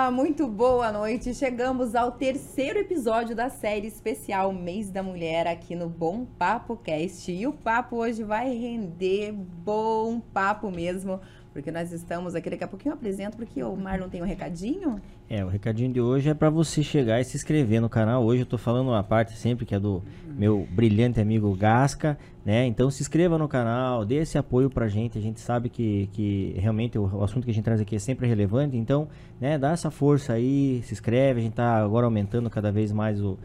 Olá, 0.00 0.10
muito 0.10 0.46
boa 0.48 0.90
noite. 0.90 1.34
Chegamos 1.34 1.94
ao 1.94 2.12
terceiro 2.12 2.78
episódio 2.78 3.36
da 3.36 3.50
série 3.50 3.86
especial 3.86 4.50
Mês 4.50 4.90
da 4.90 5.02
Mulher 5.02 5.46
aqui 5.46 5.76
no 5.76 5.90
Bom 5.90 6.24
Papo 6.24 6.74
Cast. 6.74 7.30
E 7.30 7.46
o 7.46 7.52
papo 7.52 7.96
hoje 7.96 8.24
vai 8.24 8.48
render 8.48 9.30
bom 9.30 10.18
papo 10.18 10.70
mesmo, 10.70 11.20
porque 11.52 11.70
nós 11.70 11.92
estamos 11.92 12.34
aqui. 12.34 12.50
Daqui 12.50 12.64
a 12.64 12.68
pouquinho 12.68 12.92
eu 12.92 12.96
apresento, 12.96 13.36
porque 13.36 13.62
o 13.62 13.76
Marlon 13.76 14.08
tem 14.08 14.22
um 14.22 14.26
recadinho. 14.26 15.00
É, 15.28 15.44
o 15.44 15.48
recadinho 15.48 15.92
de 15.92 16.00
hoje 16.00 16.28
é 16.28 16.34
para 16.34 16.50
você 16.50 16.82
chegar 16.82 17.20
e 17.20 17.24
se 17.24 17.36
inscrever 17.36 17.80
no 17.80 17.88
canal. 17.88 18.24
Hoje 18.24 18.42
eu 18.42 18.46
tô 18.46 18.58
falando 18.58 18.88
uma 18.88 19.02
parte 19.02 19.36
sempre 19.36 19.66
que 19.66 19.74
é 19.74 19.80
do 19.80 20.02
meu 20.26 20.66
brilhante 20.70 21.20
amigo 21.20 21.54
Gasca, 21.54 22.18
né? 22.44 22.66
Então 22.66 22.90
se 22.90 23.02
inscreva 23.02 23.36
no 23.36 23.48
canal, 23.48 24.04
dê 24.04 24.16
esse 24.16 24.38
apoio 24.38 24.70
pra 24.70 24.88
gente. 24.88 25.18
A 25.18 25.20
gente 25.20 25.40
sabe 25.40 25.68
que, 25.68 26.08
que 26.12 26.54
realmente 26.58 26.98
o, 26.98 27.04
o 27.04 27.24
assunto 27.24 27.44
que 27.44 27.50
a 27.50 27.54
gente 27.54 27.64
traz 27.64 27.80
aqui 27.80 27.96
é 27.96 27.98
sempre 27.98 28.26
relevante. 28.26 28.76
Então, 28.76 29.08
né, 29.40 29.58
dá 29.58 29.72
essa 29.72 29.90
força 29.90 30.32
aí, 30.32 30.82
se 30.84 30.92
inscreve. 30.92 31.40
A 31.40 31.42
gente 31.42 31.54
tá 31.54 31.76
agora 31.76 32.06
aumentando 32.06 32.48
cada 32.48 32.70
vez 32.70 32.92
mais 32.92 33.20
o, 33.20 33.38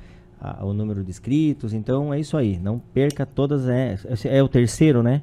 o 0.62 0.74
número 0.74 1.04
de 1.04 1.10
inscritos. 1.10 1.74
Então 1.74 2.14
é 2.14 2.20
isso 2.20 2.38
aí. 2.38 2.58
Não 2.60 2.80
perca 2.80 3.26
todas. 3.26 3.68
É, 3.68 3.96
é 4.26 4.44
o 4.44 4.48
terceiro, 4.48 5.02
né? 5.02 5.22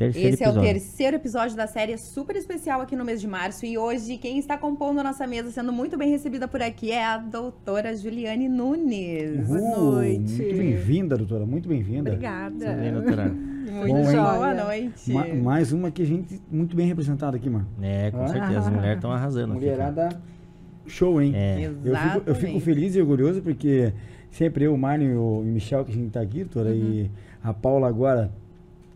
Terceiro 0.00 0.28
Esse 0.28 0.42
episódio. 0.44 0.58
é 0.58 0.62
o 0.62 0.72
terceiro 0.72 1.16
episódio 1.16 1.56
da 1.58 1.66
série 1.66 1.98
super 1.98 2.34
especial 2.34 2.80
aqui 2.80 2.96
no 2.96 3.04
mês 3.04 3.20
de 3.20 3.28
março. 3.28 3.66
E 3.66 3.76
hoje, 3.76 4.16
quem 4.16 4.38
está 4.38 4.56
compondo 4.56 4.98
a 4.98 5.02
nossa 5.02 5.26
mesa, 5.26 5.50
sendo 5.50 5.74
muito 5.74 5.98
bem 5.98 6.10
recebida 6.10 6.48
por 6.48 6.62
aqui, 6.62 6.90
é 6.90 7.04
a 7.04 7.18
doutora 7.18 7.94
Juliane 7.94 8.48
Nunes. 8.48 9.46
Boa 9.46 9.60
noite. 9.60 10.40
Muito 10.40 10.56
bem-vinda, 10.56 11.18
doutora. 11.18 11.44
Muito 11.44 11.68
bem-vinda. 11.68 12.12
Obrigada. 12.12 12.72
Bem, 12.72 12.92
doutora. 12.94 13.28
Muito 13.70 13.94
Bom, 13.94 14.12
boa 14.12 14.54
noite. 14.54 15.12
Ma 15.12 15.26
mais 15.28 15.70
uma 15.70 15.90
que 15.92 16.02
a 16.02 16.04
gente 16.04 16.42
muito 16.50 16.74
bem 16.74 16.88
representada 16.88 17.36
aqui, 17.36 17.48
mano. 17.48 17.68
É, 17.80 18.10
com 18.10 18.22
ah. 18.22 18.28
certeza. 18.28 18.58
As 18.58 18.68
mulheres 18.68 18.96
estão 18.96 19.12
arrasando. 19.12 19.54
Mulherada 19.54 20.06
aqui, 20.06 20.16
show, 20.86 21.22
hein? 21.22 21.32
É. 21.36 21.70
Eu, 21.84 21.94
fico, 21.94 22.22
eu 22.26 22.34
fico 22.34 22.60
feliz 22.60 22.96
e 22.96 23.00
orgulhoso 23.00 23.42
porque 23.42 23.92
sempre 24.30 24.64
eu, 24.64 24.74
o 24.74 24.78
Marlon 24.78 25.04
e 25.04 25.14
o 25.14 25.42
Michel, 25.44 25.84
que 25.84 25.92
a 25.92 25.94
gente 25.94 26.08
está 26.08 26.20
aqui, 26.20 26.42
doutora, 26.42 26.70
uhum. 26.70 26.74
e 26.74 27.10
a 27.44 27.54
Paula 27.54 27.86
agora 27.86 28.32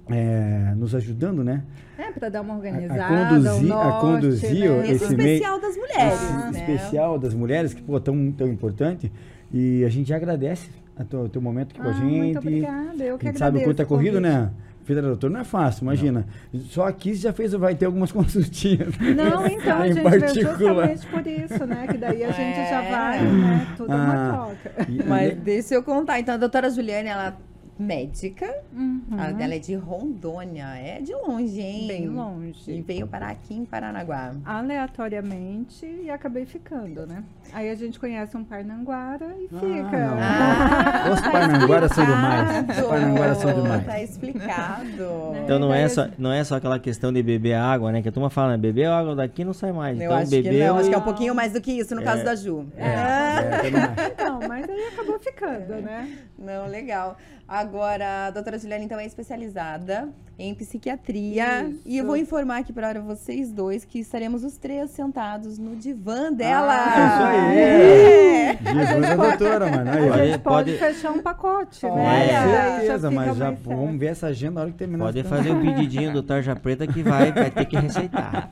é, 0.08 0.74
nos 0.76 0.94
ajudando, 0.94 1.42
né? 1.42 1.62
É, 1.98 2.10
para 2.10 2.28
dar 2.28 2.40
uma 2.42 2.56
organizada. 2.56 3.04
A, 3.04 3.28
conduzir, 3.28 3.68
norte, 3.68 3.88
a 3.88 4.00
conduzir 4.00 4.70
né? 4.70 4.90
esse, 4.90 5.04
esse 5.04 5.04
especial 5.04 5.60
das 5.60 5.76
mulheres. 5.76 6.22
Esse 6.22 6.32
né? 6.32 6.50
especial 6.52 7.18
das 7.18 7.34
mulheres, 7.34 7.74
que 7.74 7.82
pô, 7.82 8.00
tão, 8.00 8.32
tão 8.32 8.48
importante. 8.48 9.10
E 9.52 9.84
a 9.84 9.88
gente 9.88 10.12
agradece 10.12 10.68
o 10.98 11.28
teu 11.28 11.40
momento 11.40 11.70
aqui 11.72 11.80
ah, 11.80 11.84
com 11.84 11.88
a 11.88 11.92
ah, 11.92 11.94
gente. 11.94 12.18
Muito 12.18 12.38
obrigada, 12.38 13.04
eu 13.04 13.18
que 13.18 13.26
a 13.26 13.30
gente 13.30 13.38
sabe 13.38 13.58
o 13.58 13.64
quanto 13.64 13.80
é 13.80 13.84
corrido, 13.84 14.20
né? 14.20 14.50
Vida 14.84 15.00
doutor 15.00 15.30
não 15.30 15.40
é 15.40 15.44
fácil, 15.44 15.84
imagina. 15.84 16.26
Não. 16.52 16.60
Só 16.60 16.86
aqui 16.86 17.14
você 17.14 17.22
já 17.22 17.32
fez, 17.32 17.52
vai 17.52 17.74
ter 17.74 17.86
algumas 17.86 18.12
consultinhas. 18.12 18.94
Não, 18.98 19.46
então, 19.46 19.80
a 19.80 19.88
gente 19.88 20.02
particular. 20.02 20.88
justamente 20.88 21.06
por 21.06 21.26
isso, 21.26 21.66
né? 21.66 21.86
Que 21.86 21.96
daí 21.96 22.22
a 22.22 22.30
gente 22.30 22.58
é. 22.58 22.68
já 22.68 22.80
vai, 22.82 23.22
né? 23.22 23.74
Tudo 23.78 23.92
ah, 23.92 23.96
uma 23.96 24.32
troca. 24.32 24.90
E, 24.90 25.02
Mas 25.04 25.36
deixa 25.38 25.74
eu 25.74 25.82
contar. 25.82 26.20
Então, 26.20 26.34
a 26.34 26.36
doutora 26.36 26.68
Juliane, 26.68 27.08
ela 27.08 27.34
médica. 27.78 28.46
Uhum. 28.72 29.02
A 29.18 29.32
dela 29.32 29.54
é 29.54 29.58
de 29.58 29.74
Rondônia. 29.74 30.66
É 30.76 31.00
de 31.00 31.12
longe, 31.14 31.60
hein? 31.60 31.88
Bem 31.88 32.08
longe. 32.08 32.70
E 32.70 32.80
veio 32.82 33.06
parar 33.06 33.30
aqui 33.30 33.54
em 33.54 33.64
Paranaguá. 33.64 34.34
Aleatoriamente 34.44 35.86
e 35.86 36.10
acabei 36.10 36.46
ficando, 36.46 37.06
né? 37.06 37.24
Aí 37.52 37.70
a 37.70 37.74
gente 37.74 37.98
conhece 38.00 38.36
um 38.36 38.44
Parnanguara 38.44 39.34
e 39.38 39.48
ah, 39.52 39.60
fica. 39.60 40.08
Ah, 40.20 41.12
Os 41.12 41.20
Parnanguaras 41.20 41.92
são 41.92 42.04
demais. 42.04 42.68
Os 42.68 42.86
Parnanguaras 42.86 43.38
são 43.38 43.54
demais. 43.54 43.86
Tá 43.86 44.02
explicado. 44.02 45.32
Né? 45.32 45.42
então 45.44 45.58
não 45.58 45.72
é, 45.72 45.88
só, 45.88 46.08
não 46.18 46.32
é 46.32 46.42
só 46.42 46.56
aquela 46.56 46.78
questão 46.78 47.12
de 47.12 47.22
beber 47.22 47.54
água, 47.54 47.92
né? 47.92 48.02
Que 48.02 48.08
a 48.08 48.12
turma 48.12 48.30
fala, 48.30 48.52
né? 48.52 48.56
Beber 48.56 48.86
água 48.86 49.14
daqui 49.14 49.44
não 49.44 49.52
sai 49.52 49.72
mais. 49.72 49.98
Eu 49.98 50.04
então, 50.04 50.16
acho 50.16 50.30
bebeu 50.30 50.52
que 50.52 50.58
não. 50.58 50.76
E... 50.76 50.80
Acho 50.80 50.88
que 50.88 50.94
é 50.94 50.98
um 50.98 51.02
pouquinho 51.02 51.34
mais 51.34 51.52
do 51.52 51.60
que 51.60 51.72
isso 51.72 51.94
no 51.94 52.00
é. 52.00 52.04
caso 52.04 52.24
da 52.24 52.34
Ju. 52.34 52.66
É. 52.76 52.84
é. 52.84 52.90
é. 52.90 54.14
Então, 54.14 54.40
mas 54.48 54.68
aí 54.68 54.88
acabou 54.92 55.18
ficando, 55.18 55.74
né? 55.82 56.18
Não, 56.38 56.66
legal. 56.66 57.16
Agora, 57.46 58.26
a 58.26 58.30
doutora 58.30 58.58
Juliana, 58.58 58.84
então, 58.84 58.98
é 58.98 59.04
especializada 59.04 60.08
em 60.38 60.54
psiquiatria. 60.54 61.64
Isso. 61.68 61.80
E 61.84 61.98
eu 61.98 62.06
vou 62.06 62.16
informar 62.16 62.58
aqui 62.58 62.72
para 62.72 63.00
vocês 63.00 63.52
dois 63.52 63.84
que 63.84 64.00
estaremos 64.00 64.42
os 64.42 64.56
três 64.56 64.90
sentados 64.90 65.58
no 65.58 65.76
divã 65.76 66.32
dela. 66.32 66.74
Ah, 66.74 66.88
isso 66.88 67.22
aí! 67.22 67.58
É. 67.58 68.54
Divã 68.54 69.00
da 69.00 69.14
doutora, 69.14 69.70
mano. 69.70 69.90
Aí, 69.90 70.08
a 70.08 70.26
gente 70.26 70.38
pode, 70.38 70.72
pode 70.72 70.78
fechar 70.78 71.12
um 71.12 71.20
pacote, 71.20 71.86
né? 71.86 71.90
Com 71.90 72.80
certeza, 72.80 73.10
mas 73.10 73.36
já 73.36 73.50
vamos 73.50 73.98
ver 73.98 74.06
essa 74.06 74.28
agenda 74.28 74.54
na 74.54 74.60
hora 74.62 74.70
que 74.70 74.78
terminar. 74.78 75.04
Pode 75.04 75.22
fazer 75.24 75.50
o 75.50 75.56
um 75.56 75.60
pedidinho 75.60 76.12
do 76.12 76.22
Tarja 76.22 76.56
Preta 76.56 76.86
que 76.86 77.02
vai, 77.02 77.32
vai 77.32 77.50
ter 77.50 77.64
que 77.64 77.76
receitar. 77.76 78.48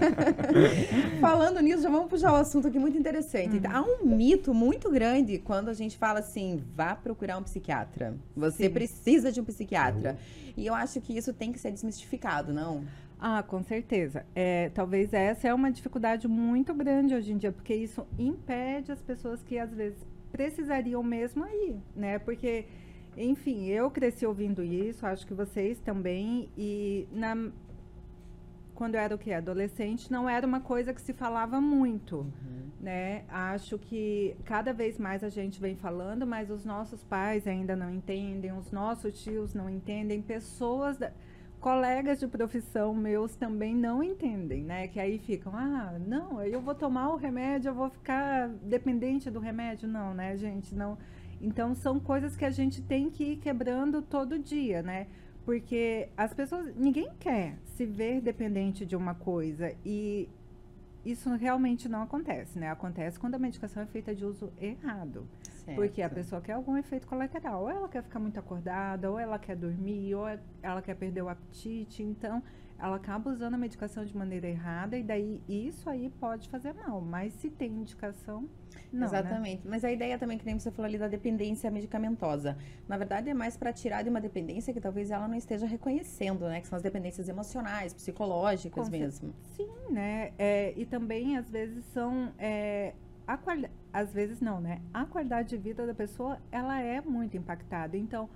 Falando 1.20 1.60
nisso, 1.60 1.82
já 1.82 1.90
vamos 1.90 2.08
puxar 2.08 2.32
o 2.32 2.36
um 2.36 2.38
assunto 2.38 2.68
aqui 2.68 2.78
muito 2.78 2.96
interessante. 2.98 3.56
Hum. 3.56 3.70
Há 3.70 3.82
um 3.82 4.06
mito 4.06 4.54
muito 4.54 4.90
grande 4.90 5.38
quando 5.38 5.68
a 5.68 5.74
gente 5.74 5.96
fala 5.96 6.20
assim, 6.20 6.62
vá 6.74 6.94
procurar 6.94 7.38
um 7.38 7.42
psiquiatra. 7.42 7.89
Você 8.36 8.64
Sim. 8.64 8.70
precisa 8.70 9.32
de 9.32 9.40
um 9.40 9.44
psiquiatra. 9.44 10.12
Uhum. 10.12 10.52
E 10.56 10.66
eu 10.66 10.74
acho 10.74 11.00
que 11.00 11.16
isso 11.16 11.32
tem 11.32 11.52
que 11.52 11.58
ser 11.58 11.70
desmistificado, 11.70 12.52
não? 12.52 12.84
Ah, 13.18 13.42
com 13.42 13.62
certeza. 13.62 14.24
É, 14.34 14.70
talvez 14.70 15.12
essa 15.12 15.46
é 15.46 15.52
uma 15.52 15.70
dificuldade 15.70 16.26
muito 16.26 16.72
grande 16.72 17.14
hoje 17.14 17.32
em 17.32 17.36
dia, 17.36 17.52
porque 17.52 17.74
isso 17.74 18.06
impede 18.18 18.90
as 18.90 19.02
pessoas 19.02 19.42
que 19.42 19.58
às 19.58 19.72
vezes 19.74 19.98
precisariam 20.32 21.02
mesmo 21.02 21.46
ir, 21.46 21.76
né? 21.94 22.18
Porque, 22.18 22.64
enfim, 23.16 23.66
eu 23.66 23.90
cresci 23.90 24.24
ouvindo 24.24 24.62
isso, 24.62 25.04
acho 25.04 25.26
que 25.26 25.34
vocês 25.34 25.78
também, 25.80 26.48
e 26.56 27.06
na, 27.12 27.50
quando 28.74 28.94
eu 28.94 29.00
era 29.02 29.14
o 29.14 29.18
que? 29.18 29.32
Adolescente, 29.32 30.10
não 30.10 30.26
era 30.26 30.46
uma 30.46 30.60
coisa 30.60 30.94
que 30.94 31.02
se 31.02 31.12
falava 31.12 31.60
muito, 31.60 32.20
uhum. 32.20 32.69
Né? 32.80 33.24
Acho 33.28 33.78
que 33.78 34.34
cada 34.44 34.72
vez 34.72 34.98
mais 34.98 35.22
a 35.22 35.28
gente 35.28 35.60
vem 35.60 35.76
falando, 35.76 36.26
mas 36.26 36.50
os 36.50 36.64
nossos 36.64 37.04
pais 37.04 37.46
ainda 37.46 37.76
não 37.76 37.90
entendem, 37.90 38.52
os 38.52 38.72
nossos 38.72 39.22
tios 39.22 39.52
não 39.52 39.68
entendem, 39.68 40.22
pessoas, 40.22 40.96
da, 40.96 41.12
colegas 41.60 42.18
de 42.18 42.26
profissão 42.26 42.94
meus 42.94 43.36
também 43.36 43.76
não 43.76 44.02
entendem, 44.02 44.64
né? 44.64 44.88
Que 44.88 44.98
aí 44.98 45.18
ficam, 45.18 45.54
ah, 45.54 45.98
não, 46.06 46.42
eu 46.42 46.60
vou 46.60 46.74
tomar 46.74 47.10
o 47.10 47.16
remédio, 47.16 47.68
eu 47.68 47.74
vou 47.74 47.90
ficar 47.90 48.48
dependente 48.48 49.30
do 49.30 49.38
remédio, 49.38 49.86
não, 49.86 50.14
né, 50.14 50.36
gente? 50.38 50.74
Não. 50.74 50.96
Então 51.40 51.74
são 51.74 52.00
coisas 52.00 52.34
que 52.34 52.44
a 52.44 52.50
gente 52.50 52.80
tem 52.82 53.10
que 53.10 53.32
ir 53.32 53.36
quebrando 53.36 54.00
todo 54.00 54.38
dia, 54.38 54.82
né? 54.82 55.06
Porque 55.44 56.08
as 56.16 56.32
pessoas, 56.32 56.74
ninguém 56.76 57.10
quer 57.18 57.58
se 57.76 57.84
ver 57.84 58.20
dependente 58.20 58.86
de 58.86 58.96
uma 58.96 59.14
coisa 59.14 59.74
e 59.84 60.28
isso 61.04 61.34
realmente 61.34 61.88
não 61.88 62.02
acontece, 62.02 62.58
né? 62.58 62.70
Acontece 62.70 63.18
quando 63.18 63.34
a 63.34 63.38
medicação 63.38 63.82
é 63.82 63.86
feita 63.86 64.14
de 64.14 64.24
uso 64.24 64.52
errado. 64.60 65.26
Certo. 65.64 65.76
Porque 65.76 66.02
a 66.02 66.10
pessoa 66.10 66.40
quer 66.40 66.52
algum 66.52 66.76
efeito 66.76 67.06
colateral. 67.06 67.62
Ou 67.62 67.70
ela 67.70 67.88
quer 67.88 68.02
ficar 68.02 68.18
muito 68.18 68.38
acordada, 68.38 69.10
ou 69.10 69.18
ela 69.18 69.38
quer 69.38 69.56
dormir, 69.56 70.14
ou 70.14 70.26
ela 70.62 70.82
quer 70.82 70.94
perder 70.94 71.22
o 71.22 71.28
apetite. 71.28 72.02
Então, 72.02 72.42
ela 72.80 72.96
acaba 72.96 73.30
usando 73.30 73.54
a 73.54 73.58
medicação 73.58 74.04
de 74.04 74.16
maneira 74.16 74.48
errada 74.48 74.96
e 74.96 75.02
daí 75.02 75.42
isso 75.48 75.88
aí 75.88 76.10
pode 76.18 76.48
fazer 76.48 76.72
mal. 76.72 77.00
Mas 77.00 77.32
se 77.34 77.50
tem 77.50 77.70
indicação, 77.70 78.48
não. 78.92 79.00
Né? 79.00 79.06
Exatamente. 79.06 79.64
Né? 79.64 79.70
Mas 79.70 79.84
a 79.84 79.92
ideia 79.92 80.18
também, 80.18 80.38
que 80.38 80.44
nem 80.44 80.58
você 80.58 80.70
falou 80.70 80.88
ali 80.88 80.98
da 80.98 81.08
dependência 81.08 81.70
medicamentosa. 81.70 82.56
Na 82.88 82.96
verdade, 82.96 83.30
é 83.30 83.34
mais 83.34 83.56
para 83.56 83.72
tirar 83.72 84.02
de 84.02 84.10
uma 84.10 84.20
dependência 84.20 84.72
que 84.72 84.80
talvez 84.80 85.10
ela 85.10 85.28
não 85.28 85.36
esteja 85.36 85.66
reconhecendo, 85.66 86.46
né? 86.48 86.60
Que 86.60 86.66
são 86.66 86.76
as 86.76 86.82
dependências 86.82 87.28
emocionais, 87.28 87.92
psicológicas 87.92 88.88
Com 88.88 88.90
mesmo. 88.90 89.34
Sim, 89.56 89.70
né? 89.90 90.32
É, 90.38 90.74
e 90.76 90.84
também, 90.84 91.36
às 91.36 91.50
vezes, 91.50 91.84
são. 91.92 92.32
É, 92.38 92.94
a 93.26 93.38
às 93.92 94.12
vezes 94.12 94.40
não, 94.40 94.60
né? 94.60 94.80
A 94.92 95.04
qualidade 95.04 95.50
de 95.50 95.56
vida 95.56 95.86
da 95.86 95.94
pessoa, 95.94 96.38
ela 96.50 96.80
é 96.80 97.00
muito 97.00 97.36
impactada. 97.36 97.96
Então, 97.96 98.28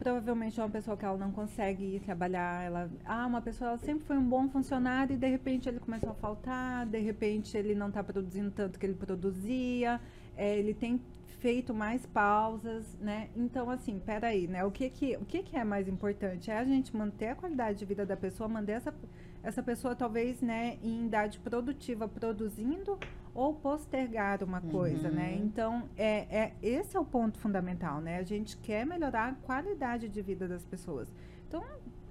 provavelmente 0.00 0.58
é 0.58 0.62
uma 0.64 0.70
pessoa 0.70 0.96
que 0.96 1.04
ela 1.04 1.18
não 1.18 1.30
consegue 1.30 2.00
trabalhar, 2.00 2.64
ela, 2.64 2.90
ah, 3.04 3.26
uma 3.26 3.42
pessoa 3.42 3.68
ela 3.68 3.78
sempre 3.78 4.02
foi 4.06 4.16
um 4.16 4.26
bom 4.26 4.48
funcionário 4.48 5.12
e 5.12 5.18
de 5.18 5.28
repente 5.28 5.68
ele 5.68 5.78
começou 5.78 6.10
a 6.10 6.14
faltar, 6.14 6.86
de 6.86 6.98
repente 6.98 7.54
ele 7.54 7.74
não 7.74 7.88
está 7.88 8.02
produzindo 8.02 8.50
tanto 8.50 8.78
que 8.78 8.86
ele 8.86 8.94
produzia, 8.94 10.00
é, 10.34 10.58
ele 10.58 10.72
tem 10.72 10.98
feito 11.38 11.74
mais 11.74 12.06
pausas, 12.06 12.96
né? 12.98 13.28
Então 13.36 13.68
assim, 13.70 13.98
peraí, 13.98 14.48
né? 14.48 14.64
O 14.64 14.70
que 14.70 14.88
que 14.88 15.16
o 15.18 15.24
que 15.26 15.42
que 15.42 15.56
é 15.56 15.64
mais 15.64 15.86
importante 15.86 16.50
é 16.50 16.56
a 16.56 16.64
gente 16.64 16.96
manter 16.96 17.28
a 17.28 17.34
qualidade 17.34 17.78
de 17.78 17.84
vida 17.84 18.06
da 18.06 18.16
pessoa, 18.16 18.48
manter 18.48 18.72
essa 18.72 18.94
essa 19.42 19.62
pessoa 19.62 19.94
talvez, 19.94 20.40
né, 20.42 20.78
em 20.82 21.06
idade 21.06 21.38
produtiva 21.38 22.06
produzindo 22.06 22.98
ou 23.40 23.54
postergar 23.54 24.44
uma 24.44 24.60
coisa, 24.60 25.08
né? 25.08 25.30
uhum. 25.30 25.38
né? 25.38 25.42
Então, 25.42 25.88
é, 25.96 26.26
é, 26.30 26.52
esse 26.62 26.94
é 26.94 27.00
o 27.00 27.04
ponto 27.06 27.38
fundamental, 27.38 27.98
né? 27.98 28.18
A 28.18 28.22
gente 28.22 28.54
quer 28.58 28.84
melhorar 28.84 29.30
a 29.30 29.34
qualidade 29.34 30.10
de 30.10 30.20
vida 30.20 30.46
das 30.46 30.62
pessoas. 30.62 31.10
Então, 31.48 31.64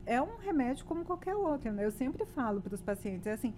é 0.07 0.19
um 0.19 0.37
remédio 0.37 0.83
como 0.85 1.05
qualquer 1.05 1.35
outro, 1.35 1.71
né? 1.71 1.85
Eu 1.85 1.91
sempre 1.91 2.25
falo 2.25 2.59
para 2.61 2.73
os 2.73 2.81
pacientes, 2.81 3.27
é 3.27 3.33
assim, 3.33 3.53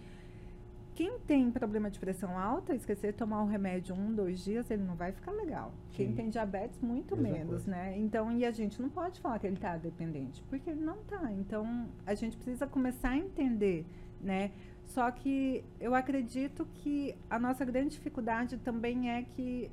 quem 0.93 1.17
tem 1.19 1.49
problema 1.49 1.89
de 1.89 1.97
pressão 1.97 2.37
alta, 2.37 2.75
esquecer 2.75 3.13
de 3.13 3.17
tomar 3.17 3.41
o 3.41 3.47
remédio 3.47 3.95
um, 3.95 4.13
dois 4.13 4.43
dias, 4.43 4.69
ele 4.69 4.83
não 4.83 4.95
vai 4.95 5.13
ficar 5.13 5.31
legal. 5.31 5.71
Sim. 5.91 5.95
Quem 5.95 6.13
tem 6.13 6.29
diabetes, 6.29 6.77
muito 6.81 7.15
Mesma 7.15 7.37
menos, 7.37 7.63
coisa. 7.63 7.71
né? 7.71 7.97
Então, 7.97 8.33
e 8.33 8.43
a 8.43 8.51
gente 8.51 8.81
não 8.81 8.89
pode 8.89 9.21
falar 9.21 9.39
que 9.39 9.47
ele 9.47 9.55
está 9.55 9.77
dependente, 9.77 10.43
porque 10.49 10.71
ele 10.71 10.83
não 10.83 10.99
está. 10.99 11.31
Então, 11.31 11.87
a 12.05 12.13
gente 12.15 12.35
precisa 12.35 12.67
começar 12.67 13.11
a 13.11 13.17
entender, 13.17 13.85
né? 14.19 14.51
Só 14.93 15.09
que 15.09 15.63
eu 15.79 15.95
acredito 15.95 16.65
que 16.75 17.15
a 17.29 17.39
nossa 17.39 17.63
grande 17.63 17.91
dificuldade 17.91 18.57
também 18.57 19.09
é 19.09 19.23
que 19.23 19.71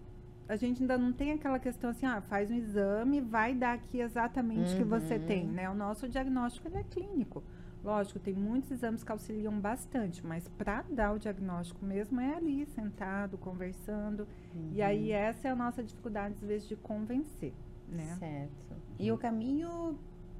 a 0.48 0.56
gente 0.56 0.80
ainda 0.82 0.96
não 0.96 1.12
tem 1.12 1.32
aquela 1.32 1.58
questão 1.58 1.90
assim, 1.90 2.06
ah, 2.06 2.20
faz 2.22 2.50
um 2.50 2.54
exame, 2.54 3.20
vai 3.20 3.54
dar 3.54 3.74
aqui 3.74 4.00
exatamente 4.00 4.72
o 4.74 4.76
que 4.76 4.84
você 4.84 5.14
Uhum. 5.16 5.26
tem, 5.26 5.46
né? 5.46 5.68
O 5.68 5.74
nosso 5.74 6.08
diagnóstico 6.08 6.68
ele 6.68 6.78
é 6.78 6.84
clínico. 6.84 7.42
Lógico, 7.84 8.18
tem 8.18 8.34
muitos 8.34 8.70
exames 8.70 9.02
que 9.04 9.12
auxiliam 9.12 9.58
bastante, 9.58 10.24
mas 10.26 10.46
para 10.48 10.82
dar 10.90 11.12
o 11.12 11.18
diagnóstico 11.18 11.84
mesmo 11.84 12.20
é 12.20 12.34
ali, 12.34 12.64
sentado, 12.66 13.36
conversando. 13.38 14.26
E 14.72 14.80
aí 14.82 15.10
essa 15.12 15.48
é 15.48 15.50
a 15.50 15.56
nossa 15.56 15.82
dificuldade, 15.82 16.34
às 16.34 16.40
vezes, 16.48 16.66
de 16.68 16.76
convencer, 16.76 17.52
né? 17.88 18.16
Certo. 18.18 18.76
E 18.98 19.10
o 19.12 19.18
caminho 19.18 19.98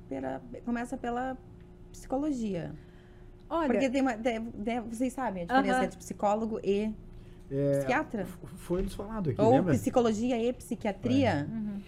pela- 0.08 0.40
começa 0.64 0.96
pela 0.96 1.36
psicologia. 1.92 2.74
Olha, 3.50 3.68
Porque 3.68 3.88
tem 3.90 4.02
uma, 4.02 4.16
de- 4.16 4.38
de- 4.40 4.80
vocês 4.80 5.12
sabem 5.12 5.44
a 5.44 5.46
diferença 5.46 5.76
Aham. 5.76 5.84
entre 5.84 5.98
psicólogo 5.98 6.60
e 6.62 6.92
É, 7.50 7.78
psiquiatra? 7.78 8.26
foi 8.56 8.82
nos 8.82 8.94
falado 8.94 9.30
aqui, 9.30 9.40
Ou 9.40 9.50
lembra? 9.52 9.72
psicologia 9.74 10.36
e 10.42 10.52
psiquiatria? 10.52 11.48
Uhum. 11.50 11.80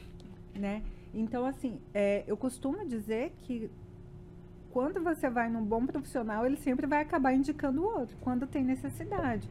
né? 0.58 0.82
Então, 1.12 1.44
assim, 1.44 1.80
é, 1.92 2.22
eu 2.26 2.36
costumo 2.36 2.86
dizer 2.86 3.34
que 3.42 3.70
quando 4.70 5.02
você 5.02 5.28
vai 5.28 5.50
num 5.50 5.64
bom 5.64 5.84
profissional, 5.84 6.46
ele 6.46 6.56
sempre 6.56 6.86
vai 6.86 7.02
acabar 7.02 7.32
indicando 7.34 7.82
o 7.82 7.84
outro, 7.84 8.16
quando 8.20 8.46
tem 8.46 8.62
necessidade. 8.62 9.48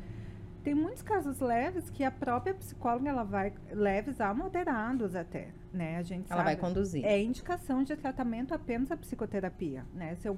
Tem 0.64 0.74
muitos 0.74 1.02
casos 1.02 1.40
leves 1.40 1.90
que 1.90 2.04
a 2.04 2.12
própria 2.12 2.54
psicóloga, 2.54 3.10
ela 3.10 3.24
vai, 3.24 3.54
leves 3.72 4.20
a 4.22 4.34
moderados 4.34 5.16
até, 5.16 5.50
né? 5.74 5.98
A 5.98 6.02
gente 6.04 6.26
Ela 6.32 6.44
sabe. 6.44 6.44
vai 6.44 6.56
conduzir. 6.56 7.04
É 7.06 7.22
indicação 7.22 7.84
de 7.84 7.96
tratamento 7.96 8.54
apenas 8.54 8.92
a 8.92 8.98
psicoterapia, 8.98 9.86
né? 9.94 10.16
Se 10.16 10.28
eu, 10.28 10.38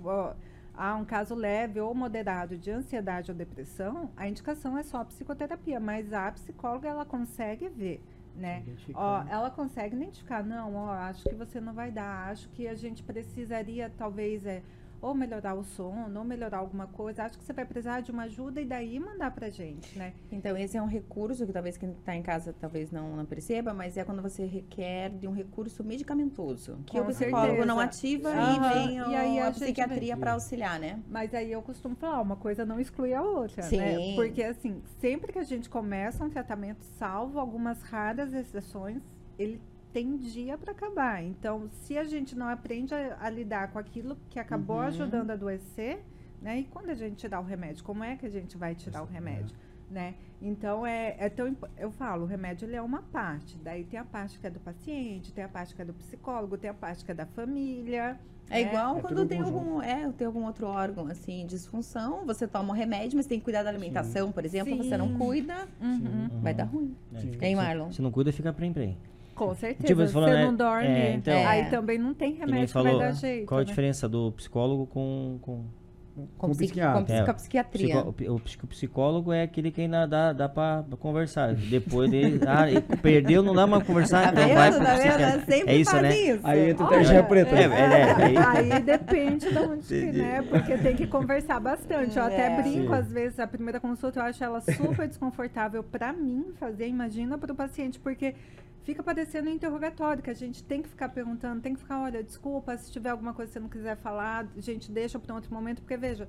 há 0.74 0.96
um 0.96 1.06
caso 1.06 1.36
leve 1.36 1.80
ou 1.80 1.94
moderado 1.94 2.58
de 2.58 2.72
ansiedade 2.72 3.32
ou 3.32 3.38
depressão, 3.38 4.12
a 4.16 4.28
indicação 4.28 4.78
é 4.78 4.84
só 4.84 4.98
a 5.02 5.06
psicoterapia, 5.06 5.80
mas 5.80 6.14
a 6.14 6.32
psicóloga, 6.32 6.88
ela 6.90 7.06
consegue 7.06 7.68
ver, 7.70 8.02
né? 8.36 8.64
Ó, 8.94 9.24
ela 9.30 9.50
consegue 9.52 9.96
identificar, 9.96 10.44
não, 10.44 10.76
ó, 10.76 10.92
acho 10.92 11.24
que 11.24 11.36
você 11.36 11.60
não 11.60 11.74
vai 11.74 11.92
dar, 11.92 12.30
acho 12.32 12.48
que 12.50 12.68
a 12.68 12.76
gente 12.76 13.04
precisaria, 13.04 13.92
talvez, 13.98 14.46
é, 14.46 14.62
ou 15.02 15.16
melhorar 15.16 15.56
o 15.56 15.64
sono, 15.64 16.20
ou 16.20 16.24
melhorar 16.26 16.60
alguma 16.60 16.88
coisa, 16.88 17.24
acho 17.24 17.38
que 17.38 17.44
você 17.44 17.52
vai 17.54 17.66
precisar 17.66 18.02
de 18.02 18.12
uma 18.12 18.24
ajuda 18.24 18.62
e 18.62 18.66
daí 18.66 19.00
mandar 19.00 19.32
pra 19.32 19.50
gente, 19.50 19.98
né? 19.98 20.14
Então, 20.32 20.56
esse 20.56 20.78
é 20.78 20.82
um 20.82 20.86
recurso 20.86 21.46
que 21.46 21.52
talvez 21.52 21.76
quem 21.78 21.92
está 21.92 22.16
em 22.16 22.22
casa 22.22 22.54
talvez 22.60 22.92
não, 22.92 23.16
não 23.16 23.26
perceba, 23.26 23.74
mas 23.74 23.98
é 23.98 24.04
quando 24.04 24.22
você 24.22 24.46
requer 24.46 25.10
de 25.10 25.28
um 25.28 25.32
recurso 25.32 25.84
medicamentoso, 25.84 26.78
que 26.86 26.98
Com 26.98 27.06
o 27.06 27.08
psicólogo 27.08 27.48
certeza. 27.48 27.66
não 27.66 27.80
ativa 27.80 28.30
Aham, 28.30 28.56
e 28.56 28.60
vem 28.60 28.98
e 28.98 29.16
aí 29.16 29.40
a 29.40 29.48
a, 29.48 29.52
psiquiatria 29.52 30.16
para 30.16 30.34
auxiliar, 30.34 30.80
né? 30.80 31.00
Mas 31.10 31.34
aí 31.34 31.52
eu 31.52 31.62
costumo 31.62 31.96
falar, 31.96 32.22
uma 32.22 32.36
coisa 32.36 32.64
não 32.66 32.80
exclui 32.80 33.14
a 33.14 33.22
outra, 33.24 33.64
Sim. 33.64 33.78
né? 33.78 34.16
Porque 34.16 34.44
assim, 34.44 34.82
sempre 35.00 35.34
que 35.34 35.40
a 35.40 35.44
gente 35.44 35.70
começa 35.70 36.24
um 36.24 36.30
tratamento, 36.30 36.84
salvo 36.84 37.40
algumas 37.40 37.82
raras 37.82 38.34
exceções, 38.34 39.02
ele 39.38 39.60
tem 39.94 40.18
dia 40.18 40.58
para 40.58 40.72
acabar. 40.72 41.24
Então, 41.24 41.70
se 41.84 41.98
a 41.98 42.04
gente 42.04 42.36
não 42.38 42.48
aprende 42.48 42.94
a, 42.94 43.18
a 43.20 43.30
lidar 43.30 43.72
com 43.72 43.80
aquilo 43.80 44.18
que 44.30 44.40
acabou 44.40 44.78
Uhum. 44.78 44.84
ajudando 44.84 45.30
a 45.32 45.34
adoecer, 45.34 46.00
né? 46.42 46.60
E 46.60 46.64
quando 46.64 46.90
a 46.90 46.94
gente 46.94 47.18
tirar 47.18 47.40
o 47.40 47.44
remédio, 47.44 47.84
como 47.84 48.04
é 48.04 48.16
que 48.16 48.26
a 48.26 48.30
gente 48.30 48.58
vai 48.58 48.74
tirar 48.76 49.02
o 49.04 49.06
remédio? 49.06 49.56
Né? 49.90 50.16
Então 50.42 50.88
é, 50.88 51.16
é 51.20 51.28
tão 51.28 51.54
eu 51.78 51.92
falo, 51.92 52.24
o 52.24 52.26
remédio 52.26 52.66
ele 52.66 52.78
é 52.78 52.82
uma 52.82 53.02
parte. 53.02 53.58
Daí 53.62 53.84
tem 53.84 54.00
a 54.00 54.06
parte 54.06 54.40
que 54.40 54.48
é 54.48 54.50
do 54.50 54.60
paciente, 54.62 55.34
tem 55.34 55.44
a 55.44 55.50
parte 55.50 55.76
que 55.76 55.82
é 55.82 55.86
do 55.86 55.94
psicólogo, 55.94 56.58
tem 56.58 56.70
a 56.70 56.74
parte 56.74 57.04
que 57.04 57.12
é 57.12 57.14
da 57.14 57.26
família. 57.26 58.18
É 58.50 58.64
né? 58.64 58.70
igual 58.70 58.98
É 58.98 59.02
quando 59.02 59.26
tem 59.26 59.42
algum, 59.42 59.82
é, 59.82 60.10
tem 60.18 60.26
algum 60.28 60.46
outro 60.46 60.66
órgão, 60.68 61.08
assim, 61.08 61.46
disfunção, 61.46 62.26
você 62.26 62.48
toma 62.48 62.70
um 62.74 62.76
remédio, 62.76 63.18
mas 63.18 63.26
tem 63.26 63.38
que 63.38 63.44
cuidar 63.44 63.64
da 63.64 63.70
alimentação, 63.70 64.32
por 64.32 64.46
exemplo, 64.46 64.76
você 64.78 64.96
não 64.98 65.10
Sim. 65.10 65.18
cuida, 65.18 65.68
Uhum. 65.82 66.40
vai 66.42 66.54
dar 66.54 66.66
ruim. 66.66 66.96
É, 67.14 67.20
Sim. 67.20 67.32
fica- 67.34 67.46
Hein, 67.46 67.56
se- 67.56 67.62
Marlon? 67.62 67.92
Se 67.92 68.02
não 68.02 68.12
cuida, 68.12 68.32
fica 68.32 68.52
prem-prem. 68.54 68.98
Com 69.36 69.56
certeza. 69.56 69.88
Tipo, 69.88 70.02
você 70.02 70.14
falou, 70.14 70.28
você 70.30 70.36
né? 70.36 70.46
não 70.46 70.56
dorme, 70.56 70.88
É, 70.88 71.14
então- 71.14 71.48
aí 71.48 71.62
É. 71.62 71.70
também 71.70 71.98
não 71.98 72.14
tem 72.14 72.34
Que 72.34 72.40
remédio 72.40 72.68
que 72.68 72.74
falou, 72.74 72.98
vai 73.00 73.08
dar 73.08 73.14
jeito. 73.14 73.48
qual 73.48 73.60
a 73.60 73.62
né? 73.64 73.66
diferença 73.66 74.08
do 74.10 74.32
psicólogo 74.34 74.86
com... 74.88 75.40
com... 75.42 75.66
Com, 76.14 76.50
Com 76.50 76.50
psiqui- 76.52 76.82
com, 76.82 77.04
psi- 77.06 77.14
É, 77.14 77.34
psiquiatria. 77.34 78.04
Psico- 78.14 78.32
o 78.34 78.36
o 78.36 78.68
psicólogo 78.68 79.32
é 79.32 79.44
aquele 79.44 79.72
que 79.72 79.80
ainda 79.80 80.06
dá, 80.06 80.34
dá 80.34 80.50
pra 80.50 80.84
conversar. 81.00 81.54
Depois 81.56 82.12
dele. 82.12 82.38
Ah, 82.46 82.66
perdeu, 83.02 83.42
não 83.42 83.56
dá 83.56 83.66
mais 83.66 83.82
pra 83.82 83.88
conversar, 83.88 84.24
Tá 84.26 84.32
então 84.34 84.44
vendo? 84.46 84.56
vai 84.56 84.72
pro 84.74 84.84
Tá 84.86 84.94
psiquiatra. 84.96 85.56
É 85.72 85.76
isso, 85.78 85.96
né? 86.02 86.18
isso. 86.18 86.40
Aí 86.44 86.70
entra 86.72 86.84
o 86.84 86.88
Olha, 86.88 86.98
tarjinha 86.98 87.24
preta. 87.24 87.56
É, 87.56 87.62
é, 87.62 87.66
é, 87.66 88.12
aí- 88.26 88.38
Aí 88.74 88.82
depende 88.82 89.50
de 89.50 89.58
onde 89.58 89.88
que, 89.88 90.06
né? 90.12 90.42
Porque 90.42 90.78
tem 90.80 90.96
que 90.98 91.08
conversar 91.08 91.62
bastante. 91.62 92.18
Eu 92.18 92.26
até 92.26 92.48
É. 92.48 92.62
brinco, 92.62 92.88
Sim. 92.94 93.00
às 93.00 93.10
vezes, 93.10 93.40
a 93.40 93.48
primeira 93.48 93.80
consulta 93.80 94.20
eu 94.20 94.24
acho 94.24 94.44
ela 94.44 94.60
super 94.60 95.08
desconfortável 95.08 95.82
pra 95.82 96.12
mim 96.12 96.48
fazer, 96.60 96.88
imagina 96.90 97.38
pro 97.38 97.56
paciente, 97.56 97.98
porque 97.98 98.36
fica 98.84 99.04
parecendo 99.04 99.50
um 99.50 99.54
interrogatório, 99.54 100.24
que 100.24 100.30
a 100.30 100.36
gente 100.36 100.64
tem 100.64 100.82
que 100.82 100.90
ficar 100.90 101.10
perguntando, 101.10 101.62
tem 101.62 101.74
que 101.74 101.80
ficar, 101.80 102.02
olha, 102.02 102.24
desculpa, 102.24 102.76
se 102.78 102.92
tiver 102.92 103.10
alguma 103.10 103.34
coisa 103.34 103.50
que 103.50 103.54
você 103.54 103.60
não 103.60 103.70
quiser 103.70 103.96
falar, 103.98 104.48
a 104.56 104.62
gente 104.62 104.92
deixa 104.92 105.20
para 105.20 105.34
um 105.34 105.36
outro 105.36 105.54
momento, 105.54 105.82
porque 105.82 105.98
veja, 105.98 106.28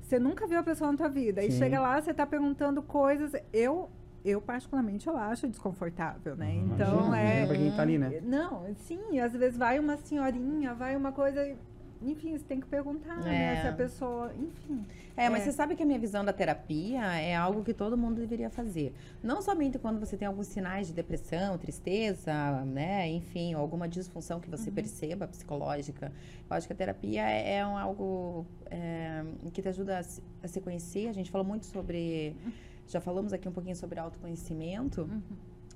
você 0.00 0.18
nunca 0.18 0.46
viu 0.46 0.58
a 0.58 0.62
pessoa 0.62 0.90
na 0.90 0.96
tua 0.96 1.08
vida, 1.08 1.42
e 1.42 1.50
Sim. 1.50 1.58
chega 1.58 1.80
lá, 1.80 2.00
você 2.00 2.12
tá 2.12 2.26
perguntando 2.26 2.82
coisas, 2.82 3.32
eu, 3.52 3.88
eu 4.24 4.40
particularmente, 4.40 5.06
eu 5.06 5.16
acho 5.16 5.46
desconfortável, 5.46 6.36
né? 6.36 6.54
Então, 6.54 7.06
Imagina, 7.06 7.20
é... 7.20 7.46
Pra 7.46 7.56
quem 7.56 7.70
tá 7.72 7.82
ali, 7.82 7.98
né? 7.98 8.20
Não, 8.22 8.66
sim, 8.78 9.20
às 9.20 9.32
vezes 9.32 9.58
vai 9.58 9.78
uma 9.78 9.96
senhorinha, 9.96 10.74
vai 10.74 10.96
uma 10.96 11.12
coisa. 11.12 11.56
Enfim, 12.02 12.36
você 12.36 12.44
tem 12.44 12.60
que 12.60 12.66
perguntar, 12.66 13.16
né? 13.18 13.54
É. 13.56 13.60
Se 13.62 13.68
a 13.68 13.72
pessoa. 13.72 14.32
Enfim. 14.38 14.84
É, 15.16 15.28
mas 15.28 15.42
É. 15.42 15.44
você 15.44 15.52
sabe 15.52 15.76
que 15.76 15.82
a 15.82 15.86
minha 15.86 15.98
visão 15.98 16.24
da 16.24 16.32
terapia 16.32 17.02
é 17.20 17.34
algo 17.36 17.62
que 17.62 17.74
todo 17.74 17.96
mundo 17.96 18.16
deveria 18.20 18.48
fazer. 18.48 18.94
Não 19.22 19.42
somente 19.42 19.78
quando 19.78 20.00
você 20.00 20.16
tem 20.16 20.26
alguns 20.26 20.46
sinais 20.46 20.86
de 20.86 20.94
depressão, 20.94 21.58
tristeza, 21.58 22.32
né? 22.64 23.06
Enfim, 23.08 23.52
alguma 23.52 23.86
disfunção 23.86 24.40
que 24.40 24.48
você 24.48 24.70
perceba 24.70 25.26
psicológica. 25.28 26.10
Eu 26.48 26.56
acho 26.56 26.66
que 26.66 26.72
a 26.72 26.76
terapia 26.76 27.22
é, 27.28 27.56
é 27.56 27.66
um 27.66 27.76
algo 27.76 28.46
é, 28.70 29.22
que 29.52 29.60
te 29.60 29.68
ajuda 29.68 29.98
a 29.98 30.02
se, 30.02 30.22
a 30.42 30.48
se 30.48 30.60
conhecer. 30.60 31.08
A 31.08 31.12
gente 31.12 31.30
falou 31.30 31.46
muito 31.46 31.66
sobre. 31.66 32.34
Já 32.88 33.00
falamos 33.00 33.32
aqui 33.32 33.48
um 33.48 33.52
pouquinho 33.52 33.76
sobre 33.76 34.00
autoconhecimento. 34.00 35.08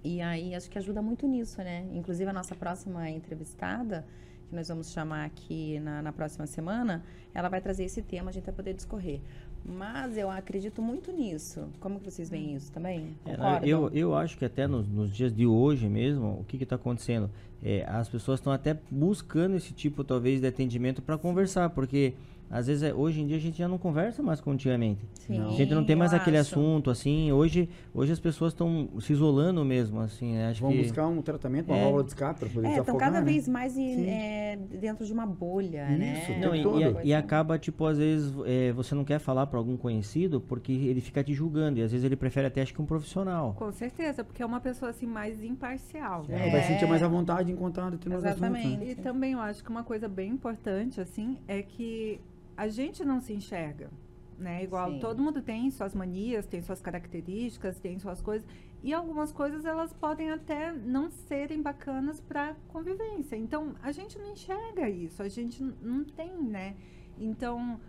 E 0.02 0.20
aí 0.20 0.54
acho 0.54 0.68
que 0.70 0.78
ajuda 0.78 1.00
muito 1.00 1.26
nisso, 1.26 1.58
né? 1.62 1.86
Inclusive 1.92 2.28
a 2.28 2.32
nossa 2.32 2.54
próxima 2.54 3.08
entrevistada, 3.10 4.04
que 4.48 4.54
nós 4.54 4.68
vamos 4.68 4.90
chamar 4.92 5.24
aqui 5.24 5.80
na, 5.80 6.02
na 6.02 6.12
próxima 6.12 6.46
semana, 6.46 7.04
ela 7.32 7.48
vai 7.48 7.60
trazer 7.60 7.84
esse 7.84 8.02
tema, 8.02 8.30
a 8.30 8.32
gente 8.32 8.44
vai 8.44 8.54
poder 8.54 8.74
discorrer. 8.74 9.20
Mas 9.64 10.18
eu 10.18 10.30
acredito 10.30 10.82
muito 10.82 11.10
nisso. 11.10 11.68
Como 11.80 11.98
que 11.98 12.10
vocês 12.10 12.28
veem 12.28 12.54
isso 12.54 12.70
também? 12.70 13.16
É, 13.24 13.36
eu, 13.66 13.88
eu 13.94 14.14
acho 14.14 14.36
que 14.36 14.44
até 14.44 14.66
nos, 14.66 14.86
nos 14.86 15.10
dias 15.10 15.34
de 15.34 15.46
hoje 15.46 15.88
mesmo, 15.88 16.38
o 16.40 16.44
que 16.44 16.62
está 16.62 16.76
acontecendo? 16.76 17.30
É, 17.62 17.82
as 17.88 18.08
pessoas 18.08 18.40
estão 18.40 18.52
até 18.52 18.78
buscando 18.90 19.56
esse 19.56 19.72
tipo, 19.72 20.04
talvez, 20.04 20.40
de 20.42 20.46
atendimento 20.46 21.00
para 21.00 21.16
conversar, 21.16 21.70
porque 21.70 22.12
às 22.50 22.66
vezes 22.66 22.82
é, 22.82 22.94
hoje 22.94 23.20
em 23.20 23.26
dia 23.26 23.36
a 23.36 23.40
gente 23.40 23.58
já 23.58 23.66
não 23.66 23.78
conversa 23.78 24.22
mais 24.22 24.40
como 24.40 24.54
antigamente. 24.54 25.04
Sim, 25.20 25.40
A 25.40 25.48
gente 25.50 25.74
não 25.74 25.84
tem 25.84 25.96
mais 25.96 26.12
aquele 26.14 26.36
acho. 26.38 26.54
assunto, 26.54 26.90
assim. 26.90 27.32
Hoje, 27.32 27.68
hoje 27.92 28.12
as 28.12 28.20
pessoas 28.20 28.52
estão 28.52 28.88
se 29.00 29.12
isolando 29.12 29.64
mesmo, 29.64 30.00
assim. 30.00 30.32
né? 30.32 30.48
Acho 30.48 30.60
Vão 30.62 30.70
que 30.72 30.78
buscar 30.82 31.06
um 31.08 31.20
tratamento, 31.22 31.68
uma 31.68 31.76
É. 31.78 31.82
válvula 31.82 32.02
de 32.04 32.10
escape 32.10 32.40
pra 32.40 32.48
poder 32.48 32.66
É, 32.66 32.70
estão 32.70 32.84
desafogar, 32.84 33.12
cada 33.12 33.24
né? 33.24 33.32
vez 33.32 33.48
mais 33.48 33.76
em- 33.76 34.06
é, 34.08 34.56
dentro 34.56 35.04
de 35.04 35.12
uma 35.12 35.26
bolha, 35.26 35.86
Isso, 35.90 35.98
né? 35.98 36.38
Não, 36.40 36.54
e, 36.54 36.62
e- 36.62 37.08
e 37.08 37.14
acaba, 37.14 37.58
tipo, 37.58 37.84
às 37.86 37.98
vezes 37.98 38.32
é, 38.46 38.72
você 38.72 38.94
não 38.94 39.04
quer 39.04 39.18
falar 39.18 39.46
para 39.46 39.58
algum 39.58 39.76
conhecido 39.76 40.40
porque 40.40 40.72
ele 40.72 41.00
fica 41.00 41.22
te 41.24 41.32
julgando. 41.34 41.78
E 41.78 41.82
às 41.82 41.90
vezes 41.92 42.04
ele 42.04 42.16
prefere 42.16 42.46
até, 42.46 42.62
acho 42.62 42.72
que 42.74 42.80
um 42.82 42.86
profissional. 42.86 43.54
Com 43.54 43.72
certeza, 43.72 44.22
porque 44.22 44.42
é 44.42 44.46
uma 44.46 44.60
pessoa 44.60 44.90
assim 44.90 45.06
mais 45.06 45.42
imparcial. 45.42 46.24
Ela 46.28 46.38
né? 46.44 46.50
vai 46.50 46.60
É. 46.60 46.62
sentir 46.64 46.86
mais 46.86 47.02
à 47.02 47.08
vontade 47.08 47.50
em 47.50 47.56
contar 47.56 47.90
determinados 47.90 48.24
assuntos, 48.26 48.50
né? 48.52 48.60
Exatamente. 48.60 48.90
E 48.90 48.94
também 49.02 49.32
eu 49.32 49.40
acho 49.40 49.62
que 49.64 49.70
uma 49.70 49.82
coisa 49.82 50.08
bem 50.08 50.30
importante, 50.30 51.00
assim, 51.00 51.38
é 51.48 51.62
que 51.62 52.20
a 52.56 52.68
gente 52.68 53.04
não 53.04 53.20
se 53.20 53.32
enxerga. 53.32 53.90
Né? 54.38 54.64
Igual 54.64 54.92
Sim. 54.92 54.98
todo 54.98 55.22
mundo 55.22 55.40
tem 55.40 55.70
suas 55.70 55.94
manias, 55.94 56.46
tem 56.46 56.60
suas 56.60 56.80
características, 56.80 57.78
tem 57.78 57.98
suas 57.98 58.20
coisas. 58.20 58.46
E 58.82 58.92
algumas 58.92 59.32
coisas 59.32 59.64
elas 59.64 59.92
podem 59.92 60.30
até 60.30 60.72
não 60.72 61.10
serem 61.10 61.62
bacanas 61.62 62.20
para 62.20 62.54
convivência. 62.68 63.36
Então, 63.36 63.74
a 63.82 63.92
gente 63.92 64.18
não 64.18 64.32
enxerga 64.32 64.88
isso, 64.88 65.22
a 65.22 65.28
gente 65.28 65.62
não 65.80 66.04
tem, 66.04 66.36
né? 66.36 66.74
Então, 67.18 67.80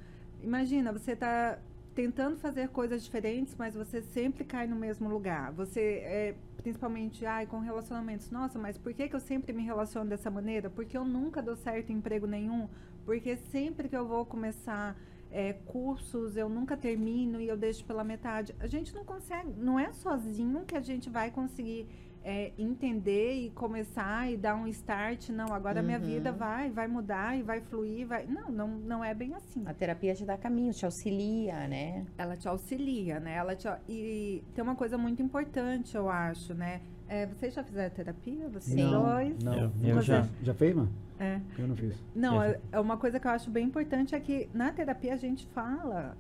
imagina, 0.42 0.94
você 0.94 1.12
está 1.12 1.60
tentando 1.96 2.38
fazer 2.38 2.70
coisas 2.70 3.04
diferentes, 3.04 3.56
mas 3.58 3.74
você 3.74 4.02
sempre 4.02 4.44
cai 4.44 4.68
no 4.68 4.76
mesmo 4.76 5.10
lugar. 5.10 5.52
Você, 5.54 6.02
é, 6.04 6.36
principalmente, 6.58 7.26
ai, 7.26 7.46
com 7.46 7.60
relacionamentos, 7.60 8.30
nossa, 8.30 8.60
mas 8.60 8.78
por 8.78 8.94
que, 8.94 9.08
que 9.08 9.16
eu 9.16 9.20
sempre 9.20 9.54
me 9.54 9.64
relaciono 9.64 10.10
dessa 10.10 10.30
maneira? 10.30 10.70
Porque 10.70 10.98
eu 10.98 11.06
nunca 11.06 11.42
dou 11.42 11.56
certo 11.56 11.92
em 11.92 11.96
emprego 11.96 12.28
nenhum? 12.28 12.70
Porque 13.06 13.38
sempre 13.38 13.88
que 13.88 13.96
eu 13.96 14.08
vou 14.08 14.26
começar 14.26 14.96
é, 15.32 15.54
cursos, 15.54 16.36
eu 16.36 16.50
nunca 16.50 16.76
termino 16.78 17.40
e 17.40 17.48
eu 17.48 17.58
deixo 17.58 17.86
pela 17.86 18.04
metade. 18.04 18.56
A 18.60 18.68
gente 18.68 18.94
não 18.96 19.04
consegue, 19.06 19.54
não 19.58 19.80
é 19.80 19.92
sozinho 19.94 20.66
que 20.66 20.76
a 20.76 20.82
gente 20.82 21.10
vai 21.10 21.30
conseguir 21.30 21.88
é, 22.24 22.52
entender 22.58 23.34
e 23.36 23.52
começar 23.52 24.32
e 24.32 24.36
dar 24.36 24.56
um 24.56 24.66
start. 24.68 25.30
Não, 25.30 25.54
agora 25.54 25.82
a 25.82 25.84
minha 25.84 26.00
vida 26.00 26.32
Uhum. 26.32 26.38
vai, 26.38 26.72
vai 26.72 26.88
mudar 26.88 27.38
e 27.38 27.44
vai 27.44 27.62
fluir. 27.62 28.08
Vai... 28.08 28.26
Não, 28.26 28.50
não, 28.50 28.68
não 28.68 29.04
é 29.06 29.14
bem 29.14 29.36
assim. 29.36 29.62
A 29.68 29.74
terapia 29.74 30.16
te 30.16 30.26
dá 30.26 30.36
caminho, 30.36 30.74
te 30.74 30.86
auxilia, 30.86 31.68
né? 31.68 32.04
Ela 32.18 32.36
te 32.36 32.48
auxilia, 32.48 33.20
né? 33.20 33.36
Ela 33.36 33.56
te... 33.56 33.68
E 33.88 34.44
tem 34.56 34.64
uma 34.64 34.76
coisa 34.76 34.98
muito 34.98 35.22
importante, 35.22 35.96
eu 35.96 36.10
acho, 36.10 36.56
né? 36.56 36.82
É, 37.08 37.26
vocês 37.28 37.54
já 37.54 37.64
fizeram 37.64 37.94
terapia? 37.94 38.50
Vocês 38.50 38.64
Sim. 38.80 38.90
dois? 38.90 39.44
Não, 39.44 39.54
Eu- 39.54 39.72
não. 39.80 39.88
eu 39.90 39.96
Você 39.96 40.02
já. 40.08 40.28
Já 40.42 40.54
fez, 40.54 40.76
mano? 40.76 40.90
É. 41.20 41.40
Eu 41.58 41.68
não 41.68 41.76
fiz. 41.76 41.96
Não, 42.16 42.42
É. 42.42 42.60
é, 42.72 42.80
uma 42.80 42.98
coisa 42.98 43.20
que 43.20 43.28
eu 43.28 43.32
acho 43.32 43.50
bem 43.50 43.66
importante 43.68 44.16
é 44.16 44.20
que 44.20 44.50
na 44.54 44.72
terapia 44.72 45.14
a 45.14 45.18
gente 45.18 45.46
fala 45.48 46.18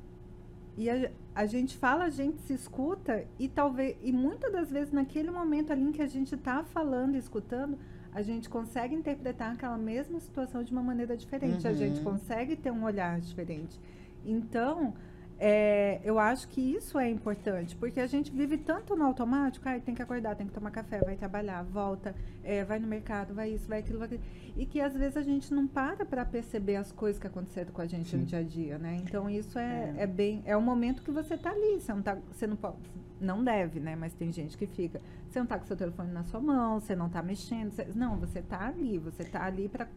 e 0.78 0.90
a, 0.90 1.10
a 1.34 1.46
gente 1.46 1.76
fala, 1.78 2.06
a 2.06 2.10
gente 2.10 2.40
se 2.42 2.54
escuta 2.54 3.26
e 3.40 3.48
talvez 3.50 3.98
e 4.04 4.12
muitas 4.12 4.52
das 4.54 4.70
vezes 4.72 4.94
naquele 4.94 5.32
momento 5.32 5.72
ali 5.74 5.84
em 5.84 5.92
que 5.92 6.02
a 6.02 6.08
gente 6.08 6.36
está 6.36 6.64
falando 6.64 7.16
e 7.16 7.18
escutando, 7.18 7.78
a 8.14 8.22
gente 8.22 8.48
consegue 8.48 8.94
interpretar 8.96 9.54
aquela 9.54 9.78
mesma 9.78 10.20
situação 10.20 10.64
de 10.64 10.72
uma 10.72 10.84
maneira 10.84 11.18
diferente, 11.18 11.68
a 11.68 11.74
gente 11.74 11.98
Uhum. 11.98 12.04
consegue 12.12 12.56
ter 12.56 12.72
um 12.72 12.84
olhar 12.84 13.20
diferente. 13.20 13.78
Então, 14.26 14.94
é, 15.38 16.00
eu 16.04 16.18
acho 16.18 16.48
que 16.48 16.62
isso 16.62 16.98
é 16.98 17.10
importante, 17.10 17.76
porque 17.76 18.00
a 18.00 18.08
gente 18.08 18.32
vive 18.32 18.58
tanto 18.58 18.96
no 18.96 19.04
automático, 19.04 19.68
ai, 19.68 19.82
tem 19.82 19.94
que 19.94 20.02
acordar, 20.02 20.36
tem 20.36 20.48
que 20.48 20.54
tomar 20.54 20.72
café, 20.72 21.00
vai 21.00 21.18
trabalhar, 21.18 21.62
volta, 21.64 22.16
é, 22.44 22.64
vai 22.64 22.80
no 22.80 22.88
mercado, 22.88 23.34
vai 23.34 23.50
isso, 23.50 23.68
vai 23.68 23.80
aquilo, 23.80 24.00
vai 24.00 24.08
aquilo. 24.08 24.24
E 24.56 24.66
que 24.66 24.80
às 24.80 24.96
vezes 24.96 25.18
a 25.18 25.22
gente 25.22 25.54
não 25.54 25.68
para 25.68 26.06
para 26.06 26.24
perceber 26.24 26.78
as 26.78 26.92
coisas 26.92 27.20
que 27.20 27.28
aconteceram 27.28 27.74
com 27.74 27.82
a 27.82 27.86
gente 27.86 28.16
no 28.16 28.24
dia 28.24 28.40
a 28.40 28.44
dia, 28.44 28.78
né? 28.78 29.02
Então 29.04 29.30
isso 29.30 29.60
é, 29.60 29.94
é. 29.98 30.08
bem. 30.08 30.42
É 30.46 30.56
o 30.56 30.62
momento 30.62 31.04
que 31.04 31.12
você 31.12 31.38
tá 31.38 31.52
ali. 31.52 31.82
Você 31.82 31.94
não, 31.94 32.02
tá, 32.02 32.18
você 32.32 32.48
não 32.48 32.56
pode. 32.56 32.78
Não 33.20 33.44
deve, 33.44 33.82
né? 33.82 33.98
Mas 33.98 34.14
tem 34.14 34.32
gente 34.32 34.58
que 34.58 34.66
fica. 34.66 35.02
Você 35.30 35.40
não 35.40 35.46
tá 35.46 35.60
com 35.60 35.66
seu 35.66 35.76
telefone 35.76 36.12
na 36.14 36.24
sua 36.24 36.40
mão, 36.40 36.80
você 36.80 36.96
não 36.96 37.10
tá 37.10 37.22
mexendo. 37.22 37.72
Você, 37.72 37.86
não, 37.94 38.18
você 38.18 38.42
tá 38.42 38.68
ali, 38.68 38.98
você 38.98 39.26
tá 39.26 39.44
ali 39.44 39.68
para 39.68 39.90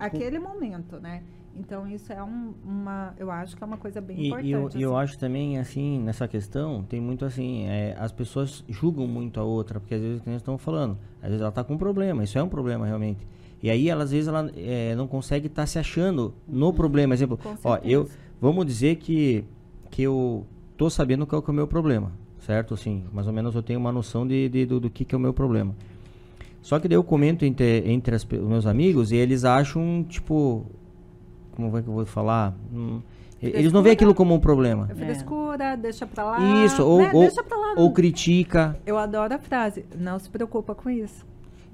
aquele 0.00 0.38
momento, 0.38 1.00
né? 1.00 1.22
Então 1.58 1.86
isso 1.88 2.12
é 2.12 2.22
um, 2.22 2.52
uma. 2.64 3.14
Eu 3.18 3.30
acho 3.30 3.56
que 3.56 3.62
é 3.62 3.66
uma 3.66 3.76
coisa 3.76 4.00
bem 4.00 4.18
E, 4.18 4.26
importante. 4.26 4.46
e 4.48 4.52
eu, 4.52 4.70
e 4.74 4.82
eu 4.82 4.96
assim. 4.96 5.04
acho 5.04 5.18
também, 5.18 5.58
assim, 5.58 6.00
nessa 6.00 6.28
questão, 6.28 6.82
tem 6.82 7.00
muito 7.00 7.24
assim, 7.24 7.64
é, 7.66 7.96
as 7.98 8.12
pessoas 8.12 8.64
julgam 8.68 9.06
muito 9.06 9.40
a 9.40 9.44
outra, 9.44 9.80
porque 9.80 9.94
às 9.94 10.00
vezes, 10.00 10.22
nós 10.24 10.36
estamos 10.36 10.60
falando, 10.62 10.98
às 11.22 11.28
vezes 11.28 11.40
ela 11.40 11.48
está 11.48 11.64
com 11.64 11.74
um 11.74 11.78
problema, 11.78 12.22
isso 12.24 12.38
é 12.38 12.42
um 12.42 12.48
problema 12.48 12.84
realmente. 12.86 13.26
E 13.62 13.70
aí, 13.70 13.88
ela, 13.88 14.04
às 14.04 14.10
vezes, 14.10 14.28
ela 14.28 14.50
é, 14.54 14.94
não 14.94 15.06
consegue 15.08 15.46
estar 15.46 15.66
se 15.66 15.78
achando 15.78 16.34
no 16.46 16.72
problema. 16.74 17.14
Exemplo, 17.14 17.38
ó, 17.64 17.78
eu, 17.82 18.06
vamos 18.40 18.66
dizer 18.66 18.96
que, 18.96 19.44
que 19.90 20.02
eu 20.02 20.46
tô 20.76 20.90
sabendo 20.90 21.26
qual 21.26 21.40
que 21.40 21.50
é 21.50 21.52
o 21.52 21.54
meu 21.56 21.66
problema, 21.66 22.12
certo? 22.38 22.74
Assim, 22.74 23.04
mais 23.12 23.26
ou 23.26 23.32
menos 23.32 23.54
eu 23.54 23.62
tenho 23.62 23.80
uma 23.80 23.90
noção 23.90 24.26
de, 24.26 24.48
de- 24.50 24.66
do, 24.66 24.78
do 24.78 24.90
que, 24.90 25.04
que 25.06 25.14
é 25.14 25.18
o 25.18 25.20
meu 25.20 25.32
problema. 25.32 25.74
Só 26.60 26.78
que 26.78 26.86
daí 26.88 26.96
eu 26.96 27.02
comento 27.04 27.44
entre, 27.44 27.82
entre 27.90 28.14
as 28.14 28.24
os 28.24 28.48
meus 28.48 28.66
amigos 28.66 29.10
e 29.10 29.16
eles 29.16 29.44
acham, 29.44 30.04
tipo, 30.08 30.66
como 31.56 31.76
é 31.78 31.82
que 31.82 31.88
eu 31.88 31.94
vou 31.94 32.06
falar? 32.06 32.54
Hum, 32.72 33.00
eles 33.42 33.72
não 33.72 33.82
veem 33.82 33.92
aquilo 33.94 34.14
como 34.14 34.34
um 34.34 34.40
problema. 34.40 34.86
É 34.90 34.94
frescura, 34.94 35.76
deixa 35.76 36.06
pra 36.06 36.24
lá. 36.24 36.64
Isso, 36.64 36.82
ou, 36.84 36.98
né? 37.00 37.10
ou, 37.12 37.20
deixa 37.22 37.42
pra 37.42 37.56
lá. 37.56 37.74
ou 37.76 37.92
critica. 37.92 38.76
Eu 38.86 38.96
adoro 38.98 39.34
a 39.34 39.38
frase. 39.38 39.84
Não 39.98 40.18
se 40.18 40.28
preocupa 40.30 40.74
com 40.74 40.88
isso. 40.88 41.24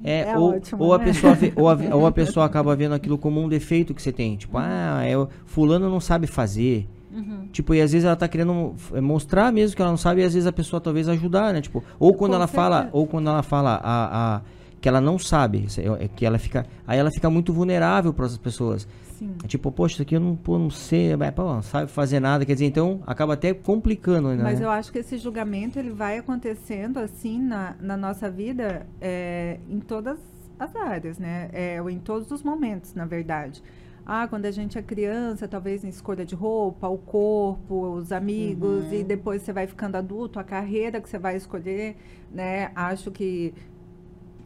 É, 0.04 0.30
É 0.30 0.36
ou, 0.36 0.54
ótimo, 0.56 0.82
ou, 0.82 0.92
a 0.94 0.98
né? 0.98 1.04
pessoa 1.04 1.34
vê- 1.34 1.52
ou, 1.54 1.68
a, 1.68 1.76
ou 1.94 2.06
a 2.06 2.10
pessoa 2.12 2.44
acaba 2.46 2.74
vendo 2.74 2.92
aquilo 2.94 3.16
como 3.16 3.40
um 3.40 3.48
defeito 3.48 3.94
que 3.94 4.02
você 4.02 4.10
tem. 4.12 4.36
Tipo, 4.36 4.58
ah, 4.58 5.02
é, 5.04 5.16
o- 5.16 5.28
fulano 5.46 5.88
não 5.88 6.00
sabe 6.00 6.26
fazer. 6.26 6.88
Uhum. 7.14 7.46
Tipo, 7.52 7.74
e 7.74 7.80
às 7.80 7.92
vezes 7.92 8.04
ela 8.06 8.16
tá 8.16 8.26
querendo 8.26 8.72
f- 8.76 9.00
mostrar 9.00 9.52
mesmo 9.52 9.76
que 9.76 9.82
ela 9.82 9.90
não 9.90 9.98
sabe, 9.98 10.22
e 10.22 10.24
às 10.24 10.32
vezes 10.34 10.46
a 10.46 10.52
pessoa 10.52 10.80
talvez 10.80 11.08
ajudar, 11.08 11.52
né? 11.52 11.60
Tipo, 11.60 11.84
ou 12.00 12.14
quando 12.14 12.30
Com 12.32 12.36
ela 12.36 12.46
fala, 12.48 12.76
certeza. 12.78 12.96
ou 12.96 13.06
quando 13.06 13.28
ela 13.28 13.42
fala 13.42 13.78
a, 13.84 14.36
a- 14.36 14.40
que 14.80 14.88
ela 14.88 15.00
não 15.00 15.18
sabe, 15.18 15.66
é- 15.78 16.04
é 16.04 16.08
que 16.08 16.24
ela 16.26 16.38
fica, 16.38 16.66
aí 16.86 16.98
ela 16.98 17.10
fica 17.12 17.28
muito 17.30 17.52
vulnerável 17.52 18.12
para 18.12 18.24
as 18.26 18.36
pessoas. 18.38 18.82
Sim. 19.04 19.11
É 19.44 19.46
Tipo, 19.46 19.70
poxa, 19.72 19.94
isso 19.94 20.02
aqui 20.02 20.16
eu 20.16 20.20
não, 20.20 20.36
pô, 20.36 20.58
não 20.58 20.70
sei, 20.70 21.10
pô, 21.34 21.42
não 21.54 21.62
sabe 21.62 21.90
fazer 21.90 22.20
nada, 22.20 22.44
quer 22.44 22.52
dizer, 22.54 22.66
então 22.66 23.02
acaba 23.06 23.34
até 23.34 23.52
complicando 23.54 24.28
ainda, 24.28 24.42
Mas 24.42 24.58
né? 24.60 24.66
eu 24.66 24.70
acho 24.70 24.90
que 24.92 24.98
esse 24.98 25.18
julgamento 25.18 25.78
ele 25.78 25.90
vai 25.90 26.18
acontecendo 26.18 26.98
assim 26.98 27.40
na, 27.40 27.74
na 27.80 27.96
nossa 27.96 28.30
vida 28.30 28.86
é, 29.00 29.58
em 29.68 29.80
todas 29.80 30.18
as 30.58 30.74
áreas, 30.76 31.18
né? 31.18 31.48
É, 31.52 31.82
ou 31.82 31.90
em 31.90 31.98
todos 31.98 32.30
os 32.30 32.42
momentos, 32.42 32.94
na 32.94 33.04
verdade. 33.04 33.62
Ah, 34.04 34.26
quando 34.26 34.46
a 34.46 34.50
gente 34.50 34.76
é 34.76 34.82
criança, 34.82 35.46
talvez 35.46 35.84
em 35.84 35.88
escolha 35.88 36.24
de 36.24 36.34
roupa, 36.34 36.88
o 36.88 36.98
corpo, 36.98 37.92
os 37.94 38.10
amigos, 38.10 38.86
Uhum. 38.86 38.94
e 38.94 39.04
depois 39.04 39.42
você 39.42 39.52
vai 39.52 39.66
ficando 39.66 39.94
adulto, 39.96 40.40
a 40.40 40.44
carreira 40.44 41.00
que 41.00 41.08
você 41.08 41.18
vai 41.18 41.36
escolher, 41.36 41.96
né? 42.32 42.72
Acho 42.74 43.12
que 43.12 43.54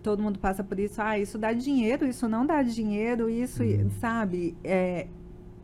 todo 0.07 0.23
mundo 0.23 0.39
passa 0.39 0.63
por 0.63 0.79
isso. 0.79 1.03
Ah, 1.03 1.19
isso 1.19 1.37
dá 1.37 1.53
dinheiro, 1.53 2.07
isso 2.07 2.29
não 2.29 2.47
dá 2.47 2.63
dinheiro, 2.63 3.29
isso, 3.29 3.65
sabe? 4.01 4.57
É, 4.63 5.09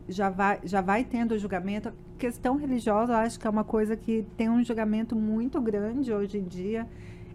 já 0.09 0.29
vai, 0.29 0.59
já 0.65 0.81
vai 0.81 1.05
tendo 1.05 1.39
julgamento. 1.39 1.87
A 1.87 1.93
questão 2.19 2.57
religiosa, 2.57 3.13
eu 3.13 3.17
acho 3.19 3.39
que 3.39 3.47
é 3.47 3.49
uma 3.49 3.63
coisa 3.63 3.95
que 3.95 4.27
tem 4.35 4.49
um 4.49 4.61
julgamento 4.61 5.15
muito 5.15 5.61
grande 5.61 6.11
hoje 6.11 6.39
em 6.39 6.43
dia. 6.43 6.85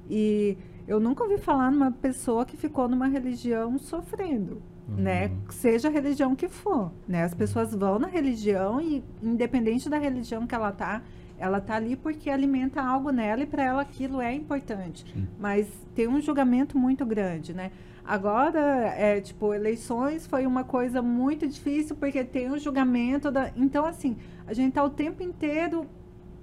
E 0.07 0.59
eu 0.87 1.01
nunca 1.01 1.25
ouvi 1.25 1.39
falar 1.39 1.71
numa 1.71 1.91
pessoa 1.91 2.45
que 2.45 2.59
ficou 2.59 2.87
numa 2.87 3.07
religião 3.07 3.79
sofrendo, 3.79 4.61
né? 4.87 5.31
Seja 5.49 5.89
a 5.89 5.91
religião 5.91 6.37
que 6.37 6.47
for, 6.47 6.93
né? 7.07 7.25
As 7.25 7.33
pessoas 7.33 7.75
vão 7.75 7.99
na 7.99 8.09
religião 8.09 8.83
e 8.83 9.03
independente 9.23 9.89
da 9.89 9.97
religião 9.97 10.47
que 10.47 10.55
ela 10.55 10.73
tá, 10.73 11.03
ela 11.39 11.61
tá 11.61 11.77
ali 11.77 11.97
porque 11.97 12.29
alimenta 12.31 12.83
algo 12.83 13.11
nela 13.11 13.43
e 13.43 13.47
para 13.47 13.65
ela 13.65 13.83
aquilo 13.83 14.21
é 14.21 14.33
importante. 14.33 15.05
Mas 15.39 15.69
tem 15.95 16.09
um 16.09 16.21
julgamento 16.21 16.77
muito 16.79 17.05
grande, 17.07 17.55
né? 17.55 17.71
Agora, 18.05 18.59
é, 18.97 19.21
tipo, 19.21 19.53
eleições 19.53 20.27
foi 20.27 20.47
uma 20.47 20.65
coisa 20.65 21.03
muito 21.03 21.47
difícil 21.47 21.95
porque 21.95 22.25
tem 22.25 22.51
o 22.51 22.59
julgamento 22.59 23.31
da. 23.31 23.53
Então, 23.55 23.85
assim, 23.85 24.17
a 24.47 24.55
gente 24.55 24.73
tá 24.73 24.83
o 24.83 24.89
tempo 24.89 25.23
inteiro. 25.23 25.87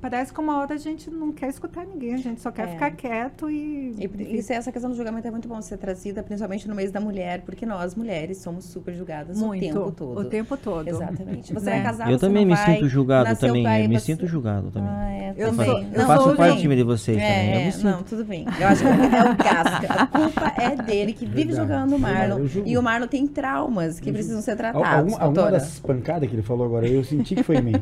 Parece 0.05 0.31
que 0.31 0.39
uma 0.39 0.59
hora 0.59 0.75
a 0.75 0.77
gente 0.77 1.09
não 1.09 1.31
quer 1.31 1.49
escutar 1.49 1.83
ninguém, 1.83 2.13
a 2.13 2.17
gente 2.17 2.39
só 2.39 2.51
quer 2.51 2.67
É. 2.67 2.71
ficar 2.73 2.91
quieto 2.91 3.49
e. 3.49 3.95
E 3.97 4.37
isso, 4.37 4.53
essa 4.53 4.71
questão 4.71 4.91
do 4.91 4.95
julgamento 4.95 5.27
é 5.27 5.31
muito 5.31 5.47
bom 5.47 5.59
ser 5.63 5.77
trazida, 5.79 6.21
principalmente 6.21 6.67
no 6.67 6.75
mês 6.75 6.91
da 6.91 6.99
mulher, 6.99 7.41
porque 7.41 7.65
nós, 7.65 7.95
mulheres, 7.95 8.37
somos 8.37 8.65
super 8.65 8.93
julgadas 8.93 9.35
muito. 9.41 9.65
o 9.65 9.67
tempo 9.73 9.91
todo. 9.91 10.19
O 10.19 10.25
tempo 10.25 10.57
todo. 10.57 10.87
Exatamente. 10.87 11.51
Você 11.51 11.65
Né? 11.71 11.79
é 11.79 11.81
casado, 11.81 12.11
eu 12.11 12.19
você 12.19 12.27
também 12.27 12.45
não 12.45 12.51
me 12.51 12.55
vai, 12.55 12.75
sinto 12.75 12.87
julgado 12.87 13.35
também, 13.35 13.63
pai, 13.63 13.85
eu 13.85 13.89
me 13.89 13.99
sinto 13.99 14.27
julgado 14.27 14.69
também. 14.69 14.89
Ah, 14.91 15.11
é, 15.11 15.33
Eu 15.35 15.49
também. 15.49 15.65
sou- 15.65 15.79
eu 15.81 15.97
não, 15.97 16.05
faço 16.05 16.35
parte 16.35 16.59
time 16.59 16.75
de 16.75 16.83
vocês 16.83 17.17
também, 17.17 17.47
eu 17.49 17.55
É, 17.55 17.57
me 17.63 17.67
é, 17.67 17.71
sinto. 17.71 17.83
não, 17.85 18.03
tudo 18.03 18.23
bem. 18.25 18.45
Eu 18.59 18.67
acho 18.67 18.81
que 18.83 18.87
é 18.87 19.23
o 19.23 19.35
Gasca. 19.35 19.93
A 20.03 20.05
culpa 20.05 20.53
é 20.61 20.75
dele 20.83 21.13
que 21.13 21.25
vive 21.25 21.45
Verdade. 21.45 21.57
julgando 21.67 21.95
o 21.95 21.99
Marlon. 21.99 22.39
Eu. 22.41 22.63
E 22.63 22.77
o 22.77 22.83
Marlon 22.83 23.07
tem 23.07 23.25
traumas 23.25 23.99
que 23.99 24.11
precisam 24.11 24.39
ser 24.43 24.55
tratados, 24.55 24.87
Algum, 24.87 25.13
alguma 25.13 25.33
doutora. 25.33 25.51
das 25.53 25.79
pancadas 25.79 26.29
que 26.29 26.35
ele 26.35 26.43
falou 26.43 26.67
agora, 26.67 26.87
eu 26.87 27.03
senti 27.03 27.33
que 27.33 27.41
foi 27.41 27.57
em 27.57 27.61
mim. 27.63 27.73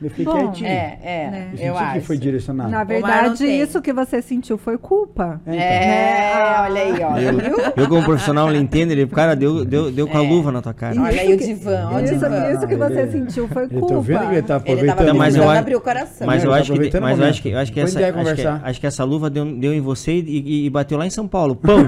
Eu 0.00 0.10
fiquei 0.10 0.24
Bom, 0.24 0.34
quietinho. 0.52 0.68
É, 0.68 0.98
é, 1.02 1.63
Eu 1.66 1.74
senti 1.74 1.82
eu 1.84 1.90
que 1.92 1.98
acho. 1.98 2.06
foi 2.06 2.16
direcionado. 2.18 2.70
Na 2.70 2.84
verdade, 2.84 3.44
isso 3.46 3.80
que 3.82 3.92
você 3.92 4.20
sentiu 4.22 4.56
foi 4.58 4.76
culpa. 4.78 5.40
É, 5.46 5.50
então. 5.54 5.64
É, 5.64 6.60
olha 6.62 6.82
aí, 6.82 7.02
ó. 7.02 7.18
Eu, 7.18 7.36
Viu? 7.38 7.56
eu 7.76 7.88
como 7.88 8.02
profissional, 8.04 8.48
ele 8.50 8.58
entende, 8.58 8.92
ele, 8.92 9.06
cara, 9.06 9.34
deu, 9.34 9.64
deu, 9.64 9.90
deu 9.90 10.06
com 10.06 10.18
a 10.18 10.24
É. 10.24 10.28
luva 10.28 10.52
na 10.52 10.60
tua 10.62 10.74
cara. 10.74 11.00
Olha 11.00 11.20
aí 11.20 11.32
o 11.34 11.36
divã, 11.36 11.88
olha 11.92 12.04
Isso, 12.04 12.14
divã. 12.14 12.50
isso 12.52 12.66
que 12.66 12.76
você 12.76 13.00
ele- 13.00 13.10
sentiu 13.12 13.48
foi 13.48 13.64
Eu 13.64 13.68
culpa. 13.70 13.86
tô 13.94 14.00
vendo 14.00 14.18
que 14.20 14.24
ele 14.24 14.30
tá 14.30 14.34
Ele 14.34 14.42
tava 14.46 14.60
aproveitando. 14.62 15.06
Não, 15.08 15.14
mas 15.16 15.36
eu 15.36 15.50
abrir 15.50 15.76
o 15.76 15.80
coração. 15.80 16.26
Mas 16.26 16.42
Ele 16.42 16.46
eu 16.46 16.54
tá 16.54 16.60
acho 16.60 16.72
que, 16.72 17.00
mas 17.00 17.18
eu 17.18 17.24
acho 17.26 17.42
que, 17.42 17.48
eu 17.50 17.58
acho 17.58 17.72
que 17.72 17.80
essa, 17.80 17.98
acho 17.98 18.06
que, 18.06 18.12
conversar. 18.18 18.60
acho 18.64 18.80
que 18.80 18.86
essa 18.86 19.04
luva 19.04 19.30
deu, 19.30 19.44
deu 19.44 19.72
em 19.74 19.80
você 19.80 20.12
e, 20.12 20.66
e- 20.66 20.70
bateu 20.70 20.98
lá 20.98 21.06
em 21.06 21.10
São 21.10 21.26
Paulo. 21.28 21.54
Pão! 21.56 21.78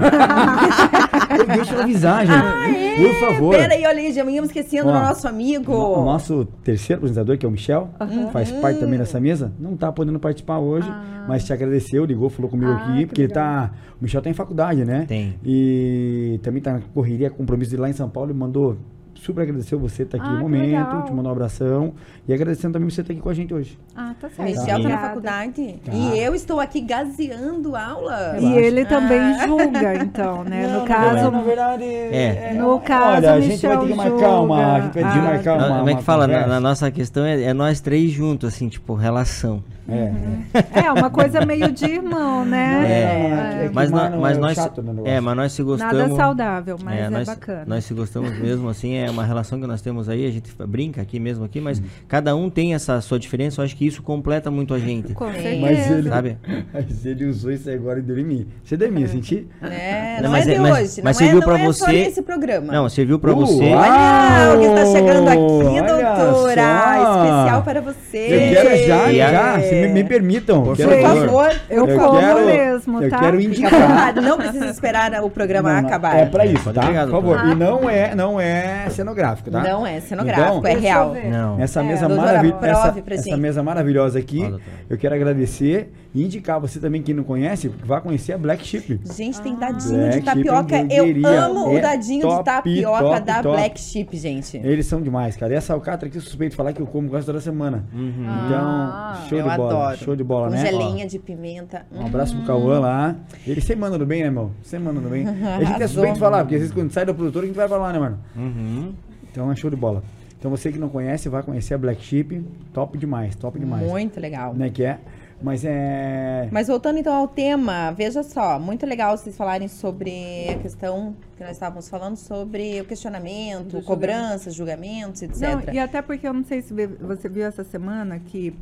Deixa 1.55 1.75
eu 1.75 1.81
avisar, 1.83 2.25
gente. 2.25 2.97
Por 2.97 3.13
favor. 3.27 3.55
Pera 3.55 3.73
aí, 3.73 3.85
olha 3.85 3.99
aí, 3.99 4.11
já 4.11 4.23
vínhamos 4.23 4.49
esquecendo 4.49 4.89
Ó, 4.89 4.91
do 4.93 4.99
nosso 4.99 5.27
amigo. 5.27 5.71
O 5.73 6.05
nosso 6.05 6.45
terceiro 6.63 6.99
apresentador, 7.01 7.37
que 7.37 7.45
é 7.45 7.49
o 7.49 7.51
Michel, 7.51 7.89
faz 8.31 8.51
parte 8.51 8.79
também 8.79 8.97
dessa 8.97 9.19
mesa, 9.19 9.51
não 9.67 9.77
tá 9.77 9.91
podendo 9.91 10.19
participar 10.19 10.59
hoje, 10.59 10.89
mas 11.27 11.43
te 11.43 11.53
agradeceu, 11.53 12.05
ligou, 12.05 12.29
falou 12.29 12.49
comigo 12.49 12.71
Ah, 12.71 12.75
aqui, 12.77 12.99
que 12.99 13.05
porque 13.07 13.21
ele 13.23 13.33
tá. 13.33 13.71
O 13.99 14.03
Michel 14.03 14.21
tá 14.21 14.29
em 14.29 14.33
faculdade, 14.33 14.83
né? 14.85 15.05
Tem. 15.07 15.35
E 15.45 16.39
também 16.43 16.61
tá 16.61 16.73
na 16.73 16.79
correria, 16.93 17.29
compromisso 17.29 17.71
de 17.71 17.77
lá 17.77 17.89
em 17.89 17.93
São 17.93 18.09
Paulo, 18.09 18.31
e 18.31 18.33
mandou 18.33 18.77
super 19.19 19.41
agradeceu 19.41 19.79
você 19.79 20.03
estar 20.03 20.17
aqui 20.17 20.27
Ah, 20.27 20.31
no 20.33 20.39
momento, 20.39 20.65
legal. 20.65 21.03
te 21.05 21.11
mandou 21.13 21.31
um 21.31 21.35
abração. 21.35 21.93
E 22.27 22.33
agradecendo 22.33 22.73
também 22.73 22.89
você 22.89 23.01
estar 23.01 23.13
aqui 23.13 23.21
com 23.21 23.29
a 23.29 23.33
gente 23.33 23.53
hoje. 23.53 23.77
Ah, 23.95 24.13
tá 24.19 24.29
certo. 24.29 24.49
Michel 24.49 24.81
tá 24.83 24.89
na 24.89 24.97
faculdade. 24.97 25.75
Tá. 25.85 25.91
E 25.93 26.19
eu 26.19 26.35
estou 26.35 26.59
aqui 26.59 26.81
gazeando 26.81 27.75
aula. 27.75 28.35
E 28.37 28.41
Relaxa. 28.41 28.59
ele 28.59 28.85
também 28.85 29.19
Ah. 29.19 29.47
julga, 29.47 29.95
então, 30.03 30.43
né? 30.43 30.67
Não, 30.67 30.79
no 30.81 30.85
caso, 30.85 31.31
na 31.31 31.41
verdade, 31.41 31.83
É. 31.83 32.53
No 32.53 32.79
caso, 32.79 33.17
olha, 33.17 33.33
a 33.33 33.39
gente 33.41 33.65
vai 33.67 33.77
ter 33.77 33.85
que 33.87 33.93
Michel 33.93 34.11
marcar 34.11 34.39
uma, 34.41 34.57
a 34.75 34.79
gente 34.81 34.93
vai 34.93 35.03
ter 35.03 35.03
que 35.09 35.15
julga. 35.15 35.27
marcar 35.27 35.51
Ah, 35.61 35.67
uma, 35.67 35.77
Como 35.79 35.89
é 35.89 35.95
que 35.95 36.03
fala? 36.03 36.27
Na, 36.27 36.47
na 36.47 36.59
nossa 36.59 36.91
questão 36.91 37.25
é, 37.25 37.41
é 37.43 37.53
nós 37.53 37.79
três 37.81 38.11
juntos, 38.11 38.53
assim, 38.53 38.67
tipo, 38.69 38.93
relação. 38.93 39.63
É, 39.89 40.81
É 40.85 40.91
uma 40.91 41.09
coisa 41.09 41.45
meio 41.45 41.71
de 41.71 41.85
irmão, 41.85 42.43
né? 42.45 42.85
É, 42.87 43.65
é 43.65 43.67
que 43.69 43.75
mas, 43.75 43.91
Marlon 43.91 44.19
mas 44.21 44.37
é 44.37 44.39
nós, 44.41 44.57
é, 45.05 45.19
mas 45.19 45.35
nós 45.37 45.51
se 45.53 45.63
gostamos. 45.63 45.97
Nada 45.97 46.15
saudável, 46.15 46.77
mas 46.83 46.99
É, 46.99 47.01
é, 47.03 47.09
nós, 47.09 47.27
bacana. 47.27 47.63
nós 47.67 47.83
se 47.85 47.93
gostamos 47.93 48.37
mesmo, 48.37 48.67
assim, 48.69 48.95
é 48.95 49.09
uma 49.09 49.23
relação 49.23 49.59
que 49.59 49.67
nós 49.67 49.81
temos 49.81 50.09
aí, 50.09 50.25
a 50.25 50.31
gente 50.31 50.51
brinca 50.67 51.01
aqui 51.01 51.19
mesmo 51.19 51.45
aqui, 51.45 51.59
mas 51.61 51.81
cada 52.07 52.35
um 52.35 52.49
tem 52.49 52.73
essa 52.73 52.99
sua 53.01 53.19
diferença, 53.19 53.61
eu 53.61 53.65
acho 53.65 53.75
que 53.75 53.85
isso 53.85 54.01
completa 54.03 54.51
muito 54.51 54.73
a 54.73 54.79
gente. 54.79 55.13
Com 55.13 55.31
certeza. 55.31 55.61
Mas 55.61 55.91
ele, 55.91 56.09
Sabe? 56.09 56.37
mas 56.73 57.05
ele 57.05 57.25
usou 57.25 57.51
isso 57.51 57.69
agora 57.69 57.99
e 57.99 58.01
deu 58.01 58.17
em 58.19 58.23
mim. 58.25 58.47
Você 58.63 58.75
deu 58.77 58.87
em 58.87 58.91
mim, 58.91 59.01
eu 59.03 59.07
senti? 59.09 59.47
É, 59.61 60.15
Não, 60.17 60.23
não, 60.23 60.31
mas 60.31 60.47
é 60.47 60.51
é- 60.51 60.55
de 60.55 60.59
mas- 60.61 60.71
hoje. 60.91 61.01
mas 61.03 61.03
não 61.03 61.09
é, 61.09 61.13
serviu 61.13 61.39
não 61.39 61.47
pra 61.47 61.59
é 61.59 61.71
só 61.73 61.85
você- 61.85 61.95
esse 61.97 62.21
programa. 62.21 62.73
Não, 62.73 62.89
serviu 62.89 63.19
pra 63.19 63.31
Uh, 63.33 63.35
você. 63.45 63.63
Olha 63.73 64.55
o 64.55 64.59
que 64.59 64.65
está 64.65 64.85
chegando 64.85 65.27
aqui, 65.27 65.87
doutora. 65.87 66.17
só. 66.57 67.23
Especial 67.23 67.61
para 67.63 67.81
você. 67.81 68.17
Eu 68.17 68.63
quero 68.63 68.87
já, 68.87 69.13
já, 69.13 69.59
me, 69.87 69.93
me 69.93 70.03
permitam. 70.03 70.63
Por 70.63 70.75
quero- 70.75 70.89
Por 70.89 71.01
favor. 71.01 71.51
Eu, 71.69 71.87
Eu 71.87 71.99
como 71.99 72.19
quero- 72.19 72.45
mesmo, 72.45 73.03
eu 73.03 73.09
tá? 73.09 73.19
quero 73.19 73.37
Fica 73.37 73.49
à 73.51 73.69
indicar. 73.69 74.15
não 74.15 74.37
precisa 74.37 74.65
esperar 74.67 75.23
o 75.23 75.29
programa 75.29 75.73
Não, 75.73 75.81
não, 75.81 75.87
acabar. 75.87 76.15
É 76.17 76.25
pra 76.25 76.45
isso, 76.45 76.71
tá? 76.73 76.85
pegar, 76.87 77.03
Por 77.05 77.11
favor. 77.11 77.37
doutora. 77.37 77.51
E 77.51 77.55
não 77.55 77.89
é, 77.89 78.15
não 78.15 78.39
é 78.39 78.89
cenográfico, 78.89 79.51
tá? 79.51 79.61
Não 79.61 79.85
é 79.85 79.99
cenográfico, 79.99 80.57
Então, 80.59 80.71
é 80.71 80.75
real. 80.75 81.15
Eu. 81.15 81.29
Não. 81.29 81.59
Essa 81.61 81.81
É. 81.81 81.83
mesa 81.83 82.07
prove 82.07 82.53
essa, 82.61 82.95
essa 83.11 83.37
mesa 83.37 83.63
maravilhosa 83.63 84.19
aqui, 84.19 84.39
doutora. 84.39 84.61
eu 84.89 84.97
quero 84.97 85.15
agradecer 85.15 85.91
e 86.19 86.23
indicar 86.23 86.59
você 86.59 86.79
também 86.79 87.01
quem 87.03 87.13
não 87.13 87.23
conhece, 87.23 87.67
vá 87.85 88.01
conhecer 88.01 88.33
a 88.33 88.37
Black 88.37 88.65
Chip. 88.65 88.99
Gente, 89.15 89.39
tem 89.41 89.53
Ah. 89.53 89.57
dadinho 89.59 89.97
Black 89.99 90.19
de 90.19 90.25
tapioca. 90.25 90.77
Chip 90.77 90.93
Eu 91.21 91.27
amo 91.27 91.67
o 91.69 91.77
É 91.77 91.81
dadinho 91.81 92.21
de 92.21 92.27
top, 92.27 92.43
tapioca 92.43 92.99
top, 93.03 93.21
da 93.25 93.43
top. 93.43 93.55
Black 93.55 93.79
Chip, 93.79 94.17
gente. 94.17 94.57
Eles 94.57 94.85
são 94.87 95.01
demais, 95.01 95.37
cara. 95.37 95.53
E 95.53 95.55
essa 95.55 95.73
alcatra 95.73 96.07
aqui, 96.07 96.17
eu 96.17 96.21
suspeito 96.21 96.51
de 96.51 96.55
falar 96.57 96.73
que 96.73 96.81
eu 96.81 96.87
como 96.87 97.07
quase 97.09 97.25
toda 97.25 97.39
semana. 97.39 97.85
Uhum. 97.93 98.25
Ah, 98.27 99.13
então, 99.19 99.29
show 99.29 99.37
eu 99.37 99.49
de 99.49 99.57
bola. 99.57 99.73
adoro. 99.73 99.97
Show 99.97 100.15
de 100.15 100.23
bola, 100.23 100.47
Com 100.47 100.53
né? 100.53 100.61
gelinha 100.65 101.05
de 101.07 101.19
pimenta. 101.19 101.85
Um 101.93 102.05
abraço 102.05 102.35
pro 102.35 102.45
Cauã 102.45 102.79
lá. 102.79 103.15
Ele 103.45 103.61
sempre 103.61 103.81
mandando 103.81 104.05
bem, 104.05 104.21
né, 104.21 104.25
irmão? 104.27 104.51
Sempre 104.63 104.85
mandando 104.85 105.09
bem. 105.09 105.25
A 105.57 105.63
gente 105.63 105.83
é 105.83 105.87
suspeito 105.87 106.13
de 106.15 106.19
falar, 106.19 106.39
porque 106.39 106.55
às 106.55 106.61
vezes 106.61 106.73
quando 106.73 106.91
sai 106.91 107.05
da 107.05 107.13
produtora, 107.13 107.45
a 107.45 107.47
gente 107.47 107.55
vai 107.55 107.67
pra 107.67 107.77
lá, 107.77 107.93
né, 107.93 107.99
mano? 107.99 108.19
Uhum. 108.35 108.93
Então 109.31 109.51
é 109.51 109.55
show 109.55 109.69
de 109.69 109.75
bola. 109.75 110.01
Então 110.39 110.51
você 110.51 110.71
que 110.71 110.77
não 110.79 110.87
conhece, 110.89 111.29
vai 111.29 111.41
conhecer 111.43 111.73
a 111.73 111.77
Black 111.77 112.03
Chip. 112.03 112.43
Top 112.73 112.97
demais, 112.97 113.35
top 113.35 113.59
demais. 113.59 113.87
Muito 113.87 114.19
legal. 114.19 114.53
Né, 114.53 114.69
que 114.69 114.83
é. 114.83 114.99
Mas 115.41 115.63
é. 115.63 116.49
Mas 116.51 116.67
voltando 116.67 116.97
então 116.97 117.13
ao 117.13 117.27
tema, 117.27 117.91
veja 117.91 118.23
só, 118.23 118.59
muito 118.59 118.85
legal 118.85 119.15
vocês 119.15 119.37
falarem 119.37 119.67
sobre 119.67 120.49
a 120.49 120.57
questão 120.57 121.15
que 121.37 121.43
nós 121.43 121.53
estávamos 121.53 121.87
falando 121.87 122.15
sobre 122.15 122.81
o 122.81 122.85
questionamento, 122.85 123.77
Do 123.77 123.83
cobranças, 123.83 124.55
julgamentos, 124.55 125.21
etc. 125.21 125.41
Não, 125.41 125.73
e 125.73 125.79
até 125.79 126.01
porque 126.01 126.27
eu 126.27 126.33
não 126.33 126.43
sei 126.43 126.61
se 126.61 126.73
você 126.73 127.29
viu 127.29 127.45
essa 127.45 127.63
semana 127.63 128.19
que 128.19 128.55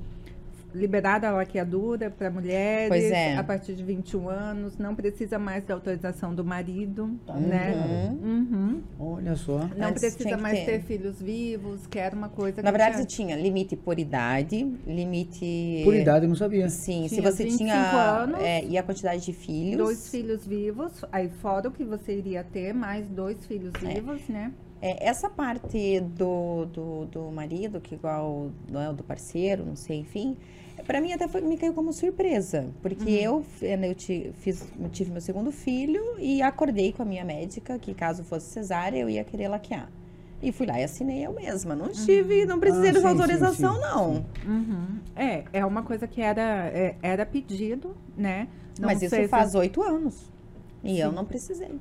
liberada 0.76 1.30
a 1.30 1.32
laqueadura 1.32 2.10
para 2.10 2.30
mulheres 2.30 2.90
Pois 2.90 3.04
é. 3.06 3.36
a 3.38 3.44
partir 3.44 3.74
de 3.76 3.84
21 3.84 4.30
anos, 4.30 4.78
não 4.78 4.94
precisa 4.94 5.40
mais 5.40 5.64
da 5.64 5.74
autorização 5.74 6.36
do 6.36 6.44
marido, 6.44 7.08
né? 7.36 8.16
Uhum. 8.22 8.82
Olha 9.00 9.36
só. 9.36 9.60
Não 9.78 9.88
Antes 9.88 10.02
precisa 10.02 10.38
mais 10.38 10.60
ter. 10.60 10.66
ter. 10.66 10.82
filhos 10.84 11.22
vivos, 11.22 11.88
que 11.88 11.98
era 11.98 12.16
uma 12.16 12.30
coisa 12.30 12.62
Na 12.62 12.70
verdade, 12.72 13.06
tinha- 13.06 13.26
tinha 13.28 13.36
limite 13.38 13.76
por 13.76 13.98
idade, 13.98 14.64
limite. 14.86 15.82
Por 15.84 15.96
idade 15.96 16.26
eu 16.26 16.30
não 16.30 16.36
sabia. 16.36 16.70
Sim, 16.70 17.08
se 17.08 17.16
Tinha 17.16 17.32
você 17.32 17.44
25 17.46 17.58
tinha. 17.72 17.92
anos. 18.22 18.40
é, 18.42 18.64
e 18.66 18.78
a 18.78 18.84
quantidade 18.84 19.24
de 19.26 19.34
filhos. 19.34 19.78
dois 19.78 20.10
filhos 20.10 20.46
vivos, 20.46 20.92
aí 21.12 21.30
fora 21.30 21.70
o 21.70 21.72
que 21.72 21.84
você 21.84 22.18
iria 22.18 22.44
ter, 22.44 22.74
mais 22.74 23.08
dois 23.08 23.46
filhos 23.46 23.72
vivos, 23.82 24.28
né? 24.28 24.52
É, 24.82 25.08
essa 25.08 25.30
parte 25.30 26.00
do, 26.02 26.66
do, 26.66 27.06
do 27.06 27.32
marido, 27.32 27.80
que 27.80 27.96
igual 27.96 28.52
não 28.70 28.82
é 28.82 28.90
o 28.90 28.94
do 28.94 29.04
parceiro, 29.04 29.66
não 29.66 29.76
sei, 29.76 30.00
enfim, 30.00 30.36
pra 30.86 31.02
mim 31.02 31.12
até 31.14 31.28
foi, 31.28 31.42
me 31.42 31.58
caiu 31.58 31.74
como 31.74 31.92
surpresa. 31.92 32.68
Porque 32.82 33.10
eu, 33.10 33.44
eh, 33.62 33.78
eu, 33.90 33.96
ti- 33.96 34.32
fiz, 34.40 34.64
eu 34.80 34.90
tive 34.90 35.12
meu 35.12 35.22
segundo 35.22 35.52
filho 35.52 36.02
e 36.20 36.42
acordei 36.42 36.92
com 36.94 37.02
a 37.02 37.06
minha 37.06 37.24
médica 37.26 37.78
que 37.80 37.94
caso 37.94 38.24
fosse 38.24 38.48
cesárea 38.52 39.00
eu 39.00 39.10
ia 39.10 39.24
querer 39.24 39.48
laquear. 39.48 39.90
E 40.42 40.52
fui 40.52 40.66
lá 40.68 40.80
e 40.80 40.84
assinei 40.84 41.26
eu 41.26 41.34
mesma. 41.34 41.76
Não 41.76 41.90
tive, 41.90 42.46
não 42.46 42.60
precisei 42.60 42.90
Ah, 42.90 42.94
dessa 42.94 43.08
sim, 43.08 43.14
autorização, 43.14 43.74
sim, 43.74 43.80
não. 43.82 44.26
Uhum. 44.46 45.00
É, 45.16 45.44
é 45.54 45.66
uma 45.66 45.82
coisa 45.82 46.08
que 46.08 46.22
era, 46.22 46.68
é, 46.74 46.96
era 47.02 47.26
pedido, 47.26 47.96
né? 48.16 48.48
Não 48.80 48.88
Mas 48.88 49.02
isso 49.02 49.16
faz 49.30 49.56
oito 49.56 49.82
anos. 49.82 50.32
E 50.84 51.00
eu 51.00 51.10
Sim. 51.10 51.16
não 51.16 51.26
precisei. 51.26 51.80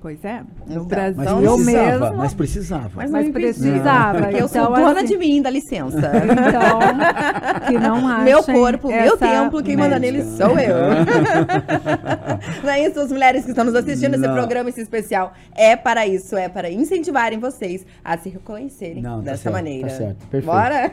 Pois 0.00 0.24
é, 0.24 0.40
no 0.66 0.74
Então, 0.74 0.84
Brasil 0.84 1.16
Mas 1.16 1.42
eu 1.44 1.58
mesmo, 1.58 2.16
mas 2.16 2.34
precisava. 2.34 2.90
Mas, 2.94 3.10
mas 3.10 3.24
não 3.26 3.32
precisava. 3.32 4.18
Porque 4.22 4.36
eu 4.42 4.46
sou 4.48 4.60
então, 4.62 4.74
dona 4.74 4.92
assim, 5.00 5.06
de 5.06 5.16
mim, 5.18 5.42
dá 5.42 5.50
licença. 5.50 5.96
Então, 5.98 7.66
que 7.66 7.78
não 7.78 8.06
achem 8.06 8.24
Meu 8.24 8.42
corpo, 8.44 8.88
meu 8.88 9.16
templo, 9.16 9.62
quem 9.62 9.76
manda 9.76 9.98
médica. 9.98 10.22
nele 10.22 10.36
sou 10.36 10.56
eu. 10.58 10.76
Não 12.62 12.70
é 12.70 12.86
isso, 12.86 13.00
as 13.00 13.10
mulheres 13.10 13.44
que 13.44 13.50
estão 13.50 13.64
nos 13.64 13.74
assistindo 13.74 14.14
esse 14.14 14.26
Não. 14.26 14.34
programa, 14.34 14.68
esse 14.68 14.80
especial. 14.80 15.32
É 15.54 15.74
para 15.76 16.06
isso, 16.06 16.36
é 16.36 16.48
para 16.48 16.70
incentivarem 16.70 17.38
vocês 17.38 17.84
a 18.04 18.16
se 18.16 18.28
reconhecerem 18.28 19.02
Não, 19.02 19.18
tá 19.18 19.30
dessa 19.32 19.44
certo, 19.44 19.54
maneira. 19.54 19.88
tá 19.88 19.94
certo, 19.94 20.26
perfeito. 20.26 20.46
Bora? 20.46 20.92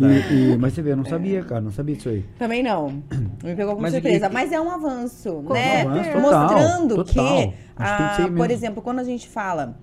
E- 0.00 0.52
e- 0.52 0.56
mas 0.58 0.72
você 0.72 0.82
vê, 0.82 0.92
eu 0.92 0.96
não 0.96 1.04
sabia, 1.04 1.42
cara, 1.44 1.60
não 1.60 1.70
sabia 1.70 1.96
disso 1.96 2.08
aí. 2.08 2.24
Também 2.38 2.62
não. 2.62 3.02
Me 3.42 3.54
pegou 3.54 3.74
com 3.76 3.82
Mas 3.82 3.92
surpresa. 3.92 4.26
e- 4.26 4.32
Mas 4.32 4.52
é 4.52 4.60
um 4.60 4.70
avanço, 4.70 5.42
Com 5.46 5.54
né? 5.54 5.84
certeza. 5.84 6.20
Total, 6.20 6.42
Mostrando 6.42 6.94
total. 6.96 7.14
que, 7.36 7.52
Ah, 7.78 8.28
por 8.36 8.50
exemplo, 8.50 8.82
quando 8.82 8.98
a 8.98 9.04
gente 9.04 9.28
fala 9.28 9.78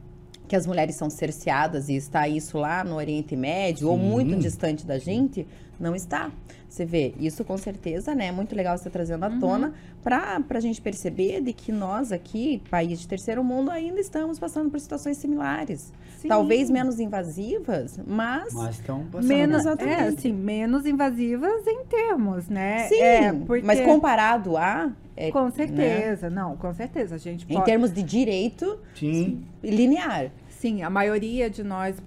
que 0.48 0.56
as 0.56 0.68
mulheres 0.68 0.96
são 0.96 1.10
cerceadas 1.10 1.90
e 1.90 1.96
está 1.96 2.28
isso 2.28 2.58
lá 2.58 2.84
no 2.84 2.96
Oriente 2.96 3.36
Médio 3.36 3.90
ou 3.90 3.98
Sim. 3.98 4.04
muito 4.04 4.36
distante 4.38 4.86
da 4.86 4.98
gente, 4.98 5.48
não 5.80 5.96
está. 5.96 6.32
Você 6.70 6.84
vê, 6.84 7.14
isso 7.20 7.44
com 7.46 7.58
certeza, 7.58 8.14
né? 8.14 8.28
É 8.28 8.32
muito 8.32 8.54
legal 8.56 8.78
você 8.78 8.90
trazendo 8.90 9.24
à 9.24 9.30
tona 9.40 9.74
para 10.04 10.42
a 10.50 10.60
gente 10.60 10.82
perceber 10.82 11.42
de 11.42 11.54
que 11.54 11.72
nós 11.72 12.12
aqui, 12.12 12.62
país 12.70 13.00
de 13.00 13.08
terceiro 13.08 13.44
mundo, 13.44 13.72
ainda 13.72 14.00
estamos 14.00 14.38
passando 14.38 14.70
por 14.70 14.80
situações 14.80 15.18
similares. 15.18 15.94
Sim. 16.18 16.28
Talvez 16.28 16.70
menos 16.70 17.00
invasivas, 17.00 18.00
mas, 18.06 18.54
Mas 18.54 18.76
estão 18.76 19.06
passando. 19.06 19.28
Menos, 19.28 19.62
Exatamente. 19.62 20.02
é, 20.02 20.08
assim, 20.08 20.34
menos 20.34 20.86
invasivas 20.86 21.66
em 21.66 21.86
termos, 21.86 22.50
né? 22.50 22.88
sim, 22.90 23.02
É, 23.02 23.32
porque, 23.34 23.66
mas 23.66 23.80
comparado 23.82 24.58
a... 24.58 24.92
é, 25.18 25.32
Com 25.32 25.46
né? 25.46 25.52
certeza, 25.52 26.30
não, 26.30 26.56
com 26.58 26.74
certeza. 26.74 27.16
A 27.16 27.18
gente 27.18 27.46
Em 27.46 27.54
pode... 27.54 27.66
termos 27.66 27.94
de 27.94 28.04
direito 28.04 28.80
Sim. 28.96 29.46
linear. 29.64 30.32
Sim, 30.50 30.84
a 30.84 30.90
maioria 30.90 31.50
de 31.50 31.64
nós 31.64 32.02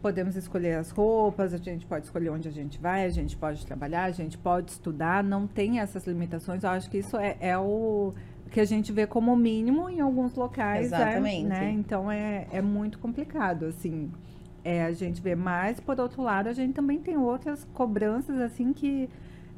podemos 0.00 0.36
escolher 0.36 0.76
as 0.76 0.90
roupas, 0.90 1.52
a 1.52 1.56
gente 1.58 1.84
pode 1.84 2.04
escolher 2.06 2.30
onde 2.30 2.48
a 2.48 2.52
gente 2.52 2.78
vai, 2.78 3.04
a 3.04 3.08
gente 3.08 3.36
pode 3.36 3.66
trabalhar, 3.66 4.04
a 4.04 4.10
gente 4.10 4.38
pode 4.38 4.70
estudar, 4.70 5.22
não 5.24 5.46
tem 5.46 5.80
essas 5.80 6.06
limitações. 6.06 6.62
Eu 6.62 6.70
acho 6.70 6.88
que 6.90 6.98
isso 6.98 7.16
é, 7.16 7.36
é 7.40 7.58
o 7.58 8.14
que 8.50 8.60
a 8.60 8.64
gente 8.64 8.90
vê 8.92 9.06
como 9.06 9.36
mínimo 9.36 9.88
em 9.90 10.00
alguns 10.00 10.34
locais. 10.34 10.92
é, 10.92 10.96
Exatamente. 10.96 11.44
né? 11.48 11.70
Então 11.72 12.10
é, 12.10 12.46
é 12.52 12.62
muito 12.62 12.98
complicado, 12.98 13.66
assim. 13.66 14.10
É, 14.64 14.84
a 14.84 14.92
gente 14.92 15.20
vê, 15.20 15.34
mas 15.34 15.80
por 15.80 15.98
outro 16.00 16.22
lado, 16.22 16.48
a 16.48 16.52
gente 16.52 16.74
também 16.74 16.98
tem 16.98 17.16
outras 17.16 17.64
cobranças 17.74 18.40
assim 18.40 18.72
que 18.72 19.08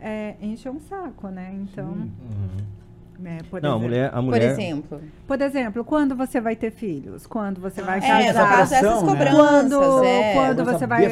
é, 0.00 0.36
enchem 0.40 0.72
um 0.72 0.80
saco, 0.80 1.28
né? 1.28 1.54
Então, 1.62 1.88
Uhum. 1.88 2.08
Né, 3.20 3.38
por 3.50 3.60
Não, 3.62 3.70
a 3.70 3.72
exemplo, 3.72 3.88
mulher, 3.88 4.06
a 4.06 4.10
Por 4.12 4.22
mulher 4.22 4.50
exemplo. 4.50 5.00
por 5.26 5.40
exemplo, 5.40 5.84
quando 5.84 6.16
você 6.16 6.40
vai 6.40 6.56
ter 6.56 6.70
filhos? 6.70 7.26
Quando 7.26 7.60
você 7.60 7.82
vai 7.82 7.98
É, 7.98 8.00
casar? 8.00 8.42
no 8.50 8.56
caso, 8.56 8.74
essas 8.74 9.02
né? 9.02 9.08
cobranças. 9.08 9.34
quando, 9.36 10.04
é. 10.04 10.34
quando 10.34 10.64
você 10.64 10.86
vai 10.86 11.06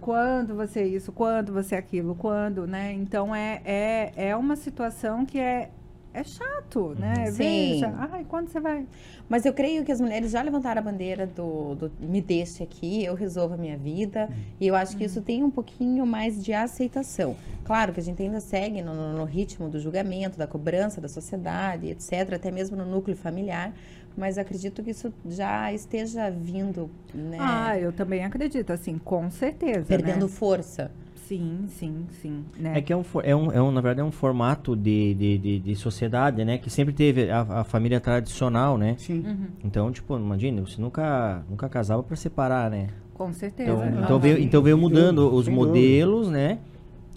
quando 0.00 0.54
você 0.54 0.84
isso, 0.84 1.12
quando 1.12 1.52
você 1.52 1.74
aquilo, 1.74 2.14
quando, 2.14 2.66
né? 2.66 2.92
Então 2.92 3.34
é, 3.34 3.60
é, 3.64 4.12
é 4.16 4.36
uma 4.36 4.56
situação 4.56 5.24
que 5.24 5.38
é, 5.38 5.70
é 6.14 6.22
chato, 6.24 6.94
né? 6.98 7.26
Sim. 7.30 7.72
Veja, 7.72 7.94
ai, 8.12 8.24
quando 8.28 8.48
você 8.48 8.60
vai? 8.60 8.86
Mas 9.28 9.44
eu 9.46 9.52
creio 9.52 9.84
que 9.84 9.90
as 9.92 10.00
mulheres 10.00 10.30
já 10.30 10.42
levantaram 10.42 10.80
a 10.80 10.84
bandeira 10.84 11.26
do, 11.26 11.74
do 11.74 11.92
me 12.00 12.20
deixe 12.20 12.62
aqui, 12.62 13.04
eu 13.04 13.14
resolvo 13.14 13.54
a 13.54 13.56
minha 13.56 13.76
vida. 13.76 14.28
E 14.60 14.66
eu 14.66 14.74
acho 14.74 14.96
que 14.96 15.04
isso 15.04 15.22
tem 15.22 15.42
um 15.42 15.50
pouquinho 15.50 16.04
mais 16.06 16.44
de 16.44 16.52
aceitação. 16.52 17.36
Claro 17.64 17.92
que 17.92 18.00
a 18.00 18.02
gente 18.02 18.22
ainda 18.22 18.40
segue 18.40 18.82
no, 18.82 18.92
no- 18.94 19.18
no 19.18 19.24
ritmo 19.24 19.68
do 19.68 19.80
julgamento, 19.80 20.36
da 20.36 20.46
cobrança 20.46 21.00
da 21.00 21.08
sociedade, 21.08 21.86
etc., 21.88 22.34
até 22.34 22.50
mesmo 22.50 22.76
no 22.76 22.84
núcleo 22.84 23.16
familiar. 23.16 23.72
Mas 24.14 24.36
acredito 24.36 24.82
que 24.82 24.90
isso 24.90 25.10
já 25.26 25.72
esteja 25.72 26.30
vindo, 26.30 26.90
né? 27.14 27.38
Ah, 27.40 27.78
eu 27.78 27.92
também 27.92 28.22
acredito, 28.24 28.70
assim, 28.70 28.98
com 28.98 29.30
certeza. 29.30 29.86
perdendo 29.86 30.26
né? 30.26 30.28
força. 30.32 30.90
Sim, 31.32 31.64
sim, 31.68 32.06
sim. 32.20 32.44
Né? 32.58 32.76
É 32.76 32.82
que 32.82 32.92
é 32.92 32.96
um, 32.96 33.02
for- 33.02 33.24
é 33.24 33.34
um, 33.34 33.50
é 33.50 33.62
um, 33.62 33.70
na 33.70 33.80
verdade, 33.80 34.00
é 34.00 34.04
um 34.04 34.12
formato 34.12 34.76
de, 34.76 35.14
de, 35.14 35.38
de, 35.38 35.58
de 35.60 35.76
sociedade, 35.76 36.44
né? 36.44 36.58
Que 36.58 36.68
sempre 36.68 36.92
teve 36.92 37.30
a, 37.30 37.40
a 37.40 37.64
família 37.64 37.98
tradicional, 38.00 38.76
né? 38.76 38.96
Sim. 38.98 39.20
Uhum, 39.26 39.46
Então, 39.64 39.90
tipo, 39.90 40.14
imagina, 40.14 40.60
você 40.60 40.78
nunca, 40.78 41.42
nunca 41.48 41.70
casava 41.70 42.02
pra 42.02 42.16
separar, 42.16 42.70
né? 42.70 42.88
com 43.14 43.32
certeza. 43.32 43.70
Então, 43.86 44.00
então, 44.02 44.18
veio, 44.18 44.38
então 44.38 44.62
veio 44.62 44.76
mudando 44.76 45.32
os 45.32 45.46
modelos, 45.48 46.28
né? 46.28 46.58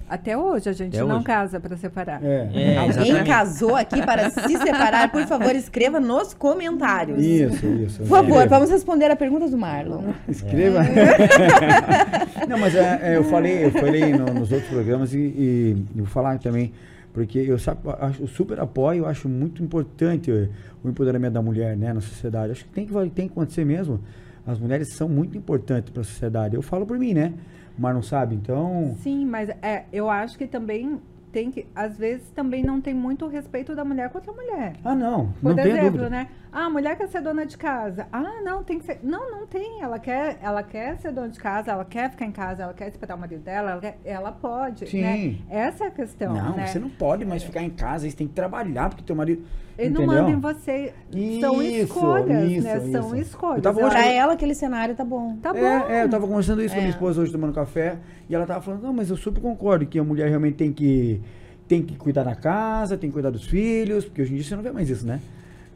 Até 0.07 0.37
hoje 0.37 0.69
a 0.69 0.73
gente 0.73 0.95
Até 0.95 1.05
não 1.07 1.15
hoje. 1.17 1.25
casa 1.25 1.59
para 1.59 1.75
separar. 1.77 2.23
É. 2.23 2.49
É, 2.53 2.77
Alguém 2.77 3.23
casou 3.23 3.75
aqui 3.75 4.05
para 4.05 4.29
se 4.29 4.39
separar? 4.57 5.11
Por 5.11 5.25
favor, 5.25 5.55
escreva 5.55 5.99
nos 5.99 6.33
comentários. 6.33 7.17
Isso, 7.23 7.65
isso. 7.65 7.99
Por 7.99 8.07
favor, 8.07 8.29
Escreva. 8.33 8.47
vamos 8.49 8.69
responder 8.69 9.09
a 9.09 9.15
pergunta 9.15 9.49
do 9.49 9.57
Marlon. 9.57 10.03
Escreva. 10.29 10.81
Não, 12.47 12.57
mas 12.59 12.75
é, 12.75 12.99
é, 13.01 13.17
eu 13.17 13.23
falei, 13.23 13.65
eu 13.65 13.71
falei 13.71 14.11
no- 14.13 14.25
nos 14.33 14.51
outros 14.51 14.69
programas 14.69 15.13
e, 15.13 15.17
e 15.17 15.85
vou 15.95 16.05
falar 16.05 16.37
também, 16.39 16.71
porque 17.13 17.39
eu 17.39 17.55
acho, 17.55 18.27
super 18.27 18.59
apoio, 18.59 18.99
eu 18.99 19.07
acho 19.07 19.27
muito 19.27 19.63
importante 19.63 20.29
o, 20.31 20.49
o 20.83 20.89
empoderamento 20.89 21.33
da 21.33 21.41
mulher 21.41 21.75
né, 21.75 21.93
na 21.93 22.01
sociedade. 22.01 22.51
Acho 22.51 22.65
que 22.65 22.71
tem 22.71 22.85
que, 22.85 22.93
tem 23.11 23.27
que 23.27 23.33
acontecer 23.33 23.65
mesmo. 23.65 23.99
As 24.45 24.59
mulheres 24.59 24.93
são 24.95 25.09
muito 25.09 25.35
importantes 25.37 25.89
para 25.89 26.01
a 26.01 26.05
sociedade. 26.05 26.55
Eu 26.55 26.61
falo 26.61 26.85
por 26.85 26.99
mim, 26.99 27.13
né? 27.15 27.33
Mas 27.77 27.93
não 27.93 28.01
sabe, 28.01 28.35
então. 28.35 28.95
Sim, 28.99 29.25
mas 29.25 29.49
é, 29.61 29.85
eu 29.91 30.09
acho 30.09 30.37
que 30.37 30.47
também 30.47 30.99
tem 31.31 31.51
que, 31.51 31.67
às 31.75 31.97
vezes 31.97 32.29
também 32.29 32.63
não 32.63 32.79
tem 32.79 32.93
muito 32.93 33.27
respeito 33.27 33.75
da 33.75 33.83
mulher 33.83 34.09
contra 34.09 34.31
a 34.31 34.33
mulher. 34.33 34.73
Ah, 34.85 34.95
não. 34.95 35.33
Por 35.41 35.53
não 35.53 35.63
exemplo, 35.63 35.91
dúvida. 35.91 36.09
né? 36.09 36.29
Ah, 36.57 36.67
a 36.67 36.69
mulher 36.69 36.95
quer 36.97 37.09
ser 37.09 37.21
dona 37.21 37.45
de 37.45 37.57
casa. 37.57 38.07
Ah, 38.13 38.41
não, 38.41 38.63
tem 38.63 38.79
que 38.79 38.85
ser. 38.85 38.99
Não, 39.03 39.29
não 39.29 39.45
tem. 39.45 39.81
Ela 39.81 39.99
quer, 39.99 40.39
ela 40.41 40.63
quer 40.63 40.97
ser 40.99 41.11
dona 41.11 41.27
de 41.27 41.37
casa, 41.37 41.71
ela 41.71 41.83
quer 41.83 42.09
ficar 42.09 42.25
em 42.25 42.31
casa, 42.31 42.63
ela 42.63 42.73
quer 42.73 42.87
esperar 42.87 43.15
o 43.15 43.19
marido 43.19 43.41
dela, 43.43 43.71
ela, 43.71 43.81
quer- 43.81 43.97
ela 44.05 44.31
pode. 44.31 44.87
Sim. 44.89 45.01
Né? 45.01 45.35
Essa 45.49 45.83
é 45.83 45.87
a 45.87 45.91
questão. 45.91 46.33
Não, 46.33 46.55
né? 46.55 46.65
você 46.67 46.79
não 46.79 46.89
pode 46.89 47.25
mais 47.25 47.43
ficar 47.43 47.61
em 47.61 47.69
casa, 47.69 48.09
você 48.09 48.15
tem 48.15 48.25
que 48.25 48.33
trabalhar 48.33 48.87
porque 48.89 49.03
teu 49.03 49.15
marido. 49.17 49.43
Ele 49.77 49.89
não 49.89 50.05
manda 50.05 50.29
em 50.29 50.39
você. 50.39 50.93
São 51.41 51.61
Isso, 51.61 51.83
escolhas, 51.83 52.49
isso, 52.49 52.63
né? 52.65 52.79
São 52.79 53.07
isso. 53.07 53.15
escolhas. 53.15 53.57
Eu 53.57 53.61
tava 53.63 53.79
Ela- 53.81 53.89
hoje- 53.89 53.97
Pra 53.97 54.05
ela, 54.07 54.33
aquele 54.33 54.55
cenário 54.55 54.95
tá 54.95 55.03
bom. 55.03 55.35
Tá 55.41 55.51
bom. 55.51 55.59
É, 55.59 55.99
é, 55.99 56.03
eu 56.05 56.09
tava 56.09 56.25
conversando 56.25 56.61
isso 56.61 56.69
com 56.73 56.79
a 56.79 56.81
minha 56.83 56.91
É. 56.91 56.95
esposa 56.95 57.21
hoje 57.21 57.33
tomando 57.33 57.53
café 57.53 57.97
e 58.29 58.33
ela 58.33 58.45
tava 58.45 58.61
falando, 58.61 58.81
não, 58.83 58.93
mas 58.93 59.09
eu 59.09 59.17
super 59.17 59.41
concordo 59.41 59.85
que 59.85 59.99
a 59.99 60.03
mulher 60.05 60.29
realmente 60.29 60.55
tem 60.55 60.71
que 60.71 61.21
tem 61.67 61.83
que 61.83 61.97
cuidar 61.97 62.23
da 62.23 62.35
casa, 62.35 62.95
tem 62.97 63.09
que 63.09 63.13
cuidar 63.15 63.31
dos 63.31 63.43
filhos, 63.45 64.05
porque 64.05 64.21
hoje 64.21 64.31
em 64.31 64.35
dia 64.35 64.45
você 64.45 64.55
não 64.55 64.63
vê 64.63 64.71
mais 64.71 64.89
isso, 64.89 65.05
né? 65.05 65.19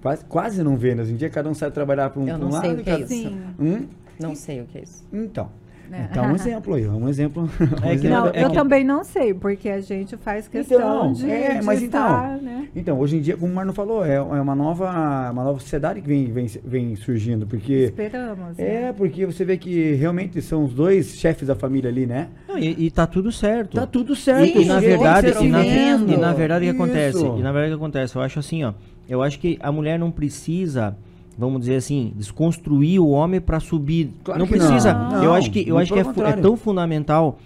Quase, 0.01 0.25
quase 0.25 0.63
não 0.63 0.77
vê, 0.77 0.95
né? 0.95 1.03
Hoje 1.03 1.13
em 1.13 1.15
dia 1.17 1.29
cada 1.29 1.49
um 1.49 1.53
sai 1.53 1.71
trabalhar 1.71 2.09
para 2.09 2.21
um, 2.21 2.27
Eu 2.27 2.37
pra 2.37 2.45
um 2.45 2.49
não 2.49 2.59
sei 2.61 2.69
lado. 2.69 2.79
o 2.81 2.83
que 2.83 2.89
é 2.89 2.99
isso. 2.99 3.37
Hum? 3.59 3.85
Não 4.19 4.35
sei 4.35 4.61
o 4.61 4.65
que 4.65 4.77
é 4.77 4.81
isso. 4.81 5.05
Então. 5.11 5.49
Né? 5.89 6.07
Então, 6.11 6.23
um 6.25 6.35
exemplo 6.35 6.75
aí, 6.75 6.87
um 6.87 7.09
exemplo. 7.09 7.49
um 7.59 7.85
É 7.85 7.89
que 7.89 8.05
exemplo. 8.05 8.09
Não, 8.17 8.27
É 8.27 8.43
eu 8.43 8.49
que- 8.49 8.55
também 8.55 8.83
não 8.83 9.03
sei, 9.03 9.33
porque 9.33 9.67
a 9.69 9.81
gente 9.81 10.15
faz 10.17 10.47
questão 10.47 10.77
Então, 10.77 11.13
de, 11.13 11.31
é, 11.31 11.57
de 11.57 11.65
mas 11.65 11.81
estar, 11.81 12.35
então, 12.37 12.45
né? 12.45 12.67
Então, 12.75 12.99
hoje 12.99 13.17
em 13.17 13.21
dia, 13.21 13.35
como 13.35 13.51
o 13.51 13.55
Marno 13.55 13.73
falou, 13.73 14.05
é, 14.05 14.13
é 14.13 14.21
uma, 14.21 14.53
nova, 14.53 14.87
uma 15.31 15.43
nova 15.43 15.57
sociedade 15.59 15.99
que 15.99 16.07
vem, 16.07 16.31
vem, 16.31 16.45
vem 16.63 16.95
surgindo, 16.95 17.47
porque... 17.47 17.85
Esperamos. 17.85 18.55
né? 18.55 18.89
É, 18.89 18.93
porque 18.93 19.25
você 19.25 19.43
vê 19.43 19.57
que 19.57 19.93
realmente 19.95 20.39
são 20.43 20.63
os 20.63 20.75
dois 20.75 21.15
chefes 21.17 21.47
da 21.47 21.55
família 21.55 21.89
ali, 21.89 22.05
né? 22.05 22.27
Não, 22.47 22.59
e, 22.59 22.85
e 22.85 22.91
tá 22.91 23.07
tudo 23.07 23.31
certo. 23.31 23.75
Tá 23.75 23.87
tudo 23.87 24.15
certo. 24.15 24.59
E, 24.59 24.61
e 24.61 24.65
na 24.65 24.79
verdade, 24.79 25.27
e 25.43 25.47
na, 25.49 25.65
e 25.65 26.17
na 26.17 26.33
verdade 26.33 26.65
o 26.65 26.69
que 26.69 26.75
acontece? 26.75 27.17
E 27.25 27.41
na 27.41 27.51
verdade 27.51 27.73
o 27.73 27.77
que 27.77 27.83
acontece? 27.83 28.15
Eu 28.15 28.21
acho 28.21 28.37
assim, 28.37 28.63
ó. 28.63 28.73
Eu 29.09 29.23
acho 29.23 29.39
que 29.39 29.57
a 29.59 29.71
mulher 29.71 29.97
não 29.97 30.11
precisa, 30.11 30.95
vamos 31.37 31.61
dizer 31.61 31.75
assim, 31.77 32.13
desconstruir 32.15 33.01
o 33.01 33.09
homem 33.09 33.41
para 33.41 33.59
subir. 33.59 34.13
Claro 34.23 34.39
não 34.39 34.47
precisa. 34.47 34.93
não. 34.93 35.23
Eu 35.23 35.33
acho 35.33 35.49
que 35.49 35.67
eu 35.67 35.77
acho 35.77 35.91
que 35.91 35.99
é, 35.99 36.03
é 36.29 36.33
tão 36.33 36.55
fundamental 36.55 37.39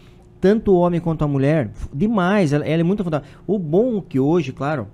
tanto 0.43 0.73
o 0.73 0.75
homem 0.75 0.99
quanto 0.99 1.23
a 1.23 1.27
mulher, 1.27 1.71
demais. 1.93 2.51
Ela, 2.51 2.67
ela 2.67 2.81
é 2.81 2.83
muito 2.83 3.01
fundamental. 3.01 3.31
O 3.47 3.57
bom 3.57 4.01
que 4.01 4.19
hoje, 4.19 4.51
claro, 4.51 4.89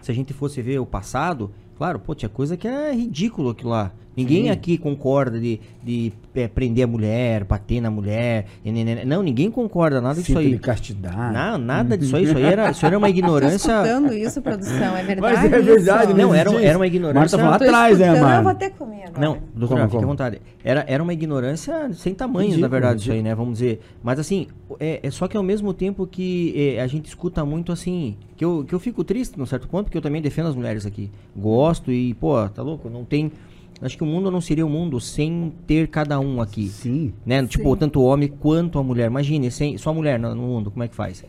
se 0.00 0.10
a 0.10 0.14
gente 0.14 0.32
fosse 0.32 0.62
ver 0.62 0.78
o 0.78 0.86
passado, 0.86 1.50
claro, 1.76 1.98
pô, 1.98 2.14
tinha 2.14 2.30
coisa 2.30 2.56
que 2.56 2.66
é 2.66 2.90
ridículo 2.90 3.50
aquilo 3.50 3.68
lá. 3.68 3.92
Ninguém 4.16 4.44
Sim. 4.44 4.50
aqui 4.50 4.76
concorda 4.76 5.40
de, 5.40 5.58
de 5.82 6.12
é, 6.34 6.46
prender 6.46 6.84
a 6.84 6.86
mulher, 6.86 7.44
bater 7.44 7.80
na 7.80 7.90
mulher. 7.90 8.46
e 8.64 8.70
neném- 8.70 9.04
Não, 9.06 9.22
ninguém 9.22 9.50
concorda 9.50 10.00
nada 10.00 10.14
disso 10.16 10.26
Cinto 10.26 10.38
aí. 10.38 10.50
de 10.50 10.58
castidade. 10.58 11.32
Não, 11.32 11.56
nada 11.58 11.96
disso 11.96 12.14
aí. 12.16 12.24
Isso 12.24 12.36
aí 12.36 12.44
era, 12.44 12.70
isso 12.70 12.84
era 12.84 12.98
uma 12.98 13.06
Tô 13.10 13.10
ignorância. 13.10 13.72
escutando 13.72 14.12
isso, 14.12 14.42
produção, 14.42 14.96
é 14.96 15.02
verdade 15.02 15.20
Mas 15.20 15.44
é 15.44 15.48
verdade, 15.60 16.06
isso? 16.08 16.16
né? 16.16 16.22
Não, 16.22 16.34
era, 16.34 16.62
era 16.62 16.78
uma 16.78 16.86
ignorância. 16.86 17.38
Marta 17.38 17.38
falou 17.38 17.54
atrás, 17.54 17.98
né, 17.98 18.06
escutando, 18.08 18.34
Eu 18.34 18.42
vou 18.42 18.52
até 18.52 18.70
comer 18.70 19.02
agora. 19.04 19.20
Não, 19.20 19.38
doutora, 19.54 19.80
Como, 19.82 19.90
fique 19.92 20.04
à 20.04 20.06
vontade. 20.06 20.42
Era, 20.62 20.84
era 20.86 21.02
uma 21.02 21.12
ignorância 21.12 21.90
sem 21.94 22.14
tamanho, 22.14 22.58
na 22.58 22.68
verdade, 22.68 23.00
isso 23.00 23.12
aí, 23.12 23.22
né? 23.22 23.34
Vamos 23.34 23.54
dizer. 23.58 23.80
Mas 24.02 24.18
assim, 24.18 24.46
é, 24.78 25.00
é 25.02 25.10
só 25.10 25.26
que 25.26 25.36
ao 25.36 25.42
mesmo 25.42 25.72
tempo 25.72 26.06
que 26.06 26.74
é, 26.76 26.82
a 26.82 26.86
gente 26.86 27.06
escuta 27.06 27.44
muito 27.44 27.72
assim, 27.72 28.16
que 28.36 28.44
eu, 28.44 28.64
que 28.68 28.74
eu 28.74 28.78
fico 28.78 29.02
triste 29.04 29.38
num 29.38 29.46
certo 29.46 29.66
ponto, 29.68 29.84
porque 29.84 29.96
eu 29.96 30.02
também 30.02 30.20
defendo 30.20 30.48
as 30.48 30.54
mulheres 30.54 30.84
aqui. 30.84 31.10
Gosto 31.34 31.90
e, 31.90 32.12
pô, 32.14 32.46
tá 32.48 32.62
louco? 32.62 32.90
Não 32.90 33.04
tem. 33.04 33.32
Acho 33.82 33.96
que 33.96 34.02
o 34.04 34.06
mundo 34.06 34.30
não 34.30 34.40
seria 34.40 34.64
o 34.64 34.70
mundo 34.70 35.00
sem 35.00 35.52
ter 35.66 35.88
cada 35.88 36.18
um 36.20 36.40
aqui. 36.40 36.68
Sim. 36.68 37.12
Né? 37.26 37.44
Tipo, 37.46 37.72
Sim. 37.72 37.80
tanto 37.80 38.00
o 38.00 38.04
homem 38.04 38.28
quanto 38.28 38.78
a 38.78 38.82
mulher. 38.82 39.06
Imagine, 39.06 39.50
sem, 39.50 39.76
só 39.76 39.90
a 39.90 39.94
mulher 39.94 40.18
no, 40.18 40.34
no 40.34 40.42
mundo, 40.42 40.70
como 40.70 40.84
é 40.84 40.88
que 40.88 40.94
faz? 40.94 41.24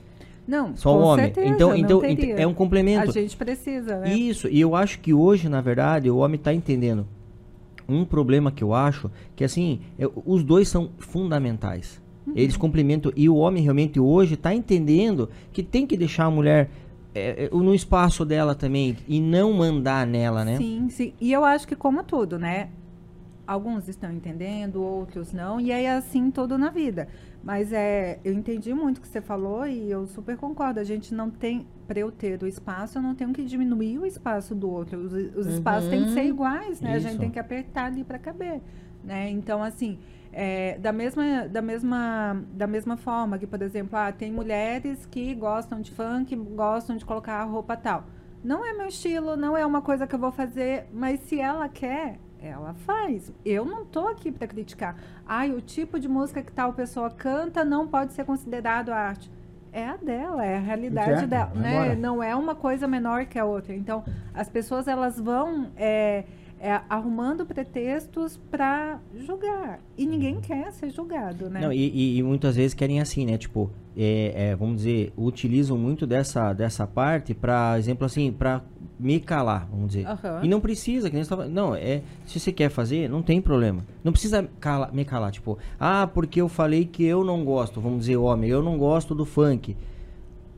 Não, 0.48 0.76
Só 0.76 0.94
com 0.94 1.00
o 1.00 1.02
homem. 1.04 1.26
certeza, 1.26 1.48
então, 1.48 1.70
não 1.70 1.78
então 1.78 2.00
teria. 2.02 2.36
é 2.36 2.46
um 2.46 2.54
complemento. 2.54 3.10
A 3.10 3.14
gente 3.14 3.36
precisa, 3.36 4.00
né? 4.00 4.14
Isso, 4.14 4.48
e 4.50 4.60
eu 4.60 4.76
acho 4.76 5.00
que 5.00 5.14
hoje, 5.14 5.48
na 5.48 5.62
verdade, 5.62 6.10
o 6.10 6.18
homem 6.18 6.36
está 6.36 6.54
entendendo 6.54 7.08
um 7.88 8.06
problema 8.06 8.52
que 8.52 8.64
eu 8.64 8.74
acho, 8.74 9.10
que 9.36 9.44
assim, 9.44 9.80
é, 9.98 10.08
os 10.26 10.44
dois 10.44 10.68
são 10.68 10.90
fundamentais. 10.98 12.02
Uhum. 12.28 12.34
Eles 12.36 12.58
complementam, 12.58 13.12
e 13.16 13.30
o 13.30 13.36
homem 13.36 13.64
realmente 13.64 14.00
hoje 14.00 14.34
está 14.36 14.54
entendendo 14.54 15.30
que 15.52 15.64
tem 15.64 15.86
que 15.86 15.98
deixar 15.98 16.26
a 16.26 16.32
mulher 16.32 16.70
é, 17.14 17.46
é, 17.46 17.50
no 17.52 17.74
espaço 17.74 18.26
dela 18.26 18.56
também, 18.56 18.98
e 19.08 19.22
não 19.22 19.54
mandar 19.54 20.06
nela, 20.06 20.44
né? 20.44 20.58
Sim, 20.58 20.90
sim. 20.90 21.14
E 21.20 21.32
eu 21.32 21.44
acho 21.46 21.68
que 21.68 21.76
como 21.76 22.04
tudo, 22.04 22.40
né? 22.40 22.70
Alguns 23.46 23.88
estão 23.88 24.12
entendendo, 24.12 24.82
outros 24.82 25.34
não, 25.34 25.60
e 25.60 25.70
é 25.70 25.92
assim 25.92 26.32
tudo 26.32 26.58
na 26.58 26.70
vida. 26.70 27.08
Mas 27.44 27.74
é, 27.74 28.20
eu 28.24 28.34
entendi 28.34 28.74
muito 28.74 29.00
o 29.00 29.02
que 29.02 29.08
você 29.08 29.20
falou 29.20 29.68
e 29.68 29.92
eu 29.92 30.08
super 30.08 30.38
concordo. 30.38 30.80
A 30.80 30.84
gente 30.84 31.14
não 31.14 31.30
tem, 31.30 31.68
para 31.86 32.00
eu 32.00 32.10
ter 32.10 32.42
o 32.42 32.48
espaço, 32.48 32.98
eu 32.98 33.02
não 33.02 33.14
tenho 33.14 33.34
que 33.34 33.44
diminuir 33.44 34.00
o 34.00 34.06
espaço 34.06 34.56
do 34.56 34.70
outro. 34.72 34.98
Os, 34.98 35.12
os 35.12 35.48
espaços 35.48 35.90
têm 35.90 36.06
que 36.06 36.12
ser 36.12 36.24
iguais, 36.24 36.80
né? 36.80 36.94
A 36.94 36.98
Isso. 36.98 37.10
gente 37.10 37.20
tem 37.20 37.30
que 37.30 37.38
apertar 37.40 37.88
ali 37.88 38.02
para 38.06 38.18
caber, 38.18 38.62
né? 39.04 39.30
Então, 39.30 39.62
assim, 39.62 40.00
é, 40.34 40.78
da 40.80 40.92
mesma 40.92 41.48
da 41.48 41.62
mesma 41.62 42.44
da 42.52 42.68
mesma 42.68 42.98
forma 42.98 43.38
que, 43.38 43.46
por 43.46 43.62
exemplo, 43.62 43.98
ah, 43.98 44.12
tem 44.12 44.32
mulheres 44.32 45.06
que 45.06 45.34
gostam 45.36 45.80
de 45.80 45.92
funk, 45.92 46.36
gostam 46.36 46.98
de 46.98 47.06
colocar 47.06 47.36
a 47.36 47.44
roupa 47.44 47.78
tal. 47.78 48.06
Não 48.44 48.66
é 48.66 48.74
meu 48.74 48.88
estilo, 48.88 49.38
não 49.38 49.56
é 49.56 49.66
uma 49.66 49.82
coisa 49.82 50.06
que 50.06 50.16
eu 50.16 50.20
vou 50.20 50.32
fazer, 50.32 50.86
mas 50.92 51.22
se 51.22 51.40
ela 51.40 51.70
quer, 51.70 52.20
ela 52.42 52.74
faz. 52.74 53.32
Eu 53.46 53.64
não 53.64 53.86
tô 53.86 54.08
aqui 54.08 54.32
para 54.32 54.48
criticar. 54.48 54.98
Ai, 55.26 55.52
o 55.52 55.62
tipo 55.62 55.98
de 55.98 56.10
música 56.10 56.42
que 56.42 56.52
tal 56.52 56.74
pessoa 56.74 57.10
canta 57.10 57.64
não 57.64 57.88
pode 57.88 58.12
ser 58.12 58.26
considerado 58.26 58.92
arte. 58.92 59.32
É 59.72 59.88
a 59.88 59.96
dela, 59.98 60.46
é 60.46 60.58
a 60.58 60.60
realidade 60.60 61.20
Certo, 61.20 61.28
dela, 61.28 61.52
né? 61.56 61.96
Não 61.96 62.22
é 62.22 62.36
uma 62.36 62.54
coisa 62.54 62.88
menor 62.88 63.26
que 63.26 63.40
a 63.40 63.46
outra. 63.46 63.74
Então, 63.74 64.04
as 64.34 64.48
pessoas 64.48 64.88
elas 64.88 65.20
vão 65.20 65.72
é, 65.76 66.26
é, 66.64 66.80
arrumando 66.90 67.46
pretextos 67.46 68.40
para 68.50 68.98
julgar 69.14 69.82
e 69.98 70.06
ninguém 70.06 70.40
quer 70.40 70.72
ser 70.72 70.90
julgado, 70.90 71.50
né? 71.50 71.60
Não, 71.60 71.74
e, 71.74 71.90
e- 71.90 72.18
e 72.20 72.24
muitas 72.24 72.56
vezes 72.56 72.74
querem 72.74 73.02
assim, 73.02 73.26
né? 73.26 73.38
Tipo, 73.38 73.70
é, 73.98 74.34
é, 74.52 74.56
vamos 74.56 74.78
dizer, 74.78 75.12
utilizam 75.18 75.78
muito 75.78 76.08
dessa, 76.08 76.54
dessa 76.54 76.88
parte 76.88 77.34
para, 77.34 77.78
exemplo 77.78 78.06
assim, 78.06 78.32
para 78.32 78.62
me 78.98 79.20
calar, 79.20 79.68
vamos 79.70 79.88
dizer. 79.88 80.08
Aham. 80.08 80.40
E 80.42 80.48
não 80.48 80.62
precisa, 80.62 81.10
que 81.10 81.16
nem 81.18 81.26
você 81.26 81.36
Não, 81.50 81.76
é. 81.76 82.02
Se 82.26 82.40
você 82.40 82.52
quer 82.54 82.70
fazer, 82.70 83.10
não 83.10 83.22
tem 83.22 83.42
problema. 83.42 83.84
Não 84.02 84.14
precisa 84.14 84.48
cala- 84.62 84.90
me 84.94 85.04
calar, 85.04 85.32
tipo, 85.34 85.58
ah, 85.78 86.08
porque 86.14 86.40
eu 86.40 86.48
falei 86.48 86.86
que 86.86 87.04
eu 87.04 87.26
não 87.26 87.44
gosto, 87.44 87.82
vamos 87.82 88.00
dizer, 88.00 88.16
homem, 88.16 88.50
eu 88.50 88.64
não 88.64 88.78
gosto 88.78 89.14
do 89.14 89.26
funk. 89.26 89.76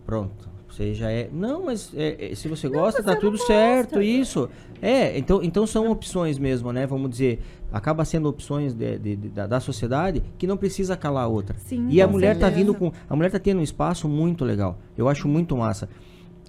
Pronto. 0.06 0.54
Você 0.76 0.94
já 0.94 1.10
é. 1.10 1.30
Não, 1.32 1.64
mas 1.66 1.90
é, 1.96 2.32
é, 2.32 2.36
se 2.36 2.50
você 2.50 2.68
gosta, 2.68 3.02
tá 3.02 3.14
você 3.14 3.20
tudo 3.20 3.38
não 3.38 3.46
certo, 3.46 3.92
gosta. 3.92 4.04
isso. 4.04 4.50
É, 4.82 5.18
então, 5.18 5.42
então 5.42 5.66
são 5.66 5.90
opções 5.90 6.38
mesmo, 6.38 6.74
né? 6.74 6.86
Vamos 6.86 7.10
dizer, 7.12 7.40
acaba 7.72 8.04
sendo 8.04 8.28
opções 8.28 8.74
de- 8.74 8.98
de- 9.00 9.16
de- 9.16 9.30
da, 9.30 9.48
da 9.48 9.60
sociedade 9.62 10.22
que 10.38 10.46
não 10.46 10.58
precisa 10.58 10.98
calar 10.98 11.24
a 11.24 11.28
outra. 11.28 11.56
Sim, 11.60 11.88
e 11.90 12.02
a 12.02 12.08
mulher 12.08 12.34
tá 12.36 12.48
certeza. 12.48 12.56
vindo 12.60 12.74
com. 12.74 12.92
A 13.10 13.16
mulher 13.16 13.32
tá 13.32 13.40
tendo 13.40 13.60
um 13.60 13.64
espaço 13.64 14.10
muito 14.10 14.44
legal. 14.44 14.78
Eu 14.98 15.08
acho 15.08 15.30
muito 15.30 15.56
massa. 15.56 15.88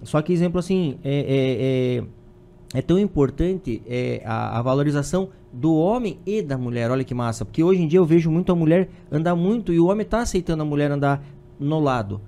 Só 0.03 0.21
que, 0.21 0.33
exemplo 0.33 0.59
assim, 0.59 0.99
é, 1.05 2.01
é, 2.75 2.75
é, 2.75 2.79
é 2.79 2.83
tão 2.83 2.99
importante 2.99 3.81
é, 3.87 4.23
a, 4.25 4.59
a 4.59 4.63
valorização 4.63 5.29
do 5.53 5.73
homem 5.77 6.19
e 6.27 6.43
da 6.43 6.59
mulher. 6.59 6.91
Olha 6.91 7.05
que 7.05 7.15
massa. 7.15 7.45
Porque 7.45 7.63
hoje 7.63 7.81
em 7.81 7.87
dia 7.87 8.01
eu 8.01 8.05
vejo 8.05 8.29
muito 8.29 8.51
a 8.51 8.57
mulher 8.57 8.89
andar 9.11 9.37
muito 9.37 9.73
e 9.73 9.79
o 9.79 9.87
homem 9.87 10.05
tá 10.05 10.19
aceitando 10.19 10.65
a 10.65 10.67
mulher 10.67 10.91
andar 10.91 11.25
no 11.61 11.79
lado. 11.79 12.21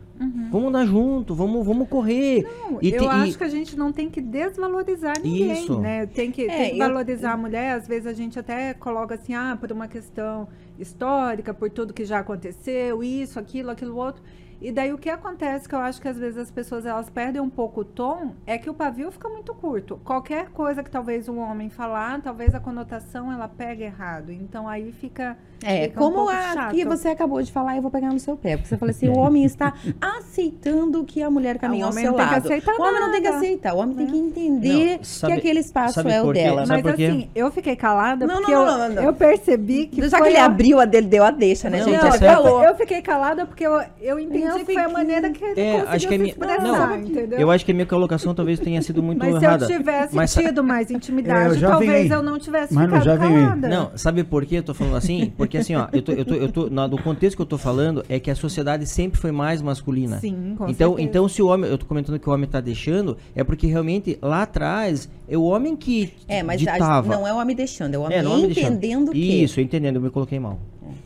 Vamos 0.50 0.68
andar 0.68 0.84
junto, 0.86 1.34
vamos, 1.34 1.64
vamos 1.64 1.88
correr. 1.88 2.42
Não, 2.42 2.78
E 2.82 2.90
eu 2.92 2.98
te- 3.00 3.04
e- 3.04 3.08
acho 3.08 3.38
que 3.38 3.44
a 3.44 3.48
gente 3.48 3.76
não 3.76 3.92
tem 3.92 4.08
que 4.10 4.20
desvalorizar 4.20 5.14
ninguém, 5.22 5.52
Isso. 5.64 5.78
né? 5.78 6.06
Tem 6.06 6.30
que, 6.32 6.42
É, 6.42 6.56
tem 6.56 6.70
que 6.74 6.80
eu- 6.82 6.88
valorizar 6.88 7.32
a 7.32 7.36
mulher. 7.36 7.72
Às 7.76 7.86
vezes 7.86 8.06
a 8.06 8.12
gente 8.12 8.38
até 8.38 8.74
coloca 8.74 9.14
assim, 9.14 9.34
ah, 9.34 9.56
por 9.60 9.70
uma 9.70 9.86
questão 9.86 10.48
histórica, 10.78 11.52
por 11.54 11.70
tudo 11.70 11.92
que 11.92 12.04
já 12.04 12.18
aconteceu, 12.20 13.02
isso, 13.02 13.38
aquilo, 13.38 13.70
aquilo 13.70 13.96
outro. 13.96 14.22
E 14.60 14.72
daí 14.72 14.92
o 14.92 14.98
que 14.98 15.08
acontece 15.08 15.68
que 15.68 15.74
eu 15.74 15.78
acho 15.78 16.00
que 16.02 16.08
às 16.08 16.16
vezes 16.18 16.36
as 16.36 16.50
pessoas 16.50 16.84
elas 16.84 17.08
perdem 17.08 17.40
um 17.40 17.48
pouco 17.48 17.82
o 17.82 17.84
tom 17.84 18.34
é 18.46 18.58
que 18.58 18.68
o 18.68 18.74
pavio 18.74 19.10
fica 19.12 19.28
muito 19.28 19.54
curto. 19.54 20.00
Qualquer 20.04 20.48
coisa 20.50 20.82
que 20.82 20.90
talvez 20.90 21.28
um 21.28 21.38
homem 21.38 21.70
falar, 21.70 22.20
talvez 22.20 22.54
a 22.54 22.60
conotação 22.60 23.32
ela 23.32 23.46
pega 23.48 23.84
errado. 23.84 24.32
Então 24.32 24.68
aí 24.68 24.90
fica 24.90 25.36
É, 25.62 25.84
fica 25.88 26.00
um 26.00 26.04
como 26.04 26.16
pouco 26.16 26.30
a 26.32 26.52
chato. 26.54 26.74
que 26.74 26.84
você 26.84 27.08
acabou 27.08 27.40
de 27.40 27.52
falar, 27.52 27.76
eu 27.76 27.82
vou 27.82 27.90
pegar 27.90 28.08
no 28.12 28.18
seu 28.18 28.36
pé. 28.36 28.56
Porque 28.56 28.68
você 28.68 28.76
falou 28.76 28.90
assim, 28.90 29.08
o 29.08 29.16
homem 29.18 29.44
está 29.44 29.72
aceitando 30.00 31.04
que 31.04 31.22
a 31.22 31.30
mulher 31.30 31.58
caminha 31.58 31.84
ao 31.84 31.90
homem 31.92 32.02
seu 32.04 32.12
não 32.12 32.18
tem 32.18 32.26
que 32.28 32.32
lado. 32.34 32.46
aceitar 32.46 32.74
o 32.74 32.82
homem 32.82 33.00
não 33.00 33.10
tem 33.12 33.22
que 33.22 33.28
aceitar, 33.28 33.74
o 33.74 33.78
homem 33.78 33.96
tem 33.96 34.06
que 34.06 34.16
entender 34.18 34.96
Não, 34.98 35.04
sabe- 35.04 35.32
que 35.34 35.38
aquele 35.38 35.60
espaço 35.60 35.94
sabe 35.94 36.12
é 36.12 36.22
o 36.22 36.32
dela. 36.32 36.66
Sabe 36.66 36.82
Mas 36.82 36.94
assim, 36.94 37.30
eu 37.34 37.50
fiquei 37.50 37.76
calada 37.76 38.26
Não, 38.26 38.36
porque 38.36 38.52
não, 38.52 38.60
eu, 38.62 38.66
não, 38.66 38.78
não, 38.78 38.88
não. 38.96 39.02
eu 39.04 39.12
percebi 39.12 39.86
que 39.86 40.08
Já 40.08 40.20
que 40.20 40.28
ele 40.28 40.36
a- 40.36 40.44
abriu 40.46 40.80
a 40.80 40.84
dele, 40.84 41.06
deu 41.06 41.24
a 41.24 41.30
deixa, 41.30 41.70
né, 41.70 41.78
Não, 41.78 41.84
gente? 41.88 42.00
tá 42.00 42.10
certo. 42.12 42.34
falou. 42.42 42.62
Eu 42.62 42.74
fiquei 42.74 43.00
calada 43.02 43.46
porque 43.46 43.64
eu, 43.66 43.80
eu 44.00 44.18
entendi 44.18 44.47
Que 44.56 44.64
foi 44.64 44.76
a 44.76 44.88
maneira 44.88 45.30
que 45.30 45.44
ele 45.44 45.60
É, 45.60 45.72
conseguiu 45.72 45.88
acho 45.94 46.08
que 46.08 46.14
a 46.14 46.16
se 46.16 46.18
minha- 46.18 46.30
expressar, 46.30 46.62
não, 46.62 46.96
entendeu? 47.00 47.38
Eu 47.38 47.50
acho 47.50 47.64
que 47.64 47.70
a 47.70 47.74
minha 47.74 47.86
colocação 47.86 48.34
talvez 48.34 48.58
tenha 48.58 48.80
sido 48.82 49.02
muito 49.02 49.18
Mas 49.18 49.42
errada. 49.42 49.66
se 49.66 49.72
eu 49.72 49.78
tivesse 49.78 50.14
Mas 50.16 50.32
tido 50.34 50.64
mais 50.64 50.90
É, 50.90 50.94
intimidade, 50.94 51.54
eu 51.54 51.58
já 51.60 51.70
talvez 51.70 52.08
vim. 52.08 52.14
eu 52.14 52.22
não 52.22 52.38
tivesse 52.38 52.74
Mano, 52.74 52.88
ficado 52.88 53.04
já 53.04 53.16
vim. 53.16 53.34
calada. 53.34 53.68
Não, 53.68 53.90
sabe 53.96 54.24
por 54.24 54.44
que 54.46 54.56
eu 54.56 54.62
tô 54.62 54.74
falando 54.74 54.96
assim? 54.96 55.32
Porque 55.36 55.58
assim, 55.58 55.74
ó, 55.74 55.86
eu 55.92 56.02
tô, 56.02 56.12
eu 56.12 56.24
tô, 56.24 56.34
eu 56.34 56.52
tô, 56.52 56.68
do 56.88 56.98
contexto 57.02 57.36
que 57.36 57.42
eu 57.42 57.46
tô 57.46 57.58
falando 57.58 58.04
é 58.08 58.18
que 58.20 58.30
a 58.30 58.34
sociedade 58.34 58.86
sempre 58.86 59.18
foi 59.20 59.32
mais 59.32 59.60
masculina. 59.62 60.18
Sim, 60.20 60.54
com 60.56 60.68
então, 60.68 60.90
certeza. 60.90 61.08
então 61.08 61.28
se 61.28 61.42
o 61.42 61.46
homem, 61.48 61.70
eu 61.70 61.78
tô 61.78 61.86
comentando 61.86 62.18
que 62.18 62.28
o 62.28 62.32
homem 62.32 62.48
tá 62.48 62.60
deixando, 62.60 63.16
é 63.34 63.42
porque 63.44 63.66
realmente 63.66 64.18
lá 64.22 64.42
atrás 64.42 65.08
é 65.28 65.36
o 65.36 65.42
homem 65.42 65.76
que 65.76 66.12
É, 66.26 66.42
mas 66.42 66.66
a- 66.66 66.72
ditava. 66.72 67.08
não 67.14 67.26
é 67.26 67.32
o 67.32 67.36
homem 67.36 67.54
deixando, 67.56 67.94
é 67.94 67.98
o 67.98 68.02
homem 68.02 68.18
É, 68.18 68.22
não 68.22 68.30
é 68.30 68.34
o 68.34 68.36
homem 68.38 68.46
deixando. 68.52 68.72
entendendo 68.76 69.12
que... 69.12 69.42
Isso, 69.42 69.60
entendendo, 69.60 69.96
eu 69.96 70.02
me 70.02 70.10
coloquei 70.10 70.38
mal. 70.38 70.58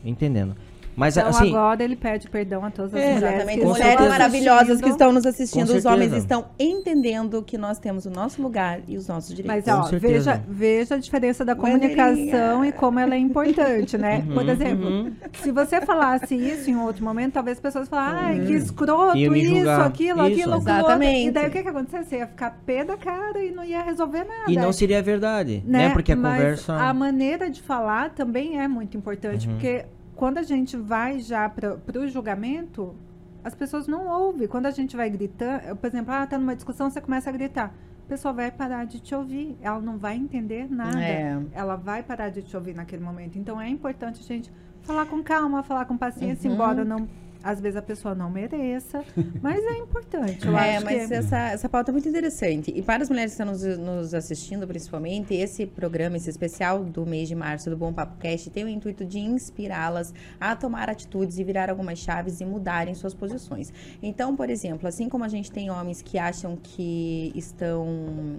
Entendendo. 0.05 0.55
Mas 0.95 1.17
Então 1.17 1.29
assim, 1.29 1.49
agora 1.49 1.83
ele 1.83 1.95
pede 1.95 2.29
perdão 2.29 2.63
a 2.63 2.69
todas 2.71 2.93
as 2.93 2.99
É, 3.01 3.13
mulheres 3.15 3.23
Exatamente, 3.29 3.59
que 3.59 3.65
Com 3.65 3.71
mulheres 3.71 4.07
maravilhosas 4.09 4.81
que 4.81 4.89
estão 4.89 5.11
nos 5.11 5.25
assistindo, 5.25 5.69
os 5.73 5.85
homens 5.85 6.13
estão 6.13 6.45
entendendo 6.59 7.41
que 7.41 7.57
nós 7.57 7.79
temos 7.79 8.05
o 8.05 8.09
nosso 8.11 8.41
lugar 8.41 8.79
e 8.87 8.97
os 8.97 9.07
nossos 9.07 9.33
direitos. 9.35 9.65
Mas 9.67 9.91
ó, 9.93 9.97
veja, 9.97 10.43
veja 10.47 10.95
a 10.95 10.97
diferença 10.97 11.43
da 11.43 11.55
comunicação 11.55 12.63
e 12.65 12.71
como 12.71 12.99
ela 12.99 13.15
é 13.15 13.17
importante, 13.17 13.97
né? 13.97 14.21
Por 14.33 14.43
Uhum, 14.43 14.49
exemplo, 14.49 14.87
uhum. 14.89 15.11
se 15.41 15.51
você 15.51 15.81
falasse 15.81 16.35
isso 16.35 16.69
em 16.69 16.77
outro 16.77 17.03
momento, 17.03 17.33
talvez 17.33 17.57
as 17.57 17.61
pessoas 17.61 17.87
falassem, 17.87 18.39
ai, 18.41 18.45
que 18.45 18.53
escroto, 18.53 19.17
Ia 19.17 19.29
me 19.31 19.41
isso, 19.41 19.55
julgar. 19.55 19.87
aquilo, 19.87 20.27
Isso. 20.27 20.39
aquilo. 20.41 20.57
Exatamente. 20.57 21.27
E 21.27 21.31
daí 21.31 21.47
o 21.47 21.51
que 21.51 21.63
que 21.63 21.69
acontecia? 21.69 22.03
Você 22.03 22.17
ia 22.17 22.27
ficar 22.27 22.59
pé 22.65 22.83
da 22.83 22.97
cara 22.97 23.43
e 23.43 23.51
não 23.51 23.63
ia 23.63 23.81
resolver 23.81 24.23
nada. 24.25 24.51
e 24.51 24.55
não 24.55 24.71
seria 24.73 25.01
verdade, 25.01 25.63
né? 25.65 25.89
Porque 25.89 26.11
a 26.11 26.15
Mas 26.15 26.37
conversa 26.37 26.73
a 26.75 26.93
maneira 26.93 27.49
de 27.49 27.61
falar 27.61 28.11
também 28.11 28.59
é 28.59 28.67
muito 28.67 28.97
importante, 28.97 29.47
Uhum. 29.47 29.53
porque 29.55 29.85
quando 30.23 30.37
a 30.37 30.43
gente 30.43 30.77
vai 30.77 31.19
já 31.19 31.49
para 31.49 31.77
o 31.99 32.07
julgamento, 32.07 32.95
as 33.43 33.53
pessoas 33.53 33.87
não 33.89 34.07
ouvem. 34.07 34.47
Quando 34.47 34.67
a 34.67 34.71
gente 34.71 34.95
vai 34.95 35.09
gritando, 35.09 35.75
por 35.75 35.87
exemplo, 35.87 36.13
ah, 36.13 36.25
tá 36.25 36.37
numa 36.37 36.55
discussão, 36.55 36.89
você 36.89 37.01
começa 37.01 37.29
a 37.29 37.33
gritar. 37.33 37.73
A 38.05 38.07
pessoa 38.07 38.33
vai 38.33 38.49
parar 38.49 38.85
de 38.85 39.01
te 39.01 39.13
ouvir. 39.13 39.57
Ela 39.61 39.81
não 39.81 39.97
vai 39.97 40.15
entender 40.15 40.71
nada. 40.71 41.03
É. 41.03 41.37
Ela 41.51 41.75
vai 41.75 42.03
parar 42.03 42.29
de 42.29 42.41
te 42.41 42.55
ouvir 42.55 42.73
naquele 42.73 43.03
momento. 43.03 43.37
Então 43.37 43.59
é 43.59 43.67
importante 43.67 44.21
a 44.21 44.23
gente 44.23 44.49
falar 44.81 45.07
com 45.07 45.21
calma, 45.21 45.61
falar 45.61 45.83
com 45.83 45.97
paciência, 45.97 46.47
Uhum. 46.47 46.55
embora 46.55 46.85
não 46.85 47.05
às 47.43 47.59
vezes 47.59 47.75
a 47.75 47.81
pessoa 47.81 48.15
não 48.15 48.29
mereça, 48.29 49.03
mas 49.41 49.63
é 49.63 49.77
importante. 49.77 50.47
Eu 50.47 50.57
É, 50.57 50.77
acho 50.77 50.85
mas 50.85 51.07
que 51.07 51.13
essa, 51.13 51.37
essa 51.49 51.67
pauta 51.69 51.91
é 51.91 51.93
muito 51.93 52.07
interessante. 52.07 52.71
E 52.73 52.81
para 52.81 53.03
as 53.03 53.09
mulheres 53.09 53.35
que 53.35 53.41
estão 53.43 53.53
nos, 53.53 53.77
nos 53.77 54.13
assistindo, 54.13 54.65
principalmente, 54.65 55.33
esse 55.33 55.65
programa, 55.65 56.15
esse 56.17 56.29
especial 56.29 56.83
do 56.83 57.05
mês 57.05 57.27
de 57.27 57.35
março 57.35 57.69
do 57.69 57.75
Bom 57.75 57.91
Papo 57.91 58.17
Cast, 58.17 58.49
tem 58.49 58.63
o 58.63 58.69
intuito 58.69 59.03
de 59.05 59.19
inspirá-las 59.19 60.13
a 60.39 60.55
tomar 60.55 60.89
atitudes 60.89 61.37
e 61.37 61.43
virar 61.43 61.69
algumas 61.69 61.99
chaves 61.99 62.39
e 62.39 62.45
mudarem 62.45 62.95
suas 62.95 63.13
posições. 63.13 63.73
Então, 64.01 64.35
por 64.35 64.49
exemplo, 64.49 64.87
assim 64.87 65.09
como 65.09 65.23
a 65.23 65.27
gente 65.27 65.51
tem 65.51 65.69
homens 65.69 66.01
que 66.01 66.17
acham 66.17 66.57
que 66.61 67.31
estão 67.35 68.37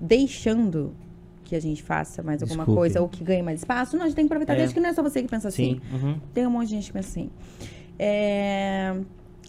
deixando 0.00 0.94
que 1.44 1.56
a 1.56 1.60
gente 1.60 1.82
faça 1.82 2.22
mais 2.22 2.42
alguma 2.42 2.64
Desculpe. 2.64 2.78
coisa 2.78 3.00
ou 3.00 3.08
que 3.08 3.24
ganhe 3.24 3.42
mais 3.42 3.60
espaço, 3.60 3.96
nós 3.96 4.12
temos 4.12 4.28
que 4.28 4.34
aproveitar. 4.34 4.52
É. 4.52 4.56
Desde 4.58 4.74
que 4.74 4.80
não 4.80 4.90
é 4.90 4.92
só 4.92 5.02
você 5.02 5.22
que 5.22 5.28
pensa 5.28 5.48
assim. 5.48 5.80
sim. 5.90 5.96
uhum. 5.96 6.20
Tem 6.34 6.46
um 6.46 6.50
monte 6.50 6.68
de 6.68 6.74
gente 6.74 6.86
que 6.88 6.92
pensa 6.92 7.08
assim. 7.08 7.30
É, 7.98 8.94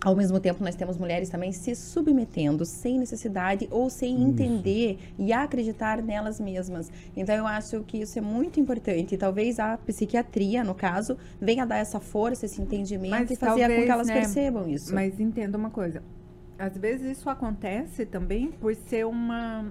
Ao 0.02 0.16
mesmo 0.16 0.40
tempo, 0.40 0.64
nós 0.64 0.76
temos 0.76 0.98
mulheres 0.98 1.30
também 1.30 1.52
se 1.52 1.76
submetendo 1.76 2.64
sem 2.66 2.98
necessidade 2.98 3.68
ou 3.70 3.90
sem 3.90 4.24
entender 4.24 4.98
e 5.18 5.34
acreditar 5.34 6.02
nelas 6.02 6.40
mesmas. 6.40 6.90
Então, 7.18 7.36
eu 7.36 7.46
acho 7.46 7.84
que 7.84 7.98
isso 7.98 8.18
é 8.18 8.22
muito 8.22 8.62
importante. 8.62 9.16
E 9.16 9.18
talvez 9.18 9.60
a 9.60 9.78
psiquiatria, 9.78 10.64
no 10.64 10.74
caso, 10.74 11.18
venha 11.40 11.66
dar 11.66 11.80
essa 11.80 12.00
força, 12.00 12.46
esse 12.46 12.62
entendimento 12.62 13.12
Mas 13.12 13.32
e 13.32 13.36
fazer 13.36 13.62
com 13.62 13.68
talvez, 13.68 13.86
que 13.86 13.92
elas 13.92 14.08
né, 14.08 14.14
percebam 14.14 14.70
isso. 14.70 14.96
Mas 14.96 15.20
entenda 15.20 15.58
uma 15.58 15.70
coisa. 15.70 16.02
Às 16.60 16.78
vezes 16.78 17.18
isso 17.18 17.30
acontece 17.30 18.06
também 18.06 18.52
por 18.52 18.76
ser 18.76 19.06
uma 19.06 19.66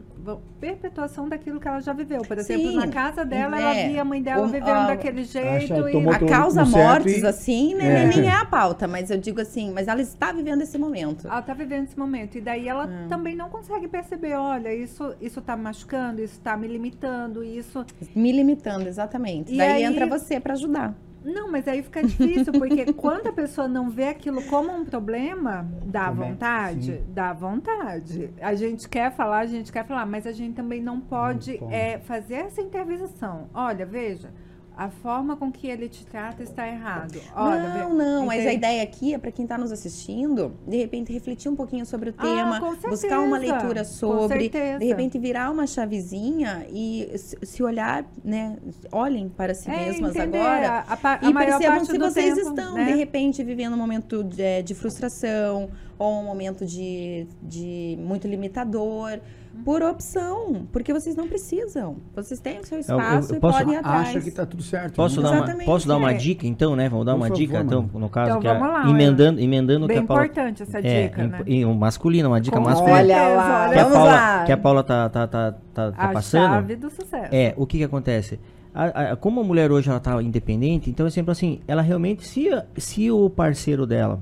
perpetuação 0.58 1.28
daquilo 1.28 1.60
que 1.60 1.68
ela 1.68 1.80
já 1.80 1.92
viveu. 1.92 2.22
Por 2.22 2.38
exemplo, 2.38 2.70
Sim, 2.70 2.76
na 2.76 2.88
casa 2.88 3.26
dela, 3.26 3.58
é. 3.58 3.62
ela 3.62 3.74
via 3.92 4.00
a 4.00 4.04
mãe 4.06 4.22
dela 4.22 4.44
O- 4.46 4.48
vivendo 4.48 4.68
a- 4.70 4.86
daquele 4.86 5.22
jeito. 5.24 5.74
e 5.88 6.08
A 6.08 6.18
causa 6.26 6.64
mortes, 6.64 7.22
e- 7.22 7.26
assim, 7.26 7.74
né, 7.74 8.04
É. 8.04 8.06
nem 8.06 8.26
é 8.28 8.34
a 8.34 8.44
pauta, 8.46 8.88
mas 8.88 9.10
eu 9.10 9.18
digo 9.18 9.38
assim, 9.40 9.70
mas 9.70 9.86
ela 9.86 10.00
está 10.00 10.32
vivendo 10.32 10.62
esse 10.62 10.78
momento. 10.78 11.26
ela 11.28 11.42
tá 11.42 11.52
vivendo 11.52 11.84
esse 11.84 11.98
momento. 11.98 12.38
E 12.38 12.40
daí 12.40 12.66
ela 12.66 12.84
É. 12.90 13.06
também 13.08 13.36
não 13.36 13.50
consegue 13.50 13.86
perceber, 13.86 14.34
olha, 14.34 14.74
isso, 14.74 15.14
isso 15.20 15.42
tá 15.42 15.54
me 15.56 15.64
machucando, 15.64 16.22
isso 16.22 16.40
tá 16.40 16.56
me 16.56 16.66
limitando, 16.66 17.44
isso. 17.44 17.84
Me 18.14 18.32
limitando, 18.32 18.88
exatamente. 18.88 19.52
E 19.52 19.58
Daí 19.58 19.72
aí- 19.72 19.82
entra 19.84 20.06
você 20.06 20.40
para 20.40 20.54
ajudar. 20.54 20.94
Não, 21.24 21.50
mas 21.50 21.66
aí 21.66 21.82
fica 21.82 22.02
difícil, 22.02 22.52
porque 22.52 22.90
quando 22.94 23.26
a 23.26 23.32
pessoa 23.32 23.66
não 23.68 23.90
vê 23.90 24.08
aquilo 24.08 24.42
como 24.44 24.72
um 24.72 24.84
problema, 24.84 25.68
dá 25.84 26.06
Também, 26.08 26.30
vontade? 26.32 26.84
sim. 26.98 27.04
Dá 27.08 27.32
vontade. 27.32 28.30
A 28.40 28.54
gente 28.54 28.88
quer 28.88 29.12
falar, 29.12 29.38
a 29.40 29.46
gente 29.46 29.72
quer 29.72 29.84
falar, 29.86 30.06
mas 30.06 30.26
a 30.26 30.32
gente 30.32 30.54
também 30.54 30.80
não 30.82 31.00
pode, 31.00 31.58
pode. 31.58 31.74
é, 31.74 31.98
fazer 31.98 32.34
essa 32.36 32.60
intervenção. 32.62 33.48
Olha, 33.52 33.84
veja, 33.84 34.30
a 34.78 34.88
forma 34.88 35.36
com 35.36 35.50
que 35.50 35.66
ele 35.66 35.88
te 35.88 36.06
trata 36.06 36.40
está 36.40 36.68
errado. 36.68 37.20
Olha, 37.34 37.74
não, 37.74 37.92
não, 37.92 38.26
mas 38.26 38.46
a 38.46 38.52
ideia 38.52 38.80
aqui 38.80 39.12
é 39.12 39.18
para 39.18 39.32
quem 39.32 39.44
está 39.44 39.58
nos 39.58 39.72
assistindo, 39.72 40.52
de 40.64 40.76
repente 40.76 41.12
refletir 41.12 41.48
um 41.48 41.56
pouquinho 41.56 41.84
sobre 41.84 42.10
o 42.10 42.14
Ah, 42.16 42.22
tema, 42.22 42.60
com 42.60 42.88
buscar 42.88 43.18
uma 43.18 43.38
leitura 43.38 43.82
sobre, 43.84 44.48
de 44.48 44.84
repente 44.84 45.18
virar 45.18 45.50
uma 45.50 45.66
chavezinha 45.66 46.64
e 46.70 47.10
se 47.16 47.60
olhar, 47.60 48.04
né, 48.24 48.56
olhem 48.92 49.28
para 49.28 49.52
si 49.52 49.68
É, 49.68 49.86
mesmas 49.86 50.14
entender 50.14 50.38
agora 50.38 50.84
a, 50.86 50.92
a, 50.94 51.26
a 51.26 51.28
e 51.28 51.34
percebam 51.34 51.84
se 51.84 51.98
vocês 51.98 52.34
tempo, 52.36 52.48
estão, 52.48 52.74
né? 52.76 52.84
de 52.84 52.96
repente, 52.96 53.42
vivendo 53.42 53.74
um 53.74 53.78
momento 53.78 54.22
de, 54.22 54.62
de 54.62 54.74
frustração 54.76 55.70
ou 55.98 56.20
um 56.20 56.24
momento 56.24 56.64
de, 56.64 57.26
de 57.42 57.98
muito 58.00 58.28
limitador, 58.28 59.18
por 59.64 59.82
opção, 59.82 60.66
porque 60.72 60.92
vocês 60.92 61.14
não 61.16 61.28
precisam. 61.28 61.96
Vocês 62.14 62.40
têm 62.40 62.58
o 62.60 62.64
seu 62.66 62.78
eu- 62.78 62.80
espaço 62.80 63.32
eu 63.32 63.36
e 63.36 63.40
posso- 63.40 63.58
podem 63.58 63.74
ir 63.74 63.76
atrás. 63.78 64.08
Acha 64.08 64.20
que 64.20 64.30
tá 64.30 64.46
tudo 64.46 64.62
certo. 64.62 64.94
Posso 64.94 65.20
né? 65.22 65.28
dar, 65.30 65.54
uma, 65.54 65.64
posso 65.64 65.88
dar 65.88 65.96
uma 65.96 66.10
é. 66.12 66.14
dica, 66.14 66.46
então, 66.46 66.74
né? 66.76 66.88
Vamos 66.88 67.04
dar 67.06 67.12
Por 67.12 67.18
uma 67.18 67.26
favor, 67.26 67.38
dica, 67.38 67.60
então, 67.60 67.82
mano. 67.82 67.98
no 67.98 68.08
caso, 68.08 68.30
Então, 68.30 68.40
que 68.40 68.48
é 68.48 68.54
vamos 68.54 68.68
lá, 68.72 68.88
emendando, 68.88 69.40
emendando 69.40 69.84
o 69.84 69.88
que 69.88 69.94
Bem 69.94 70.04
a 70.04 70.06
Paula... 70.06 70.24
importante 70.26 70.62
essa 70.62 70.78
É, 70.78 71.08
dica, 71.08 71.26
né? 71.26 71.42
em, 71.46 71.62
em 71.62 71.74
masculino, 71.76 72.28
uma 72.28 72.40
dica 72.40 72.56
Com 72.56 72.62
masculina. 72.64 72.98
Olha 72.98 73.28
lá, 73.28 73.68
que 73.72 73.78
a 73.78 73.84
Paula, 73.86 74.04
lá. 74.12 74.44
que 74.44 74.52
a 74.52 74.56
Paula 74.56 74.82
tá, 74.84 75.08
tá, 75.08 75.26
tá, 75.26 75.52
tá, 75.74 75.92
tá 75.92 76.04
a 76.04 76.08
passando. 76.12 76.50
chave 76.52 76.76
do 76.76 76.90
sucesso. 76.90 77.28
É, 77.34 77.54
o 77.56 77.66
que 77.66 77.78
que 77.78 77.84
acontece? 77.84 78.38
A- 78.74 79.12
a- 79.12 79.16
como 79.16 79.40
a 79.40 79.44
mulher 79.44 79.72
hoje 79.72 79.90
ela 79.90 79.98
tá 79.98 80.22
independente, 80.22 80.88
então 80.90 81.06
é 81.06 81.10
sempre 81.10 81.32
assim, 81.32 81.60
ela 81.66 81.82
realmente, 81.82 82.26
se, 82.26 82.48
se 82.76 83.10
o 83.10 83.28
parceiro 83.28 83.86
dela 83.86 84.20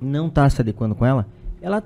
não 0.00 0.28
tá 0.30 0.48
se 0.48 0.60
adequando 0.60 0.94
com 0.94 1.04
ela, 1.06 1.26
ela 1.62 1.82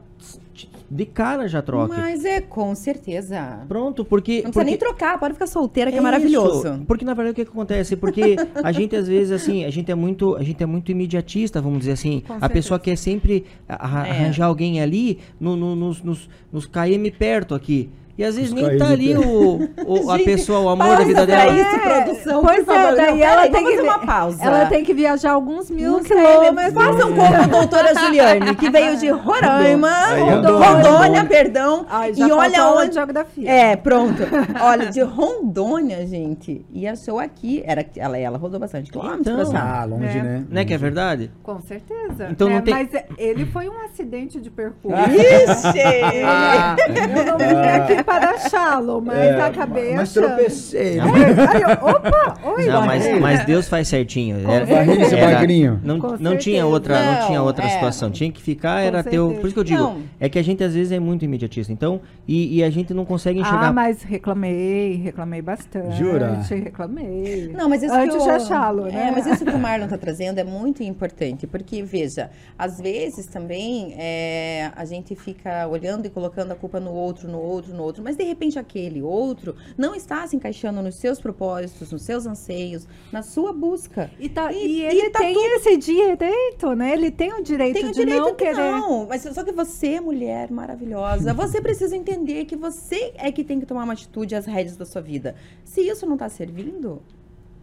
de 0.89 1.05
cara 1.05 1.49
já 1.49 1.61
troca. 1.61 1.97
Mas 1.97 2.25
é 2.25 2.41
com 2.41 2.73
certeza. 2.75 3.61
Pronto, 3.69 4.05
porque... 4.05 4.35
Não 4.37 4.43
precisa 4.43 4.53
porque... 4.53 4.65
nem 4.71 4.79
trocar, 4.79 5.19
pode 5.19 5.35
ficar 5.35 5.49
solteira, 5.49 5.91
que 5.91 5.97
é, 5.97 5.99
É 5.99 6.03
maravilhoso. 6.03 6.69
isso. 6.75 6.85
Porque 6.87 7.05
na 7.05 7.13
verdade 7.13 7.33
o 7.33 7.35
que, 7.35 7.45
que 7.45 7.51
acontece? 7.51 7.97
Porque 7.97 8.37
a 8.63 8.71
gente 8.71 8.95
às 8.95 9.09
vezes 9.09 9.33
assim, 9.33 9.65
a 9.65 9.71
gente 9.71 9.91
é 9.91 9.95
muito, 9.97 10.37
a 10.37 10.43
gente 10.45 10.63
é 10.63 10.67
muito 10.67 10.91
imediatista, 10.93 11.61
vamos 11.61 11.81
dizer 11.81 11.93
assim. 11.93 12.21
Com 12.21 12.35
a 12.35 12.39
certeza. 12.41 12.53
pessoa 12.53 12.79
quer 12.81 12.97
sempre 12.97 13.45
É. 13.69 13.75
arranjar 13.77 14.47
alguém 14.47 14.81
ali 14.81 15.19
no, 15.41 15.57
no- 15.57 15.75
nos, 15.75 16.03
nos, 16.03 16.29
nos 16.53 16.67
KM 16.67 17.11
perto 17.19 17.55
aqui. 17.55 17.91
E 18.19 18.25
às 18.25 18.35
vezes 18.37 18.51
nem 18.53 18.79
tá 18.79 18.89
ali 18.89 19.15
o, 19.17 19.69
o- 19.87 20.11
a 20.11 20.19
pessoa, 20.19 20.61
o 20.61 20.69
amor 20.71 20.97
da 20.97 21.05
vida 21.05 21.27
dela. 21.27 21.53
isso, 21.53 21.77
É, 21.77 22.01
produção, 22.03 22.43
pois 22.43 22.65
por 22.65 22.75
é, 22.75 22.79
favor. 22.83 22.97
daí 22.97 23.19
Não, 23.19 23.25
ela 23.27 23.43
peraí, 23.43 23.51
tem 23.53 23.65
que 23.65 23.77
fazer 23.77 23.83
uma 23.89 23.99
pausa. 23.99 24.45
Ela 24.45 24.67
tem 24.67 24.85
que 24.85 24.95
viajar 24.95 25.33
alguns 25.33 25.71
mil 25.71 25.91
Não 25.93 26.03
quilômetros. 26.03 26.73
Façam 26.73 27.11
como 27.15 27.23
a 27.37 27.47
doutora 27.47 27.95
Juliane, 28.01 28.55
que 28.55 28.71
veio 28.71 28.97
de 28.97 29.11
Roraima, 29.11 29.89
Aí, 30.07 30.23
ó. 30.23 30.25
Rondônia, 30.31 30.67
Rondônia. 30.69 31.25
perdão. 31.25 31.87
Ai, 31.91 32.15
já 32.15 32.27
e 32.27 32.33
olha 32.33 32.65
onde. 32.69 32.95
geografia. 32.95 33.51
É, 33.51 33.77
pronto. 33.77 34.23
Olha, 34.63 34.87
de 34.87 35.01
Rondônia, 35.03 36.07
gente. 36.07 36.65
E 36.73 36.87
achou 36.89 37.19
aqui. 37.19 37.63
Era, 37.67 37.85
ela, 37.97 38.17
ela 38.19 38.39
rodou 38.39 38.59
bastante 38.59 38.91
quilômetros 38.91 39.27
Então. 39.27 39.51
pra. 39.51 39.81
Ah, 39.81 39.85
longe, 39.85 40.07
É. 40.19 40.23
né? 40.23 40.45
Né 40.49 40.65
que 40.65 40.73
é 40.73 40.79
verdade? 40.79 41.31
Com 41.43 41.61
certeza. 41.61 42.29
Então 42.31 42.49
não 42.49 42.57
É, 42.57 42.61
tem- 42.63 42.73
Mas 42.75 42.95
é, 42.95 43.05
ele 43.19 43.45
foi 43.47 43.69
um 43.69 43.85
acidente 43.85 44.41
de 44.41 44.49
percurso. 44.51 44.97
Ixi! 45.11 45.77
Ah, 46.25 46.77
Eu 46.89 47.39
não 47.39 47.85
aqui 47.85 48.03
para 48.07 48.31
achá-lo, 48.31 49.03
mas 49.03 49.19
É, 49.19 49.41
acabei 49.43 49.95
mas 49.95 50.17
achando. 50.17 50.27
tropecei. 50.37 50.99
É, 50.99 51.01
aí 51.03 51.63
eu, 51.63 51.87
opa, 51.89 52.39
oi, 52.45 52.67
Não, 52.67 52.87
mas, 52.87 53.21
mas 53.21 53.45
Deus 53.45 53.69
faz 53.69 53.89
certinho. 53.89 54.43
Com 54.43 54.51
Era- 54.51 54.67
certeza. 54.67 55.17
era- 55.19 55.35
magrinho. 55.35 55.81
Não, 55.83 55.99
Com 55.99 56.17
não 56.19 56.37
tinha 56.39 56.65
outra, 56.65 56.95
não, 57.21 57.27
tinha 57.27 57.39
Não, 57.39 57.45
outra 57.47 57.67
é. 57.67 57.69
situação. 57.71 58.11
Tinha 58.11 58.31
que 58.31 58.41
ficar, 58.41 58.81
Com 58.81 58.87
era 58.87 59.03
teu. 59.05 59.25
certeza. 59.25 59.41
Por 59.41 59.47
isso 59.47 59.55
que 59.55 59.61
eu 59.61 59.65
digo, 59.65 59.83
Não. 59.83 60.03
é 60.21 60.29
que 60.29 60.39
a 60.39 60.43
gente 60.43 60.63
às 60.65 60.73
vezes 60.75 60.93
é 60.93 61.01
muito 61.01 61.25
imediatista. 61.25 61.73
Então, 61.73 62.01
e, 62.27 62.59
e 62.59 62.65
a 62.65 62.71
gente 62.71 62.95
não 62.95 63.05
consegue 63.05 63.41
enxergar. 63.41 63.69
Ah, 63.69 63.73
mas 63.73 64.03
reclamei, 64.03 64.95
reclamei 64.97 65.43
bastante. 65.43 65.97
Jura? 65.97 66.41
Reclamei. 66.49 67.51
Não, 67.53 67.69
mas 67.69 67.83
isso 67.83 67.93
Antes 67.95 68.17
que 68.17 68.23
de 68.23 68.29
o- 68.29 68.33
achá-lo, 68.35 68.85
né? 68.85 69.09
É, 69.09 69.11
mas 69.11 69.27
isso 69.27 69.45
que 69.45 69.51
o 69.51 69.59
Marlon 69.59 69.89
tá 69.89 69.99
trazendo 69.99 70.39
é 70.39 70.45
muito 70.45 70.83
importante, 70.83 71.47
porque, 71.47 71.83
veja, 71.83 72.31
às 72.59 72.81
vezes 72.81 73.27
também 73.27 73.95
é, 73.99 74.71
a 74.77 74.85
gente 74.85 75.15
fica 75.17 75.67
olhando 75.67 76.07
e 76.07 76.11
colocando 76.11 76.53
a 76.53 76.55
culpa 76.55 76.79
no 76.79 76.93
outro, 76.93 77.29
no 77.29 77.39
outro, 77.39 77.75
no 77.75 77.83
outro, 77.83 77.96
mas 78.03 78.17
de 78.17 78.25
repente 78.25 78.59
aquele 78.59 79.03
outro 79.03 79.55
não 79.77 79.95
está 79.95 80.27
se 80.27 80.37
encaixando 80.37 80.83
nos 80.83 80.97
seus 80.97 81.21
propósitos, 81.21 81.91
nos 81.93 82.03
seus 82.03 82.27
anseios, 82.27 82.87
na 83.13 83.23
sua 83.23 83.53
busca. 83.53 84.11
E, 84.19 84.29
tá, 84.29 84.53
E- 84.53 84.57
e, 84.67 84.79
e 84.81 84.83
ele 84.83 85.11
tá 85.11 85.19
tem 85.21 85.35
tudo- 85.35 85.47
esse 85.47 85.77
direito, 85.77 86.73
né? 86.75 86.93
Ele 86.93 87.11
tem 87.11 87.33
o 87.33 87.43
direito 87.43 87.75
Tem 87.75 87.85
o 87.85 87.89
de 87.89 87.95
direito 87.95 88.21
não 88.25 88.35
querer. 88.35 88.55
não, 88.73 89.07
mas 89.07 89.23
só 89.23 89.43
que 89.45 89.53
você, 89.53 90.01
mulher 90.01 90.51
maravilhosa, 90.51 91.33
você 91.35 91.61
precisa 91.61 91.97
entender 91.97 92.45
que 92.45 92.57
você 92.57 93.13
é 93.17 93.31
que 93.33 93.43
tem 93.45 93.61
que 93.61 93.67
tomar 93.67 93.85
uma 93.85 93.93
atitude 93.93 94.35
às 94.35 94.47
rédeas 94.47 94.77
da 94.77 94.85
sua 94.85 95.01
vida. 95.03 95.35
Se 95.65 95.81
isso 95.81 96.07
não 96.07 96.17
tá 96.17 96.29
servindo, 96.29 97.03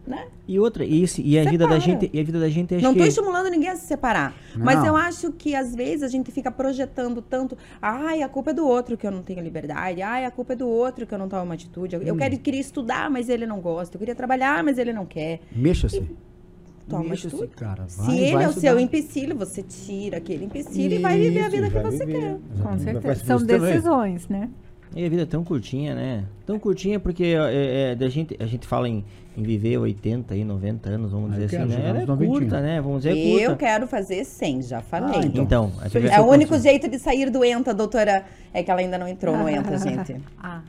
né? 0.06 0.26
E 0.46 0.58
outra, 0.58 0.84
e, 0.84 1.02
isso, 1.02 1.20
e 1.22 1.38
a 1.38 1.44
vida 1.48 1.66
da 1.66 1.78
gente, 1.78 2.10
e 2.12 2.20
a 2.20 2.22
vida 2.24 2.38
da 2.38 2.48
gente 2.48 2.74
acho 2.74 2.84
Não 2.84 2.92
que 2.92 2.98
tô 3.00 3.04
estimulando 3.06 3.48
ninguém 3.50 3.70
a 3.70 3.76
se 3.76 3.86
separar. 3.86 4.34
Mas 4.56 4.78
Não. 4.80 4.86
eu 4.88 4.96
acho 4.96 5.32
que 5.32 5.54
às 5.54 5.74
vezes 5.74 6.02
a 6.02 6.08
gente 6.08 6.30
fica 6.30 6.50
projetando 6.50 7.22
tanto. 7.22 7.56
Ai, 7.80 8.22
a 8.22 8.28
culpa 8.28 8.50
é 8.50 8.54
do 8.54 8.66
outro 8.66 8.96
que 8.98 9.06
eu 9.06 9.10
não 9.10 9.22
tenho 9.22 9.40
liberdade. 9.40 10.02
Ai, 10.02 10.24
a 10.26 10.30
culpa 10.30 10.52
é 10.52 10.56
do 10.56 10.68
outro 10.68 11.06
que 11.06 11.14
eu 11.14 11.18
não 11.18 11.28
tomo 11.28 11.42
uma 11.44 11.54
atitude. 11.54 11.94
Eu- 11.96 12.02
Hum. 12.02 12.04
Eu 12.06 12.16
quero, 12.16 12.38
queria 12.38 12.60
estudar, 12.60 13.08
mas 13.10 13.28
ele 13.30 13.46
não 13.46 13.60
gosta. 13.60 13.96
Eu 13.96 13.98
queria 13.98 14.14
trabalhar, 14.14 14.62
mas 14.62 14.76
ele 14.78 14.92
não 14.92 15.06
quer. 15.06 15.40
Mexa-se. 15.54 16.02
Toma 16.88 17.04
Mexa-se, 17.04 17.28
atitude. 17.34 17.56
cara. 17.56 17.84
Se 17.88 17.98
Vai, 18.02 18.18
ele 18.18 18.32
vai 18.34 18.44
é 18.44 18.48
o 18.48 18.52
seu 18.52 18.78
empecilho, 18.78 19.34
você 19.34 19.62
tira 19.62 20.18
aquele 20.18 20.44
empecilho 20.44 20.96
e 20.96 20.98
vai 20.98 21.18
viver 21.18 21.40
a 21.40 21.48
Isso, 21.48 21.50
vida 21.56 21.70
que 21.70 21.78
você 21.78 22.04
viver. 22.04 22.20
quer. 22.20 22.30
Com 22.62 22.74
Exatamente. 22.74 22.82
Certeza. 22.84 23.24
São 23.24 23.38
você 23.38 23.46
também. 23.46 23.70
decisões, 23.72 24.28
né? 24.28 24.50
E 24.94 25.04
a 25.04 25.08
vida 25.08 25.22
é 25.22 25.26
tão 25.26 25.42
curtinha, 25.42 25.94
né? 25.94 26.24
Tão 26.46 26.58
curtinha 26.58 27.00
porque 27.00 27.24
é, 27.24 27.92
é, 27.92 27.94
da 27.96 28.08
gente, 28.08 28.36
a 28.38 28.46
gente 28.46 28.66
fala 28.66 28.88
em, 28.88 29.02
em 29.36 29.42
viver 29.42 29.78
80 29.78 30.36
e 30.36 30.44
90 30.44 30.88
anos, 30.88 31.10
vamos 31.12 31.32
Ah, 31.32 31.34
eu 31.40 31.44
dizer 31.46 31.56
assim, 31.60 31.68
né? 31.68 31.88
Ela 31.88 32.02
é 32.02 32.06
90. 32.06 32.30
curta, 32.32 32.60
né? 32.60 32.80
Vamos 32.80 33.02
dizer, 33.02 33.16
é 33.18 33.26
Eu 33.26 33.48
curta. 33.50 33.56
quero 33.56 33.86
fazer 33.86 34.24
100, 34.24 34.62
já 34.62 34.80
falei. 34.80 35.20
Ah, 35.20 35.26
então. 35.26 35.42
Então, 35.44 35.72
É 36.12 36.20
o 36.20 36.26
único 36.26 36.56
jeito 36.58 36.88
de 36.88 36.98
sair 36.98 37.28
doenta, 37.30 37.74
doutora. 37.74 38.24
É 38.52 38.62
que 38.62 38.70
ela 38.70 38.80
ainda 38.80 38.96
não 38.96 39.08
entrou 39.08 39.36
no 39.36 39.48
ENTA, 39.48 39.76
gente. 39.78 40.16
Ah, 40.40 40.60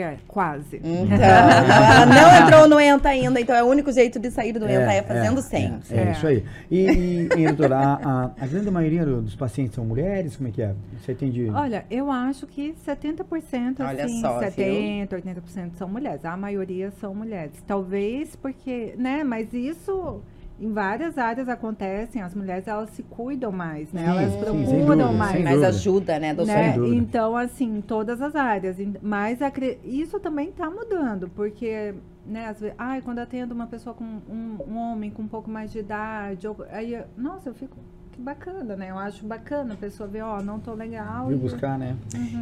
é, 0.00 0.16
quase. 0.26 0.76
Então, 0.82 1.16
ela 1.24 2.06
não 2.06 2.46
entrou 2.46 2.68
no 2.68 2.80
ENTA 2.80 3.08
ainda, 3.08 3.40
então 3.40 3.54
é 3.54 3.62
o 3.62 3.66
único 3.66 3.90
jeito 3.92 4.18
de 4.18 4.30
sair 4.30 4.52
do 4.52 4.64
ENTA 4.64 4.92
é, 4.92 5.02
fazendo 5.02 5.40
100. 5.40 5.80
É, 5.90 5.96
é 5.96 6.00
É. 6.08 6.12
isso 6.12 6.26
aí. 6.26 6.44
E, 6.70 6.80
e, 6.86 7.28
e 7.38 7.46
doutora, 7.46 7.76
a, 7.78 8.30
a, 8.40 8.46
grande 8.46 8.70
maioria 8.70 9.04
do- 9.04 9.22
dos 9.22 9.34
pacientes 9.34 9.74
são 9.74 9.84
mulheres? 9.84 10.36
Como 10.36 10.48
é 10.48 10.52
que 10.52 10.62
é? 10.62 10.74
Você 11.00 11.12
atende... 11.12 11.50
Olha, 11.50 11.84
eu 11.90 12.10
acho 12.10 12.46
que 12.46 12.74
70%, 12.86 13.76
Olha 13.80 14.04
assim, 14.04 14.20
só, 14.20 14.38
viu? 14.40 14.48
70%, 14.50 15.08
80% 15.08 15.70
são 15.76 15.88
mulheres. 15.88 16.24
A 16.24 16.36
maioria 16.36 16.90
são 17.00 17.14
mulheres. 17.14 17.52
Talvez 17.66 18.34
porque, 18.36 18.94
né, 18.98 19.22
mas 19.24 19.52
isso 19.52 20.20
em 20.60 20.72
várias 20.72 21.18
áreas 21.18 21.48
acontecem. 21.48 22.22
As 22.22 22.34
mulheres, 22.34 22.66
elas 22.68 22.90
se 22.90 23.02
cuidam 23.02 23.50
mais, 23.50 23.92
né? 23.92 24.02
Sim, 24.02 24.08
elas 24.08 24.32
sim, 24.32 24.38
procuram 24.38 24.86
dúvida, 24.86 25.12
mais. 25.12 25.32
sem 25.32 25.42
Mais 25.44 25.62
ajuda, 25.62 26.18
né, 26.18 26.32
né? 26.32 26.76
Então, 26.94 27.36
assim, 27.36 27.78
em 27.78 27.80
todas 27.80 28.20
as 28.22 28.34
áreas. 28.34 28.76
Mas 29.02 29.42
acre- 29.42 29.78
isso 29.84 30.18
também 30.20 30.48
está 30.50 30.70
mudando, 30.70 31.28
porque, 31.30 31.94
né, 32.26 32.46
às 32.46 32.60
vezes, 32.60 32.74
ai, 32.78 33.02
quando 33.02 33.18
atendo 33.18 33.54
uma 33.54 33.66
pessoa 33.66 33.94
com 33.94 34.04
um, 34.04 34.58
um 34.68 34.76
homem 34.78 35.10
com 35.10 35.22
um 35.22 35.28
pouco 35.28 35.50
mais 35.50 35.72
de 35.72 35.80
idade, 35.80 36.46
ou- 36.46 36.56
aí, 36.70 36.94
eu- 36.94 37.04
nossa, 37.16 37.48
eu 37.48 37.54
fico, 37.54 37.76
que 38.12 38.20
bacana, 38.20 38.76
né? 38.76 38.90
Eu 38.92 38.98
acho 38.98 39.26
bacana 39.26 39.74
a 39.74 39.76
pessoa 39.76 40.08
ver, 40.08 40.22
ó, 40.22 40.40
não 40.40 40.60
tô 40.60 40.72
legal. 40.72 41.26
Viu 41.26 41.36
e- 41.36 41.40
buscar, 41.40 41.76
né? 41.76 41.96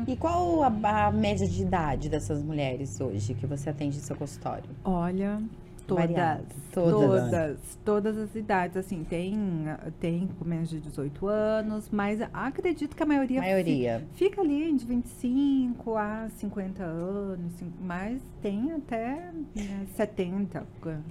E 0.07 0.15
qual 0.17 0.63
a, 0.63 1.07
a 1.07 1.11
média 1.11 1.49
de 1.49 1.63
idade 1.63 2.11
dessas 2.11 2.43
mulheres 2.43 3.01
hoje 3.01 3.33
que 3.33 3.47
você 3.47 3.71
atende 3.71 3.97
em 3.97 4.01
seu 4.01 4.15
consultório? 4.15 4.65
Olha, 4.85 5.41
todas. 5.95 6.13
Todas. 6.73 7.79
Todas. 7.85 8.17
As 8.19 8.35
idades, 8.35 8.77
assim, 8.77 9.05
tem, 9.05 9.37
tem 10.01 10.29
com 10.39 10.45
menos 10.45 10.69
de 10.71 10.81
18 10.81 11.27
anos, 11.27 11.89
mas 11.91 12.21
acredito 12.33 12.97
que 12.97 13.03
a 13.03 13.07
maioria, 13.07 13.41
maioria. 13.41 14.07
fi- 14.15 14.25
fica 14.31 14.41
ali 14.41 14.73
de 14.73 14.85
25 14.87 15.97
a 15.97 16.29
50 16.37 16.83
anos, 16.83 17.53
mas 17.81 18.21
tem 18.41 18.73
até 18.73 19.31
né, 19.55 19.87
70. 19.95 20.67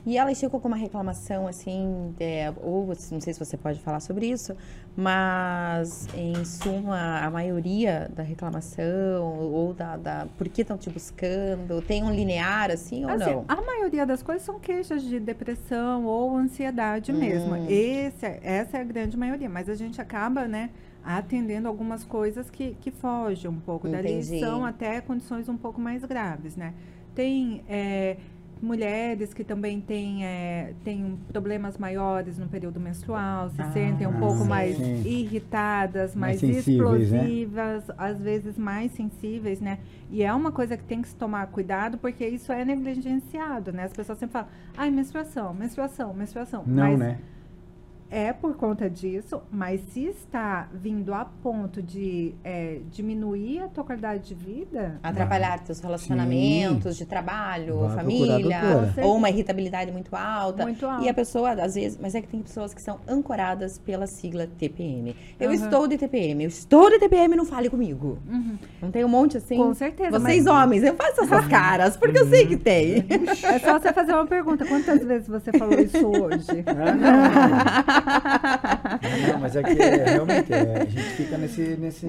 E 0.06 0.18
ela 0.18 0.34
chegou 0.34 0.60
com 0.60 0.68
uma 0.68 0.78
reclamação, 0.78 1.48
assim, 1.48 2.14
é, 2.20 2.52
ou 2.62 2.88
não 2.88 3.22
sei 3.22 3.34
se 3.34 3.40
você 3.40 3.56
pode 3.58 3.80
falar 3.80 4.00
sobre 4.00 4.28
isso, 4.28 4.56
mas 4.96 6.08
em 6.16 6.44
suma, 6.44 7.20
a 7.20 7.30
maioria 7.32 8.10
da 8.14 8.24
reclamação 8.24 9.40
ou 9.40 9.74
da. 9.74 9.96
da 9.98 10.28
por 10.38 10.50
que 10.50 10.62
estão 10.62 10.78
te 10.78 10.90
buscando? 10.90 11.82
Tem 11.82 12.04
um 12.04 12.12
linear, 12.14 12.70
assim, 12.70 13.06
ou 13.06 13.12
Assim, 13.12 13.32
não? 13.32 13.46
a 13.48 13.56
maioria 13.62 14.06
das 14.06 14.22
coisas 14.22 14.44
são 14.44 14.60
queixas 14.60 15.02
de 15.04 15.20
depressão 15.20 16.06
ou 16.06 16.36
ansiedade 16.36 17.14
mesmo. 17.14 17.54
Hum. 17.54 17.66
Esse, 17.70 18.26
é- 18.26 18.40
essa 18.44 18.78
é 18.78 18.82
a 18.82 18.84
grande 18.84 19.16
maioria, 19.18 19.50
mas 19.50 19.70
a 19.70 19.76
gente 19.76 20.02
acaba, 20.02 20.48
né, 20.48 20.70
atendendo 21.04 21.68
algumas 21.68 22.04
coisas 22.04 22.50
que, 22.50 22.76
que 22.82 22.92
fogem 22.92 23.50
um 23.50 23.60
pouco. 23.60 23.88
Entendi. 23.88 24.40
São 24.40 24.66
até 24.66 25.00
condições 25.02 25.48
um 25.50 25.58
pouco 25.58 25.80
mais 25.80 26.04
graves, 26.06 26.56
né? 26.56 26.74
Tem 27.16 27.64
é, 27.68 28.18
mulheres 28.62 29.34
que 29.34 29.44
também 29.44 29.82
têm, 29.82 30.26
é, 30.26 30.74
têm 30.84 31.18
problemas 31.32 31.78
maiores 31.78 32.38
no 32.38 32.48
período 32.48 32.80
menstrual, 32.80 33.50
se 33.50 33.62
Ah, 33.62 33.72
sentem 33.72 34.06
um 34.08 34.20
pouco 34.20 34.44
sim. 34.44 34.48
mais 34.48 34.78
Sim. 34.78 35.02
irritadas, 35.06 36.16
Mais 36.16 36.42
mais, 36.42 36.54
né? 36.54 36.60
explosivas, 36.60 37.84
às 37.98 38.22
vezes 38.22 38.58
mais 38.58 38.92
sensíveis, 38.92 39.60
né? 39.60 39.80
E 40.10 40.24
é 40.24 40.34
uma 40.34 40.52
coisa 40.52 40.78
que 40.78 40.84
tem 40.84 41.02
que 41.02 41.08
se 41.08 41.16
tomar 41.16 41.48
cuidado, 41.48 41.98
porque 41.98 42.26
isso 42.28 42.52
é 42.52 42.64
negligenciado, 42.64 43.72
né? 43.72 43.84
As 43.86 43.94
pessoas 43.94 44.18
sempre 44.18 44.34
falam, 44.34 44.50
ai, 44.78 44.92
menstruação, 44.92 45.54
menstruação, 45.54 46.14
menstruação. 46.14 46.64
Não, 46.66 46.92
Mas 46.92 47.00
né? 47.00 47.18
É 48.12 48.34
por 48.34 48.56
conta 48.56 48.90
disso, 48.90 49.42
mas 49.50 49.80
se 49.94 50.04
está 50.08 50.68
vindo 50.74 51.14
a 51.14 51.24
ponto 51.24 51.82
de 51.82 52.36
é, 52.44 52.80
diminuir 52.92 53.60
a 53.62 53.68
tua 53.70 53.86
qualidade 53.86 54.28
de 54.28 54.36
vida, 54.36 55.00
Atrapalhar 55.02 55.60
teus 55.64 55.80
relacionamentos 55.80 56.98
de 56.98 57.06
trabalho, 57.06 57.80
Vai 57.88 57.96
família, 57.96 58.94
ou 59.02 59.16
uma 59.16 59.30
irritabilidade 59.30 59.92
muito 59.94 60.14
alta. 60.14 60.64
Muito 60.64 60.86
E 60.86 60.88
a 60.88 60.94
alta. 60.96 61.14
pessoa, 61.14 61.52
às 61.52 61.76
vezes, 61.76 61.98
mas 62.02 62.14
é 62.14 62.22
que 62.22 62.28
tem 62.28 62.42
pessoas 62.42 62.74
que 62.74 62.82
são 62.82 63.00
ancoradas 63.08 63.80
pela 63.80 64.06
sigla 64.06 64.46
TPM. 64.46 65.16
Eu 65.40 65.50
Aham. 65.50 65.56
estou 65.56 65.88
de 65.88 65.98
TPM, 65.98 66.44
eu 66.44 66.50
estou 66.50 66.90
de 66.90 67.00
TPM, 67.00 67.36
não 67.36 67.46
fale 67.46 67.70
comigo. 67.70 68.20
Uhum. 68.28 68.58
Não 68.82 68.92
tem 68.92 69.06
um 69.06 69.10
monte 69.10 69.38
assim? 69.38 69.56
com 69.56 69.74
certeza. 69.74 70.20
Vocês 70.20 70.46
homens, 70.48 70.84
eu 70.84 70.96
faço 70.96 71.22
essas 71.22 71.48
caras, 71.48 71.96
porque 71.96 72.20
eu 72.20 72.28
sei 72.28 72.46
que 72.46 72.58
tem. 72.58 73.06
mas 73.26 73.42
é 73.46 73.60
só 73.60 73.80
você 73.80 73.94
fazer 73.94 74.14
uma 74.14 74.28
pergunta: 74.28 74.66
quantas 74.66 75.02
vezes 75.02 75.30
você 75.30 75.52
falou 75.54 75.80
isso 75.80 76.06
hoje? 76.06 76.66
Não. 79.32 79.40
Mas 79.40 79.56
é 79.56 79.64
que 79.64 79.82
é, 79.82 80.06
realmente 80.12 80.54
é, 80.54 80.82
a 80.82 80.86
gente 80.86 81.02
fica 81.16 81.38
nesse, 81.38 81.62
nesse, 81.78 82.06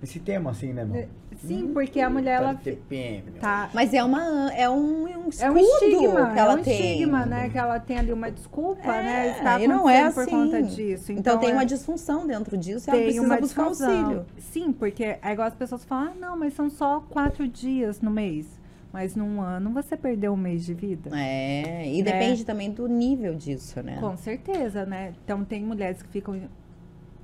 nesse 0.00 0.20
tema, 0.20 0.50
assim, 0.50 0.72
né, 0.72 0.82
irmão? 0.82 1.04
Sim, 1.44 1.70
porque 1.74 2.00
a 2.00 2.08
mulher, 2.08 2.36
ela 2.36 2.54
Tá 2.54 2.60
TPM, 2.64 3.22
tá. 3.40 3.68
Mas 3.74 3.92
é 3.92 4.02
uma 4.02 4.50
é 4.54 4.68
um, 4.70 5.04
um 5.04 5.08
É 5.08 5.28
escudo 5.28 5.52
um 5.54 5.58
estigma, 5.58 6.30
que 6.32 6.38
ela 6.38 6.52
é 6.52 6.56
um 6.56 6.62
tem. 6.62 6.72
estigma, 6.92 7.26
né? 7.26 7.48
Que 7.50 7.58
ela 7.58 7.78
tem 7.78 7.98
ali 7.98 8.12
uma 8.12 8.30
desculpa, 8.30 8.86
né? 8.88 9.28
É, 9.28 9.30
Está 9.32 9.60
e 9.60 9.68
não 9.68 9.88
é 9.88 10.02
assim. 10.04 10.14
por 10.24 10.30
conta 10.30 10.62
disso. 10.62 11.12
Então, 11.12 11.36
tem 11.38 11.50
é- 11.50 11.52
uma 11.52 11.66
disfunção 11.66 12.26
dentro 12.26 12.56
disso 12.56 12.88
e 12.88 12.90
ela 12.90 12.98
tem 12.98 13.06
precisa 13.08 13.26
uma 13.26 13.36
buscar 13.38 13.68
disfunção. 13.68 13.98
auxílio. 13.98 14.26
Sim, 14.38 14.72
porque 14.72 15.04
é 15.04 15.32
igual 15.32 15.46
as 15.46 15.54
pessoas 15.54 15.84
falam, 15.84 16.12
ah, 16.12 16.12
não, 16.18 16.38
mas 16.38 16.54
são 16.54 16.70
só 16.70 17.00
quatro 17.10 17.46
dias 17.46 18.00
no 18.00 18.10
mês. 18.10 18.46
Mas 18.92 19.14
num 19.14 19.40
ano 19.40 19.70
você 19.70 19.96
perdeu 19.96 20.32
um 20.32 20.36
mês 20.36 20.64
de 20.64 20.72
vida. 20.72 21.10
É, 21.18 21.86
e 21.92 22.02
Né? 22.02 22.12
depende 22.12 22.44
também 22.44 22.70
do 22.70 22.86
nível 22.88 23.34
disso, 23.34 23.82
né? 23.82 23.98
Com 24.00 24.16
certeza, 24.16 24.86
né? 24.86 25.12
Então 25.24 25.44
tem 25.44 25.62
mulheres 25.64 26.02
que 26.02 26.08
ficam. 26.08 26.40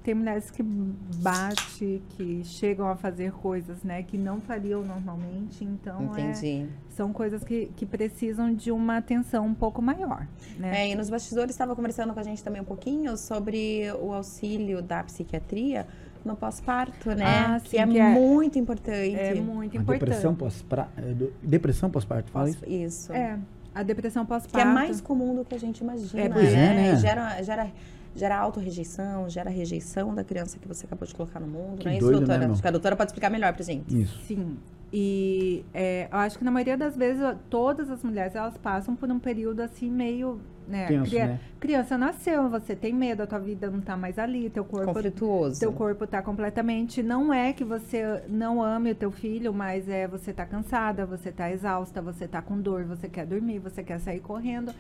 Tem 0.02 0.14
mulheres 0.14 0.50
que 0.50 0.64
bate, 0.64 2.02
que 2.10 2.42
chegam 2.44 2.88
a 2.88 2.96
fazer 2.96 3.30
coisas, 3.34 3.84
né, 3.84 4.02
que 4.02 4.18
não 4.18 4.40
fariam 4.40 4.82
normalmente. 4.84 5.62
Então, 5.64 6.12
é, 6.16 6.22
Entendi. 6.22 6.66
são 6.88 7.12
coisas 7.12 7.44
que, 7.44 7.66
que 7.76 7.86
precisam 7.86 8.52
de 8.52 8.72
uma 8.72 8.96
atenção 8.96 9.46
um 9.46 9.54
pouco 9.54 9.80
maior, 9.80 10.26
né? 10.58 10.82
É, 10.86 10.90
e 10.90 10.96
nos 10.96 11.08
bastidores 11.08 11.52
estava 11.54 11.76
conversando 11.76 12.12
com 12.12 12.18
a 12.18 12.22
gente 12.24 12.42
também 12.42 12.60
um 12.60 12.64
pouquinho 12.64 13.16
sobre 13.16 13.92
o 14.00 14.12
auxílio 14.12 14.82
da 14.82 15.04
psiquiatria 15.04 15.86
no 16.24 16.36
pós-parto, 16.36 17.10
né? 17.14 17.24
Ah, 17.24 17.60
que 17.60 17.70
sim, 17.70 17.78
é 17.78 17.86
que 17.86 17.98
é- 17.98 18.08
muito 18.10 18.58
importante. 18.58 19.14
É 19.14 19.34
muito 19.34 19.76
A 19.76 19.80
importante. 19.80 20.00
depressão 20.08 20.34
pós-pra- 20.34 20.88
é, 20.96 21.14
depressão 21.42 21.90
pós-parto, 21.90 22.30
fala 22.30 22.48
isso? 22.50 22.64
Isso. 22.66 23.12
É, 23.12 23.38
a 23.74 23.82
depressão 23.82 24.24
Que 24.24 24.32
é 24.32 24.38
pós-parto. 24.38 24.68
mais 24.68 25.00
comum 25.00 25.34
do 25.34 25.44
que 25.44 25.54
a 25.54 25.58
gente 25.60 25.78
imagina, 25.80 26.22
É, 26.22 26.28
pois 26.28 26.48
é, 26.52 26.56
né? 26.56 26.92
E 26.92 26.96
Gera, 26.96 27.42
gera, 27.42 27.70
gera 28.14 28.36
autorrejeição, 28.38 29.28
gera 29.28 29.48
rejeição 29.50 30.14
da 30.14 30.22
criança 30.24 30.58
que 30.58 30.68
você 30.68 30.84
acabou 30.86 31.06
de 31.08 31.14
colocar 31.14 31.40
no 31.40 31.46
mundo. 31.46 31.78
Que 31.78 31.86
não 31.86 31.92
é 31.92 31.96
isso, 31.96 32.00
doido, 32.04 32.14
né, 32.14 32.18
doutora? 32.20 32.42
irmão? 32.42 32.52
Acho 32.52 32.62
que 32.62 32.68
a 32.68 32.70
doutora 32.72 32.96
pode 32.96 33.08
explicar 33.08 33.30
melhor 33.30 33.52
pra 33.54 33.64
gente. 33.64 34.02
Isso. 34.02 34.18
Sim. 34.26 34.56
E 34.94 35.64
é, 35.72 36.06
eu 36.12 36.18
acho 36.18 36.38
que 36.38 36.44
na 36.44 36.50
maioria 36.50 36.76
das 36.76 36.94
vezes, 36.94 37.22
todas 37.48 37.88
as 37.90 38.02
mulheres, 38.04 38.34
elas 38.34 38.58
passam 38.58 38.94
por 38.94 39.10
um 39.10 39.18
período 39.18 39.60
assim 39.60 39.90
meio 39.90 40.38
né? 40.66 40.86
Tenso, 40.86 41.10
Cria- 41.10 41.26
né? 41.26 41.40
Criança 41.60 41.98
nasceu, 41.98 42.48
você 42.48 42.74
tem 42.74 42.92
medo, 42.92 43.22
a 43.22 43.26
tua 43.26 43.38
vida 43.38 43.70
não 43.70 43.80
tá 43.80 43.96
mais 43.96 44.18
ali, 44.18 44.50
teu 44.50 44.64
corpo 44.64 44.92
Conflituoso. 44.92 45.60
teu 45.60 45.72
corpo 45.72 46.06
tá 46.06 46.20
completamente. 46.22 47.02
Não 47.02 47.32
é 47.32 47.52
que 47.52 47.64
você 47.64 48.22
não 48.28 48.62
ame 48.62 48.90
o 48.90 48.94
teu 48.94 49.10
filho, 49.10 49.52
mas 49.52 49.88
é 49.88 50.08
você 50.08 50.32
tá 50.32 50.44
cansada, 50.46 51.06
você 51.06 51.30
tá 51.30 51.50
exausta, 51.50 52.00
você 52.02 52.26
tá 52.26 52.42
com 52.42 52.60
dor, 52.60 52.84
você 52.84 53.08
quer 53.08 53.26
dormir, 53.26 53.58
você 53.58 53.82
quer 53.82 53.98
sair 53.98 54.20
correndo. 54.20 54.72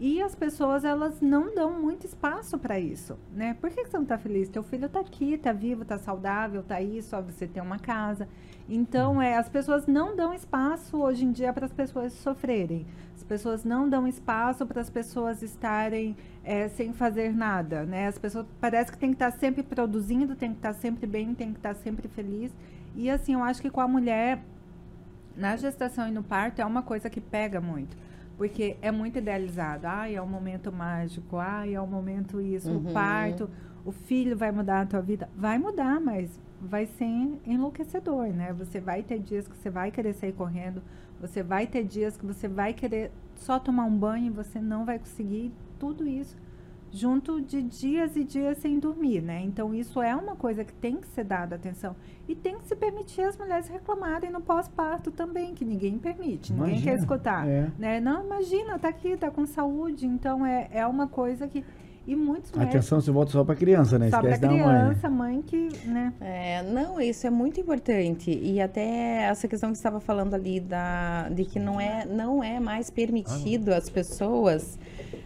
E 0.00 0.20
as 0.20 0.34
pessoas, 0.34 0.84
elas 0.84 1.20
não 1.20 1.54
dão 1.54 1.80
muito 1.80 2.04
espaço 2.04 2.58
para 2.58 2.80
isso, 2.80 3.16
né? 3.32 3.56
Por 3.60 3.70
que, 3.70 3.84
que 3.84 3.90
você 3.90 3.96
não 3.96 4.04
tá 4.04 4.18
feliz? 4.18 4.48
Teu 4.48 4.62
filho 4.62 4.88
tá 4.88 4.98
aqui, 4.98 5.38
tá 5.38 5.52
vivo, 5.52 5.84
tá 5.84 5.96
saudável, 5.98 6.64
tá 6.64 6.74
aí, 6.74 7.00
só 7.00 7.22
você 7.22 7.46
tem 7.46 7.62
uma 7.62 7.78
casa. 7.78 8.26
Então, 8.68 9.22
é, 9.22 9.36
as 9.36 9.48
pessoas 9.48 9.86
não 9.86 10.16
dão 10.16 10.34
espaço 10.34 11.00
hoje 11.00 11.24
em 11.24 11.30
dia 11.30 11.52
para 11.52 11.66
as 11.66 11.72
pessoas 11.72 12.12
sofrerem. 12.14 12.86
As 13.24 13.28
pessoas 13.28 13.64
não 13.64 13.88
dão 13.88 14.06
espaço 14.06 14.66
para 14.66 14.82
as 14.82 14.90
pessoas 14.90 15.42
estarem 15.42 16.14
é, 16.44 16.68
sem 16.68 16.92
fazer 16.92 17.34
nada, 17.34 17.84
né? 17.84 18.06
As 18.06 18.18
pessoas 18.18 18.44
parece 18.60 18.92
que 18.92 18.98
tem 18.98 19.08
que 19.08 19.14
estar 19.14 19.30
sempre 19.30 19.62
produzindo, 19.62 20.36
tem 20.36 20.50
que 20.50 20.58
estar 20.58 20.74
sempre 20.74 21.06
bem, 21.06 21.34
tem 21.34 21.50
que 21.50 21.58
estar 21.58 21.74
sempre 21.74 22.06
feliz. 22.06 22.52
E 22.94 23.08
assim, 23.08 23.32
eu 23.32 23.42
acho 23.42 23.62
que 23.62 23.70
com 23.70 23.80
a 23.80 23.88
mulher 23.88 24.42
na 25.34 25.56
gestação 25.56 26.06
e 26.06 26.10
no 26.10 26.22
parto 26.22 26.60
é 26.60 26.66
uma 26.66 26.82
coisa 26.82 27.08
que 27.08 27.18
pega 27.18 27.62
muito. 27.62 27.96
Porque 28.36 28.76
é 28.82 28.90
muito 28.90 29.18
idealizado. 29.18 29.86
Ai, 29.86 30.16
é 30.16 30.20
um 30.20 30.26
momento 30.26 30.70
mágico. 30.70 31.38
Ai, 31.38 31.74
é 31.74 31.80
um 31.80 31.86
momento 31.86 32.42
isso. 32.42 32.68
Uhum. 32.68 32.90
O 32.90 32.92
parto, 32.92 33.48
o 33.86 33.90
filho 33.90 34.36
vai 34.36 34.52
mudar 34.52 34.82
a 34.82 34.86
tua 34.86 35.00
vida. 35.00 35.30
Vai 35.34 35.56
mudar, 35.56 35.98
mas 35.98 36.38
vai 36.60 36.84
ser 36.84 37.40
enlouquecedor, 37.46 38.26
né? 38.26 38.52
Você 38.52 38.80
vai 38.80 39.02
ter 39.02 39.18
dias 39.18 39.48
que 39.48 39.56
você 39.56 39.70
vai 39.70 39.90
querer 39.90 40.12
sair 40.12 40.32
correndo. 40.32 40.82
Você 41.26 41.42
vai 41.42 41.66
ter 41.66 41.84
dias 41.84 42.16
que 42.16 42.26
você 42.26 42.46
vai 42.46 42.74
querer 42.74 43.10
só 43.36 43.58
tomar 43.58 43.84
um 43.84 43.96
banho 43.96 44.26
e 44.26 44.30
você 44.30 44.60
não 44.60 44.84
vai 44.84 44.98
conseguir. 44.98 45.52
Tudo 45.78 46.06
isso 46.06 46.36
junto 46.94 47.40
de 47.40 47.60
dias 47.60 48.14
e 48.14 48.22
dias 48.22 48.58
sem 48.58 48.78
dormir, 48.78 49.20
né? 49.20 49.42
Então 49.42 49.74
isso 49.74 50.00
é 50.00 50.14
uma 50.14 50.36
coisa 50.36 50.64
que 50.64 50.72
tem 50.72 50.96
que 50.98 51.08
ser 51.08 51.24
dada 51.24 51.56
atenção 51.56 51.96
e 52.28 52.36
tem 52.36 52.56
que 52.56 52.68
se 52.68 52.76
permitir 52.76 53.22
as 53.22 53.36
mulheres 53.36 53.66
reclamarem 53.66 54.30
no 54.30 54.40
pós-parto 54.40 55.10
também, 55.10 55.54
que 55.54 55.64
ninguém 55.64 55.98
permite, 55.98 56.52
ninguém 56.52 56.68
Imagina, 56.68 56.92
quer 56.92 56.98
escutar, 56.98 57.48
é. 57.48 57.72
né? 57.76 58.00
Não, 58.00 58.24
imagina, 58.24 58.78
tá 58.78 58.88
aqui, 58.88 59.16
tá 59.16 59.28
com 59.28 59.44
saúde, 59.44 60.06
então 60.06 60.46
é, 60.46 60.68
é 60.70 60.86
uma 60.86 61.08
coisa 61.08 61.48
que 61.48 61.64
e 62.06 62.14
muitos 62.14 62.52
A 62.52 62.58
médicos 62.58 62.76
atenção 62.76 63.00
se 63.00 63.10
volta 63.10 63.32
só 63.32 63.44
pra 63.44 63.54
criança, 63.54 63.98
né? 63.98 64.10
só 64.10 64.20
pra 64.20 64.30
Esquece 64.30 64.40
da 64.42 64.48
mãe. 64.48 64.58
né? 64.58 64.84
criança, 64.84 65.10
mãe 65.10 65.42
que, 65.42 65.68
né? 65.86 66.12
É, 66.20 66.62
não, 66.62 67.00
isso 67.00 67.26
é 67.26 67.30
muito 67.30 67.60
importante. 67.60 68.30
E 68.30 68.60
até 68.60 69.22
essa 69.24 69.48
questão 69.48 69.70
que 69.70 69.76
você 69.76 69.80
estava 69.80 70.00
falando 70.00 70.34
ali 70.34 70.60
da, 70.60 71.28
de 71.30 71.44
que 71.44 71.58
não 71.58 71.80
é, 71.80 72.04
não 72.04 72.42
é 72.44 72.60
mais 72.60 72.90
permitido 72.90 73.70
as 73.72 73.88
pessoas 73.88 74.78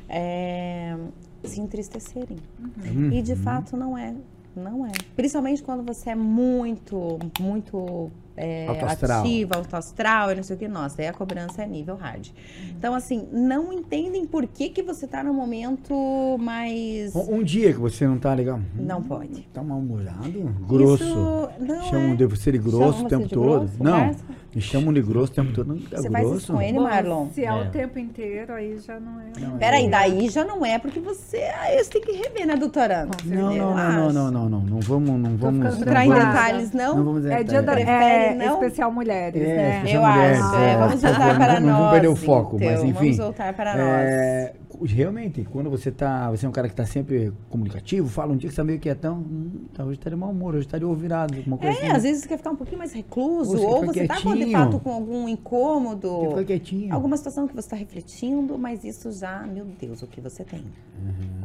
é, 0.08 0.96
se 1.44 1.60
entristecerem. 1.60 2.38
Uhum. 2.84 3.12
E 3.12 3.22
de 3.22 3.36
fato 3.36 3.76
não 3.76 3.96
é. 3.96 4.14
Não 4.56 4.84
é. 4.86 4.90
Principalmente 5.14 5.62
quando 5.62 5.84
você 5.84 6.10
é 6.10 6.14
muito, 6.14 7.18
muito 7.40 8.10
é, 8.38 8.66
Alto 8.68 8.84
astral. 8.86 9.20
ativa, 9.20 9.56
alto 9.56 9.76
astral 9.76 10.32
e 10.32 10.34
não 10.36 10.42
sei 10.42 10.56
o 10.56 10.58
que. 10.58 10.68
Nossa, 10.68 11.02
aí 11.02 11.08
a 11.08 11.12
cobrança 11.12 11.62
é 11.62 11.66
nível 11.66 11.96
hard. 11.96 12.28
Então, 12.70 12.94
assim, 12.94 13.26
não 13.32 13.72
entendem 13.72 14.24
por 14.26 14.46
que, 14.46 14.68
que 14.68 14.82
você 14.82 15.06
tá 15.06 15.22
no 15.24 15.34
momento 15.34 16.36
mais. 16.38 17.14
Um, 17.14 17.36
um 17.36 17.42
dia 17.42 17.72
que 17.72 17.78
você 17.80 18.06
não 18.06 18.18
tá 18.18 18.32
legal. 18.34 18.60
Não 18.74 19.02
pode. 19.02 19.42
Tá 19.52 19.62
mal-humorado? 19.62 20.54
Grosso. 20.66 21.04
Isso 21.04 21.48
não 21.58 21.82
Chamam 21.82 22.12
é. 22.12 22.16
de 22.16 22.26
você 22.26 22.52
de 22.52 22.58
grosso 22.58 22.92
Chamam 22.92 23.06
o 23.06 23.08
tempo 23.08 23.28
todo? 23.28 23.60
grosso, 23.60 23.82
não. 23.82 24.14
Me 24.54 24.62
chamam 24.62 24.92
de 24.94 25.02
grosso 25.02 25.30
o 25.30 25.34
tempo 25.34 25.52
todo. 25.52 25.68
Não, 25.68 25.76
tá 25.78 25.98
Você 25.98 26.08
faz 26.10 26.30
isso 26.32 26.52
com 26.54 26.62
ele, 26.62 26.72
Bom, 26.78 26.84
Marlon? 26.84 27.28
se 27.34 27.44
é, 27.44 27.48
É. 27.48 27.52
o 27.52 27.70
tempo 27.70 27.98
inteiro, 27.98 28.54
aí 28.54 28.78
já 28.78 28.98
não 28.98 29.20
é. 29.20 29.24
Não, 29.38 29.56
é. 29.56 29.58
Peraí, 29.58 29.90
daí 29.90 30.28
já 30.30 30.42
não 30.42 30.64
é 30.64 30.78
porque 30.78 30.98
você. 30.98 31.36
Aí 31.60 31.76
você 31.84 31.90
tem 31.90 32.00
que 32.00 32.12
rever, 32.12 32.46
né, 32.46 32.56
doutora? 32.56 33.06
Não, 33.26 33.54
não, 33.54 33.74
não, 33.76 33.76
não, 33.76 34.12
não, 34.12 34.30
não, 34.30 34.48
não. 34.48 34.60
Não 34.60 34.80
vamos, 34.80 35.10
não 35.20 35.36
vamos. 35.36 35.64
não 35.74 35.80
Entrar 35.80 36.04
em 36.06 36.08
vamos- 36.08 36.24
detalhes, 36.24 36.72
não? 36.72 36.96
Não 36.96 37.04
vamos 37.04 37.26
É 37.26 37.42
dia 37.44 37.60
da 37.62 37.72
Prefere 37.72 38.04
é, 38.04 38.34
não? 38.34 38.54
especial 38.54 38.90
mulheres, 38.90 39.42
É, 39.42 39.54
né? 39.54 39.76
especial 39.76 40.02
Eu 40.02 40.08
mulheres, 40.10 40.40
acho. 40.40 40.56
é. 40.56 40.70
é, 40.72 40.76
vamos 40.78 41.02
voltar 41.02 41.18
Vamos- 41.18 41.36
para 41.36 41.54
vamos 41.54 41.68
nós. 41.68 41.90
perder 41.92 42.08
o 42.08 42.16
foco, 42.16 42.56
então, 42.56 42.70
mas 42.70 42.82
enfim. 42.84 42.92
Vamos 42.94 43.16
voltar 43.18 43.52
para 43.52 43.74
É, 43.78 44.52
realmente, 44.84 45.44
quando 45.44 45.70
você 45.70 45.90
tá. 45.90 46.30
Você 46.30 46.46
é 46.46 46.48
um 46.48 46.52
cara 46.52 46.68
que 46.68 46.74
tá 46.74 46.84
sempre 46.86 47.32
comunicativo, 47.48 48.08
fala 48.08 48.32
um 48.32 48.36
dia 48.36 48.48
que 48.48 48.54
você 48.54 48.60
tá 48.60 48.64
meio 48.64 48.78
quietão, 48.78 49.18
hum, 49.18 49.66
tá, 49.72 49.84
hoje 49.84 49.98
tá 49.98 50.10
de 50.10 50.16
mau 50.16 50.30
humor, 50.30 50.54
hoje 50.54 50.66
tá 50.68 50.78
de 50.78 50.84
nós. 50.84 51.30
coisa 51.58 51.78
É, 51.78 51.82
assim. 51.82 51.96
às 51.96 52.02
vezes 52.02 52.22
você 52.22 52.28
quer 52.28 52.38
ficar 52.38 52.50
um 52.50 52.56
pouquinho 52.56 52.78
mais 52.78 52.92
recluso, 52.92 53.52
Você 53.56 53.64
ou 53.64 53.86
você 53.86 54.06
tá 54.06 54.20
com, 54.20 54.34
de 54.34 54.50
fato 54.50 54.78
com 54.80 54.90
algum 54.90 55.28
incômodo. 55.28 56.08
Você 56.08 56.28
fica 56.28 56.44
quietinho. 56.44 56.94
Alguma 56.94 57.16
situação 57.16 57.46
que 57.46 57.54
você 57.54 57.66
está 57.66 57.76
refletindo, 57.76 58.58
mas 58.58 58.84
isso 58.84 59.10
já, 59.12 59.42
meu 59.46 59.64
Deus, 59.64 60.02
o 60.02 60.06
que 60.06 60.20
você 60.20 60.44
tem. 60.44 60.64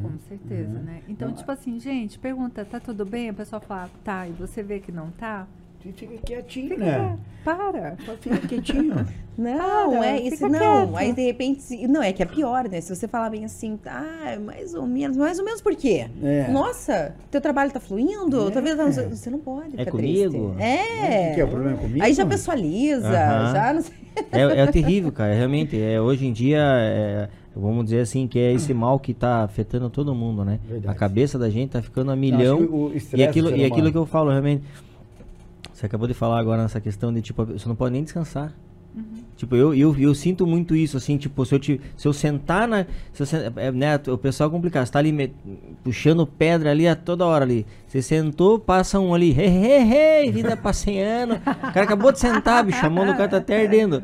Com 0.01 0.17
certeza, 0.27 0.79
né? 0.79 1.01
Então, 1.07 1.31
tipo 1.33 1.51
assim, 1.51 1.79
gente, 1.79 2.19
pergunta, 2.19 2.65
tá 2.65 2.79
tudo 2.79 3.05
bem? 3.05 3.29
A 3.29 3.33
pessoa 3.33 3.59
fala, 3.59 3.89
tá, 4.03 4.27
e 4.27 4.31
você 4.31 4.61
vê 4.61 4.79
que 4.79 4.91
não 4.91 5.11
tá? 5.11 5.47
Você 5.83 5.91
fica 5.91 6.17
quietinho, 6.25 6.69
Fica, 6.69 6.85
né? 6.85 7.17
para. 7.43 7.95
Fica 8.21 8.37
quietinho. 8.47 9.05
Não, 9.35 9.93
Para, 9.97 10.05
é 10.11 10.19
isso 10.21 10.47
não. 10.47 10.59
quieto. 10.59 10.95
Aí 10.95 11.11
de 11.11 11.23
repente, 11.25 11.87
não 11.87 12.03
é 12.03 12.13
que 12.13 12.21
é 12.21 12.25
pior, 12.25 12.69
né? 12.69 12.79
Se 12.81 12.95
você 12.95 13.07
falar 13.07 13.31
bem 13.31 13.43
assim, 13.45 13.79
ah, 13.87 14.37
mais 14.39 14.75
ou 14.75 14.85
menos, 14.85 15.17
mais 15.17 15.39
ou 15.39 15.45
menos 15.45 15.59
por 15.59 15.75
quê? 15.75 16.05
É. 16.21 16.51
Nossa, 16.51 17.15
teu 17.31 17.41
trabalho 17.41 17.71
tá 17.71 17.79
fluindo? 17.79 18.47
É. 18.47 18.61
Vida 18.61 18.75
tá- 18.77 18.91
Você 18.91 19.31
não 19.31 19.39
pode 19.39 19.71
ficar 19.71 19.89
comigo? 19.89 20.53
triste. 20.53 20.63
É. 20.63 21.31
O 21.31 21.33
que 21.33 21.41
é 21.41 21.45
o 21.45 21.47
problema 21.47 21.77
comigo? 21.77 22.05
Aí 22.05 22.13
já 22.13 22.27
pessoaliza, 22.27 23.07
Aham. 23.09 23.53
já 23.53 23.73
não 23.73 23.81
sei. 23.81 23.95
É, 24.31 24.41
é 24.61 24.67
terrível, 24.67 25.11
cara. 25.11 25.33
Realmente, 25.33 25.81
é, 25.81 25.99
hoje 25.99 26.27
em 26.27 26.31
dia, 26.31 26.59
é, 26.61 27.27
vamos 27.55 27.85
dizer 27.85 28.01
assim, 28.01 28.27
que 28.27 28.37
é 28.37 28.53
esse 28.53 28.71
mal 28.71 28.99
que 28.99 29.15
tá 29.15 29.43
afetando 29.43 29.89
todo 29.89 30.13
mundo, 30.13 30.45
né? 30.45 30.59
Verdade. 30.69 30.95
A 30.95 30.97
cabeça 30.97 31.39
da 31.39 31.49
gente 31.49 31.71
tá 31.71 31.81
ficando 31.81 32.11
a 32.11 32.15
milhão. 32.15 32.91
E 33.15 33.23
aquilo, 33.23 33.55
e 33.57 33.65
aquilo 33.65 33.91
que 33.91 33.97
eu 33.97 34.05
falo, 34.05 34.29
realmente. 34.29 34.61
Você 35.71 35.85
acabou 35.85 36.07
de 36.07 36.13
falar 36.13 36.39
agora 36.39 36.61
nessa 36.63 36.81
questão 36.81 37.13
de, 37.13 37.21
tipo, 37.21 37.45
você 37.45 37.67
não 37.67 37.75
pode 37.75 37.93
nem 37.93 38.03
descansar. 38.03 38.53
Tipo, 39.35 39.55
eu, 39.55 39.73
eu, 39.73 39.97
eu 39.97 40.13
sinto 40.13 40.45
muito 40.45 40.75
isso, 40.75 40.95
assim, 40.95 41.17
tipo, 41.17 41.43
se 41.43 41.55
eu, 41.55 41.59
te, 41.59 41.81
se 41.97 42.07
eu 42.07 42.13
sentar 42.13 42.67
na. 42.67 42.85
Se 43.11 43.23
eu, 43.23 43.27
é, 43.55 43.71
né, 43.71 43.99
o 44.07 44.17
pessoal 44.17 44.47
é 44.47 44.51
complicado, 44.53 44.85
você 44.85 44.91
tá 44.91 44.99
ali 44.99 45.11
me- 45.11 45.33
puxando 45.83 46.27
pedra 46.27 46.69
ali 46.69 46.87
a 46.87 46.95
toda 46.95 47.25
hora 47.25 47.43
ali. 47.43 47.65
Você 47.87 48.03
sentou, 48.03 48.59
passa 48.59 48.99
um 48.99 49.11
ali, 49.13 49.31
hey, 49.35 50.31
vida 50.31 50.55
passeando. 50.55 51.33
O 51.35 51.39
cara 51.73 51.83
acabou 51.83 52.11
de 52.11 52.19
sentar, 52.19 52.63
bicho, 52.63 52.85
a 52.85 52.89
mão 52.89 53.07
do 53.07 53.13
cara 53.13 53.27
tá 53.27 53.37
até 53.37 53.63
ardendo. 53.63 54.03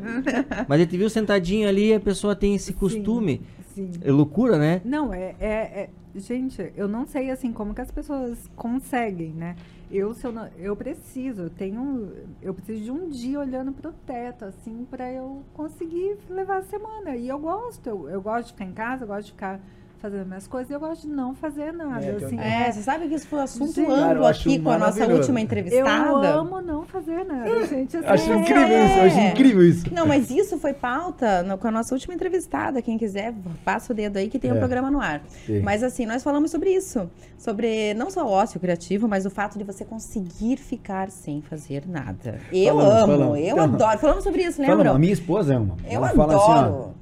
Mas 0.68 0.80
ele 0.82 0.90
te 0.90 0.98
viu 0.98 1.10
sentadinho 1.10 1.70
ali 1.70 1.94
a 1.94 2.00
pessoa 2.00 2.36
tem 2.36 2.56
esse 2.56 2.74
costume. 2.74 3.42
Sim. 3.76 3.92
É 4.02 4.12
loucura, 4.12 4.58
né? 4.58 4.82
Não, 4.84 5.14
é, 5.14 5.36
é, 5.40 5.48
é- 5.50 5.90
Gente, 6.16 6.72
eu 6.76 6.88
não 6.88 7.06
sei 7.06 7.30
assim 7.30 7.54
como 7.54 7.74
que 7.76 7.82
as 7.82 7.92
pessoas 7.92 8.50
conseguem, 8.56 9.30
né? 9.30 9.56
Eu, 9.92 10.14
se 10.14 10.26
eu, 10.26 10.32
não, 10.32 10.48
eu 10.58 10.76
preciso, 10.76 11.44
eu 11.44 11.50
tenho. 11.50 12.14
Eu 12.42 12.54
preciso 12.54 12.84
de 12.84 12.92
um 12.92 13.10
dia 13.10 13.40
olhando 13.40 13.72
pro 13.72 13.92
teto, 13.92 14.46
assim, 14.46 14.86
para 14.86 15.12
eu 15.12 15.44
conseguir 15.54 16.18
levar 16.30 16.58
a 16.58 16.64
semana. 16.64 17.16
E 17.16 17.28
eu 17.28 17.40
gosto, 17.40 17.88
eu, 17.88 18.10
eu 18.10 18.22
gosto 18.22 18.48
de 18.48 18.54
ficar 18.54 18.66
em 18.66 18.74
casa, 18.74 19.04
eu 19.04 19.08
gosto 19.08 19.26
de 19.26 19.32
ficar 19.32 19.60
fazendo 20.00 20.26
minhas 20.26 20.48
coisas, 20.48 20.70
e 20.70 20.74
eu 20.74 20.80
gosto 20.80 21.02
de 21.08 21.14
não 21.14 21.36
fazer 21.36 21.72
nada. 21.74 22.04
É, 22.06 22.10
assim, 22.16 22.40
É, 22.40 22.72
você 22.72 22.82
sabe 22.82 23.08
que 23.08 23.16
isso 23.16 23.28
foi 23.28 23.42
assunto 23.42 23.80
eu 23.80 23.92
amplo 23.94 24.26
aqui 24.26 24.58
com 24.60 24.70
a 24.70 24.78
nossa 24.78 25.06
última 25.06 25.40
eu 25.40 25.44
entrevistada. 25.44 26.30
amo 26.30 26.62
não 26.62 26.86
fazer 26.86 27.24
nada, 27.26 27.66
gente. 27.68 27.98
assim, 27.98 28.08
Acho 28.08 28.32
é- 28.32 28.36
incrível 28.38 28.86
isso, 28.86 28.98
eu 28.98 29.04
acho 29.04 29.20
incrível 29.20 29.64
isso. 29.66 29.94
Não, 29.94 30.06
mas 30.08 30.30
isso 30.32 30.58
foi 30.58 30.74
pauta 30.74 31.44
no- 31.44 31.58
com 31.58 31.68
a 31.68 31.72
nossa 31.72 31.94
última 31.94 32.14
entrevistada. 32.14 32.82
Quem 32.82 32.98
quiser, 32.98 33.34
passa 33.66 33.92
o 33.92 33.96
dedo 33.96 34.18
aí 34.18 34.30
que 34.30 34.40
tem 34.40 34.52
um 34.52 34.56
É. 34.56 34.60
programa 34.60 34.90
no 34.90 35.02
ar. 35.02 35.22
Sim. 35.46 35.60
Mas 35.62 35.84
assim, 35.84 36.06
nós 36.06 36.24
falamos 36.24 36.50
sobre 36.52 36.70
isso. 36.72 37.10
Sobre 37.38 37.94
não 37.96 38.10
só 38.10 38.26
o 38.26 38.30
ócio 38.32 38.60
criativo, 38.60 39.08
mas 39.08 39.26
o 39.26 39.30
fato 39.30 39.58
de 39.58 39.64
você 39.64 39.84
conseguir 39.84 40.58
ficar 40.58 41.10
sem 41.12 41.42
fazer 41.42 41.84
nada. 41.88 42.40
Eu 42.52 42.76
Falamos, 42.78 42.94
amo, 43.04 43.08
falamos. 43.14 43.38
eu 43.40 43.44
Então, 43.48 43.64
adoro. 43.64 44.00
Falamos 44.00 44.24
sobre 44.24 44.44
isso, 44.44 44.62
lembra? 44.62 44.92
a 44.92 44.98
minha 45.00 45.14
esposa 45.14 45.56
ama. 45.56 45.76
Eu 45.86 45.92
Ela 45.98 46.10
adoro. 46.10 46.32
fala 46.32 46.64
assim, 46.64 46.74
ó. 46.96 47.00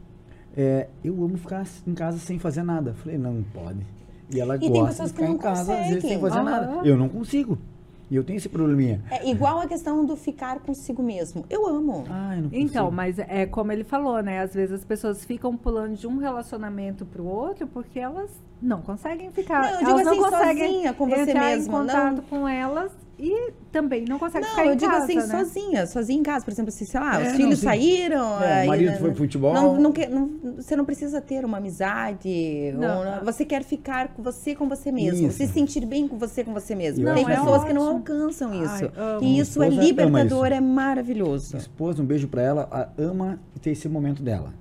É, 0.57 0.87
eu 1.03 1.13
amo 1.23 1.37
ficar 1.37 1.65
em 1.85 1.93
casa 1.93 2.17
sem 2.17 2.39
fazer 2.39 2.63
nada. 2.63 2.93
Falei, 2.95 3.17
não 3.17 3.43
pode. 3.53 3.85
E 4.33 4.39
ela 4.41 4.55
E 4.55 4.59
tem 4.59 4.71
gosta 4.71 4.87
pessoas 4.89 5.09
de 5.09 5.13
que 5.15 5.21
ficar 5.21 5.27
não 5.29 5.35
em 5.35 5.37
casa, 5.37 5.73
às 5.73 5.87
vezes, 5.87 6.01
sem 6.01 6.19
fazer 6.19 6.39
Aham. 6.39 6.43
nada. 6.43 6.87
Eu 6.87 6.97
não 6.97 7.07
consigo. 7.07 7.57
E 8.09 8.15
eu 8.15 8.23
tenho 8.23 8.37
esse 8.37 8.47
probleminha. 8.49 9.03
É 9.11 9.29
igual 9.29 9.59
a 9.59 9.67
questão 9.67 10.05
do 10.05 10.15
ficar 10.15 10.59
consigo 10.61 11.03
mesmo. 11.03 11.45
Eu 11.49 11.67
amo. 11.67 12.05
Ah, 12.09 12.35
eu 12.37 12.43
não 12.43 12.49
consigo. 12.49 12.65
Então, 12.69 12.89
mas 12.89 13.19
é 13.19 13.45
como 13.45 13.71
ele 13.71 13.83
falou, 13.83 14.21
né? 14.23 14.39
Às 14.41 14.53
vezes 14.53 14.73
as 14.75 14.85
pessoas 14.85 15.23
ficam 15.25 15.55
pulando 15.57 15.95
de 15.95 16.07
um 16.07 16.17
relacionamento 16.17 17.05
pro 17.05 17.25
outro 17.25 17.67
porque 17.67 17.99
elas 17.99 18.31
não 18.61 18.81
conseguem 18.81 19.29
ficar. 19.31 19.61
Não, 19.61 19.69
eu 19.71 19.77
digo 19.79 19.89
elas 19.91 20.05
não 20.05 20.11
assim, 20.13 20.21
conseguem 20.21 20.67
sozinha 20.71 20.93
com 20.93 21.07
você 21.09 21.33
mesma, 21.33 21.53
em 21.77 21.81
contato 21.81 22.15
não- 22.15 22.23
com 22.23 22.47
elas 22.47 22.91
e 23.19 23.51
também 23.71 24.05
não 24.07 24.19
consegue 24.19 24.45
Não, 24.45 24.51
ficar 24.51 24.65
em 24.65 24.69
eu 24.69 24.75
digo 24.75 24.91
casa, 24.91 25.03
assim, 25.05 25.15
né? 25.15 25.21
sozinha, 25.27 25.87
sozinha 25.87 26.19
em 26.19 26.23
casa, 26.23 26.45
por 26.45 26.51
exemplo, 26.51 26.69
assim, 26.69 26.85
sei 26.85 26.99
lá, 26.99 27.19
É, 27.19 27.23
os 27.23 27.29
não, 27.29 27.35
filhos 27.35 27.59
sim. 27.59 27.65
saíram. 27.65 28.43
É, 28.43 28.47
o 28.47 28.59
aí, 28.61 28.67
marido 28.67 28.91
né, 28.91 28.97
foi 28.97 29.09
pro 29.09 29.17
futebol. 29.17 29.53
Não, 29.53 29.75
não 29.79 29.91
quer- 29.91 30.09
não- 30.09 30.29
você 30.57 30.75
não 30.75 30.85
precisa 30.85 31.19
ter 31.21 31.43
uma 31.43 31.57
amizade. 31.57 32.73
Não, 32.77 32.99
ou- 32.99 33.05
não. 33.05 33.25
você 33.25 33.43
quer 33.45 33.63
ficar 33.63 34.09
com 34.09 34.21
você 34.23 34.55
com 34.55 34.67
você 34.69 34.91
mesmo. 34.91 35.27
Isso. 35.27 35.37
Se 35.37 35.47
sentir 35.47 35.85
bem 35.85 36.07
com 36.07 36.17
você 36.17 36.43
com 36.43 36.53
você 36.53 36.75
mesmo. 36.75 37.03
Não, 37.05 37.15
Tem 37.15 37.23
é 37.23 37.27
pessoas 37.27 37.63
que 37.63 37.73
não 37.73 37.87
alcançam 37.87 38.53
isso. 38.53 38.91
Ai, 38.95 39.17
e 39.21 39.39
isso 39.39 39.61
é 39.63 39.69
libertador, 39.69 40.45
isso. 40.47 40.55
é 40.55 40.61
maravilhoso. 40.61 41.49
Minha 41.53 41.61
esposa, 41.61 42.01
um 42.01 42.05
beijo 42.05 42.27
pra 42.27 42.41
ela, 42.41 42.67
a- 42.71 42.87
ama 43.01 43.39
ter 43.61 43.71
esse 43.71 43.87
momento 43.89 44.21
dela. 44.21 44.53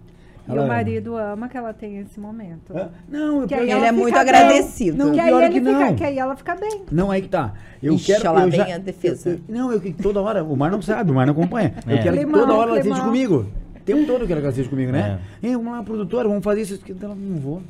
E 0.49 0.51
Ela 0.53 0.61
o 0.61 0.65
ama. 0.65 0.75
marido 0.75 1.17
ama 1.17 1.49
que 1.49 1.57
ela 1.57 1.73
tenha 1.73 2.01
esse 2.03 2.21
momento. 2.21 2.73
Não, 3.09 3.43
eu 3.43 3.47
Que 3.49 3.55
aí 3.55 3.63
Ele 3.63 3.71
ela 3.73 3.81
é 3.87 3.89
fica 3.89 4.01
muito 4.01 4.13
bem. 4.13 4.21
agradecido. 4.23 4.97
Não, 4.99 5.13
que, 5.13 5.21
aí 5.21 5.27
pior 5.29 5.43
ele 5.43 5.53
que 5.55 5.61
fica, 5.61 5.73
não. 5.87 5.95
que 5.97 6.05
aí 6.05 6.19
ela 6.19 6.37
fica 6.37 6.55
bem. 6.55 6.83
Não, 6.91 7.11
aí 7.11 7.23
que 7.23 7.29
tá. 7.29 7.53
Eu 7.83 7.95
Ixi, 7.95 8.07
quero. 8.07 8.33
lá 8.33 8.43
eu 8.45 8.51
já, 8.53 8.75
a 8.75 8.79
defesa. 8.79 9.29
eu- 9.31 9.35
eu- 9.35 9.41
não, 9.49 9.73
eu 9.73 9.81
que 9.81 9.93
toda 9.93 10.21
hora. 10.21 10.45
O 10.45 10.57
Mar 10.57 10.71
não 10.71 10.81
sabe, 10.81 11.11
o 11.11 11.15
Mar 11.15 11.27
não 11.27 11.33
acompanha. 11.33 11.75
Eu 11.87 11.97
É. 11.97 12.03
quero 12.03 12.17
que 12.17 12.23
Climão, 12.25 12.41
toda 12.41 12.55
hora 12.55 12.71
ela 12.71 12.79
esteja 12.79 13.01
comigo. 13.03 13.47
O 13.77 13.81
tempo 13.87 14.05
todo 14.07 14.23
eu 14.23 14.27
que 14.27 14.33
ela 14.33 14.49
esteja 14.49 14.69
comigo, 14.69 14.91
né? 14.93 15.19
Ei, 15.43 15.53
vamos 15.57 15.73
lá, 15.73 15.83
produtora, 15.83 16.29
vamos 16.29 16.43
fazer 16.43 16.63
isso. 16.63 16.81
Ela, 17.01 17.15
não 17.15 17.37
vou. 17.39 17.63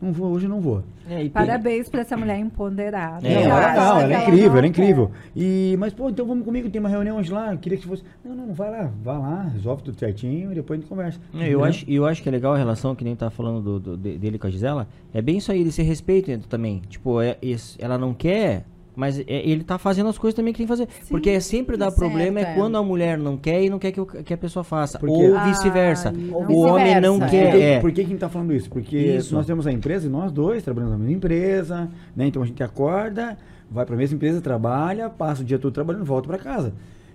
Não 0.00 0.12
vou, 0.12 0.32
hoje 0.32 0.46
eu 0.46 0.50
não 0.50 0.60
vou. 0.60 0.82
É, 1.08 1.22
e 1.24 1.28
Parabéns 1.28 1.88
pra 1.88 2.00
essa 2.00 2.16
mulher 2.16 2.38
empoderada. 2.38 3.26
É, 3.26 3.46
não, 3.46 3.56
ela 3.56 3.74
não, 3.74 3.98
que 3.98 4.04
ela 4.04 4.14
é 4.14 4.22
incrível, 4.22 4.56
ela 4.56 4.66
é 4.66 4.68
incrível. 4.68 5.10
E, 5.36 5.76
mas, 5.78 5.92
pô, 5.92 6.08
então 6.08 6.24
vamos 6.26 6.44
comigo, 6.44 6.70
tem 6.70 6.80
uma 6.80 6.88
reunião 6.88 7.18
hoje 7.18 7.30
lá, 7.30 7.54
queria 7.56 7.76
que 7.76 7.86
fosse. 7.86 8.02
Não, 8.24 8.34
não, 8.34 8.46
não, 8.46 8.54
vai 8.54 8.70
lá, 8.70 8.90
vai 9.02 9.18
lá, 9.18 9.42
resolve 9.52 9.82
tudo 9.82 9.98
certinho 9.98 10.52
e 10.52 10.54
depois 10.54 10.78
a 10.78 10.80
gente 10.80 10.88
conversa. 10.88 11.20
É, 11.34 11.36
Eu 11.36 11.40
Entendeu? 11.42 11.64
acho, 11.64 11.84
eu 11.90 12.06
acho 12.06 12.22
que 12.22 12.28
é 12.28 12.32
legal 12.32 12.54
a 12.54 12.56
relação 12.58 12.94
que 12.94 13.04
nem 13.04 13.14
tá 13.14 13.28
falando 13.28 13.60
do, 13.60 13.80
do- 13.80 13.96
de- 13.96 14.16
dele 14.16 14.38
com 14.38 14.46
a 14.46 14.50
Gisela. 14.50 14.88
É 15.12 15.20
bem 15.20 15.36
isso 15.36 15.52
aí, 15.52 15.60
ele 15.60 15.72
se 15.72 15.82
respeita 15.82 16.38
também. 16.48 16.80
Tipo, 16.88 17.20
é, 17.20 17.36
ela 17.78 17.98
não 17.98 18.14
quer, 18.14 18.64
mas 18.96 19.18
é- 19.20 19.24
ele 19.28 19.64
tá 19.64 19.78
fazendo 19.78 20.08
as 20.08 20.18
coisas 20.18 20.34
também 20.34 20.52
que 20.52 20.58
tem 20.58 20.66
que 20.66 20.68
fazer. 20.72 20.88
Porque 21.08 21.30
é 21.30 21.40
sempre 21.40 21.76
dá 21.76 21.86
Certo, 21.86 21.98
problema 21.98 22.40
é 22.40 22.42
é. 22.42 22.54
quando 22.54 22.76
a 22.76 22.82
mulher 22.82 23.16
não 23.18 23.36
quer 23.36 23.62
e 23.62 23.70
não 23.70 23.78
quer 23.78 23.92
que, 23.92 24.00
o- 24.00 24.06
que 24.06 24.34
a 24.34 24.38
pessoa 24.38 24.62
faça. 24.64 24.98
Porque- 24.98 25.12
Ou 25.30 25.40
vice-versa. 25.44 26.08
Ai, 26.10 26.16
não. 26.22 26.38
o 26.50 26.58
homem 26.60 27.00
não 27.00 27.18
Vice-versa, 27.18 27.30
quer. 27.30 27.50
Por 27.50 27.58
que, 27.58 27.62
é. 27.64 27.80
por 27.80 27.88
que 27.92 27.94
que 27.96 28.06
a 28.06 28.10
gente 28.10 28.18
tá 28.20 28.28
falando 28.28 28.52
isso? 28.52 28.68
Porque 28.70 28.96
Isso. 28.96 29.34
nós 29.34 29.46
temos 29.46 29.66
a 29.66 29.72
empresa 29.72 30.06
e 30.06 30.10
nós 30.10 30.30
dois 30.32 30.62
trabalhamos 30.62 30.92
na 30.92 30.98
mesma 30.98 31.16
empresa, 31.16 31.88
né? 32.16 32.26
Então 32.26 32.42
a 32.42 32.46
gente 32.46 32.62
acorda, 32.62 33.36
vai 33.70 33.84
pra 33.86 33.96
mesma 33.96 34.16
empresa, 34.16 34.40
trabalha, 34.40 35.08
passa 35.08 35.42
o 35.42 35.44
dia 35.44 35.58
todo 35.58 35.72
trabalhando, 35.72 36.04
volta 36.04 36.26
pra 36.28 36.38
casa. 36.38 36.72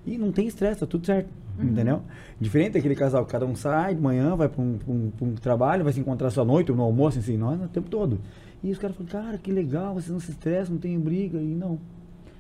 E 0.08 0.18
não 0.18 0.32
tem 0.32 0.46
estresse, 0.48 0.80
tá 0.82 0.86
tudo 0.86 1.06
certo. 1.06 1.28
Uhum. 1.60 1.70
Entendeu? 1.70 2.02
Diferente 2.40 2.74
daquele 2.74 2.96
casal, 2.96 3.26
cada 3.26 3.46
um 3.46 3.56
sai 3.56 3.96
de 3.96 4.02
manhã, 4.02 4.36
vai 4.36 4.48
pra 4.50 4.62
um, 4.62 4.78
pra 4.78 4.94
um- 4.94 5.12
pra 5.18 5.26
um 5.28 5.34
trabalho, 5.36 5.84
vai 5.84 5.94
se 5.94 6.00
encontrar 6.00 6.30
só 6.30 6.42
à 6.42 6.46
noite, 6.46 6.70
ou 6.72 6.78
no 6.78 6.84
almoço, 6.84 7.18
assim, 7.18 7.38
nós 7.38 7.60
o 7.62 7.68
tempo 7.70 7.90
todo. 7.90 8.20
E 8.66 8.72
os 8.72 8.80
caras 8.80 8.98
falam, 8.98 9.12
cara, 9.12 9.38
que 9.38 9.52
legal, 9.52 9.94
vocês 9.94 10.10
não 10.10 10.20
se 10.20 10.32
estressam, 10.32 10.74
não 10.74 10.82
tem 10.82 11.00
briga, 11.00 11.38
e 11.38 11.54
não. 11.54 11.80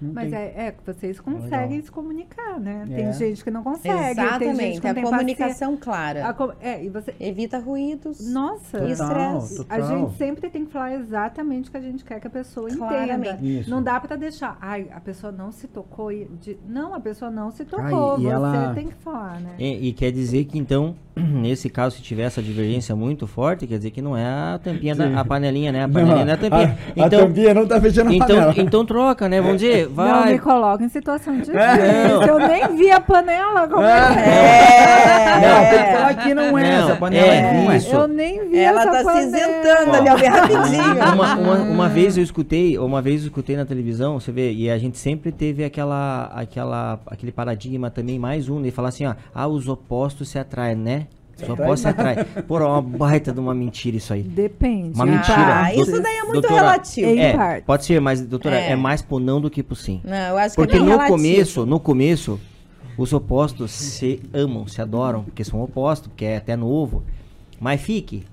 Não 0.01 0.13
Mas 0.13 0.29
tem. 0.29 0.39
é, 0.39 0.53
é 0.57 0.75
vocês 0.85 1.19
conseguem 1.19 1.81
se 1.81 1.89
comunicar, 1.91 2.59
né? 2.59 2.85
É. 2.91 2.95
Tem 2.95 3.13
gente 3.13 3.43
que 3.43 3.51
não 3.51 3.63
consegue. 3.63 3.95
Tem 3.95 4.03
gente 4.07 4.19
Exatamente. 4.19 4.81
que 4.81 4.87
A 4.87 4.93
não 4.93 4.95
tem 4.95 5.03
comunicação 5.03 5.77
paciência. 5.77 5.77
clara. 5.83 6.27
A 6.27 6.33
co- 6.33 6.53
é, 6.61 6.83
e 6.83 6.89
você. 6.89 7.13
Evita 7.19 7.59
ruídos. 7.59 8.31
Nossa, 8.31 8.77
Total, 8.79 8.89
estresse. 8.91 9.57
total. 9.57 9.77
a 9.77 9.81
gente 9.81 10.17
sempre 10.17 10.49
tem 10.49 10.65
que 10.65 10.71
falar 10.71 10.93
exatamente 10.95 11.69
o 11.69 11.71
que 11.71 11.77
a 11.77 11.81
gente 11.81 12.03
quer 12.03 12.19
que 12.19 12.27
a 12.27 12.29
pessoa 12.29 12.67
entenda. 12.69 12.87
Claramente. 12.87 13.59
Isso. 13.59 13.69
Não 13.69 13.81
dá 13.81 13.99
pra 13.99 14.15
deixar, 14.15 14.57
ai, 14.61 14.87
a 14.93 14.99
pessoa 14.99 15.31
não 15.31 15.51
se 15.51 15.67
tocou. 15.67 16.11
e 16.11 16.25
de- 16.41 16.57
Não, 16.67 16.93
a 16.93 16.99
pessoa 16.99 17.31
não 17.31 17.51
se 17.51 17.63
tocou. 17.65 18.19
e 18.19 18.23
você 18.23 18.27
ela- 18.29 18.73
tem 18.75 18.87
que 18.87 18.95
falar, 18.95 19.39
né? 19.39 19.51
E, 19.57 19.89
e 19.89 19.93
quer 19.93 20.11
dizer 20.11 20.45
que 20.45 20.57
então, 20.57 20.95
nesse 21.15 21.69
caso, 21.69 21.95
se 21.95 22.01
tiver 22.01 22.23
essa 22.23 22.41
divergência 22.41 22.95
muito 22.95 23.25
forte, 23.27 23.65
quer 23.65 23.77
dizer 23.77 23.91
que 23.91 24.01
não 24.01 24.15
é 24.17 24.25
a 24.25 24.59
tampinha 24.61 24.93
da 24.95 25.19
a 25.19 25.25
panelinha, 25.25 25.71
né? 25.71 25.83
A 25.83 25.87
panelinha 25.89 26.25
não, 26.25 26.31
é 26.31 26.33
a 26.33 26.37
tampinha. 26.37 26.77
A, 26.97 27.03
a 27.03 27.07
então, 27.07 27.19
tampinha 27.27 27.53
não 27.53 27.65
tá 27.67 27.79
fechando 27.81 28.09
a 28.09 28.13
então, 28.13 28.27
panela. 28.27 28.53
então 28.57 28.85
troca, 28.85 29.29
né? 29.29 29.41
Vamos 29.41 29.61
dizer, 29.61 29.84
Não 29.87 29.93
vai. 29.95 30.33
me 30.33 30.39
coloca 30.39 30.83
em 30.83 30.89
situação 30.89 31.37
de 31.39 31.51
Não. 31.51 31.59
difícil. 31.61 32.21
Eu 32.27 32.39
nem 32.47 32.75
vi 32.75 32.91
a 32.91 32.99
panela. 32.99 33.67
Como 33.67 33.83
é. 33.83 34.13
que 34.13 34.19
É. 34.19 35.41
Não, 35.41 35.69
tem 35.69 35.85
que 35.85 35.91
falar 35.97 36.13
que 36.15 36.33
não 36.33 36.57
é, 36.57 36.77
Não, 36.77 36.85
essa 36.87 36.95
panela 36.95 37.33
é 37.33 37.53
não 37.53 37.71
é. 37.71 37.77
isso. 37.77 37.95
Eu 37.95 38.07
nem 38.07 38.49
vi 38.49 38.57
Ela 38.57 38.81
essa 38.81 38.91
tá 38.91 38.97
se 38.99 39.03
panela. 39.05 39.27
isentando 39.27 39.95
ali, 39.95 40.21
bem 40.21 40.29
rapidinho. 40.29 41.13
Uma, 41.13 41.35
uma, 41.35 41.55
uma 41.55 41.89
vez 41.89 42.17
eu 42.17 42.23
escutei, 42.23 42.77
uma 42.77 43.01
vez 43.01 43.21
eu 43.21 43.27
escutei 43.27 43.55
na 43.55 43.65
televisão, 43.65 44.19
você 44.19 44.31
vê, 44.31 44.51
e 44.51 44.69
a 44.69 44.77
gente 44.77 44.97
sempre 44.97 45.31
teve 45.31 45.63
aquela, 45.63 46.31
aquela, 46.35 46.99
aquele 47.07 47.31
paradigma 47.31 47.89
também, 47.89 48.17
mais 48.19 48.49
um, 48.49 48.61
de 48.61 48.71
falar 48.71 48.89
assim, 48.89 49.05
ó, 49.05 49.15
ah, 49.33 49.47
os 49.47 49.67
opostos 49.67 50.29
se 50.29 50.39
atraem, 50.39 50.75
né? 50.75 51.07
Opostos 51.43 51.79
se 51.81 51.87
atraem. 51.87 52.17
Pô, 52.47 52.59
é 52.59 52.65
uma 52.65 52.81
baita 52.81 53.31
de 53.33 53.39
uma 53.39 53.53
mentira 53.53 53.97
isso 53.97 54.13
aí. 54.13 54.23
Depende. 54.23 54.95
Uma 54.95 55.05
em 55.07 55.11
mentira. 55.11 55.63
Ah, 55.63 55.73
isso 55.75 56.01
daí 56.01 56.15
é 56.15 56.21
muito 56.21 56.33
Doutora, 56.41 56.55
relativo. 56.55 57.07
Em 57.09 57.19
É, 57.19 57.61
pode 57.61 57.85
ser, 57.85 57.99
mas, 57.99 58.21
doutora, 58.21 58.55
É. 58.59 58.71
é, 58.71 58.75
mais 58.75 59.01
pro 59.01 59.19
não 59.19 59.41
do 59.41 59.49
que 59.49 59.61
pro 59.61 59.75
sim. 59.75 59.99
Não, 60.03 60.15
eu 60.15 60.37
acho 60.37 60.55
Porque 60.55 60.71
que 60.71 60.77
é 60.77 60.79
bem 60.79 60.85
no 60.87 60.91
relativo. 60.93 61.17
começo, 61.17 61.65
no 61.65 61.79
começo, 61.79 62.39
os 62.97 63.11
opostos 63.11 63.71
se 63.71 64.21
amam, 64.33 64.65
se 64.67 64.81
adoram, 64.81 65.23
porque 65.23 65.43
são 65.43 65.61
opostos, 65.61 66.07
porque 66.07 66.23
é 66.25 66.37
até 66.37 66.55
novo. 66.55 67.03
Mas 67.59 67.81
fique, 67.81 68.23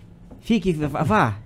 fique, 0.41 0.73
vá. 0.73 1.39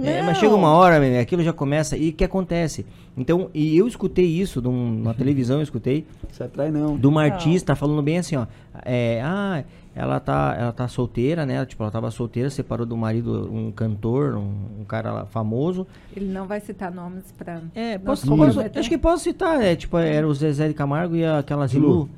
É, 0.00 0.18
mas 0.22 0.34
Não. 0.34 0.34
chega 0.36 0.54
uma 0.54 0.70
hora, 0.70 1.00
meu, 1.00 1.20
aquilo 1.20 1.42
já 1.42 1.52
começa. 1.52 1.96
E 1.96 2.10
o 2.10 2.12
que 2.12 2.22
acontece? 2.22 2.86
Então, 3.16 3.50
e 3.52 3.76
eu 3.76 3.86
escutei 3.88 4.24
isso 4.26 4.62
num- 4.62 5.00
na 5.02 5.12
televisão, 5.12 5.56
eu 5.56 5.62
escutei, 5.64 6.06
Se 6.30 6.40
atrai 6.40 6.70
não. 6.70 6.96
de 6.96 7.04
uma 7.06 7.24
artista 7.24 7.74
falando 7.74 8.00
bem 8.00 8.18
assim, 8.18 8.36
ó. 8.36 8.46
É, 8.84 9.20
ah, 9.24 9.64
ela 9.98 10.20
tá, 10.20 10.54
ela 10.58 10.72
tá 10.72 10.86
solteira, 10.86 11.44
né? 11.44 11.66
Tipo, 11.66 11.82
ela 11.82 11.90
tava 11.90 12.10
solteira, 12.10 12.48
separou 12.48 12.86
do 12.86 12.96
marido, 12.96 13.50
um 13.52 13.72
cantor, 13.72 14.36
um, 14.36 14.80
um 14.80 14.84
cara 14.84 15.12
lá 15.12 15.26
famoso. 15.26 15.86
Ele 16.16 16.26
não 16.26 16.46
vai 16.46 16.60
citar 16.60 16.92
nomes 16.92 17.32
pra. 17.36 17.60
É, 17.74 17.98
não 17.98 18.04
posso, 18.04 18.26
posso- 18.36 18.60
acho 18.78 18.88
que 18.88 18.96
posso 18.98 19.24
citar, 19.24 19.60
é, 19.60 19.74
tipo, 19.74 19.98
era 19.98 20.26
o 20.26 20.32
Zezé 20.32 20.68
de 20.68 20.74
Camargo 20.74 21.16
e 21.16 21.24
aquela 21.26 21.66
Zilu. 21.66 22.08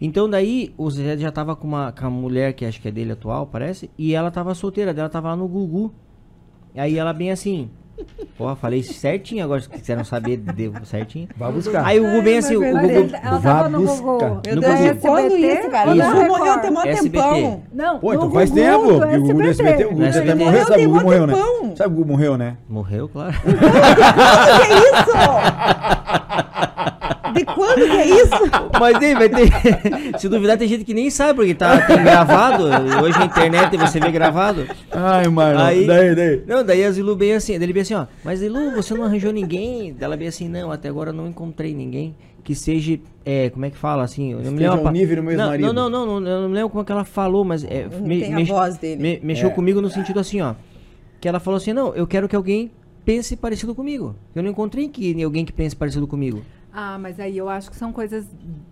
Então 0.00 0.28
daí 0.28 0.74
o 0.76 0.90
Zezé 0.90 1.16
já 1.16 1.30
tava 1.32 1.54
com 1.56 1.66
uma, 1.68 1.92
com 1.92 2.06
a 2.06 2.10
mulher 2.10 2.52
que 2.52 2.64
acho 2.64 2.80
que 2.80 2.88
é 2.88 2.90
dele 2.90 3.12
atual, 3.12 3.46
parece, 3.46 3.88
e 3.96 4.14
ela 4.14 4.30
tava 4.30 4.54
solteira, 4.54 4.92
dela 4.92 5.08
tava 5.08 5.28
lá 5.28 5.36
no 5.36 5.46
Gugu. 5.48 5.92
Aí 6.76 6.98
ela 6.98 7.12
bem 7.12 7.30
assim, 7.30 7.70
Porra, 8.36 8.54
falei 8.54 8.82
certinho 8.84 9.44
agora, 9.44 9.60
se 9.60 9.68
quiseram 9.68 10.04
saber, 10.04 10.36
devo 10.36 10.84
certinho. 10.86 11.28
Vai 11.36 11.50
buscar. 11.50 11.84
Aí 11.84 11.98
o 11.98 12.04
Gugu 12.04 12.22
bem 12.22 12.38
assim, 12.38 12.54
o 12.56 12.60
Gugu... 12.60 12.86
ele- 12.86 13.16
ela 13.20 13.40
tava 13.40 13.68
no 13.68 13.80
buscar. 13.80 14.02
Google. 14.02 14.40
Meu 14.46 14.54
No 14.54 14.60
Deus, 14.60 14.74
Google. 14.74 14.94
de 14.94 15.00
quando 15.00 15.36
isso, 15.36 15.70
cara? 15.70 15.90
Isso. 15.96 16.06
O 16.08 16.12
Gugu 16.14 16.28
morreu 16.28 16.58
tem 16.60 16.70
mó 16.70 16.82
tempão. 16.82 17.62
Não, 17.72 17.98
Pô, 17.98 18.14
então 18.14 18.30
faz 18.30 18.50
tempo. 18.52 18.86
O 18.94 19.20
Gugu 19.20 19.34
do 19.34 19.48
SBT, 19.48 19.84
o 19.86 19.92
No 19.96 20.06
até 20.06 20.34
morreu, 20.36 20.66
sabe? 20.66 20.86
O 20.86 20.90
Gugu 20.90 20.94
mó 20.98 21.02
morreu, 21.02 21.26
né? 21.26 21.34
Sabe 21.76 21.92
o 21.94 21.96
Gugu 21.96 22.08
morreu, 22.12 22.38
né? 22.38 22.56
Morreu, 22.68 23.08
claro. 23.08 23.34
Que 23.42 24.72
é 24.72 24.78
isso? 24.78 25.12
De 27.38 27.44
quando 27.44 27.74
que 27.76 27.96
é 27.96 28.06
isso? 28.06 28.34
Mas 28.80 28.98
nem 29.00 29.14
vai 29.14 29.28
ter. 29.28 30.18
Se 30.18 30.28
duvidar, 30.28 30.56
tem 30.58 30.68
gente 30.68 30.84
que 30.84 30.94
nem 30.94 31.10
sabe, 31.10 31.34
porque 31.36 31.54
tá 31.54 31.80
tem 31.86 32.02
gravado. 32.02 32.64
Hoje 33.02 33.18
na 33.18 33.24
internet 33.26 33.76
você 33.76 34.00
vê 34.00 34.10
gravado. 34.10 34.66
Ai, 34.90 35.28
mano. 35.28 35.58
Aí- 35.60 35.86
Daí, 35.86 36.14
daí. 36.14 36.42
Não, 36.46 36.64
daí 36.64 36.84
a 36.84 36.90
Zilu 36.90 37.14
bem 37.16 37.34
assim, 37.34 37.52
daí 37.54 37.62
ele 37.64 37.72
bem 37.72 37.82
assim, 37.82 37.94
ó, 37.94 38.06
mas 38.24 38.40
Zilu, 38.40 38.72
você 38.72 38.94
não 38.94 39.04
arranjou 39.04 39.32
ninguém? 39.32 39.92
Daí 39.92 40.04
Ela 40.04 40.16
bem 40.16 40.28
assim, 40.28 40.48
não, 40.48 40.70
até 40.72 40.88
agora 40.88 41.10
eu 41.10 41.14
não 41.14 41.26
encontrei 41.28 41.74
ninguém 41.74 42.14
que 42.44 42.54
seja, 42.54 42.98
é, 43.26 43.50
como 43.50 43.66
é 43.66 43.70
que 43.70 43.76
fala 43.76 44.02
assim? 44.04 44.32
Eu 44.32 44.38
não 44.40 44.52
me 44.52 44.58
lembro 44.58 44.90
nível 44.90 45.16
do 45.16 45.22
meu 45.22 45.36
não, 45.36 45.50
não, 45.58 45.72
não, 45.72 45.90
não, 46.06 46.20
não, 46.20 46.30
eu 46.30 46.40
não 46.42 46.48
me 46.48 46.54
lembro 46.54 46.70
como 46.70 46.80
é 46.82 46.84
que 46.84 46.92
ela 46.92 47.04
falou, 47.04 47.44
mas 47.44 47.62
é, 47.62 47.86
me- 48.00 48.20
Tem 48.20 48.32
a 48.32 48.36
mex- 48.36 48.48
voz 48.48 48.78
dele. 48.78 49.02
me- 49.02 49.20
mexeu 49.22 49.50
É. 49.50 49.52
comigo 49.52 49.82
no 49.82 49.90
sentido 49.90 50.18
assim, 50.18 50.40
ó, 50.40 50.54
que 51.20 51.28
ela 51.28 51.38
falou 51.38 51.58
assim, 51.58 51.74
não, 51.74 51.94
eu 51.94 52.06
quero 52.06 52.26
que 52.26 52.34
alguém 52.34 52.70
pense 53.04 53.36
parecido 53.36 53.74
comigo. 53.74 54.14
Eu 54.34 54.42
não 54.42 54.50
encontrei 54.50 54.88
que 54.88 55.22
alguém 55.22 55.44
que 55.44 55.52
pense 55.52 55.76
parecido 55.76 56.06
comigo. 56.06 56.42
Ah, 56.80 56.96
mas 56.96 57.18
aí 57.18 57.36
eu 57.36 57.48
acho 57.48 57.68
que 57.72 57.76
são 57.76 57.92
coisas 57.92 58.24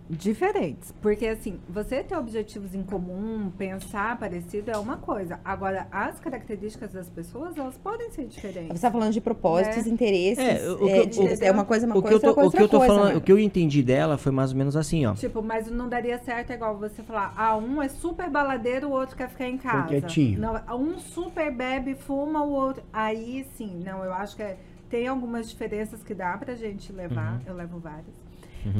diferentes. 0.09 0.93
Porque, 1.01 1.27
assim, 1.27 1.59
você 1.67 2.01
ter 2.01 2.15
objetivos 2.15 2.73
em 2.73 2.81
comum, 2.81 3.51
pensar 3.57 4.17
parecido 4.17 4.71
é 4.71 4.77
uma 4.77 4.95
coisa. 4.95 5.41
Agora, 5.43 5.87
as 5.91 6.17
características 6.17 6.93
das 6.93 7.09
pessoas, 7.09 7.57
elas 7.57 7.75
podem 7.77 8.09
ser 8.11 8.21
Você 8.21 8.27
diferentes. 8.29 8.75
está 8.75 8.89
falando 8.89 9.11
de 9.11 9.19
propósitos, 9.19 9.85
É. 9.85 9.89
interesses. 9.89 10.37
É, 10.37 10.71
o 10.71 10.77
que 10.77 10.89
é, 10.89 11.05
de- 11.05 11.19
o- 11.19 11.43
é 11.43 11.51
uma 11.51 11.65
coisa, 11.65 11.85
uma 11.85 11.97
o 11.97 12.01
que 12.01 12.07
coisa, 12.09 12.27
eu 12.27 12.33
tô, 12.33 12.41
outra 12.41 12.47
o 12.47 12.51
que 12.51 12.63
eu 12.63 12.69
tô 12.69 12.77
coisa, 12.77 12.93
falando, 12.93 13.11
né? 13.11 13.17
o 13.17 13.21
que 13.21 13.31
eu 13.33 13.37
entendi 13.39 13.83
dela 13.83 14.17
foi 14.17 14.31
mais 14.31 14.51
ou 14.51 14.57
menos 14.57 14.77
assim, 14.77 15.05
ó. 15.05 15.13
Tipo, 15.13 15.41
mas 15.41 15.69
não 15.69 15.89
daria 15.89 16.17
certo 16.19 16.53
igual 16.53 16.77
você 16.77 17.03
falar, 17.03 17.33
ah, 17.35 17.57
um 17.57 17.81
é 17.81 17.89
super 17.89 18.29
baladeiro, 18.29 18.87
o 18.87 18.91
outro 18.91 19.17
quer 19.17 19.27
ficar 19.27 19.49
em 19.49 19.57
casa. 19.57 19.87
quietinho. 19.89 20.39
Não, 20.39 20.55
um 20.79 20.97
super 20.97 21.51
bebe, 21.53 21.93
fuma, 21.93 22.41
o 22.41 22.51
outro. 22.51 22.81
Aí 22.93 23.45
sim, 23.57 23.81
não, 23.85 24.01
eu 24.05 24.13
acho 24.13 24.33
que 24.37 24.43
é- 24.43 24.57
tem 24.89 25.07
algumas 25.07 25.49
diferenças 25.49 26.03
que 26.03 26.13
dá 26.13 26.37
pra 26.37 26.55
gente 26.55 26.91
levar. 26.91 27.33
Uhum. 27.33 27.41
Eu 27.47 27.55
levo 27.55 27.79
várias. 27.79 28.27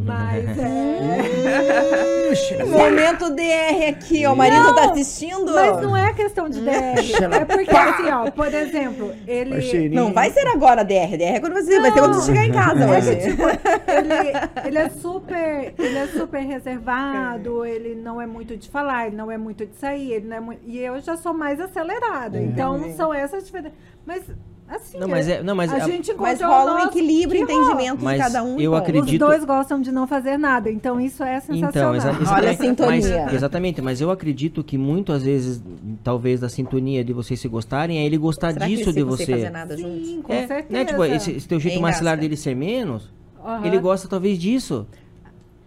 Mas 0.04 0.58
é. 0.64 2.28
Momento 2.66 3.34
DR 3.34 3.90
aqui, 3.90 4.26
ó. 4.26 4.34
O 4.34 4.36
marido 4.36 4.76
tá 4.76 4.92
assistindo. 4.92 5.54
Mas 5.54 5.82
não 5.82 5.96
é 5.96 6.14
questão 6.14 6.50
de 6.50 6.62
DR. 6.62 6.70
é 6.70 7.46
porque, 7.46 7.76
assim, 7.76 8.10
ó, 8.10 8.30
por 8.32 8.54
exemplo, 8.54 9.14
ele. 9.26 9.90
Não 9.90 10.12
vai 10.12 10.30
ser 10.32 10.48
agora 10.48 10.84
DR. 10.84 11.18
DR 11.18 11.36
é 11.36 11.40
quando 11.40 11.54
você 11.54 11.80
vai 11.80 11.92
ser 11.92 12.00
quando 12.00 12.16
você 12.16 12.34
chegar 12.34 12.46
em 12.46 12.52
casa. 12.52 12.84
É 12.84 13.02
que, 13.02 13.30
tipo, 13.30 13.44
ele, 13.44 14.66
ele 14.68 14.78
é 14.78 14.90
super, 14.90 15.74
ele 15.78 15.98
é 15.98 16.08
super 16.08 16.42
reservado, 16.42 17.66
ele 17.66 17.96
não 17.96 18.22
é 18.22 18.28
muito 18.28 18.58
de 18.58 18.70
falar, 18.70 19.08
ele 19.08 19.16
não 19.16 19.32
é 19.32 19.38
muito 19.38 19.66
de 19.66 19.76
sair, 19.76 20.14
ele 20.14 20.28
não 20.28 20.36
é 20.36 20.40
muito, 20.40 20.62
e 20.66 20.80
eu 20.80 21.00
já 21.00 21.16
sou 21.16 21.34
mais 21.34 21.60
acelerada. 21.60 22.42
Então 22.42 22.78
Entendi. 22.78 22.96
são 22.96 23.14
essas 23.14 23.46
diferenças. 23.46 23.78
Mas 24.06 24.24
Assim, 24.70 25.00
Não, 25.00 25.08
mas 25.08 25.30
é- 25.30 25.42
não, 25.42 25.56
mas 25.56 25.72
a 25.72 25.78
é- 25.78 25.86
gente 25.86 26.14
Mas 26.16 26.42
rola 26.42 26.74
um 26.76 26.80
equilíbrio, 26.88 27.42
entendimento 27.42 28.04
Mas 28.04 28.18
de 28.18 28.24
cada 28.24 28.44
um. 28.44 28.60
e 28.60 28.64
eu 28.66 28.76
acredito- 28.76 29.14
Os 29.14 29.18
dois 29.18 29.46
gostam 29.46 29.80
de 29.80 29.94
não 29.94 30.06
fazer 30.06 30.38
nada, 30.38 30.70
então 30.70 31.00
isso 31.00 31.24
é 31.24 31.40
sensacional. 31.40 31.70
Então, 31.70 31.96
exa 31.96 32.10
Olha 32.10 32.18
a 32.18 32.22
exatamente. 32.52 32.58
sintonia. 32.58 33.24
Mas, 33.26 33.34
exatamente, 33.34 33.82
mas 33.82 34.02
eu 34.02 34.12
acredito 34.12 34.62
que 34.66 34.78
muito 34.78 35.14
às 35.14 35.24
vezes, 35.24 35.64
talvez 36.04 36.42
da 36.42 36.50
sintonia 36.50 37.02
de 37.02 37.14
vocês 37.14 37.40
se 37.40 37.48
gostarem, 37.48 38.00
é 38.00 38.06
ele 38.06 38.18
gostar 38.18 38.52
Será 38.52 38.68
disso 38.68 38.92
de 38.92 39.04
você. 39.04 39.26
fazer 39.26 39.50
nada 39.50 39.78
juntos? 39.78 40.06
Sim, 40.06 40.22
com 40.22 40.34
é, 40.34 40.48
certeza. 40.48 40.68
né, 40.70 40.84
tipo, 40.86 41.04
esse, 41.06 41.32
esse 41.32 41.48
teu 41.48 41.60
jeito 41.62 41.76
Hein, 41.76 41.82
maxilar 41.82 42.16
Gasca? 42.16 42.22
dele 42.22 42.36
ser 42.36 42.56
menos, 42.56 43.10
Aham. 43.46 43.66
ele 43.66 43.80
gosta 43.80 44.08
talvez 44.10 44.38
disso. 44.38 44.86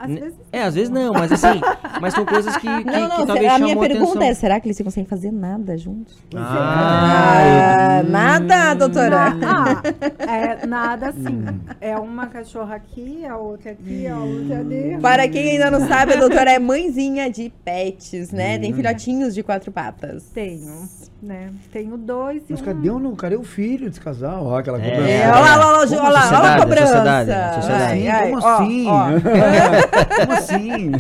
Às 0.00 0.08
vezes 0.10 0.34
É, 0.50 0.62
às 0.62 0.74
vezes 0.74 0.88
não, 0.90 1.12
mas 1.12 1.30
assim, 1.30 1.60
mas 2.00 2.14
são 2.14 2.24
coisas 2.24 2.56
que, 2.56 2.66
que, 2.82 2.84
Não, 2.90 3.08
não, 3.08 3.16
que 3.18 3.26
talvez 3.26 3.52
a 3.52 3.58
minha 3.58 3.76
pergunta 3.78 4.10
atenção. 4.12 4.22
é, 4.22 4.34
será 4.34 4.58
que 4.58 4.66
eles 4.66 4.76
ficam 4.78 4.90
sem 4.90 5.04
fazer 5.04 5.30
nada 5.30 5.76
juntos? 5.76 6.16
Ah, 6.34 7.98
Ah, 8.00 8.02
nada, 8.02 8.74
doutora. 8.74 9.36
Ah, 9.42 9.82
é 10.26 10.66
nada 10.66 11.08
assim. 11.10 11.44
É 11.80 11.96
uma 11.98 12.26
cachorra 12.26 12.76
aqui, 12.76 13.24
a 13.26 13.36
outra 13.36 13.72
aqui, 13.72 14.06
a 14.06 14.16
outra 14.18 14.60
ali. 14.60 14.98
Para 15.00 15.28
quem 15.28 15.50
ainda 15.52 15.70
não 15.70 15.86
sabe, 15.86 16.14
a 16.14 16.16
doutora 16.16 16.50
é 16.52 16.58
mãezinha 16.58 17.30
de 17.30 17.52
pets, 17.64 18.30
né? 18.30 18.58
Tem 18.58 18.72
filhotinhos 18.72 19.34
de 19.34 19.42
quatro 19.42 19.70
patas. 19.70 20.24
Tenho, 20.32 20.88
né? 21.22 21.50
Tenho 21.72 21.96
dois 21.98 22.42
e 22.48 22.52
Mas 22.52 22.60
um- 22.60 22.64
cadê, 22.64 22.90
o, 22.90 23.16
cadê 23.16 23.36
o 23.36 23.42
filho 23.42 23.88
desse 23.88 24.00
casal? 24.00 24.44
Ó, 24.46 24.56
aquela 24.58 24.78
É. 24.78 24.90
cobrança. 24.90 25.10
É, 25.10 25.28
olha 25.30 25.40
lá, 25.40 25.52
olha 25.54 25.56
lá, 25.56 25.78
olha 25.80 26.00
lá, 26.00 26.26
olha 26.28 26.38
lá, 26.38 26.54
a 26.54 26.60
cobrança. 26.60 26.86
sociedade, 26.86 27.30
a 27.32 27.52
sociedade. 27.54 27.84
Ai, 27.92 28.08
ai, 28.08 28.30
Como 28.30 28.42
ó, 28.44 28.48
assim? 28.56 28.86
ó. 28.88 29.04
Como 30.20 30.32
assim? 30.32 30.92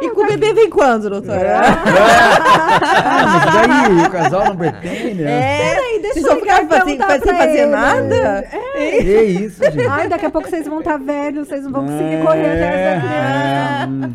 E 0.00 0.10
com 0.10 0.22
o 0.22 0.26
bebê 0.26 0.52
vem 0.52 0.70
quando, 0.70 1.10
doutora? 1.10 1.60
Ah, 1.60 3.24
mas 3.24 3.44
daí 3.54 4.06
o 4.06 4.10
casal 4.10 4.44
não 4.46 4.56
pretende, 4.56 5.22
né? 5.22 5.30
É, 5.30 5.74
Peraí, 5.74 5.98
deixa 6.02 6.14
vocês 6.20 6.26
eu 6.26 6.40
ficar 6.40 6.54
e 6.54 6.56
sem, 6.58 6.68
perguntar 6.68 7.10
sem 7.10 7.20
pra 7.20 7.36
fazer 7.36 7.58
ele. 7.58 7.66
nada? 7.66 8.44
Que 8.76 9.22
isso, 9.24 9.64
gente? 9.64 9.86
Ai, 9.86 10.08
daqui 10.08 10.26
a 10.26 10.30
pouco 10.30 10.48
vocês 10.48 10.66
vão 10.68 10.78
estar 10.80 10.98
velhos, 10.98 11.48
vocês 11.48 11.64
não 11.64 11.72
vão 11.72 11.86
conseguir 11.86 12.14
É. 12.14 12.22
correr 12.22 12.52
atrás 12.52 12.60
da 12.84 13.00
criança. 13.00 13.66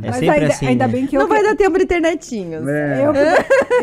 É 0.04 0.08
Mas 0.08 0.16
sempre 0.16 0.30
ainda, 0.36 0.48
assim. 0.48 0.68
ainda 0.68 0.88
né? 0.88 0.94
bem 0.94 1.08
que 1.08 1.16
eu, 1.18 1.22
Não 1.22 1.28
vai 1.28 1.44
dar 1.44 1.56
tempo 1.56 1.78
de 1.78 1.86
ter 1.86 2.00
netinhos. 2.00 2.68
É, 2.68 3.02
eu, 3.06 3.14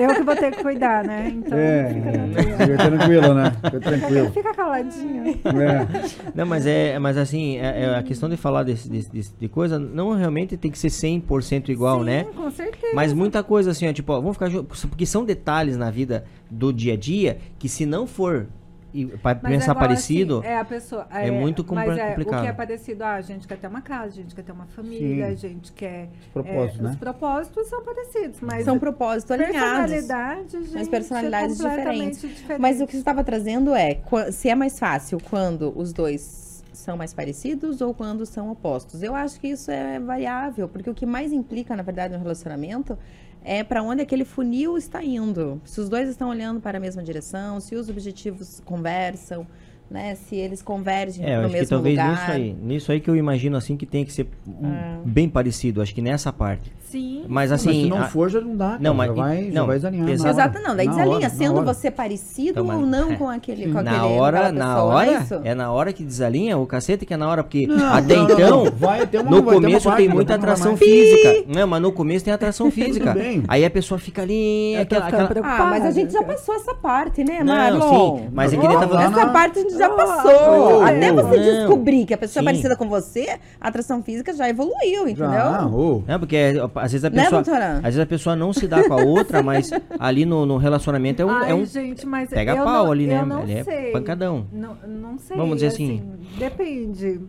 eu 0.02 0.14
que 0.14 0.22
vou 0.22 0.36
ter 0.36 0.50
que 0.52 0.62
cuidar, 0.62 1.04
né? 1.04 1.17
Então, 1.26 1.58
é, 1.58 1.92
fica, 1.94 2.08
é, 2.10 2.66
fica 2.66 2.76
tranquilo, 2.76 3.34
né? 3.34 3.52
Fica 3.64 3.80
tranquilo. 3.80 4.30
fica 4.30 4.54
caladinho. 4.54 5.24
É. 5.28 6.30
Não, 6.34 6.46
mas 6.46 6.66
é, 6.66 6.98
mas 6.98 7.16
assim, 7.16 7.56
é, 7.58 7.84
é 7.84 7.94
a 7.96 8.02
questão 8.02 8.28
de 8.28 8.36
falar 8.36 8.62
desse, 8.62 8.88
desse, 8.88 9.10
desse- 9.10 9.34
de 9.38 9.48
coisa, 9.48 9.78
não 9.78 10.12
realmente 10.14 10.56
tem 10.56 10.70
que 10.70 10.78
ser 10.78 10.88
100% 10.88 11.68
igual, 11.70 12.00
Sim, 12.00 12.04
né? 12.04 12.26
com 12.36 12.50
certeza. 12.50 12.92
Mas 12.94 13.12
muita 13.12 13.42
coisa 13.42 13.70
assim, 13.70 13.88
ó, 13.88 13.92
tipo, 13.92 14.12
ó, 14.12 14.20
vamos 14.20 14.36
ficar 14.36 14.50
porque 14.88 15.06
são 15.06 15.24
detalhes 15.24 15.76
na 15.76 15.90
vida 15.90 16.24
do 16.50 16.72
dia 16.72 16.94
a 16.94 16.96
dia 16.96 17.38
que 17.58 17.68
se 17.68 17.84
não 17.86 18.06
for 18.06 18.46
e, 18.92 19.06
pra 19.06 19.34
Mas 19.34 19.52
pensar 19.52 19.52
é 19.52 19.70
igual 19.72 19.76
parecido, 19.76 20.38
assim, 20.38 20.48
é 20.48 20.58
a 20.58 20.64
pessoa. 20.64 21.06
é 21.10 21.30
muito 21.30 21.62
compli- 21.62 21.86
mas 21.88 21.98
é, 21.98 22.08
complicado. 22.10 22.38
O 22.38 22.42
que 22.42 22.48
é 22.48 22.52
parecido, 22.52 23.04
ah, 23.04 23.14
a 23.14 23.20
gente 23.20 23.46
quer 23.46 23.58
ter 23.58 23.66
uma 23.66 23.82
casa, 23.82 24.06
a 24.06 24.10
gente 24.10 24.34
quer 24.34 24.42
ter 24.42 24.52
uma 24.52 24.66
família, 24.66 25.26
Sim. 25.26 25.32
a 25.32 25.34
gente 25.34 25.72
quer. 25.72 26.08
Os 26.20 26.32
propósitos, 26.32 26.80
é, 26.80 26.82
né? 26.82 26.90
Os 26.90 26.96
propósitos 26.96 27.66
são 27.68 27.82
parecidos, 27.84 28.40
mas. 28.40 28.64
São 28.64 28.78
propósitos 28.78 29.30
alinhados. 29.30 29.90
personalidade, 29.92 30.50
gente, 30.64 30.74
Mas 30.74 30.88
personalidades 30.88 31.60
é 31.60 31.68
diferentes. 31.68 32.20
diferente. 32.20 32.60
Mas 32.60 32.80
o 32.80 32.86
que 32.86 32.92
você 32.92 32.98
estava 32.98 33.22
trazendo 33.22 33.74
é 33.74 34.00
se 34.32 34.48
é 34.48 34.54
mais 34.54 34.78
fácil 34.78 35.18
quando 35.28 35.72
os 35.76 35.92
dois 35.92 36.48
são 36.72 36.96
mais 36.96 37.12
parecidos 37.12 37.80
ou 37.82 37.92
quando 37.92 38.24
são 38.24 38.50
opostos. 38.50 39.02
Eu 39.02 39.14
acho 39.14 39.38
que 39.38 39.48
isso 39.48 39.70
é 39.70 39.98
variável, 40.00 40.68
porque 40.68 40.88
o 40.88 40.94
que 40.94 41.04
mais 41.04 41.32
implica, 41.32 41.76
na 41.76 41.82
verdade, 41.82 42.14
no 42.14 42.18
relacionamento 42.20 42.96
é 43.48 43.64
para 43.64 43.82
onde 43.82 44.02
aquele 44.02 44.26
funil 44.26 44.76
está 44.76 45.02
indo. 45.02 45.58
Se 45.64 45.80
os 45.80 45.88
dois 45.88 46.06
estão 46.06 46.28
olhando 46.28 46.60
para 46.60 46.76
a 46.76 46.80
mesma 46.80 47.02
direção, 47.02 47.58
se 47.60 47.74
os 47.74 47.88
objetivos 47.88 48.60
conversam, 48.62 49.46
né? 49.90 50.14
Se 50.14 50.36
eles 50.36 50.60
convergem 50.62 51.24
é, 51.24 51.30
eu 51.36 51.40
no 51.40 51.40
acho 51.46 51.48
que 51.48 51.58
mesmo 51.60 51.68
talvez 51.76 51.96
lugar. 51.98 52.10
nisso 52.12 52.30
aí, 52.30 52.56
nisso 52.62 52.92
aí 52.92 53.00
que 53.00 53.08
eu 53.10 53.16
imagino 53.16 53.56
assim 53.56 53.76
que 53.76 53.86
tem 53.86 54.04
que 54.04 54.12
ser 54.12 54.26
um, 54.46 54.68
É. 54.68 54.98
bem 55.04 55.28
parecido, 55.28 55.80
acho 55.82 55.94
que 55.94 56.02
nessa 56.02 56.32
parte. 56.32 56.72
Sim. 56.80 57.24
Mas 57.28 57.50
Mas 57.50 57.52
assim, 57.52 57.82
se 57.84 57.88
não 57.90 57.98
a- 57.98 58.04
for, 58.04 58.30
já 58.30 58.40
não 58.40 58.56
dá. 58.56 58.68
Cara. 58.70 58.78
Não, 58.80 58.94
mas- 58.94 59.08
já 59.08 59.12
vai, 59.14 59.44
já 59.44 59.52
não, 59.60 59.66
vai 59.66 59.76
desalinhar. 59.76 60.08
exato. 60.08 60.58
não, 60.62 60.74
daí 60.74 60.88
desalinha, 60.88 61.16
hora, 61.16 61.28
sendo 61.28 61.62
você 61.62 61.90
parecido 61.90 62.48
Então, 62.50 62.64
mas- 62.64 62.76
ou 62.78 62.86
não 62.86 63.12
é. 63.12 63.16
com 63.16 63.28
aquele, 63.28 63.66
com 63.70 63.82
na 63.82 63.90
aquele 63.90 64.12
hora, 64.14 64.50
na 64.52 64.74
não 64.74 64.86
hora, 64.86 65.10
é 65.44 65.50
é 65.50 65.54
na 65.54 65.70
hora 65.70 65.92
que 65.92 66.02
desalinha 66.02 66.56
o 66.56 66.66
cacete 66.66 67.04
que 67.04 67.12
é 67.12 67.16
na 67.18 67.28
hora, 67.28 67.44
porque 67.44 67.66
Não, 67.66 67.92
até 67.92 68.16
não, 68.16 68.22
não, 68.24 68.30
então, 68.32 68.48
não. 68.50 68.62
Uma- 68.62 69.22
no 69.30 69.42
começo 69.42 69.84
parte, 69.88 69.98
tem 69.98 70.08
muita 70.08 70.34
atração 70.36 70.72
mais. 70.72 70.78
física. 70.78 71.44
Não, 71.46 71.66
mas 71.66 71.82
no 71.82 71.92
começo 71.92 72.24
tem 72.24 72.32
atração 72.32 72.70
física. 72.72 73.14
Aí 73.48 73.64
a 73.66 73.70
pessoa 73.70 73.98
fica 73.98 74.22
ali, 74.22 74.74
aquela, 74.76 75.08
aquela- 75.08 75.28
Ah, 75.44 75.66
mas 75.66 75.84
a 75.84 75.90
gente 75.90 76.10
já 76.12 76.22
passou 76.22 76.54
essa 76.54 76.74
parte, 76.74 77.22
né, 77.22 77.42
Não, 77.44 77.54
Marlon? 77.54 78.18
sim, 78.18 78.28
mas 78.32 78.52
é 78.52 78.56
que 78.56 78.64
ele 78.64 78.74
tava 78.74 79.02
Essa 79.02 79.26
parte 79.28 79.58
a 79.58 79.62
gente 79.62 79.76
já 79.78 79.88
Oh, 79.92 79.96
passou. 79.96 80.78
oh, 80.78 80.82
Até 80.82 81.12
oh. 81.12 81.14
você 81.16 81.38
descobrir 81.38 82.04
que 82.06 82.12
a 82.14 82.18
pessoa 82.18 82.42
Sim. 82.42 82.48
é 82.48 82.52
parecida 82.52 82.76
com 82.76 82.88
você, 82.88 83.38
a 83.60 83.68
atração 83.68 84.02
física 84.02 84.32
já 84.34 84.48
evoluiu, 84.48 85.08
entendeu? 85.08 85.30
Já, 85.30 85.66
ô. 85.66 86.02
Não, 86.06 86.18
porque 86.18 86.36
é, 86.36 86.54
às 86.74 86.92
vezes 86.92 87.04
a 87.04 87.10
Né, 87.10 87.22
pessoa. 87.24 87.42
doutora? 87.42 87.74
às 87.76 87.82
vezes 87.82 88.00
a 88.00 88.06
pessoa 88.06 88.36
não 88.36 88.52
se 88.52 88.66
dá 88.66 88.86
com 88.86 88.94
a 88.94 89.02
outra, 89.02 89.42
mas 89.42 89.70
ali 89.98 90.24
no, 90.26 90.44
no 90.44 90.56
relacionamento 90.58 91.22
é 91.22 91.24
um. 91.24 91.30
Ai, 91.30 91.50
é 91.50 91.54
um 91.54 91.64
gente, 91.64 92.04
mas 92.06 92.28
pega 92.30 92.52
eu 92.52 92.64
pau 92.64 92.84
não, 92.86 92.92
ali, 92.92 93.06
né? 93.06 93.20
Eu 93.20 93.26
não 93.26 93.42
Ele 93.42 93.54
é 93.54 93.64
sei. 93.64 93.92
pancadão. 93.92 94.46
Não, 94.52 94.76
não 94.86 95.18
sei. 95.18 95.36
Vamos 95.36 95.56
dizer 95.56 95.68
assim. 95.68 96.02
Depende. 96.38 97.20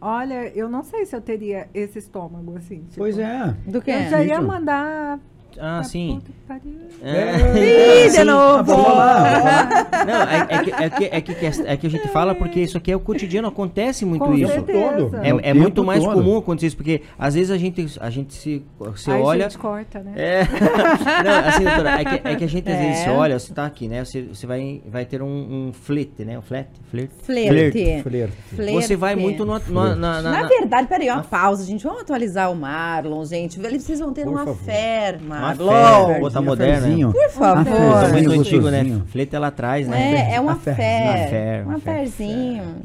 Olha, 0.00 0.52
eu 0.54 0.68
não 0.68 0.82
sei 0.84 1.06
se 1.06 1.16
eu 1.16 1.20
teria 1.20 1.68
esse 1.74 1.98
estômago, 1.98 2.54
assim. 2.56 2.80
tipo, 2.82 2.96
Pois 2.98 3.18
é. 3.18 3.54
Do 3.66 3.80
que? 3.80 3.90
Eu 3.90 4.08
já 4.10 4.22
ia 4.22 4.40
mandar. 4.40 5.18
Ah, 5.58 5.82
sim. 5.82 6.20
puta 6.22 6.45
pariu. 6.46 6.74
É. 7.02 8.06
Ih, 8.06 8.10
de 8.10 8.24
novo! 8.24 8.72
Não, 8.72 10.22
é, 10.22 10.46
é 10.48 10.58
que, 10.62 10.70
é, 10.70 10.90
que, 10.90 11.04
é, 11.04 11.20
que, 11.20 11.62
é 11.66 11.76
que 11.76 11.86
a 11.86 11.90
gente 11.90 12.08
fala 12.08 12.34
porque 12.34 12.60
isso 12.60 12.76
aqui 12.76 12.90
é 12.92 12.96
o 12.96 13.00
cotidiano, 13.00 13.48
acontece 13.48 14.04
muito 14.04 14.24
Com 14.24 14.34
isso. 14.34 14.52
certeza. 14.52 15.20
É, 15.22 15.34
o 15.34 15.40
é 15.42 15.54
muito 15.54 15.84
mais 15.84 16.02
todo. 16.02 16.14
comum 16.14 16.36
acontecer 16.38 16.66
isso, 16.68 16.76
porque 16.76 17.02
às 17.18 17.34
vezes 17.34 17.50
a 17.50 17.58
gente, 17.58 17.86
a 18.00 18.10
gente 18.10 18.34
se, 18.34 18.64
se 18.96 19.10
Ai, 19.10 19.20
olha. 19.20 19.42
gente, 19.44 19.58
corta, 19.58 20.00
né? 20.00 20.12
É. 20.16 20.42
Não, 21.24 21.48
assim, 21.48 21.64
doutora, 21.64 22.00
é 22.00 22.04
que, 22.04 22.28
é 22.28 22.34
que 22.36 22.44
a 22.44 22.48
gente 22.48 22.70
às 22.70 22.78
vezes 22.78 22.98
É. 23.00 23.04
se 23.04 23.10
olha, 23.10 23.38
você 23.38 23.52
tá 23.52 23.66
aqui, 23.66 23.88
né? 23.88 24.04
Você, 24.04 24.22
você 24.22 24.46
vai, 24.46 24.82
vai 24.86 25.04
ter 25.04 25.22
um, 25.22 25.26
um 25.68 25.72
flerte, 25.72 26.24
né? 26.24 26.38
Um 26.38 26.42
flerte? 26.42 26.70
Flerte? 26.90 27.14
Flerte. 27.24 28.02
Fleiro. 28.02 28.32
Flerte. 28.54 28.72
Você 28.74 28.96
vai 28.96 29.14
muito 29.16 29.44
no, 29.44 29.58
no- 29.58 29.94
na, 29.94 29.94
na, 29.96 30.22
Na 30.22 30.30
na- 30.42 30.48
verdade, 30.48 30.86
peraí, 30.88 31.10
uma 31.10 31.22
pausa, 31.22 31.64
gente. 31.64 31.84
Vamos 31.84 32.02
atualizar 32.02 32.50
o 32.50 32.54
Marlon, 32.56 33.24
gente. 33.24 33.58
Eles 33.58 33.84
precisam 33.84 34.12
ter 34.12 34.24
Por 34.24 34.30
uma 34.32 34.44
favor. 34.44 34.56
fé, 34.64 35.18
Uma 35.20 35.40
Marlon. 35.40 36.14
fé, 36.14 36.20
moderna. 36.42 36.86
Ferzinho. 36.86 37.12
Por 37.12 37.30
favor. 37.30 37.64
Tá 37.64 38.06
Sim, 38.06 38.12
muito 38.12 38.30
antigo, 38.32 38.70
né? 38.70 39.02
Flerte 39.06 39.36
ela 39.36 39.48
atrás, 39.48 39.88
né? 39.88 40.30
É, 40.30 40.34
é 40.34 40.40
uma 40.40 40.56
fé. 40.56 40.72
Uma 41.64 41.78
fé. 41.78 42.06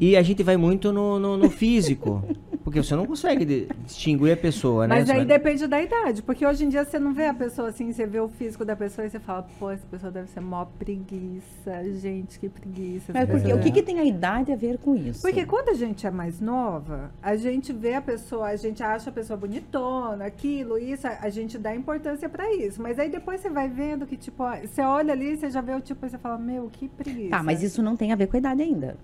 E 0.00 0.16
a 0.16 0.22
gente 0.22 0.42
vai 0.42 0.56
muito 0.56 0.92
no, 0.92 1.18
no, 1.18 1.36
no 1.36 1.50
físico. 1.50 2.22
Porque 2.62 2.82
você 2.82 2.94
não 2.94 3.06
consegue 3.06 3.68
distinguir 3.86 4.32
a 4.32 4.36
pessoa, 4.36 4.86
né? 4.86 4.96
Mas 4.96 5.10
aí 5.10 5.24
depende 5.24 5.66
da 5.66 5.80
idade, 5.80 6.22
porque 6.22 6.46
hoje 6.46 6.64
em 6.64 6.68
dia 6.68 6.84
você 6.84 6.98
não 6.98 7.12
vê 7.12 7.26
a 7.26 7.34
pessoa 7.34 7.68
assim, 7.68 7.92
você 7.92 8.06
vê 8.06 8.20
o 8.20 8.28
físico 8.28 8.64
da 8.64 8.76
pessoa 8.76 9.06
e 9.06 9.10
você 9.10 9.18
fala, 9.18 9.46
pô, 9.58 9.70
essa 9.70 9.86
pessoa 9.90 10.12
deve 10.12 10.28
ser 10.28 10.40
mó 10.40 10.64
preguiça, 10.78 11.82
gente, 11.94 12.38
que 12.38 12.48
preguiça. 12.48 13.12
Mas 13.12 13.26
porque, 13.26 13.42
pessoa 13.44 13.60
o 13.60 13.62
que, 13.62 13.70
que 13.70 13.82
tem 13.82 13.98
a 13.98 14.04
idade 14.04 14.52
a 14.52 14.56
ver 14.56 14.78
com 14.78 14.94
isso? 14.94 15.22
Porque 15.22 15.44
quando 15.44 15.70
a 15.70 15.74
gente 15.74 16.06
é 16.06 16.10
mais 16.10 16.40
nova, 16.40 17.10
a 17.22 17.36
gente 17.36 17.72
vê 17.72 17.94
a 17.94 18.02
pessoa, 18.02 18.48
a 18.48 18.56
gente 18.56 18.82
acha 18.82 19.10
a 19.10 19.12
pessoa 19.12 19.36
bonitona, 19.36 20.26
aquilo, 20.26 20.78
isso, 20.78 21.06
a 21.06 21.22
a 21.22 21.28
gente 21.30 21.56
dá 21.56 21.74
importância 21.74 22.28
pra 22.28 22.52
isso. 22.52 22.82
Mas 22.82 22.98
aí 22.98 23.08
depois 23.08 23.40
você 23.40 23.48
vai 23.48 23.68
vendo 23.68 24.06
que, 24.06 24.16
tipo, 24.16 24.42
ó, 24.42 24.56
você 24.56 24.82
olha 24.82 25.12
ali, 25.12 25.36
você 25.36 25.50
já 25.50 25.60
vê 25.60 25.72
o 25.72 25.80
tipo, 25.80 26.04
e 26.04 26.10
você 26.10 26.18
fala, 26.18 26.36
meu, 26.36 26.68
que 26.70 26.88
preguiça. 26.88 27.30
Tá, 27.30 27.42
mas 27.42 27.62
isso 27.62 27.82
não 27.82 27.96
tem 27.96 28.12
a 28.12 28.16
ver 28.16 28.26
com 28.26 28.36
a 28.36 28.40
idade 28.40 28.62
ainda. 28.62 28.96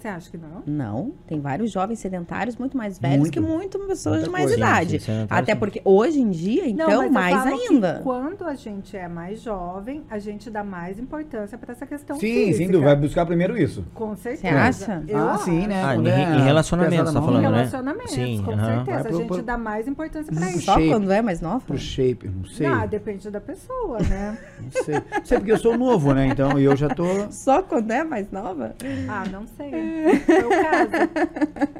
Você 0.00 0.08
acha 0.08 0.30
que 0.30 0.38
não? 0.38 0.62
Não, 0.66 1.12
tem 1.26 1.38
vários 1.40 1.70
jovens 1.70 1.98
sedentários 1.98 2.56
muito 2.56 2.74
mais 2.74 2.98
velhos 2.98 3.18
Muito. 3.18 3.32
que 3.34 3.40
muito 3.40 3.78
pessoas 3.80 4.14
Muita 4.16 4.26
de 4.28 4.32
mais 4.32 4.44
coisa. 4.46 4.56
idade. 4.58 4.98
Sedentários 5.00 5.42
Até 5.42 5.54
porque 5.54 5.82
hoje 5.84 6.20
em 6.20 6.30
dia, 6.30 6.66
então, 6.66 6.86
mas 6.88 7.04
eu 7.06 7.12
mais 7.12 7.46
ainda. 7.46 8.00
Quando 8.02 8.44
a 8.46 8.54
gente 8.54 8.96
é 8.96 9.06
mais 9.06 9.42
jovem, 9.42 10.02
a 10.08 10.18
gente 10.18 10.48
dá 10.48 10.64
mais 10.64 10.98
importância 10.98 11.58
pra 11.58 11.72
essa 11.72 11.84
questão 11.84 12.18
Sim, 12.18 12.46
física. 12.46 12.72
sim, 12.72 12.80
vai 12.80 12.96
buscar 12.96 13.26
primeiro 13.26 13.58
isso. 13.60 13.84
Com 13.92 14.16
certeza. 14.16 14.56
acha? 14.58 15.04
Eu 15.06 15.18
ah, 15.18 15.32
acho. 15.32 15.44
sim, 15.44 15.66
né? 15.66 15.84
Ah, 15.84 15.94
em, 15.96 16.08
é 16.08 16.34
em 16.38 16.42
relacionamento, 16.44 16.90
pesada 16.92 17.10
você 17.10 17.18
tá 17.18 17.22
falando, 17.22 17.40
Em 17.44 17.50
né? 17.50 17.56
relacionamentos, 17.58 18.10
Sim, 18.14 18.42
com 18.42 18.52
aham. 18.52 18.58
Vai 18.60 18.74
certeza. 18.86 19.02
pro- 19.08 19.08
a 19.16 19.20
gente 19.20 19.28
pro- 19.28 19.42
dá 19.42 19.58
mais 19.58 19.86
importância 19.86 20.32
pra 20.34 20.46
Hum, 20.46 20.48
isso. 20.50 20.60
Só 20.62 20.74
quando 20.80 21.10
é 21.12 21.20
mais 21.20 21.42
nova? 21.42 21.60
Pro 21.66 21.76
shape, 21.78 22.26
não 22.26 22.46
sei. 22.46 22.66
Ah, 22.66 22.86
depende 22.86 23.30
da 23.30 23.40
pessoa, 23.40 23.98
né? 23.98 24.38
Não 24.62 24.82
sei. 24.82 24.94
Sei 25.24 25.38
porque 25.38 25.52
eu 25.52 25.58
sou 25.58 25.76
novo, 25.76 26.14
né? 26.14 26.26
Então 26.28 26.58
eu 26.58 26.74
já 26.74 26.88
tô. 26.88 27.04
Só 27.30 27.62
quando 27.62 27.90
é 27.90 28.02
mais 28.02 28.30
nova? 28.30 28.74
Ah, 29.06 29.24
não 29.30 29.46
sei. 29.46 29.89
Foi 30.26 30.42
o 30.44 30.48
caso. 30.48 30.90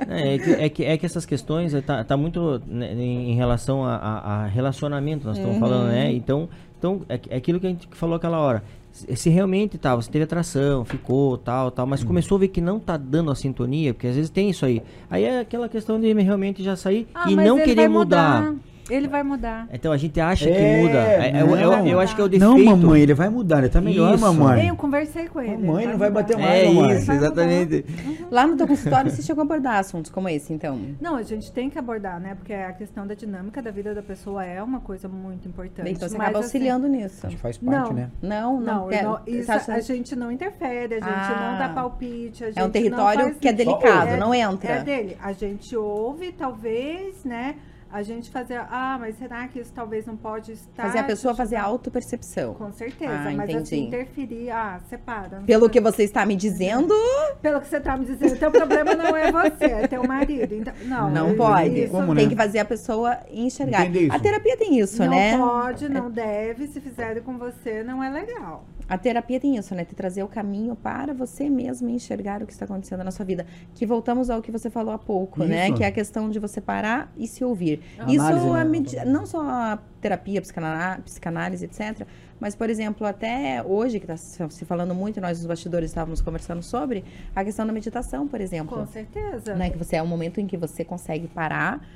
É, 0.08 0.34
é 0.34 0.38
que, 0.38 0.50
é, 0.52 0.68
que, 0.68 0.84
é 0.84 0.96
que 0.98 1.06
essas 1.06 1.24
questões 1.26 1.74
é, 1.74 1.80
tá, 1.80 2.02
tá 2.04 2.16
muito 2.16 2.60
né, 2.66 2.92
em 2.94 3.34
relação 3.34 3.84
a, 3.84 3.94
a- 3.96 4.34
a 4.42 4.46
relacionamento, 4.46 5.26
nós 5.26 5.36
estamos 5.38 5.58
falando, 5.58 5.88
né? 5.88 6.12
Então, 6.12 6.48
então 6.78 7.02
é, 7.08 7.20
é 7.30 7.36
aquilo 7.36 7.60
que 7.60 7.66
a 7.66 7.70
gente 7.70 7.88
falou 7.92 8.16
aquela 8.16 8.38
hora. 8.38 8.62
Se 8.92 9.30
realmente 9.30 9.78
tá, 9.78 9.94
você 9.94 10.10
teve 10.10 10.24
atração, 10.24 10.84
ficou, 10.84 11.38
tal, 11.38 11.70
tal, 11.70 11.86
mas 11.86 12.02
começou 12.02 12.36
a 12.36 12.40
ver 12.40 12.48
que 12.48 12.60
não 12.60 12.80
tá 12.80 12.96
dando 12.96 13.30
a 13.30 13.36
sintonia, 13.36 13.94
porque 13.94 14.08
às 14.08 14.16
vezes 14.16 14.30
tem 14.30 14.50
isso 14.50 14.66
aí. 14.66 14.82
Aí 15.08 15.22
é 15.24 15.38
aquela 15.40 15.68
questão 15.68 16.00
de 16.00 16.12
realmente 16.12 16.60
já 16.62 16.74
sair 16.74 17.06
Ah, 17.14 17.30
e 17.30 17.36
não 17.36 17.56
querer 17.62 17.88
mudar. 17.88 18.42
mudar. 18.50 18.60
Ele 18.90 19.08
vai 19.08 19.22
mudar. 19.22 19.68
Então 19.72 19.92
a 19.92 19.96
gente 19.96 20.20
acha 20.20 20.46
que 20.46 20.50
É, 20.56 20.80
muda. 20.82 20.98
É, 20.98 21.42
eu, 21.42 21.56
eu- 21.56 21.70
não. 21.70 21.86
eu 21.86 22.00
acho 22.00 22.14
que 22.14 22.20
é 22.20 22.24
o 22.24 22.28
defeito. 22.28 22.50
Não, 22.50 22.58
mamãe, 22.64 23.00
ele 23.02 23.14
vai 23.14 23.28
mudar, 23.28 23.58
ele 23.58 23.68
tá 23.68 23.80
melhor, 23.80 24.14
Isso. 24.14 24.22
mamãe. 24.24 24.68
Eu 24.68 24.76
conversei 24.76 25.26
com 25.28 25.40
ele. 25.40 25.56
Mamãe 25.58 25.84
ele 25.84 25.92
não 25.92 25.98
vai 25.98 26.10
bater 26.10 26.36
mais, 26.36 26.64
É 26.64 26.68
mamãe. 26.72 26.96
isso, 26.96 27.12
exatamente. 27.12 27.84
Lá 28.30 28.46
no 28.46 28.56
teu 28.56 28.66
consultório 28.66 29.10
você 29.10 29.22
chegou 29.22 29.42
a 29.42 29.44
abordar 29.44 29.76
assuntos 29.78 30.10
como 30.10 30.28
esse, 30.28 30.52
então. 30.52 30.78
Não, 31.00 31.16
a 31.16 31.22
gente 31.22 31.50
tem 31.52 31.70
que 31.70 31.78
abordar, 31.78 32.20
né? 32.20 32.34
Porque 32.34 32.52
a 32.52 32.72
questão 32.72 33.06
da 33.06 33.14
dinâmica 33.14 33.62
da 33.62 33.70
vida 33.70 33.94
da 33.94 34.02
pessoa 34.02 34.44
é 34.44 34.62
uma 34.62 34.80
coisa 34.80 35.08
muito 35.08 35.46
importante. 35.48 35.90
Então 35.90 36.08
você 36.08 36.16
Mas, 36.18 36.26
acaba 36.28 36.38
assim, 36.40 36.46
auxiliando 36.58 36.88
nisso. 36.88 37.26
A 37.26 37.30
gente 37.30 37.38
faz 37.40 37.56
parte, 37.58 37.88
Não. 37.90 37.92
né? 37.92 38.10
Não, 38.22 38.60
não. 38.60 38.80
Não, 38.80 38.88
quer- 38.88 39.04
não, 39.04 39.20
isso 39.26 39.50
acha- 39.52 39.74
a 39.74 39.80
gente 39.80 40.16
não 40.16 40.30
interfere, 40.32 40.94
a 40.94 41.00
gente 41.00 41.08
Ah. 41.08 41.50
não 41.52 41.58
dá 41.58 41.74
palpite. 41.74 42.44
A 42.44 42.46
gente 42.48 42.58
É 42.58 42.62
um 42.62 42.64
não 42.66 42.70
território 42.72 43.22
faz 43.24 43.36
que 43.38 43.48
é 43.48 43.52
delicado, 43.52 44.08
É- 44.10 44.16
não 44.16 44.34
entra. 44.34 44.72
É 44.72 44.82
dele. 44.82 45.16
A 45.22 45.32
gente 45.32 45.76
ouve, 45.76 46.32
talvez, 46.32 47.24
né? 47.24 47.56
A 47.92 48.02
gente 48.02 48.30
fazer, 48.30 48.54
ah, 48.70 48.96
mas 49.00 49.16
será 49.18 49.48
que 49.48 49.58
isso 49.58 49.72
talvez 49.74 50.06
não 50.06 50.16
pode 50.16 50.52
estar. 50.52 50.84
Fazer 50.84 50.98
a 50.98 51.04
pessoa 51.04 51.34
fazer 51.34 51.56
autopercepção. 51.56 52.54
Com 52.54 52.70
certeza, 52.72 53.12
Ah, 53.12 53.24
mas 53.34 53.50
entendi. 53.50 53.56
assim, 53.62 53.86
interferir, 53.88 54.50
ah, 54.50 54.80
separa. 54.88 55.38
não 55.40 55.44
Pelo 55.44 55.68
que 55.68 55.80
você 55.80 56.04
está 56.04 56.24
me 56.24 56.36
dizendo, 56.36 56.94
Pelo 57.42 57.60
que 57.60 57.66
você 57.66 57.80
tá 57.80 57.96
me 57.96 58.04
dizendo, 58.04 58.38
teu 58.38 58.50
problema 58.52 58.94
não 58.94 59.16
é 59.16 59.32
você, 59.32 59.64
é 59.64 59.88
teu 59.88 60.04
marido. 60.06 60.54
Então, 60.54 60.72
não, 60.84 61.10
não 61.10 61.28
isso- 61.28 61.36
pode. 61.36 61.88
Como, 61.88 62.14
Tem 62.14 62.24
né? 62.26 62.30
que 62.30 62.36
fazer 62.36 62.60
a 62.60 62.64
pessoa 62.64 63.18
enxergar. 63.30 63.84
Isso. 63.92 64.14
A 64.14 64.18
terapia 64.20 64.56
tem 64.56 64.78
isso, 64.78 65.02
não 65.02 65.10
né? 65.10 65.36
pode, 65.36 65.88
não 65.88 66.10
deve, 66.10 66.68
se 66.68 66.80
fizerem 66.80 67.22
com 67.22 67.38
você, 67.38 67.82
não 67.82 68.02
é 68.04 68.08
legal. 68.08 68.64
A 68.88 68.98
terapia 68.98 69.38
tem 69.38 69.56
isso, 69.56 69.72
né? 69.72 69.84
Te 69.84 69.94
trazer 69.94 70.22
o 70.24 70.28
caminho 70.28 70.74
para 70.74 71.14
você 71.14 71.48
mesmo 71.48 71.88
enxergar 71.88 72.42
o 72.42 72.46
que 72.46 72.52
está 72.52 72.64
acontecendo 72.64 73.04
na 73.04 73.12
sua 73.12 73.24
vida. 73.24 73.46
Que 73.72 73.86
voltamos 73.86 74.28
ao 74.30 74.42
que 74.42 74.50
você 74.50 74.68
falou 74.68 74.92
há 74.92 74.98
pouco, 74.98 75.44
né? 75.44 75.68
Isso. 75.68 75.76
Que 75.76 75.84
é 75.84 75.86
a 75.86 75.92
questão 75.92 76.28
de 76.28 76.40
você 76.40 76.60
parar 76.60 77.12
e 77.16 77.28
se 77.28 77.44
ouvir. 77.44 77.79
Análise, 77.98 78.16
isso 78.16 78.52
né? 78.52 78.60
é 78.60 78.64
medi- 78.64 79.04
não 79.04 79.26
só 79.26 79.40
a 79.42 79.78
terapia, 80.00 80.40
psicanálise, 80.40 81.02
psicanálise, 81.02 81.64
etc. 81.64 82.06
Mas, 82.38 82.54
por 82.54 82.70
exemplo, 82.70 83.06
até 83.06 83.62
hoje, 83.62 84.00
que 84.00 84.10
está 84.10 84.16
se 84.48 84.64
falando 84.64 84.94
muito, 84.94 85.20
nós 85.20 85.38
nos 85.38 85.46
bastidores 85.46 85.90
estávamos 85.90 86.20
conversando 86.22 86.62
sobre, 86.62 87.04
a 87.36 87.44
questão 87.44 87.66
da 87.66 87.72
meditação, 87.72 88.26
por 88.26 88.40
exemplo. 88.40 88.78
Com 88.78 88.86
certeza. 88.86 89.54
né? 89.54 89.68
Que 89.70 89.76
você 89.76 89.96
é 89.96 90.02
um 90.02 90.06
momento 90.06 90.40
em 90.40 90.46
que 90.46 90.56
você 90.56 90.84
consegue 90.84 91.28
parar 91.28 91.86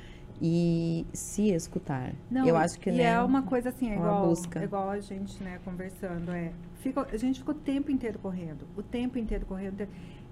e 0.41 1.05
se 1.13 1.49
escutar. 1.49 2.11
Não, 2.29 2.45
Eu 2.45 2.57
acho 2.57 2.79
que 2.79 2.89
e 2.89 2.93
né, 2.93 3.03
é 3.03 3.19
uma 3.21 3.43
coisa 3.43 3.69
assim, 3.69 3.87
é 3.91 3.95
uma 3.95 4.05
igual, 4.07 4.27
busca. 4.27 4.63
igual 4.63 4.89
a 4.89 4.99
gente, 4.99 5.41
né, 5.41 5.59
conversando, 5.63 6.31
é, 6.31 6.51
fica, 6.81 7.07
a 7.11 7.17
gente 7.17 7.39
fica 7.39 7.51
o 7.51 7.55
tempo 7.55 7.89
inteiro 7.89 8.19
correndo, 8.19 8.67
o 8.75 8.83
tempo 8.83 9.17
inteiro 9.17 9.45
correndo, 9.45 9.87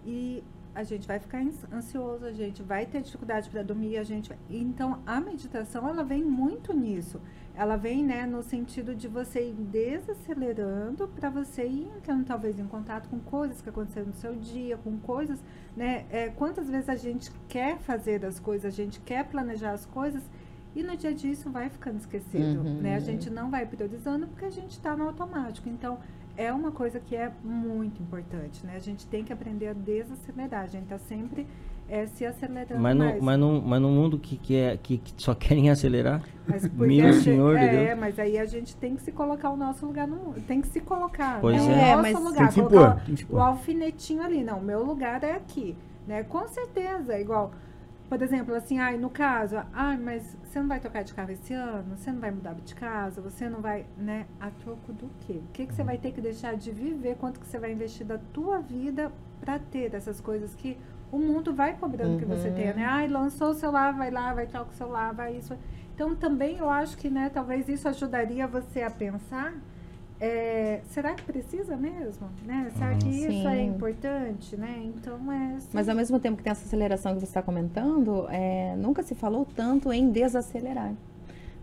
e 0.06 0.44
a 0.76 0.84
gente 0.84 1.08
vai 1.08 1.20
ficar 1.20 1.40
ans- 1.40 1.66
ansioso, 1.72 2.26
a 2.26 2.32
gente 2.32 2.64
vai 2.64 2.86
ter 2.86 3.02
dificuldade 3.02 3.50
para 3.50 3.62
dormir, 3.64 3.98
a 3.98 4.04
gente, 4.04 4.32
então 4.50 5.00
a 5.06 5.22
meditação 5.22 5.88
ela 5.88 6.04
vem 6.04 6.24
muito 6.24 6.74
nisso. 6.74 7.22
Ela 7.56 7.76
vem, 7.76 8.04
né, 8.04 8.26
no 8.26 8.42
sentido 8.42 8.96
de 8.96 9.08
você 9.08 9.50
ir 9.50 9.54
desacelerando 9.54 11.08
para 11.08 11.30
você 11.30 11.66
ir 11.68 11.88
entrando 11.98 12.26
talvez 12.26 12.58
em 12.60 12.66
contato 12.66 13.08
com 13.10 13.20
coisas 13.20 13.62
que 13.62 13.70
aconteceram 13.70 14.08
no 14.08 14.14
seu 14.16 14.36
dia, 14.36 14.78
com 14.78 14.98
coisas, 14.98 15.40
né? 15.76 16.06
É, 16.10 16.30
quantas 16.30 16.68
vezes 16.70 16.90
a 16.90 16.96
gente 16.96 17.32
quer 17.48 17.78
fazer 17.80 18.26
as 18.26 18.40
coisas, 18.40 18.66
a 18.66 18.76
gente 18.76 19.00
quer 19.02 19.26
planejar 19.26 19.72
as 19.74 19.86
coisas 19.86 20.24
e 20.76 20.82
no 20.82 20.96
dia 20.98 21.12
a 21.12 21.14
dia 21.14 21.32
isso 21.32 21.50
vai 21.52 21.70
ficando 21.70 21.98
esquecido, 22.00 22.62
Uhum. 22.62 22.82
né? 22.82 22.96
A 22.96 23.00
gente 23.00 23.30
não 23.30 23.52
vai 23.52 23.66
priorizando 23.66 24.28
porque 24.28 24.46
a 24.46 24.50
gente 24.50 24.72
está 24.72 24.96
no 24.98 25.04
automático. 25.06 25.70
Então, 25.70 26.00
é 26.38 26.52
uma 26.52 26.72
coisa 26.72 27.00
que 27.00 27.16
é 27.16 27.32
muito 27.44 28.02
importante, 28.02 28.66
né? 28.66 28.74
A 28.76 28.80
gente 28.80 29.06
tem 29.08 29.24
que 29.24 29.32
aprender 29.32 29.68
a 29.68 29.74
desacelerar. 29.74 30.64
A 30.64 30.68
gente 30.68 30.84
está 30.84 30.98
sempre 30.98 31.46
é, 31.88 32.06
se 32.08 32.26
acelerando 32.26 32.82
Mas, 32.82 32.96
no, 32.96 33.04
mais. 33.06 33.22
mas, 33.22 33.40
no, 33.40 33.62
mas 33.62 33.82
no 33.82 33.90
mundo 33.90 34.18
que, 34.18 34.38
que, 34.38 34.56
é, 34.56 34.78
que, 34.78 34.98
que 34.98 35.14
só 35.18 35.36
querem 35.36 35.70
acelerar, 35.70 36.24
Mas 36.48 36.68
porque 36.68 36.86
Meu 36.96 37.08
a 37.08 37.12
gente- 37.12 37.24
Senhor 37.24 37.58
de 37.60 37.64
é, 37.66 37.86
Deus. 37.88 38.00
mas 38.00 38.18
aí 38.20 38.38
a 38.40 38.46
gente 38.46 38.76
tem 38.78 38.96
que 38.96 39.02
se 39.04 39.12
colocar 39.12 39.50
o 39.50 39.58
nosso 39.58 39.86
lugar 39.86 40.08
no, 40.08 40.34
tem 40.48 40.62
que 40.62 40.68
se 40.70 40.80
colocar, 40.80 41.40
Pois 41.42 41.64
né? 41.66 41.92
é. 41.92 41.96
o 41.96 42.00
É, 42.00 42.02
mas 42.02 42.14
nosso 42.14 42.24
tem 42.26 42.32
lugar, 42.34 42.48
que 42.48 42.54
se 42.54 42.60
colocar 42.62 42.78
impor, 42.92 43.06
tem 43.06 43.16
que 43.16 43.22
se 43.22 43.26
o 43.26 43.28
impor. 43.36 43.42
alfinetinho 43.42 44.22
ali, 44.24 44.44
não, 44.44 44.60
meu 44.62 44.84
lugar 44.84 45.24
é 45.24 45.34
aqui, 45.34 45.76
né? 46.08 46.24
Com 46.24 46.48
certeza, 46.48 47.20
igual, 47.20 47.52
por 48.14 48.22
exemplo, 48.22 48.54
assim, 48.54 48.78
ai, 48.78 48.96
no 48.96 49.10
caso, 49.10 49.56
ai, 49.74 49.98
mas 49.98 50.38
você 50.44 50.60
não 50.60 50.68
vai 50.68 50.80
trocar 50.80 51.04
de 51.04 51.12
carro 51.16 51.32
esse 51.32 51.52
ano, 51.52 51.98
você 51.98 52.12
não 52.12 52.20
vai 52.20 52.30
mudar 52.30 52.54
de 52.54 52.76
casa, 52.76 53.20
você 53.20 53.50
não 53.50 53.60
vai, 53.60 53.88
né? 53.98 54.28
A 54.40 54.52
troco 54.52 54.94
do 54.94 55.10
quê? 55.22 55.42
O 55.44 55.52
que 55.52 55.66
que 55.66 55.74
você 55.74 55.84
vai 55.84 55.98
ter 55.98 56.12
que 56.12 56.22
deixar 56.22 56.56
de 56.56 56.72
viver, 56.72 57.16
quanto 57.16 57.40
que 57.40 57.48
você 57.48 57.58
vai 57.58 57.72
investir 57.72 58.06
da 58.06 58.20
tua 58.20 58.60
vida 58.60 59.12
para 59.42 59.58
ter 59.58 59.96
essas 59.96 60.22
coisas 60.22 60.54
que 60.54 60.78
o 61.12 61.18
mundo 61.18 61.56
vai 61.56 61.74
cobrando 61.76 62.16
que 62.20 62.26
você 62.26 62.50
Uhum. 62.50 62.54
tenha, 62.54 62.74
né? 62.76 62.86
Ai, 62.86 63.08
lançou 63.08 63.50
o 63.50 63.54
celular, 63.56 63.92
vai 63.94 64.12
lá, 64.12 64.32
vai 64.32 64.46
trocar 64.46 64.70
o 64.70 64.74
celular, 64.76 65.12
vai 65.12 65.36
isso. 65.36 65.58
Então 65.96 66.14
também 66.16 66.58
eu 66.60 66.70
acho 66.70 66.96
que, 66.96 67.10
né, 67.10 67.32
talvez 67.34 67.68
isso 67.68 67.88
ajudaria 67.88 68.46
você 68.46 68.84
a 68.84 68.92
pensar, 68.92 69.56
é, 70.26 70.80
será 70.90 71.14
que 71.14 71.24
precisa 71.24 71.76
mesmo? 71.76 72.30
Né? 72.46 72.72
Será 72.78 72.96
que 72.96 73.10
isso 73.10 73.46
é 73.46 73.56
Sim. 73.56 73.68
importante? 73.68 74.56
Né? 74.56 74.82
Então 74.86 75.20
é. 75.30 75.56
assim, 75.58 75.68
Mas 75.74 75.90
ao 75.90 75.96
mesmo 75.96 76.18
tempo 76.18 76.38
que 76.38 76.44
tem 76.44 76.52
essa 76.52 76.64
aceleração 76.66 77.14
que 77.14 77.20
você 77.20 77.26
está 77.26 77.42
comentando, 77.42 78.26
é, 78.30 78.74
nunca 78.78 79.04
se 79.04 79.14
falou 79.16 79.46
tanto 79.54 79.92
em 79.92 80.10
desacelerar. 80.10 80.94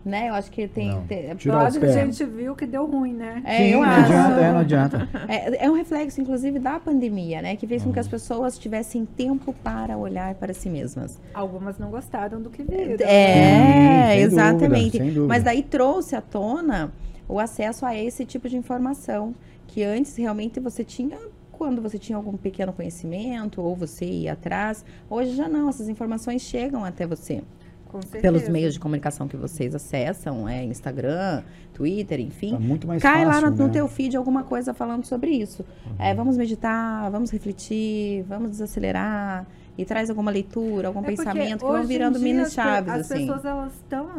Né? 0.05 0.29
Eu 0.29 0.35
acho 0.35 0.51
que 0.51 0.67
tem. 0.67 0.91
Acho 0.91 1.79
que 1.79 1.85
a 1.85 1.91
gente 1.91 2.25
viu 2.25 2.55
que 2.55 2.65
deu 2.65 2.85
ruim, 2.85 3.13
né? 3.13 3.41
É, 3.45 3.57
Sim, 3.57 3.63
eu 3.65 3.81
não 3.81 3.89
acho. 3.89 3.99
adianta, 4.13 4.39
é, 4.41 4.51
não 4.51 4.59
adianta. 4.59 5.09
É, 5.27 5.65
é 5.65 5.69
um 5.69 5.73
reflexo, 5.75 6.19
inclusive, 6.21 6.57
da 6.59 6.79
pandemia, 6.79 7.41
né? 7.41 7.55
Que 7.55 7.67
fez 7.67 7.83
com 7.83 7.91
que 7.91 7.97
Uhum. 7.97 8.01
as 8.01 8.07
pessoas 8.07 8.57
tivessem 8.57 9.05
tempo 9.05 9.53
para 9.63 9.97
olhar 9.97 10.33
para 10.35 10.53
si 10.55 10.69
mesmas. 10.69 11.19
Algumas 11.33 11.77
não 11.77 11.91
gostaram 11.91 12.41
do 12.41 12.49
que 12.49 12.63
viram. 12.63 13.05
É, 13.07 14.13
sem 14.13 14.21
exatamente. 14.21 14.97
dúvida. 14.99 15.27
Mas 15.27 15.43
daí 15.43 15.61
trouxe 15.61 16.15
à 16.15 16.21
tona 16.21 16.91
o 17.27 17.39
acesso 17.39 17.85
a 17.85 17.95
esse 17.95 18.25
tipo 18.25 18.47
de 18.49 18.57
informação. 18.57 19.33
Que 19.67 19.83
antes 19.83 20.15
realmente 20.17 20.59
você 20.59 20.83
tinha 20.83 21.17
quando 21.51 21.79
você 21.79 21.99
tinha 21.99 22.15
algum 22.17 22.35
pequeno 22.35 22.73
conhecimento 22.73 23.61
ou 23.61 23.75
você 23.75 24.03
ia 24.03 24.33
atrás. 24.33 24.83
Hoje 25.09 25.35
já 25.35 25.47
não, 25.47 25.69
essas 25.69 25.87
informações 25.87 26.41
chegam 26.41 26.83
até 26.83 27.05
você. 27.05 27.43
Com 27.87 28.01
certeza. 28.01 28.21
Pelos 28.21 28.49
meios 28.49 28.73
de 28.73 28.79
comunicação 28.79 29.27
que 29.27 29.37
vocês 29.37 29.75
acessam, 29.75 30.47
é 30.47 30.63
Instagram, 30.63 31.43
Twitter, 31.73 32.19
enfim. 32.21 32.53
Tá 32.53 32.59
muito 32.59 32.87
mais 32.87 33.01
Cai 33.01 33.25
fácil, 33.25 33.41
lá 33.43 33.51
no, 33.51 33.57
no 33.57 33.67
né? 33.67 33.73
teu 33.73 33.87
feed 33.87 34.15
alguma 34.17 34.43
coisa 34.43 34.73
falando 34.73 35.05
sobre 35.05 35.31
isso. 35.31 35.63
É, 35.99 36.15
vamos 36.15 36.37
meditar, 36.37 37.11
vamos 37.11 37.29
refletir, 37.29 38.23
vamos 38.23 38.51
desacelerar. 38.51 39.45
E 39.77 39.85
traz 39.85 40.09
alguma 40.09 40.31
leitura, 40.31 40.87
algum 40.87 41.01
É 41.01 41.07
pensamento 41.07 41.59
que 41.59 41.71
vão 41.71 41.83
virando 41.85 42.19
mini 42.19 42.49
chaves, 42.49 42.91
As 42.91 43.01
assim. 43.01 43.27
pessoas, 43.27 43.45
elas 43.45 43.73
estão... 43.73 44.09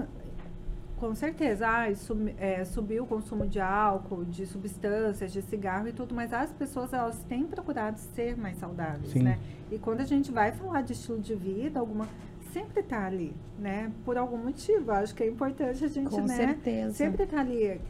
Com 1.02 1.16
certeza, 1.16 1.66
ai, 1.66 1.96
sumi- 1.96 2.32
é, 2.38 2.64
subiu 2.64 3.02
o 3.02 3.06
consumo 3.08 3.44
de 3.44 3.58
álcool, 3.58 4.24
de 4.24 4.46
substâncias, 4.46 5.32
de 5.32 5.42
cigarro 5.42 5.88
e 5.88 5.92
tudo, 5.92 6.14
mas 6.14 6.32
as 6.32 6.52
pessoas, 6.52 6.92
elas 6.92 7.18
têm 7.24 7.42
procurado 7.44 7.98
ser 7.98 8.36
mais 8.36 8.56
saudáveis, 8.58 9.10
Sim. 9.10 9.24
né? 9.24 9.36
E 9.68 9.78
quando 9.80 10.00
a 10.00 10.04
gente 10.04 10.30
vai 10.30 10.52
falar 10.52 10.82
de 10.82 10.92
estilo 10.92 11.18
de 11.18 11.34
vida, 11.34 11.80
alguma... 11.80 12.06
Sempre 12.52 12.84
tá 12.84 13.04
ali, 13.04 13.34
né? 13.58 13.90
Por 14.04 14.16
algum 14.16 14.36
motivo. 14.36 14.92
Acho 14.92 15.12
que 15.12 15.24
é 15.24 15.26
importante 15.28 15.84
a 15.84 15.88
gente, 15.88 16.08
Com 16.10 16.20
né? 16.20 16.36
certeza. 16.36 16.92
Sempre 16.92 17.26
tá 17.26 17.40
ali. 17.40 17.80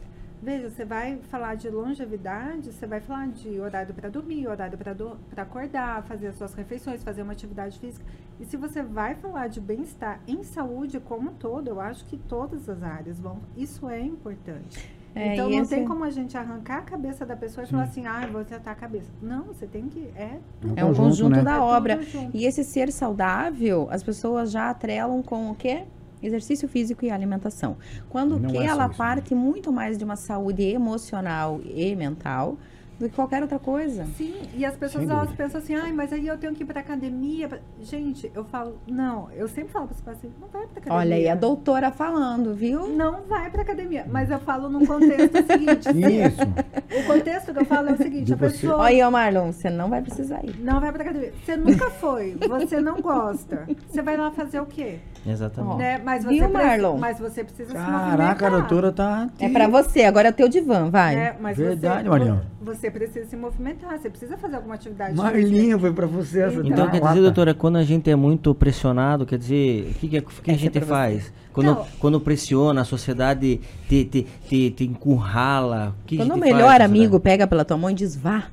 Veja, 0.43 0.69
você 0.69 0.83
vai 0.83 1.19
falar 1.29 1.55
de 1.55 1.69
longevidade, 1.69 2.73
você 2.73 2.85
vai 2.85 2.99
falar 2.99 3.27
de 3.29 3.59
horário 3.61 3.93
para 3.93 4.09
dormir, 4.09 4.45
horário 4.45 4.77
para 4.77 5.41
acordar, 5.43 6.03
fazer 6.03 6.27
as 6.27 6.35
suas 6.35 6.53
refeições, 6.53 7.01
fazer 7.01 7.21
uma 7.21 7.31
atividade 7.31 7.79
física. 7.79 8.05
E 8.39 8.45
se 8.45 8.57
você 8.57 8.83
vai 8.83 9.15
falar 9.15 9.47
de 9.47 9.61
bem-estar 9.61 10.19
em 10.27 10.43
saúde 10.43 10.99
como 10.99 11.29
um 11.29 11.33
todo, 11.33 11.69
eu 11.69 11.79
acho 11.79 12.03
que 12.05 12.17
todas 12.17 12.67
as 12.67 12.83
áreas 12.83 13.21
vão. 13.21 13.37
Isso 13.55 13.87
é 13.89 14.01
importante. 14.01 14.85
É, 15.15 15.33
então 15.33 15.49
não 15.49 15.59
esse- 15.61 15.75
tem 15.75 15.85
como 15.85 16.03
a 16.03 16.09
gente 16.09 16.35
arrancar 16.35 16.79
a 16.79 16.81
cabeça 16.81 17.25
da 17.25 17.35
pessoa 17.37 17.63
e 17.63 17.67
falar 17.67 17.83
assim, 17.83 18.05
ah, 18.05 18.27
vou 18.29 18.43
tratar 18.43 18.71
a 18.71 18.75
cabeça. 18.75 19.11
Não, 19.21 19.43
você 19.43 19.65
tem 19.65 19.87
que. 19.87 20.09
É, 20.15 20.39
É 20.75 20.83
um 20.83 20.93
conjunto 20.93 21.35
né? 21.37 21.43
da 21.43 21.55
É 21.55 21.59
obra. 21.59 21.99
E 22.33 22.45
esse 22.45 22.63
ser 22.65 22.91
saudável, 22.91 23.87
as 23.91 24.03
pessoas 24.03 24.51
já 24.51 24.69
atrelam 24.71 25.21
com 25.23 25.51
o 25.51 25.55
quê? 25.55 25.85
Exercício 26.23 26.67
físico 26.67 27.05
e 27.05 27.11
alimentação. 27.11 27.77
Quando 28.09 28.39
Não 28.39 28.49
que 28.49 28.57
é 28.57 28.65
ela 28.65 28.83
isso, 28.85 28.91
né? 28.91 28.95
parte 28.97 29.35
muito 29.35 29.71
mais 29.71 29.97
de 29.97 30.03
uma 30.03 30.15
saúde 30.15 30.63
emocional 30.63 31.59
e 31.63 31.95
mental 31.95 32.57
do 32.99 33.09
que 33.09 33.15
qualquer 33.15 33.41
outra 33.41 33.57
coisa. 33.57 34.05
Sim, 34.15 34.35
e 34.55 34.63
as 34.63 34.77
pessoas 34.77 35.09
elas 35.09 35.31
pensam 35.33 35.59
assim, 35.59 35.73
ai, 35.73 35.91
mas 35.91 36.13
aí 36.13 36.27
eu 36.27 36.37
tenho 36.37 36.53
que 36.53 36.61
ir 36.61 36.65
pra 36.65 36.79
academia. 36.79 37.49
pra-" 37.49 37.57
Gente, 37.81 38.31
eu 38.35 38.45
falo, 38.45 38.77
não, 38.87 39.29
eu 39.31 39.47
sempre 39.47 39.73
falo 39.73 39.87
para 39.87 39.95
os 39.95 40.01
pacientes, 40.01 40.39
não 40.39 40.47
vai 40.47 40.61
pra 40.67 40.71
academia. 40.79 40.99
Olha 40.99 41.15
aí 41.15 41.27
a 41.27 41.33
doutora 41.35 41.91
falando, 41.91 42.53
viu? 42.53 42.87
Não 42.89 43.23
vai 43.23 43.49
pra 43.49 43.63
academia. 43.63 44.05
Mas 44.09 44.29
eu 44.29 44.39
falo 44.39 44.69
num 44.69 44.85
contexto 44.85 45.35
seguinte. 45.43 45.89
Isso. 45.89 46.99
O 47.03 47.07
contexto 47.11 47.51
que 47.51 47.59
eu 47.59 47.65
falo 47.65 47.89
é 47.89 47.93
o 47.93 47.97
seguinte, 47.97 48.25
De 48.25 48.33
a 48.33 48.37
você- 48.37 48.49
pessoa 48.61 48.77
Olha 48.77 49.09
Marlon, 49.09 49.51
você 49.51 49.71
não 49.71 49.89
vai 49.89 50.01
precisar 50.01 50.45
ir. 50.45 50.55
não 50.59 50.79
vai 50.79 50.91
pra 50.91 51.01
academia. 51.01 51.33
Você 51.43 51.57
nunca 51.57 51.89
foi, 51.89 52.37
você 52.47 52.79
não 52.79 53.01
gosta. 53.01 53.67
Você 53.89 54.03
vai 54.03 54.15
lá 54.15 54.29
fazer 54.31 54.61
o 54.61 54.67
quê? 54.67 54.99
Exatamente. 55.25 55.77
Né? 55.77 56.01
Mas, 56.03 56.23
você 56.23 56.29
Viu, 56.29 56.49
preci- 56.49 56.67
Marlon? 56.67 56.97
mas 56.97 57.17
você 57.19 57.43
precisa 57.45 57.69
se 57.69 57.75
Caraca, 57.75 57.93
a 57.95 58.01
movimentar. 58.09 58.51
doutora 58.51 58.91
tá. 58.91 59.29
É 59.39 59.47
pra 59.49 59.67
você, 59.69 60.03
agora 60.03 60.27
é 60.27 60.31
o 60.31 60.33
teu 60.33 60.49
divã, 60.49 60.89
vai. 60.89 61.15
né? 61.15 61.35
Mas 61.39 61.55
Verdade, 61.57 62.03
você, 62.03 62.09
Marião. 62.09 62.41
Você 62.61 62.91
precisa 62.91 63.25
se 63.25 63.35
movimentar, 63.37 63.97
você 63.97 64.09
precisa 64.09 64.37
fazer 64.37 64.57
alguma 64.57 64.75
atividade. 64.75 65.15
Marlinha, 65.15 65.79
foi 65.79 65.93
pra 65.93 66.05
você 66.05 66.41
essa. 66.41 66.59
Então, 66.59 66.85
tá 66.87 66.91
quer 66.91 67.01
dizer, 67.01 67.21
doutora, 67.21 67.53
quando 67.53 67.77
a 67.77 67.83
gente 67.83 68.09
é 68.09 68.15
muito 68.15 68.53
pressionado, 68.53 69.25
quer 69.25 69.37
dizer, 69.37 69.91
o 69.91 69.99
que, 69.99 70.07
que, 70.09 70.17
a- 70.17 70.21
o 70.21 70.41
que 70.43 70.51
a 70.51 70.53
é 70.53 70.57
gente 70.57 70.81
faz? 70.81 71.31
Quando, 71.53 71.67
Não. 71.67 71.85
quando 71.99 72.19
pressiona, 72.19 72.81
a 72.81 72.85
sociedade 72.85 73.61
te, 73.87 74.03
te, 74.05 74.27
te, 74.49 74.71
te 74.71 74.83
encurrala. 74.85 75.95
O 76.01 76.05
que 76.05 76.17
Quando 76.17 76.29
o 76.31 76.37
faz, 76.39 76.41
melhor 76.41 76.59
sociedade? 76.71 76.83
amigo 76.83 77.19
pega 77.19 77.47
pela 77.47 77.63
tua 77.63 77.77
mão 77.77 77.89
e 77.89 77.93
diz, 77.93 78.15
vá. 78.15 78.43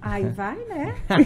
Aí 0.00 0.26
vai, 0.26 0.56
né? 0.68 0.94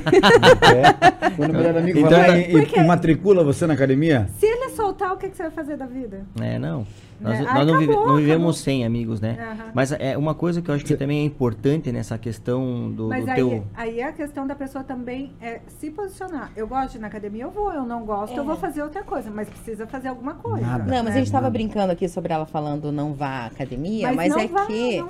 É. 0.63 1.31
Quando 1.37 1.51
o 1.51 1.55
melhor 1.55 1.77
amigo 1.77 1.99
Então, 1.99 2.11
vai 2.11 2.29
lá 2.29 2.37
é- 2.39 2.51
e, 2.51 2.57
e- 2.57 2.79
e 2.79 2.85
matricula 2.85 3.45
você 3.45 3.67
na 3.67 3.75
academia. 3.75 4.29
Se 4.39 4.47
ele 4.47 4.62
soltar, 4.83 5.13
o 5.13 5.17
que, 5.17 5.29
que 5.29 5.37
você 5.37 5.45
vai 5.45 5.53
fazer 5.53 5.77
da 5.77 5.87
vida? 5.87 6.27
É, 6.41 6.59
não. 6.59 6.85
Nós, 7.23 7.39
Né? 7.39 7.53
nós 7.55 7.67
não, 7.67 7.79
vive- 7.79 7.93
acabou, 7.93 8.09
não 8.09 8.17
vivemos 8.17 8.37
acabou. 8.41 8.53
sem 8.53 8.85
amigos, 8.85 9.21
né? 9.21 9.39
Aham. 9.41 9.71
Mas 9.73 9.93
é 9.93 10.17
uma 10.19 10.35
coisa 10.35 10.61
que 10.61 10.69
eu 10.71 10.75
acho 10.75 10.85
que 10.85 10.97
também 10.97 11.21
é 11.21 11.25
importante 11.25 11.93
nessa 11.93 12.19
questão 12.19 12.91
do, 12.91 13.09
Mas 13.09 13.25
do 13.25 13.31
aí, 13.31 13.37
teu. 13.37 13.65
aí 13.75 14.01
é 14.01 14.05
a 14.05 14.13
questão 14.13 14.47
da 14.47 14.55
pessoa 14.55 14.83
também 14.83 15.33
é 15.41 15.61
se 15.69 15.91
posicionar. 15.91 16.51
Eu 16.57 16.67
gosto 16.67 16.93
de 16.93 16.99
ir 16.99 17.01
na 17.01 17.07
academia, 17.07 17.45
eu 17.45 17.51
vou. 17.51 17.73
Eu 17.73 17.85
não 17.87 18.05
gosto, 18.05 18.35
eu 18.37 18.43
É. 18.43 18.47
vou 18.47 18.57
fazer 18.57 18.83
outra 18.83 19.03
coisa. 19.05 19.31
Mas 19.31 19.49
precisa 19.49 19.87
fazer 19.87 20.09
alguma 20.09 20.35
coisa. 20.35 20.67
Nada. 20.67 20.85
Não, 20.85 21.05
mas 21.05 21.15
a 21.15 21.19
gente 21.19 21.31
tava 21.31 21.43
Nada. 21.45 21.53
brincando 21.53 21.93
aqui 21.93 22.09
sobre 22.09 22.33
ela 22.33 22.45
falando 22.45 22.91
não 22.91 23.15
vá 23.15 23.29
à 23.29 23.47
academia, 23.47 24.09
mas, 24.09 24.17
Mas 24.17 24.29
não 24.31 24.39
é 24.41 24.47
vai, 24.49 24.67
que. 24.67 25.05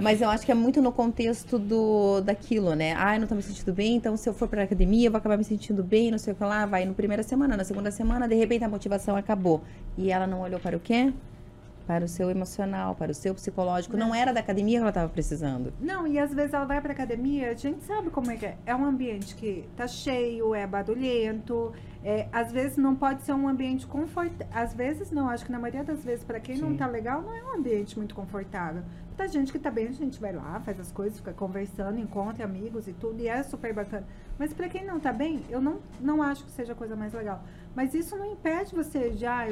Mas 0.00 0.20
eu 0.20 0.28
acho 0.30 0.46
que 0.46 0.52
é 0.52 0.54
muito 0.54 0.80
no 0.80 0.92
contexto 0.92 1.58
do 1.58 2.20
daquilo, 2.20 2.74
né? 2.74 2.94
Ai, 2.96 3.18
não 3.18 3.26
tô 3.26 3.34
me 3.34 3.42
sentindo 3.42 3.72
bem, 3.72 3.96
então 3.96 4.16
se 4.16 4.28
eu 4.28 4.32
for 4.34 4.46
pra 4.48 4.62
academia, 4.62 5.08
eu 5.08 5.10
vou 5.10 5.18
acabar 5.18 5.36
me 5.36 5.44
sentindo 5.44 5.82
bem, 5.82 6.10
não 6.10 6.18
sei 6.18 6.32
o 6.32 6.36
que 6.36 6.44
lá. 6.44 6.66
Vai 6.66 6.84
no 6.84 6.94
primeira 6.94 7.22
semana, 7.22 7.56
na 7.56 7.64
segunda 7.64 7.90
semana, 7.90 8.28
de 8.28 8.34
repente 8.34 8.64
a 8.64 8.68
motivação 8.68 9.16
acabou. 9.16 9.62
E 9.96 10.10
ela 10.12 10.26
não 10.26 10.40
olhou 10.42 10.60
para 10.60 10.76
o 10.76 10.80
quê? 10.80 11.12
Para 11.88 12.04
o 12.04 12.08
seu 12.08 12.30
emocional, 12.30 12.94
para 12.94 13.10
o 13.10 13.14
seu 13.14 13.34
psicológico. 13.34 13.96
Não 13.96 14.14
era 14.14 14.30
da 14.30 14.40
academia 14.40 14.78
que 14.78 14.82
ela 14.82 14.92
tava 14.92 15.08
precisando. 15.08 15.72
Não, 15.80 16.06
e 16.06 16.18
às 16.18 16.34
vezes 16.34 16.52
ela 16.52 16.66
vai 16.66 16.82
pra 16.82 16.92
academia, 16.92 17.50
a 17.50 17.54
gente 17.54 17.82
sabe 17.82 18.10
como 18.10 18.30
é 18.30 18.36
que 18.36 18.44
é. 18.44 18.58
É 18.66 18.76
um 18.76 18.84
ambiente 18.84 19.34
que 19.34 19.66
tá 19.74 19.88
cheio, 19.88 20.54
é 20.54 20.66
barulhento. 20.66 21.72
É, 22.04 22.28
às 22.30 22.52
vezes 22.52 22.76
não 22.76 22.94
pode 22.94 23.22
ser 23.22 23.32
um 23.32 23.48
ambiente 23.48 23.86
confortável. 23.86 24.46
Às 24.52 24.74
vezes 24.74 25.10
não, 25.10 25.30
acho 25.30 25.46
que 25.46 25.50
na 25.50 25.58
maioria 25.58 25.82
das 25.82 26.04
vezes, 26.04 26.22
pra 26.22 26.38
quem 26.38 26.58
não 26.58 26.72
Sim. 26.72 26.76
tá 26.76 26.86
legal, 26.86 27.22
não 27.22 27.34
é 27.34 27.42
um 27.42 27.54
ambiente 27.54 27.96
muito 27.96 28.14
confortável. 28.14 28.82
Pra 29.16 29.26
gente 29.26 29.50
que 29.50 29.58
tá 29.58 29.70
bem, 29.70 29.88
a 29.88 29.92
gente 29.92 30.20
vai 30.20 30.32
lá, 30.32 30.60
faz 30.60 30.78
as 30.78 30.92
coisas, 30.92 31.18
fica 31.18 31.32
conversando, 31.32 31.98
encontra 31.98 32.44
amigos 32.44 32.86
e 32.86 32.92
tudo, 32.92 33.18
e 33.20 33.28
é 33.28 33.42
super 33.42 33.72
bacana. 33.72 34.06
Mas 34.38 34.52
pra 34.52 34.68
quem 34.68 34.84
não 34.84 35.00
tá 35.00 35.10
bem, 35.12 35.42
eu 35.48 35.60
não, 35.60 35.80
não 35.98 36.22
acho 36.22 36.44
que 36.44 36.50
seja 36.50 36.74
a 36.74 36.76
coisa 36.76 36.94
mais 36.94 37.14
legal. 37.14 37.42
Mas 37.74 37.94
isso 37.94 38.14
não 38.14 38.30
impede 38.30 38.74
você 38.74 39.10
de, 39.10 39.24
ah, 39.24 39.48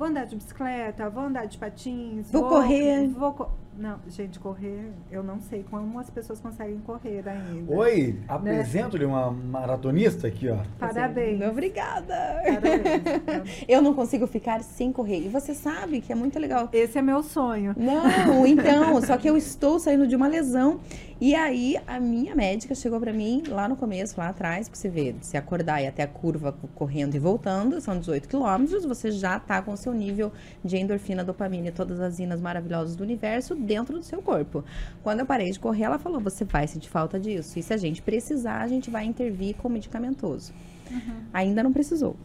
vou 0.00 0.08
andar 0.08 0.24
de 0.24 0.34
bicicleta, 0.34 1.10
vou 1.10 1.24
andar 1.24 1.44
de 1.44 1.58
patins, 1.58 2.32
Vou 2.32 2.48
correr. 2.48 3.06
Vou 3.08 3.34
não, 3.80 3.98
gente, 4.08 4.38
correr, 4.38 4.92
eu 5.10 5.22
não 5.22 5.40
sei 5.40 5.64
como 5.70 5.98
as 5.98 6.10
pessoas 6.10 6.38
conseguem 6.38 6.78
correr 6.80 7.26
ainda. 7.26 7.74
Oi, 7.74 8.18
apresento-lhe 8.28 9.04
uma 9.06 9.30
maratonista 9.30 10.26
aqui, 10.26 10.48
ó. 10.50 10.58
Parabéns. 10.78 11.40
Obrigada. 11.42 12.14
Parabéns. 12.44 13.64
Eu 13.66 13.80
não 13.80 13.94
consigo 13.94 14.26
ficar 14.26 14.62
sem 14.62 14.92
correr. 14.92 15.20
E 15.24 15.28
você 15.28 15.54
sabe 15.54 16.00
que 16.00 16.12
é 16.12 16.14
muito 16.14 16.38
legal. 16.38 16.68
Esse 16.72 16.98
é 16.98 17.02
meu 17.02 17.22
sonho. 17.22 17.74
Não, 17.76 18.44
então, 18.46 19.00
só 19.02 19.16
que 19.16 19.28
eu 19.28 19.36
estou 19.36 19.78
saindo 19.78 20.06
de 20.06 20.14
uma 20.14 20.28
lesão. 20.28 20.80
E 21.20 21.34
aí, 21.34 21.76
a 21.86 22.00
minha 22.00 22.34
médica 22.34 22.74
chegou 22.74 22.98
pra 22.98 23.12
mim 23.12 23.42
lá 23.46 23.68
no 23.68 23.76
começo, 23.76 24.14
lá 24.18 24.28
atrás, 24.30 24.68
pra 24.70 24.78
você 24.78 24.88
ver, 24.88 25.16
se 25.20 25.36
acordar 25.36 25.82
e 25.82 25.86
até 25.86 26.02
a 26.02 26.06
curva 26.06 26.50
co- 26.52 26.66
correndo 26.74 27.14
e 27.14 27.18
voltando, 27.18 27.78
são 27.78 27.98
18 27.98 28.26
quilômetros, 28.26 28.86
você 28.86 29.10
já 29.10 29.38
tá 29.38 29.60
com 29.60 29.72
o 29.72 29.76
seu 29.76 29.92
nível 29.92 30.32
de 30.64 30.78
endorfina, 30.78 31.22
dopamina 31.22 31.68
e 31.68 31.72
todas 31.72 32.00
as 32.00 32.18
inas 32.18 32.40
maravilhosas 32.40 32.96
do 32.96 33.04
universo 33.04 33.54
dentro 33.70 33.96
do 33.96 34.02
seu 34.04 34.20
corpo. 34.20 34.64
Quando 35.02 35.20
eu 35.20 35.26
parei 35.26 35.48
de 35.52 35.60
correr, 35.60 35.84
ela 35.84 35.98
falou: 35.98 36.18
você 36.20 36.44
vai 36.44 36.66
sentir 36.66 36.88
falta 36.90 37.20
disso. 37.20 37.56
E 37.56 37.62
se 37.62 37.72
a 37.72 37.76
gente 37.76 38.02
precisar, 38.02 38.60
a 38.60 38.66
gente 38.66 38.90
vai 38.90 39.04
intervir 39.04 39.54
com 39.54 39.68
medicamentoso. 39.68 40.52
Ainda 41.32 41.62
não 41.62 41.72
precisou. 41.72 42.16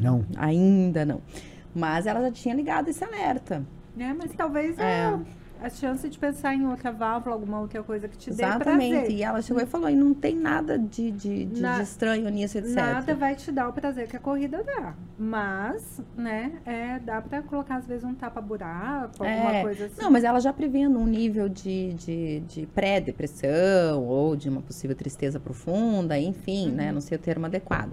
Não. 0.00 0.24
Ainda 0.36 1.04
não. 1.04 1.20
Mas 1.74 2.06
ela 2.06 2.20
já 2.20 2.30
tinha 2.30 2.54
ligado 2.54 2.88
esse 2.88 3.02
alerta. 3.02 3.64
Né? 3.96 4.14
Mas 4.16 4.32
talvez 4.34 4.78
É. 4.78 5.06
a, 5.06 5.20
a 5.62 5.70
chance 5.70 6.08
de 6.08 6.18
pensar 6.18 6.54
em 6.54 6.66
outra 6.66 6.92
válvula, 6.92 7.34
alguma 7.34 7.60
outra 7.60 7.82
coisa 7.82 8.06
que 8.08 8.16
te 8.18 8.30
dê 8.30 8.42
Exatamente. 8.44 8.90
prazer. 8.92 9.10
E 9.10 9.22
ela 9.22 9.40
chegou 9.40 9.62
e 9.62 9.66
falou: 9.66 9.88
e 9.88 9.94
não 9.94 10.12
tem 10.12 10.34
nada 10.36 10.78
de, 10.78 11.10
de, 11.10 11.44
de, 11.46 11.62
Na- 11.62 11.76
de 11.78 11.82
estranho 11.84 12.28
nisso, 12.28 12.58
etc. 12.58 12.74
Nada 12.74 13.14
vai 13.14 13.34
te 13.34 13.50
dar 13.50 13.68
o 13.68 13.72
prazer 13.72 14.08
que 14.08 14.16
a 14.16 14.20
corrida 14.20 14.62
dá. 14.62 14.94
Mas, 15.18 16.00
né, 16.16 16.52
é, 16.66 16.98
dá 16.98 17.22
pra 17.22 17.40
colocar 17.42 17.76
às 17.76 17.86
vezes 17.86 18.04
um 18.04 18.14
tapa-buraco, 18.14 19.24
alguma 19.24 19.54
É. 19.56 19.62
coisa 19.62 19.86
assim. 19.86 20.02
Não, 20.02 20.10
mas 20.10 20.24
ela 20.24 20.40
já 20.40 20.52
prevendo 20.52 20.98
um 20.98 21.06
nível 21.06 21.48
de, 21.48 21.94
de, 21.94 22.40
de 22.40 22.66
pré-depressão 22.66 24.02
ou 24.04 24.36
de 24.36 24.48
uma 24.48 24.60
possível 24.60 24.94
tristeza 24.96 25.38
profunda, 25.40 26.18
enfim, 26.18 26.70
né? 26.70 26.88
Uhum. 26.88 26.94
Não 26.94 27.00
sei 27.00 27.16
o 27.16 27.20
termo 27.20 27.46
adequado. 27.46 27.92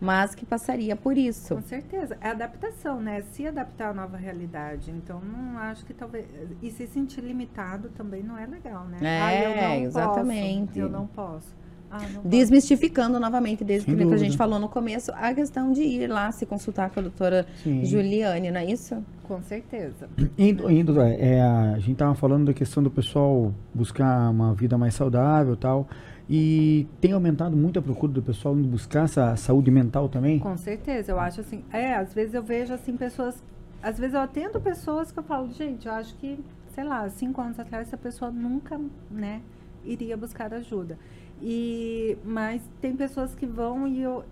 Mas 0.00 0.34
que 0.34 0.44
passaria 0.44 0.94
por 0.94 1.16
isso. 1.16 1.54
Com 1.54 1.62
certeza. 1.62 2.16
É 2.20 2.28
adaptação, 2.30 3.00
né? 3.00 3.22
Se 3.32 3.46
adaptar 3.46 3.90
à 3.90 3.94
nova 3.94 4.16
realidade. 4.16 4.90
Então, 4.90 5.20
não 5.20 5.58
acho 5.58 5.84
que 5.86 5.94
talvez. 5.94 6.26
E 6.62 6.70
se 6.70 6.86
sentir 6.86 7.22
limitado 7.22 7.88
também 7.90 8.22
não 8.22 8.36
é 8.36 8.46
legal, 8.46 8.84
né? 8.86 8.98
É, 9.00 9.22
Ah, 9.22 9.34
eu 9.34 9.56
não 9.56 9.86
exatamente. 9.86 10.66
Posso, 10.66 10.78
eu 10.80 10.88
não 10.90 11.06
posso. 11.06 11.54
Ah, 11.90 12.00
não 12.00 12.22
posso. 12.22 12.28
Desmistificando 12.28 13.18
novamente, 13.18 13.64
desde 13.64 13.94
que 13.94 14.02
a 14.02 14.16
gente 14.16 14.36
falou 14.36 14.58
no 14.58 14.68
começo, 14.68 15.10
a 15.14 15.32
questão 15.32 15.72
de 15.72 15.82
ir 15.82 16.08
lá 16.08 16.30
se 16.32 16.44
consultar 16.44 16.90
com 16.90 17.00
a 17.00 17.02
doutora 17.02 17.46
Sim. 17.62 17.84
Juliane, 17.84 18.50
não 18.50 18.60
é 18.60 18.64
isso? 18.66 19.02
Com 19.22 19.40
certeza. 19.42 20.08
Indo, 20.36 20.70
indo 20.70 21.00
é, 21.00 21.40
a 21.40 21.78
gente 21.78 21.96
tava 21.96 22.14
falando 22.14 22.46
da 22.46 22.52
questão 22.52 22.82
do 22.82 22.90
pessoal 22.90 23.52
buscar 23.72 24.30
uma 24.30 24.52
vida 24.54 24.76
mais 24.76 24.94
saudável 24.94 25.54
e 25.54 25.56
tal. 25.56 25.88
E 26.28 26.88
tem 27.00 27.12
aumentado 27.12 27.56
muito 27.56 27.78
a 27.78 27.82
procura 27.82 28.12
do 28.12 28.22
pessoal 28.22 28.56
indo 28.56 28.66
buscar 28.66 29.04
essa 29.04 29.36
saúde 29.36 29.70
mental 29.70 30.08
também? 30.08 30.38
Com 30.38 30.56
certeza. 30.56 31.12
Eu 31.12 31.20
acho 31.20 31.40
assim. 31.40 31.64
É, 31.72 31.94
às 31.94 32.12
vezes 32.12 32.34
eu 32.34 32.42
vejo 32.42 32.74
assim 32.74 32.96
pessoas. 32.96 33.42
Às 33.82 33.98
vezes 33.98 34.14
eu 34.14 34.20
atendo 34.20 34.60
pessoas 34.60 35.12
que 35.12 35.18
eu 35.18 35.22
falo, 35.22 35.48
gente, 35.52 35.86
eu 35.86 35.92
acho 35.92 36.16
que, 36.16 36.42
sei 36.74 36.82
lá, 36.82 37.08
cinco 37.08 37.40
anos 37.40 37.60
atrás 37.60 37.86
essa 37.86 37.96
pessoa 37.96 38.30
nunca, 38.30 38.80
né, 39.10 39.40
iria 39.84 40.16
buscar 40.16 40.52
ajuda. 40.52 40.98
E, 41.40 42.18
mas 42.24 42.62
tem 42.80 42.96
pessoas 42.96 43.34
que 43.34 43.46
vão 43.46 43.86
e 43.86 44.02
eu. 44.02 44.24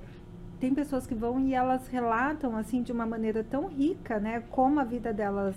Tem 0.59 0.75
pessoas 0.75 1.07
que 1.07 1.15
vão 1.15 1.39
e 1.41 1.53
elas 1.53 1.87
relatam 1.89 2.57
assim 2.57 2.83
de 2.83 2.91
uma 2.91 3.05
maneira 3.05 3.45
tão 3.45 3.69
rica, 3.69 4.19
né? 4.19 4.43
Como 4.51 4.81
a 4.81 4.85
vida 4.85 5.13
delas 5.13 5.55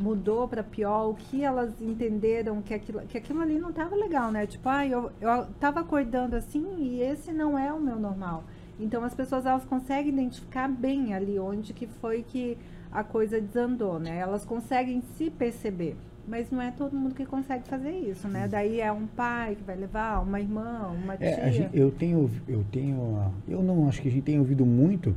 mudou 0.00 0.46
para 0.46 0.62
pior, 0.62 1.08
o 1.10 1.14
que 1.14 1.42
elas 1.42 1.80
entenderam 1.80 2.62
que 2.62 2.72
aquilo, 2.72 3.00
que 3.02 3.18
aquilo 3.18 3.40
ali 3.40 3.58
não 3.58 3.70
estava 3.70 3.96
legal, 3.96 4.30
né? 4.30 4.46
Tipo, 4.46 4.68
ah, 4.68 4.86
eu, 4.86 5.10
eu 5.20 5.46
tava 5.60 5.80
acordando 5.80 6.36
assim 6.36 6.66
e 6.78 7.00
esse 7.00 7.32
não 7.32 7.58
é 7.58 7.72
o 7.72 7.80
meu 7.80 7.98
normal. 7.98 8.44
Então 8.80 9.02
as 9.02 9.14
pessoas 9.14 9.44
elas 9.44 9.64
conseguem 9.64 10.12
identificar 10.12 10.68
bem 10.68 11.12
ali 11.14 11.38
onde 11.38 11.72
que 11.72 11.86
foi 11.86 12.22
que 12.22 12.56
a 12.92 13.02
coisa 13.02 13.40
desandou, 13.40 13.98
né? 13.98 14.18
Elas 14.18 14.44
conseguem 14.44 15.02
se 15.16 15.30
perceber. 15.30 15.96
Mas 16.26 16.50
não 16.50 16.60
é 16.60 16.70
todo 16.70 16.94
mundo 16.94 17.14
que 17.14 17.24
consegue 17.24 17.66
fazer 17.66 17.90
isso, 17.90 18.28
né? 18.28 18.46
Daí 18.46 18.80
é 18.82 18.92
um 18.92 19.06
pai 19.06 19.56
que 19.56 19.62
vai 19.64 19.74
levar, 19.76 20.20
uma 20.22 20.38
irmã, 20.38 20.88
uma 20.94 21.16
tia. 21.16 21.26
É, 21.26 21.50
gente- 21.50 21.76
eu 21.76 21.90
tenho, 21.90 22.30
eu 22.46 22.64
tenho, 22.70 23.32
eu 23.48 23.62
não 23.62 23.88
acho 23.88 24.02
que 24.02 24.08
a 24.08 24.10
gente 24.10 24.24
tem 24.24 24.38
ouvido 24.38 24.64
muito 24.66 25.14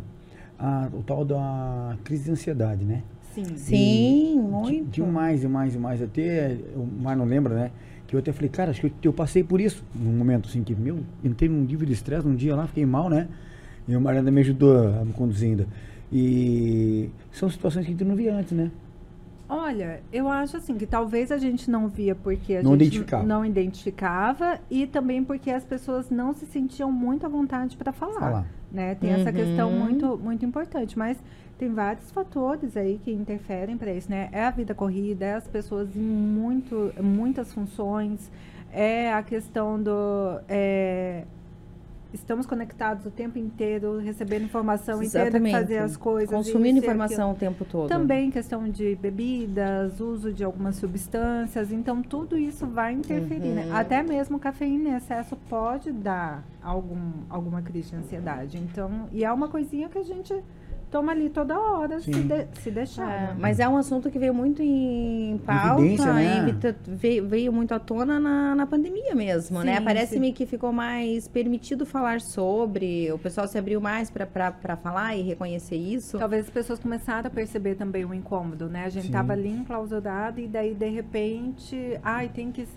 a, 0.58 0.88
o 0.94 1.04
tal 1.04 1.26
da 1.26 1.98
crise 2.06 2.24
de 2.26 2.32
ansiedade, 2.32 2.84
né? 2.86 3.04
Sim. 3.34 3.46
Sim, 3.56 4.34
De- 4.36 4.40
muito. 4.52 4.90
Demais, 4.92 5.42
demais, 5.42 5.74
demais. 5.74 6.02
Até 6.02 6.58
o 6.76 6.86
Marlon 7.02 7.26
lembra, 7.26 7.54
né? 7.56 7.72
Que 8.08 8.16
eu 8.16 8.20
até 8.20 8.32
falei, 8.34 8.50
cara, 8.50 8.72
acho 8.72 8.82
que 8.82 8.88
eu, 8.88 8.92
eu 9.04 9.14
passei 9.14 9.44
por 9.44 9.62
isso. 9.62 9.84
Num 9.96 10.12
momento 10.12 10.50
assim, 10.50 10.64
que, 10.64 10.76
meu, 10.76 11.00
entrei 11.24 11.50
num 11.50 11.62
nível 11.62 11.86
de 11.88 11.94
estresse 11.94 12.28
num 12.28 12.36
dia 12.36 12.56
lá, 12.56 12.68
fiquei 12.68 12.86
mal, 12.86 13.10
né? 13.10 13.28
E 13.88 13.96
o 13.96 14.02
Marlon 14.02 14.20
ainda 14.20 14.32
me 14.32 14.42
ajudou 14.42 14.88
a 14.88 15.06
me 15.06 15.14
conduzir 15.14 15.50
ainda. 15.50 15.68
E 16.12 17.10
são 17.32 17.50
situações 17.50 17.86
que 17.86 17.92
a 17.92 17.96
gente 17.96 18.04
não 18.06 18.16
via 18.16 18.36
antes, 18.36 18.52
né? 18.52 18.70
Olha, 19.48 20.02
eu 20.14 20.30
acho 20.30 20.56
assim 20.56 20.78
que 20.78 20.86
talvez 20.86 21.30
a 21.32 21.38
gente 21.38 21.70
não 21.70 21.88
via 21.90 22.16
porque 22.16 22.56
a 22.56 22.64
Não 22.64 22.72
gente 22.72 22.84
identificava. 22.86 23.24
não 23.26 23.46
identificava 23.46 24.60
e 24.70 24.88
também 24.88 25.24
porque 25.24 25.50
as 25.52 25.64
pessoas 25.66 26.10
não 26.10 26.34
se 26.34 26.46
sentiam 26.46 26.90
muito 26.92 27.26
à 27.26 27.30
vontade 27.30 27.76
para 27.76 27.92
falar, 27.92 28.14
Falar. 28.20 28.46
né? 28.72 28.96
Tem 28.96 29.10
essa 29.12 29.30
Uhum. 29.30 29.36
questão 29.36 29.72
muito 29.72 30.18
muito 30.18 30.46
importante, 30.46 30.98
mas 30.98 31.18
tem 31.62 31.72
vários 31.72 32.10
fatores 32.10 32.76
aí 32.76 33.00
que 33.04 33.12
interferem 33.12 33.78
para 33.78 33.94
isso, 33.94 34.10
né? 34.10 34.30
É 34.32 34.46
a 34.46 34.50
vida 34.50 34.74
corrida, 34.74 35.24
é 35.24 35.34
as 35.36 35.48
pessoas 35.48 35.96
em 35.96 36.00
muito 36.00 36.92
muitas 37.00 37.54
funções, 37.54 38.32
é 38.74 39.14
a 39.14 39.22
questão 39.22 39.80
do 39.80 40.40
é, 40.50 41.24
estamos 42.12 42.48
conectados 42.48 43.06
o 43.06 43.12
tempo 43.12 43.38
inteiro, 43.38 44.00
recebendo 44.00 44.46
informação, 44.46 45.04
e 45.04 45.08
tendo 45.08 45.12
que 45.12 45.18
Exatamente. 45.18 45.52
fazer 45.52 45.78
as 45.78 45.96
coisas, 45.96 46.36
Consumindo 46.36 46.66
e 46.66 46.70
aquilo. 46.80 46.86
informação 46.86 47.32
o 47.32 47.36
tempo 47.36 47.64
todo. 47.64 47.90
Também 47.90 48.32
questão 48.32 48.68
de 48.68 48.96
bebidas, 48.96 50.00
uso 50.00 50.34
de 50.34 50.44
algumas 50.44 50.78
substâncias, 50.78 51.72
então 51.72 52.02
tudo 52.02 52.40
isso 52.40 52.66
vai 52.66 52.94
interferir, 52.94 53.50
né? 53.50 53.68
Uhum. 53.68 53.76
Até 53.76 54.02
mesmo 54.02 54.40
cafeína 54.40 54.90
em 54.90 54.96
excesso 54.96 55.36
pode 55.48 55.92
dar 55.92 56.44
algum, 56.60 57.12
alguma 57.30 57.62
crise 57.62 57.92
de 57.92 57.98
ansiedade. 57.98 58.58
Então, 58.58 59.08
e 59.12 59.24
é 59.24 59.32
uma 59.32 59.48
coisinha 59.48 59.88
que 59.90 60.00
a 60.00 60.04
gente 60.04 60.34
toma 60.92 61.14
ali 61.14 61.30
toda 61.30 61.58
hora, 61.58 62.00
se, 62.02 62.12
de- 62.12 62.48
se 62.60 62.70
deixar. 62.70 63.10
É, 63.10 63.20
né? 63.28 63.36
mas 63.40 63.60
é 63.60 63.68
um 63.68 63.78
assunto 63.78 64.12
que 64.12 64.20
veio 64.20 64.34
muito 64.34 64.62
em 64.62 65.40
pauta, 65.46 65.82
Evidência, 65.82 66.14
né? 66.14 66.76
veio, 66.86 67.28
veio 67.28 67.54
muito 67.54 67.74
à 67.74 67.80
tona 67.80 68.20
na, 68.20 68.54
na 68.54 68.68
pandemia 68.68 69.16
mesmo, 69.16 69.64
né? 69.64 69.78
Sim, 69.78 69.86
Parece-me 69.86 70.34
que 70.34 70.46
ficou 70.46 70.74
mais 70.74 71.28
permitido 71.28 71.86
falar 71.86 72.20
sobre, 72.20 73.12
o 73.12 73.18
pessoal 73.18 73.48
se 73.48 73.58
abriu 73.58 73.80
mais 73.80 74.12
pra 74.12 74.76
falar 74.76 75.16
e 75.16 75.22
reconhecer 75.22 75.78
isso. 75.78 76.20
Talvez 76.20 76.46
as 76.46 76.52
pessoas 76.52 76.80
começaram 76.80 77.28
a 77.28 77.30
perceber 77.32 77.76
também 77.76 78.04
o 78.04 78.14
incômodo, 78.14 78.68
né? 78.68 78.86
A 78.86 78.90
gente 78.90 79.06
Sim. 79.08 79.12
tava 79.12 79.32
ali 79.34 79.50
enclausurado 79.50 80.42
e 80.42 80.48
daí, 80.48 80.74
de 80.74 80.90
repente, 80.90 82.00
ai, 82.04 82.28
tem 82.30 82.52
que. 82.52 82.68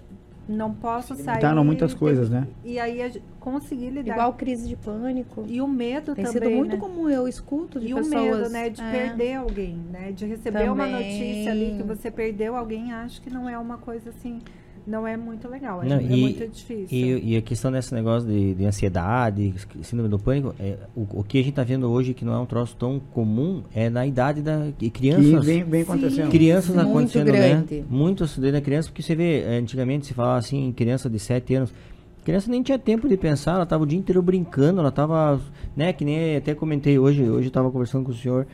Não 0.49 0.75
posso 0.75 1.15
sair. 1.15 1.27
Limitaram 1.27 1.65
muitas 1.65 1.95
coisas, 1.95 2.29
né? 2.29 2.47
E 2.63 2.79
aí, 2.79 3.23
conseguir 3.41 3.91
lidar. 3.91 4.13
Igual 4.13 4.35
crise 4.35 4.69
de 4.69 4.77
pânico. 4.77 5.45
E 5.49 5.61
o 5.61 5.67
medo 5.69 6.15
Tem 6.15 6.25
também. 6.25 6.43
sido 6.43 6.51
muito 6.51 6.73
né? 6.77 6.81
comum, 6.81 7.09
eu 7.09 7.27
escuto 7.27 7.81
de 7.81 7.89
E 7.89 7.95
o 7.95 7.97
pessoas... 7.97 8.13
medo, 8.23 8.51
né, 8.51 8.69
de 8.71 8.83
é. 8.83 8.91
perder 8.91 9.35
alguém, 9.37 9.77
né? 9.91 10.13
De 10.13 10.27
receber 10.27 10.71
uma 10.71 10.85
Também. 10.85 10.93
notícia 10.93 11.51
ali 11.53 11.75
que 11.77 11.83
você 11.83 12.11
perdeu 12.11 12.57
alguém, 12.57 12.93
acho 12.93 13.23
que 13.23 13.31
não 13.31 13.49
é 13.49 13.59
uma 13.59 13.79
coisa 13.79 14.11
assim, 14.11 14.41
não 14.87 15.07
é 15.07 15.17
muito 15.17 15.49
legal, 15.49 15.83
é, 15.83 15.89
Não, 15.89 15.97
é 15.97 16.03
e- 16.03 16.21
muito 16.21 16.47
difícil. 16.49 16.87
E, 16.91 17.33
e 17.33 17.37
a 17.37 17.43
questão 17.43 17.73
desse 17.73 17.95
negócio 17.95 18.29
de, 18.29 18.55
de 18.55 18.65
ansiedade, 18.67 19.55
síndrome 19.83 20.11
do 20.11 20.19
pânico, 20.19 20.55
é, 20.61 20.77
o, 20.95 21.21
o 21.21 21.25
que 21.25 21.39
a 21.39 21.43
gente 21.43 21.55
tá 21.55 21.63
vendo 21.63 21.91
hoje 21.91 22.13
que 22.13 22.25
não 22.25 22.35
é 22.35 22.39
um 22.39 22.47
troço 22.47 22.77
tão 22.77 23.01
comum 23.13 23.63
é 23.75 23.89
na 23.89 24.07
idade 24.07 24.43
da 24.43 24.67
de 24.67 24.73
Que 24.73 24.91
crianças. 24.91 25.45
vem, 25.45 25.65
vem 25.65 25.83
acontecendo. 25.83 26.31
crianças 26.31 26.75
Muito 26.77 26.89
acontecendo, 26.89 27.25
grande. 27.27 27.75
né? 27.81 27.85
Muito 27.89 28.25
acidente 28.25 28.53
da 28.53 28.61
criança, 28.61 28.89
porque 28.89 29.03
você 29.03 29.15
vê, 29.15 29.41
eh, 29.41 29.59
antigamente 29.59 30.07
se 30.07 30.15
falava 30.15 30.39
assim, 30.39 30.73
criança 30.77 31.09
de 31.09 31.19
7 31.19 31.55
anos, 31.55 31.73
criança 32.25 32.51
nem 32.51 32.63
tinha 32.63 32.79
tempo 32.79 33.09
de 33.09 33.17
pensar, 33.17 33.55
ela 33.55 33.67
tava 33.67 33.85
o 33.85 33.87
dia 33.87 33.99
inteiro 33.99 34.21
brincando, 34.23 34.81
ela 34.81 34.91
tava, 34.93 35.41
né, 35.77 35.93
que 35.93 36.05
nem 36.05 36.37
até 36.37 36.55
comentei 36.55 36.99
hoje, 36.99 37.23
hoje 37.23 37.49
eu 37.49 37.53
tava 37.53 37.71
conversando 37.71 38.05
com 38.05 38.11
o 38.11 38.15
senhor, 38.15 38.47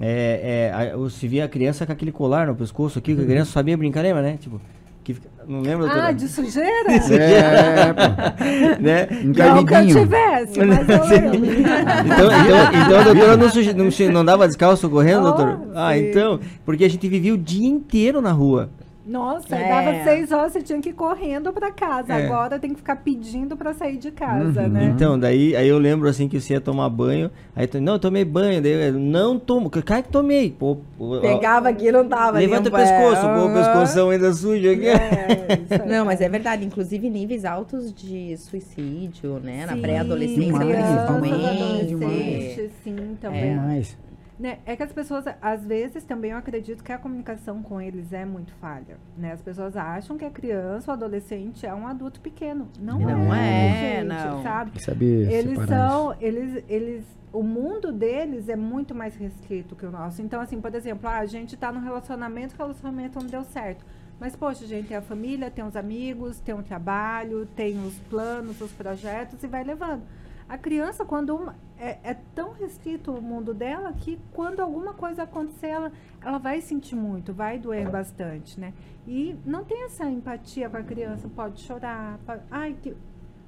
é, 0.00 0.70
é, 0.72 0.92
a- 0.92 0.96
você 0.96 1.26
via 1.26 1.44
a 1.44 1.48
criança 1.48 1.86
com 1.86 1.92
aquele 1.92 2.12
colar 2.12 2.46
no 2.46 2.54
pescoço 2.54 2.98
aqui, 2.98 3.14
que 3.14 3.22
a 3.22 3.24
criança 3.24 3.50
sabia 3.52 3.76
brincar, 3.76 4.02
lembra, 4.02 4.22
né? 4.22 4.36
Tipo, 4.36 4.60
que 5.06 5.14
fica- 5.14 5.28
não 5.46 5.60
lembra, 5.60 5.86
ah, 5.86 5.88
doutora? 5.92 6.14
de 6.18 6.26
sujeira? 6.28 6.92
É, 6.92 7.92
pô. 7.92 8.82
né? 8.82 9.06
Não 9.22 9.64
que 9.64 9.74
eu 9.74 9.86
tivesse, 9.86 10.58
mas 10.58 10.88
eu 10.88 11.04
lembro. 11.06 11.46
Então, 11.46 12.26
então, 12.26 12.82
então 12.86 12.98
a 12.98 13.02
doutora 13.04 13.36
não, 13.36 13.48
suje- 13.48 13.72
não, 13.72 13.88
não 14.12 14.24
dava 14.24 14.48
descalço 14.48 14.90
correndo, 14.90 15.20
Oh, 15.20 15.32
doutor? 15.32 15.60
Ah, 15.76 15.96
então, 15.96 16.40
porque 16.64 16.84
a 16.84 16.90
gente 16.90 17.08
vivia 17.08 17.32
o 17.32 17.38
dia 17.38 17.68
inteiro 17.68 18.20
na 18.20 18.32
rua. 18.32 18.68
Nossa, 19.06 19.54
É. 19.54 19.68
dava 19.68 20.02
seis 20.04 20.32
horas, 20.32 20.52
você 20.52 20.62
tinha 20.62 20.80
que 20.80 20.88
ir 20.88 20.92
correndo 20.92 21.52
pra 21.52 21.70
casa. 21.70 22.12
É. 22.12 22.26
Agora 22.26 22.58
tem 22.58 22.70
que 22.70 22.76
ficar 22.76 22.96
pedindo 22.96 23.56
pra 23.56 23.72
sair 23.72 23.96
de 23.98 24.10
casa, 24.10 24.62
Uhum. 24.62 24.68
né? 24.68 24.92
Então, 24.92 25.16
daí 25.18 25.54
aí 25.54 25.68
eu 25.68 25.78
lembro 25.78 26.08
assim 26.08 26.28
que 26.28 26.40
você 26.40 26.54
ia 26.54 26.60
tomar 26.60 26.88
banho, 26.88 27.30
aí 27.54 27.66
tu, 27.68 27.80
não, 27.80 27.92
eu 27.94 27.98
tomei 28.00 28.24
banho, 28.24 28.60
daí 28.60 28.88
eu, 28.88 28.92
não 28.94 29.38
tomo, 29.38 29.70
cara 29.70 30.02
que 30.02 30.08
tomei. 30.08 30.50
Pô, 30.50 30.78
Pegava 31.20 31.68
aqui 31.68 31.86
e 31.86 31.92
não 31.92 32.06
tava 32.08 32.38
levanta 32.38 32.68
o 32.68 32.76
é. 32.76 32.80
pescoço, 32.82 33.22
pô, 33.28 33.46
o 33.46 33.52
pescoção 33.54 34.10
ainda 34.10 34.32
sujo 34.32 34.70
aqui. 34.70 34.88
É. 34.88 35.86
Não, 35.86 36.04
mas 36.04 36.20
é 36.20 36.28
verdade. 36.28 36.64
Inclusive, 36.64 37.08
níveis 37.08 37.44
altos 37.44 37.92
de 37.92 38.36
suicídio, 38.36 39.40
né? 39.42 39.66
Na 39.66 39.74
Sim, 39.74 39.80
pré-adolescência, 39.82 40.42
Demais, 40.44 40.68
crianças, 40.68 40.94
principalmente. 40.94 41.94
adolescentes, 41.94 42.70
sim, 42.82 43.16
também. 43.20 43.50
Demais. 43.50 43.96
Né, 44.38 44.58
É 44.66 44.76
que 44.76 44.82
as 44.82 44.92
pessoas, 44.92 45.24
às 45.40 45.64
vezes, 45.64 46.04
também 46.04 46.32
eu 46.32 46.36
acredito 46.36 46.84
que 46.84 46.92
a 46.92 46.98
comunicação 46.98 47.62
com 47.62 47.80
eles 47.80 48.12
é 48.12 48.24
muito 48.24 48.52
falha. 48.54 48.98
Né? 49.16 49.32
As 49.32 49.40
pessoas 49.40 49.76
acham 49.76 50.18
que 50.18 50.24
a 50.24 50.30
criança 50.30 50.90
ou 50.90 50.94
adolescente 50.94 51.64
é 51.64 51.74
um 51.74 51.86
adulto 51.86 52.20
pequeno. 52.20 52.68
Não, 52.78 52.98
Não 52.98 53.34
é, 53.34 53.68
é, 53.68 54.00
gente, 54.00 54.08
não. 54.08 54.42
sabe? 54.42 54.82
Saber 54.82 55.32
Eles 55.32 55.58
são, 55.66 56.14
eles, 56.20 56.62
eles, 56.68 57.04
o 57.32 57.42
mundo 57.42 57.90
deles 57.92 58.50
é 58.50 58.56
muito 58.56 58.94
mais 58.94 59.16
restrito 59.16 59.74
que 59.74 59.86
o 59.86 59.90
nosso. 59.90 60.20
Então, 60.20 60.40
assim, 60.40 60.60
por 60.60 60.74
exemplo, 60.74 61.08
ah, 61.08 61.18
a 61.18 61.26
gente 61.26 61.56
tá 61.56 61.72
num 61.72 61.80
relacionamento, 61.80 62.54
o 62.54 62.58
relacionamento 62.58 63.18
não 63.18 63.26
deu 63.26 63.44
certo. 63.44 63.86
Mas, 64.20 64.34
poxa, 64.34 64.64
a 64.64 64.68
gente 64.68 64.88
tem 64.88 64.96
a 64.96 65.02
família, 65.02 65.50
tem 65.50 65.64
os 65.64 65.76
amigos, 65.76 66.40
tem 66.40 66.54
o 66.54 66.62
trabalho, 66.62 67.46
tem 67.54 67.78
os 67.86 67.94
planos, 68.10 68.60
os 68.60 68.72
projetos 68.72 69.42
e 69.42 69.46
vai 69.46 69.62
levando. 69.62 70.02
A 70.48 70.56
criança, 70.56 71.04
quando 71.04 71.34
uma, 71.34 71.56
é, 71.78 71.98
é 72.04 72.16
tão 72.34 72.52
restrito 72.52 73.10
o 73.12 73.20
mundo 73.20 73.52
dela 73.52 73.92
que 73.92 74.18
quando 74.32 74.60
alguma 74.60 74.92
coisa 74.94 75.24
acontecer, 75.24 75.66
ela, 75.68 75.92
ela 76.24 76.38
vai 76.38 76.60
sentir 76.60 76.94
muito, 76.94 77.32
vai 77.34 77.58
doer 77.58 77.90
bastante, 77.90 78.58
né? 78.60 78.72
E 79.08 79.36
não 79.44 79.64
tem 79.64 79.84
essa 79.84 80.04
empatia 80.08 80.68
com 80.70 80.76
a 80.76 80.82
criança, 80.82 81.28
pode 81.28 81.60
chorar, 81.60 82.18
pode, 82.24 82.42
ai, 82.50 82.76
que, 82.80 82.94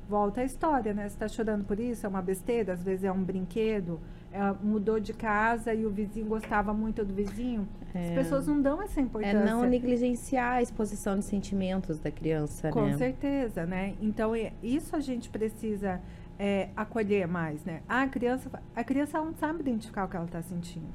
volta 0.09 0.41
a 0.41 0.45
história, 0.45 0.93
né? 0.93 1.03
Você 1.03 1.15
está 1.15 1.29
chorando 1.29 1.65
por 1.65 1.79
isso, 1.79 2.05
é 2.05 2.09
uma 2.09 2.23
besteira, 2.23 2.73
às 2.73 2.83
vezes 2.83 3.05
é 3.05 3.13
um 3.13 3.23
brinquedo, 3.23 4.01
é, 4.33 4.41
mudou 4.63 4.99
de 4.99 5.13
casa 5.13 5.73
e 5.73 5.87
o 5.87 5.91
vizinho 5.91 6.27
gostava 6.27 6.73
muito 6.75 7.05
do 7.05 7.15
vizinho. 7.15 7.69
As 7.95 8.11
pessoas 8.11 8.47
não 8.47 8.61
dão 8.61 8.83
essa 8.83 9.01
É 9.01 9.03
importância. 9.03 9.45
não 9.45 9.63
negligenciar 9.65 10.55
a 10.55 10.63
exposição 10.63 11.17
de 11.19 11.25
sentimentos 11.25 11.99
da 11.99 12.11
criança, 12.11 12.71
Com 12.71 12.87
né? 12.87 12.97
certeza, 12.97 13.65
né? 13.67 13.95
Então, 14.01 14.35
é- 14.35 14.53
isso 14.63 14.95
a 14.97 15.01
gente 15.01 15.29
precisa 15.31 16.01
é, 16.39 16.69
acolher 16.77 17.27
mais, 17.27 17.65
né? 17.65 17.81
A 17.89 18.07
criança, 18.07 18.51
a 18.75 18.85
criança 18.85 19.19
não 19.19 19.35
sabe 19.35 19.61
identificar 19.61 20.05
o 20.05 20.09
que 20.09 20.17
ela 20.17 20.27
está 20.27 20.41
sentindo. 20.43 20.87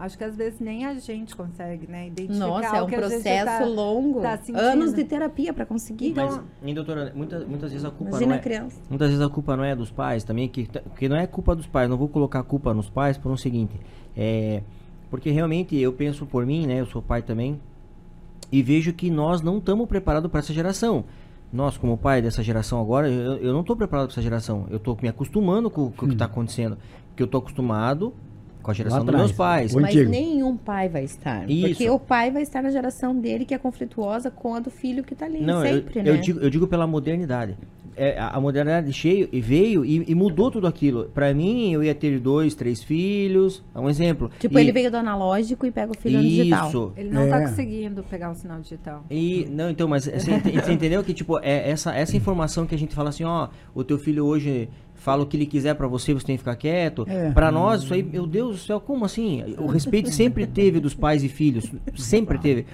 Acho 0.00 0.16
que 0.16 0.24
às 0.24 0.34
vezes 0.34 0.58
nem 0.58 0.86
a 0.86 0.94
gente 0.94 1.36
consegue, 1.36 1.86
né? 1.86 2.06
Identificar 2.06 2.46
Nossa, 2.46 2.76
é 2.76 2.82
um 2.82 2.86
processo 2.86 3.44
tá- 3.44 3.64
longo. 3.66 4.22
tá. 4.22 4.40
Anos 4.54 4.94
de 4.94 5.04
terapia 5.04 5.52
para 5.52 5.66
conseguir. 5.66 6.08
Então, 6.08 6.26
Mas, 6.26 6.68
hein, 6.68 6.74
doutora, 6.74 7.12
muitas, 7.14 7.46
muitas 7.46 7.70
vezes 7.70 7.84
a 7.84 7.90
culpa 7.90 8.12
Imagina 8.12 8.28
não 8.28 8.34
a 8.34 8.38
é... 8.38 8.42
criança. 8.42 8.80
Muitas 8.88 9.08
vezes 9.08 9.22
a 9.22 9.28
culpa 9.28 9.56
não 9.58 9.62
é 9.62 9.76
dos 9.76 9.90
pais 9.90 10.24
também, 10.24 10.48
que, 10.48 10.66
que 10.96 11.06
não 11.06 11.16
é 11.16 11.26
culpa 11.26 11.54
dos 11.54 11.66
pais, 11.66 11.86
não 11.88 11.98
vou 11.98 12.08
colocar 12.08 12.40
a 12.40 12.42
culpa 12.42 12.72
nos 12.72 12.88
pais 12.88 13.18
por 13.18 13.30
um 13.30 13.36
seguinte, 13.36 13.78
é, 14.16 14.62
porque 15.10 15.30
realmente 15.30 15.76
eu 15.76 15.92
penso 15.92 16.24
por 16.24 16.46
mim, 16.46 16.66
né, 16.66 16.80
eu 16.80 16.86
sou 16.86 17.02
pai 17.02 17.20
também, 17.20 17.60
e 18.50 18.62
vejo 18.62 18.94
que 18.94 19.10
nós 19.10 19.42
não 19.42 19.58
estamos 19.58 19.86
preparados 19.86 20.30
para 20.30 20.40
essa 20.40 20.52
geração. 20.54 21.04
Nós, 21.52 21.76
como 21.76 21.98
pai 21.98 22.22
dessa 22.22 22.42
geração 22.42 22.80
agora, 22.80 23.08
eu, 23.08 23.38
eu 23.38 23.52
não 23.52 23.60
estou 23.60 23.76
preparado 23.76 24.06
para 24.06 24.14
essa 24.14 24.22
geração, 24.22 24.66
eu 24.70 24.76
estou 24.76 24.96
me 25.02 25.08
acostumando 25.08 25.68
com, 25.68 25.90
com 25.90 26.06
o 26.06 26.08
que 26.08 26.14
está 26.14 26.26
acontecendo, 26.26 26.78
porque 27.08 27.22
eu 27.22 27.26
estou 27.26 27.40
acostumado 27.40 28.14
com 28.62 28.70
a 28.70 28.74
geração 28.74 29.04
dos 29.04 29.14
meus 29.14 29.32
pais. 29.32 29.74
O 29.74 29.80
Mas 29.80 29.94
antigo. 29.94 30.10
nenhum 30.10 30.56
pai 30.56 30.88
vai 30.88 31.04
estar. 31.04 31.48
Isso. 31.50 31.68
Porque 31.68 31.90
o 31.90 31.98
pai 31.98 32.30
vai 32.30 32.42
estar 32.42 32.62
na 32.62 32.70
geração 32.70 33.18
dele 33.18 33.44
que 33.44 33.54
é 33.54 33.58
conflituosa 33.58 34.30
com 34.30 34.54
a 34.54 34.60
do 34.60 34.70
filho 34.70 35.02
que 35.02 35.14
tá 35.14 35.26
ali 35.26 35.40
Não, 35.40 35.64
eu, 35.64 35.74
sempre, 35.76 36.00
eu 36.00 36.14
né? 36.14 36.20
digo, 36.20 36.40
eu 36.40 36.50
digo 36.50 36.66
pela 36.66 36.86
modernidade. 36.86 37.56
É, 37.96 38.18
a 38.18 38.40
modernidade 38.40 38.90
cheio 38.94 39.28
e 39.30 39.40
veio 39.42 39.84
e, 39.84 40.04
e 40.10 40.14
mudou 40.14 40.50
tudo 40.50 40.66
aquilo. 40.66 41.10
Pra 41.12 41.34
mim, 41.34 41.72
eu 41.72 41.82
ia 41.82 41.94
ter 41.94 42.18
dois, 42.18 42.54
três 42.54 42.82
filhos. 42.82 43.62
É 43.74 43.78
um 43.80 43.90
exemplo. 43.90 44.30
Tipo, 44.38 44.58
E- 44.58 44.62
ele 44.62 44.72
veio 44.72 44.90
do 44.90 44.96
analógico 44.96 45.66
e 45.66 45.70
pega 45.70 45.92
o 45.92 45.94
filho 45.98 46.16
no 46.18 46.24
digital. 46.26 46.68
Isso. 46.68 46.92
ele 46.96 47.10
não 47.10 47.24
está 47.24 47.42
É. 47.42 47.46
conseguindo 47.48 48.02
pegar 48.04 48.30
o 48.30 48.34
sinal 48.34 48.58
digital. 48.60 49.04
E, 49.10 49.46
não, 49.50 49.68
então, 49.68 49.86
mas 49.86 50.06
você 50.06 50.72
entendeu 50.72 51.02
que, 51.04 51.12
tipo, 51.12 51.38
é 51.40 51.68
essa, 51.70 51.94
essa 51.94 52.16
informação 52.16 52.64
que 52.64 52.74
a 52.74 52.78
gente 52.78 52.94
fala 52.94 53.10
assim, 53.10 53.24
ó, 53.24 53.48
o 53.74 53.84
teu 53.84 53.98
filho 53.98 54.24
hoje 54.24 54.68
fala 55.00 55.22
o 55.22 55.26
que 55.26 55.36
ele 55.36 55.46
quiser 55.46 55.74
pra 55.74 55.88
você, 55.88 56.12
você 56.12 56.26
tem 56.26 56.36
que 56.36 56.40
ficar 56.40 56.56
quieto. 56.56 57.06
É. 57.08 57.30
Pra 57.30 57.50
nós, 57.50 57.82
isso 57.82 57.94
aí, 57.94 58.02
meu 58.02 58.26
Deus 58.26 58.56
do 58.56 58.62
céu, 58.62 58.78
como 58.78 59.04
assim? 59.04 59.42
O 59.58 59.66
respeito 59.66 60.10
sempre 60.10 60.46
teve 60.46 60.78
dos 60.78 60.94
pais 60.94 61.24
e 61.24 61.28
filhos, 61.28 61.72
sempre 61.96 62.38
teve. 62.38 62.66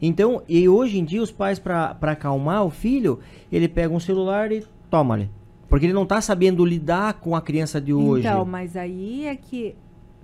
Então, 0.00 0.42
e 0.48 0.68
hoje 0.68 0.98
em 0.98 1.04
dia, 1.04 1.22
os 1.22 1.30
pais, 1.30 1.58
pra, 1.58 1.94
pra 1.94 2.12
acalmar 2.12 2.64
o 2.64 2.70
filho, 2.70 3.20
ele 3.52 3.68
pega 3.68 3.92
um 3.92 4.00
celular 4.00 4.50
e 4.50 4.64
toma 4.90 5.14
ali. 5.14 5.30
Porque 5.68 5.86
ele 5.86 5.92
não 5.92 6.06
tá 6.06 6.20
sabendo 6.20 6.64
lidar 6.64 7.14
com 7.14 7.34
a 7.34 7.42
criança 7.42 7.80
de 7.80 7.92
hoje. 7.92 8.26
Então, 8.26 8.44
mas 8.44 8.76
aí 8.76 9.26
é 9.26 9.36
que, 9.36 9.74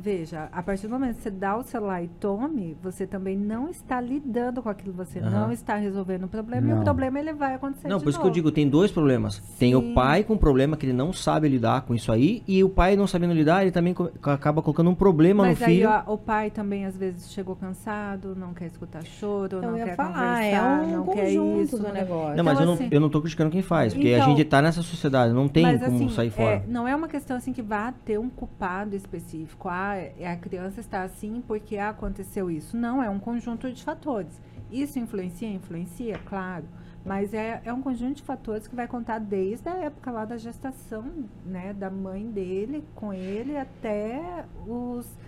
veja, 0.01 0.48
a 0.53 0.62
partir 0.62 0.86
do 0.86 0.92
momento 0.94 1.16
que 1.16 1.22
você 1.22 1.30
dá 1.30 1.57
o 1.57 1.62
celular 1.62 2.03
e 2.03 2.09
tome, 2.09 2.76
você 2.82 3.07
também 3.07 3.36
não 3.36 3.68
está 3.68 4.01
lidando 4.01 4.62
com 4.62 4.68
aquilo, 4.68 4.92
você 4.94 5.18
Aham. 5.18 5.30
não 5.30 5.53
está 5.53 5.76
resolvendo 5.76 6.24
o 6.24 6.28
problema, 6.28 6.66
e 6.68 6.70
Não. 6.72 6.80
o 6.80 6.84
problema 6.84 7.18
ele 7.18 7.32
vai 7.32 7.55
acontecer 7.55 7.88
Não, 7.88 7.98
de 7.98 8.05
por 8.05 8.11
isso 8.11 8.18
que 8.18 8.22
eu 8.24 8.28
novo. 8.28 8.34
digo, 8.34 8.51
tem 8.51 8.68
dois 8.68 8.90
problemas. 8.90 9.38
Tem 9.59 9.74
o 9.74 9.80
Sim. 9.80 9.94
pai 9.94 10.24
com 10.24 10.36
problema 10.36 10.76
que 10.76 10.86
ele 10.86 10.92
não 10.92 11.12
sabe 11.12 11.48
lidar 11.48 11.82
com 11.82 11.94
isso 11.94 12.11
aí, 12.11 12.42
e 12.48 12.64
o 12.64 12.68
pai 12.70 12.96
não 12.96 13.07
sabendo 13.07 13.34
lidar, 13.34 13.62
ele 13.62 13.70
também 13.72 13.94
acaba 14.22 14.62
colocando 14.62 14.90
um 14.90 14.94
problema 14.94 15.44
Mas 15.44 15.61
no 15.61 15.66
aí 15.66 15.74
filho. 15.76 15.90
ó, 15.90 16.14
o 16.14 16.18
pai 16.18 16.51
também 16.51 16.86
às 16.86 16.96
vezes 16.96 17.30
chegou 17.30 17.55
cansado, 17.55 18.34
não 18.34 18.55
quer 18.55 18.66
escutar 18.66 19.05
choro, 19.05 19.59
Eu 19.59 19.62
não 19.62 19.74
quer 19.74 19.96
falar, 19.96 20.42
é 20.42 20.51
conversar, 20.51 20.80
um 20.82 20.90
não 20.96 21.07
quer 21.14 21.30
isso. 21.30 21.76
do 21.78 21.92
negócio. 21.92 22.36
Não, 22.36 22.44
mas 22.44 22.55
Então, 22.59 22.66
eu, 22.68 22.72
assim- 22.74 22.84
não, 22.84 22.90
eu 22.92 23.01
não 23.01 23.11
tô 23.11 23.20
criticando 23.20 23.51
quem 23.51 23.62
faz, 23.62 23.92
porque 23.92 24.09
a 24.09 24.18
Então- 24.18 24.30
gente 24.36 24.44
tá 24.44 24.62
nessa 24.62 24.82
sociedade, 24.82 25.32
não 25.32 25.48
tem 25.48 25.62
Mas, 25.62 25.80
como 25.82 25.96
assim, 25.96 26.09
sair 26.09 26.28
é, 26.28 26.30
fora. 26.30 26.64
não 26.68 26.86
é 26.88 26.94
uma 26.96 27.09
questão 27.09 27.36
assim 27.36 27.53
que 27.53 27.62
vá 27.62 27.92
ter 28.05 28.18
um 28.18 28.28
culpado 28.30 28.94
específico. 28.96 29.68
Ah, 29.68 29.89
é- 29.97 30.26
a 30.26 30.36
criança 30.36 30.80
está 30.80 31.03
assim 31.03 31.43
porque 31.47 31.76
aconteceu 31.78 32.51
isso. 32.51 32.76
Não, 32.76 33.03
é 33.03 33.09
um 33.09 33.18
conjunto 33.18 33.72
de 33.72 33.82
fatores. 33.82 34.41
Isso 34.70 34.99
influencia? 34.99 35.49
Influencia, 35.49 36.18
claro. 36.26 36.64
Mas 37.05 37.32
é, 37.32 37.62
é 37.64 37.72
um 37.72 37.80
conjunto 37.80 38.16
de 38.16 38.22
fatores 38.22 38.66
que 38.68 38.76
vai 38.76 38.86
contar 38.86 39.18
desde 39.18 39.68
a 39.68 39.74
época 39.76 40.11
lá 40.11 40.24
da 40.24 40.36
gestação, 40.36 41.05
né? 41.45 41.72
Da 41.72 41.91
mãe 41.91 42.30
dele 42.30 42.84
com 42.95 43.12
ele 43.12 43.57
até 43.57 44.45
os 44.66 45.18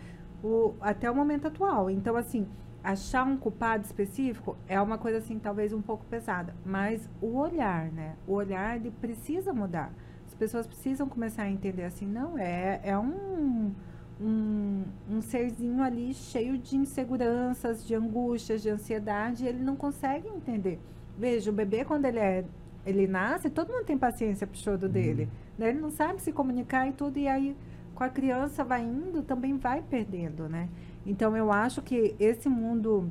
o, 0.43 0.75
até 0.81 1.11
o 1.11 1.15
momento 1.15 1.47
atual. 1.47 1.89
Então, 1.89 2.17
assim, 2.17 2.47
achar 2.83 3.25
um 3.25 3.37
culpado 3.37 3.85
específico 3.85 4.57
é 4.69 4.81
uma 4.81 4.99
coisa, 4.99 5.19
assim, 5.19 5.39
talvez 5.39 5.73
um 5.73 5.81
pouco 5.81 6.05
pesada. 6.07 6.55
Mas 6.65 7.09
o 7.21 7.37
olhar, 7.37 7.91
né? 7.93 8.17
O 8.27 8.33
olhar, 8.33 8.77
ele 8.77 8.91
precisa 8.91 9.53
mudar. 9.53 9.93
As 10.27 10.35
pessoas 10.35 10.67
precisam 10.67 11.09
começar 11.09 11.43
a 11.43 11.51
entender 11.51 11.85
assim, 11.85 12.07
não, 12.07 12.39
é, 12.39 12.81
é 12.83 12.99
um, 12.99 13.73
um, 14.23 14.85
um 15.11 15.21
serzinho 15.21 15.83
ali 15.83 16.15
cheio 16.15 16.57
de 16.59 16.77
inseguranças, 16.77 17.87
de 17.87 17.95
angústias, 17.95 18.63
de 18.63 18.71
ansiedade, 18.71 19.45
e 19.45 19.49
ele 19.49 19.63
não 19.63 19.77
consegue 19.77 20.29
entender. 20.29 20.79
Veja, 21.19 21.51
o 21.51 21.55
bebê 21.55 21.85
quando 21.85 22.05
ele 22.07 22.19
é 22.19 22.45
ele 22.85 23.07
nasce, 23.07 23.49
todo 23.49 23.73
mundo 23.73 23.85
tem 23.85 23.97
paciência 23.97 24.47
pro 24.47 24.59
choro 24.59 24.89
dele. 24.89 25.29
Né? 25.57 25.69
Ele 25.69 25.81
não 25.81 25.91
sabe 25.91 26.21
se 26.21 26.33
comunicar 26.33 26.89
e 26.89 26.93
tudo, 26.93 27.19
e 27.19 27.29
aí 27.29 27.57
com 27.95 28.03
a 28.03 28.09
criança 28.09 28.65
vai 28.65 28.83
indo, 28.83 29.23
também 29.23 29.57
vai 29.57 29.83
perdendo, 29.83 30.49
né? 30.49 30.69
Então 31.07 31.37
eu 31.37 31.53
acho 31.53 31.83
que 31.83 32.17
esse 32.19 32.49
mundo 32.49 33.09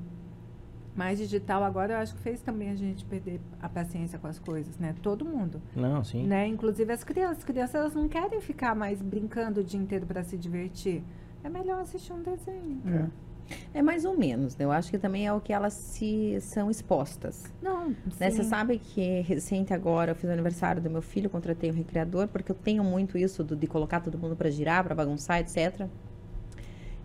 mais 0.96 1.18
digital 1.18 1.64
agora, 1.64 1.94
eu 1.94 1.98
acho 1.98 2.14
que 2.16 2.22
fez 2.22 2.42
também 2.42 2.70
a 2.70 2.76
gente 2.76 3.06
perder 3.06 3.40
a 3.62 3.70
paciência 3.70 4.20
com 4.20 4.28
as 4.28 4.38
coisas, 4.40 4.78
né? 4.78 4.94
Todo 5.02 5.24
mundo. 5.26 5.62
Não, 5.76 6.04
sim. 6.04 6.26
Né? 6.28 6.48
Inclusive 6.48 6.92
as 6.92 7.04
crianças. 7.04 7.38
As 7.40 7.44
crianças 7.44 7.76
elas 7.76 7.94
não 7.96 8.08
querem 8.10 8.42
ficar 8.42 8.76
mais 8.76 9.02
brincando 9.02 9.62
o 9.62 9.64
dia 9.64 9.80
inteiro 9.80 10.06
para 10.06 10.24
se 10.24 10.38
divertir. 10.38 11.04
É 11.44 11.50
melhor 11.50 11.80
assistir 11.82 12.14
um 12.14 12.22
desenho. 12.22 12.82
É. 12.86 13.32
É 13.74 13.82
mais 13.82 14.06
ou 14.06 14.16
menos, 14.18 14.56
né? 14.56 14.64
Eu 14.64 14.72
acho 14.72 14.90
que 14.90 14.98
também 14.98 15.28
é 15.28 15.34
o 15.34 15.42
que 15.42 15.52
elas 15.52 15.74
se 15.74 16.38
são 16.40 16.70
expostas. 16.72 17.52
Não, 17.62 17.90
Né? 17.90 17.96
Você 18.10 18.32
sim. 18.32 18.44
sabe 18.44 18.78
que 18.80 19.22
recente 19.22 19.74
agora 19.74 20.12
eu 20.12 20.16
fiz 20.16 20.30
o 20.30 20.32
aniversário 20.34 20.82
do 20.82 20.90
meu 20.90 21.02
filho, 21.02 21.30
contratei 21.30 21.70
um 21.70 21.74
recreador, 21.74 22.28
porque 22.30 22.52
eu 22.52 22.56
tenho 22.56 22.82
muito 22.84 23.18
isso 23.18 23.44
do- 23.44 23.56
de 23.56 23.68
colocar 23.68 24.00
todo 24.00 24.18
mundo 24.18 24.38
para 24.38 24.50
girar, 24.50 24.84
para 24.86 24.96
bagunçar, 24.96 25.40
etc. 25.40 25.86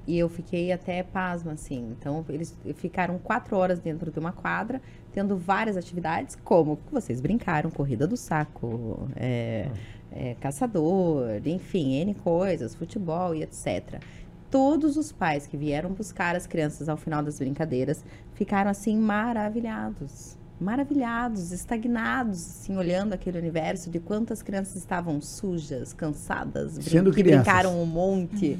E 0.06 0.16
eu 0.18 0.28
fiquei 0.28 0.70
até 0.70 1.02
pasma, 1.02 1.52
assim. 1.52 1.94
Então, 1.98 2.24
eles 2.28 2.56
ficaram 2.76 3.18
quatro 3.18 3.56
horas 3.56 3.80
dentro 3.80 4.10
de 4.10 4.18
uma 4.18 4.30
quadra, 4.32 4.80
tendo 5.12 5.36
várias 5.36 5.76
atividades, 5.76 6.36
como 6.44 6.78
vocês 6.92 7.20
brincaram, 7.20 7.70
corrida 7.70 8.06
do 8.06 8.16
saco, 8.16 9.08
é, 9.16 9.68
é, 10.12 10.34
caçador, 10.40 11.26
enfim, 11.44 11.94
N 11.94 12.14
coisas, 12.14 12.74
futebol 12.74 13.34
e 13.34 13.42
etc. 13.42 14.00
Todos 14.48 14.96
os 14.96 15.10
pais 15.10 15.46
que 15.46 15.56
vieram 15.56 15.90
buscar 15.90 16.36
as 16.36 16.46
crianças 16.46 16.88
ao 16.88 16.96
final 16.96 17.20
das 17.22 17.38
brincadeiras 17.40 18.04
ficaram 18.34 18.70
assim 18.70 18.96
maravilhados. 18.96 20.36
Maravilhados, 20.58 21.52
estagnados, 21.52 22.38
assim, 22.38 22.76
olhando 22.78 23.12
aquele 23.12 23.38
universo 23.38 23.90
de 23.90 24.00
quantas 24.00 24.40
crianças 24.42 24.76
estavam 24.76 25.20
sujas, 25.20 25.92
cansadas, 25.92 26.78
brin- 26.78 26.82
Sendo 26.90 27.10
que 27.12 27.22
crianças. 27.22 27.44
brincaram 27.44 27.82
um 27.82 27.84
monte. 27.84 28.58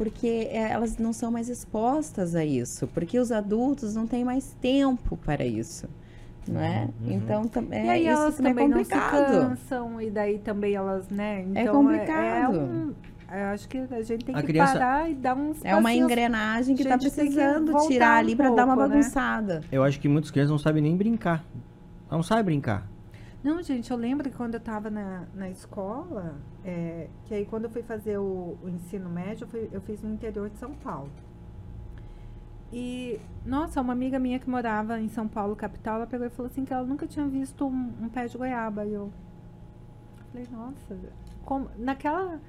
Porque 0.00 0.48
é, 0.50 0.70
elas 0.70 0.96
não 0.96 1.12
são 1.12 1.30
mais 1.30 1.50
expostas 1.50 2.34
a 2.34 2.42
isso, 2.42 2.86
porque 2.86 3.18
os 3.18 3.30
adultos 3.30 3.94
não 3.94 4.06
têm 4.06 4.24
mais 4.24 4.56
tempo 4.58 5.14
para 5.18 5.44
isso, 5.44 5.86
não 6.48 6.58
é? 6.58 6.88
Uhum. 7.02 7.12
Então 7.12 7.50
é, 7.70 7.84
e 7.84 7.90
aí 7.90 8.06
isso 8.08 8.10
elas 8.22 8.36
também 8.36 8.50
é 8.50 8.54
também 8.54 8.68
não 8.68 8.78
se 8.82 8.90
complicado. 8.90 9.40
cansam, 9.40 10.00
e 10.00 10.10
daí 10.10 10.38
também 10.38 10.72
elas, 10.74 11.06
né? 11.10 11.40
É 11.54 11.64
Então 11.64 11.90
é, 11.90 11.98
complicado. 11.98 12.58
um, 12.60 12.94
eu 13.30 13.44
acho 13.52 13.68
que 13.68 13.76
a 13.76 14.00
gente 14.00 14.24
tem 14.24 14.34
A 14.34 14.40
que 14.40 14.46
criança- 14.46 14.72
parar 14.78 15.10
e 15.10 15.14
dar 15.14 15.36
uns 15.36 15.62
É 15.62 15.76
uma 15.76 15.92
engrenagem 15.92 16.74
que 16.74 16.82
está 16.82 16.96
que 16.96 17.04
precisando 17.10 17.70
voltar 17.70 17.86
tirar 17.86 18.16
um 18.16 18.18
ali 18.20 18.34
para 18.34 18.50
dar 18.54 18.64
uma 18.64 18.74
né? 18.76 18.88
bagunçada. 18.88 19.60
Eu 19.70 19.84
acho 19.84 20.00
que 20.00 20.08
muitas 20.08 20.30
crianças 20.30 20.50
não 20.50 20.58
sabem 20.58 20.82
nem 20.82 20.96
brincar. 20.96 21.44
Não 22.10 22.22
sabe 22.22 22.44
brincar. 22.44 22.86
Não, 23.44 23.62
gente, 23.62 23.90
eu 23.90 23.98
lembro 23.98 24.30
que 24.30 24.34
quando 24.34 24.54
eu 24.54 24.58
estava 24.60 24.88
na, 24.88 25.24
na 25.34 25.50
escola, 25.50 26.36
é, 26.64 27.08
que 27.24 27.34
aí 27.34 27.44
quando 27.46 27.64
eu 27.64 27.70
fui 27.70 27.82
fazer 27.82 28.18
o, 28.18 28.56
o 28.62 28.68
ensino 28.68 29.08
médio, 29.08 29.44
eu, 29.44 29.48
fui- 29.48 29.68
eu 29.72 29.80
fiz 29.80 30.02
no 30.02 30.12
interior 30.12 30.48
de 30.50 30.58
São 30.58 30.72
Paulo. 30.74 31.10
E, 32.72 33.20
nossa, 33.44 33.80
uma 33.80 33.92
amiga 33.92 34.18
minha 34.18 34.38
que 34.38 34.48
morava 34.48 35.00
em 35.00 35.08
São 35.08 35.26
Paulo, 35.26 35.56
capital, 35.56 35.96
ela 35.96 36.06
pegou 36.06 36.26
e 36.26 36.30
falou 36.30 36.50
assim 36.50 36.64
que 36.64 36.72
ela 36.72 36.86
nunca 36.86 37.06
tinha 37.06 37.26
visto 37.26 37.66
um, 37.66 37.92
um 38.00 38.08
pé 38.08 38.26
de 38.28 38.38
goiaba. 38.38 38.84
E 38.86 38.92
eu 38.92 39.10
falei, 40.30 40.46
nossa, 40.52 40.96
como? 41.44 41.68
Naquela, 41.76 42.40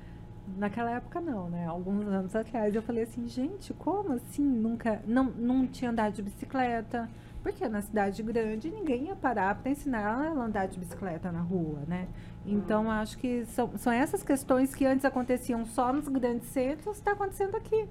naquela 0.57 0.91
época 0.91 1.20
não, 1.20 1.49
né? 1.49 1.66
Alguns 1.66 2.05
anos 2.07 2.36
atrás. 2.36 2.76
Eu 2.76 2.84
falei 2.84 3.03
assim, 3.03 3.28
gente, 3.28 3.74
como 3.74 4.14
assim? 4.14 4.43
Nunca, 4.43 5.01
não, 5.07 5.24
não 5.24 5.66
tinha 5.66 5.89
andado 5.89 6.14
de 6.14 6.22
bicicleta. 6.22 7.09
Porque 7.41 7.68
na 7.68 7.82
cidade 7.82 8.22
grande 8.22 8.70
ninguém 8.70 9.05
ia 9.05 9.16
parar 9.16 9.55
para 9.55 9.72
ensinar 9.72 10.28
ela 10.28 10.43
a 10.43 10.45
andar 10.45 10.68
de 10.68 10.78
bicicleta 10.78 11.32
na 11.32 11.41
rua, 11.41 11.80
né? 11.88 12.07
Então 12.45 12.89
acho 12.89 13.17
que 13.17 13.45
são, 13.45 13.69
são 13.77 13.93
essas 13.93 14.23
questões 14.23 14.73
que 14.73 14.85
antes 14.85 15.05
aconteciam 15.05 15.65
só 15.65 15.93
nos 15.93 16.07
grandes 16.07 16.47
centros, 16.49 16.97
está 16.97 17.11
acontecendo 17.11 17.55
aqui. 17.55 17.85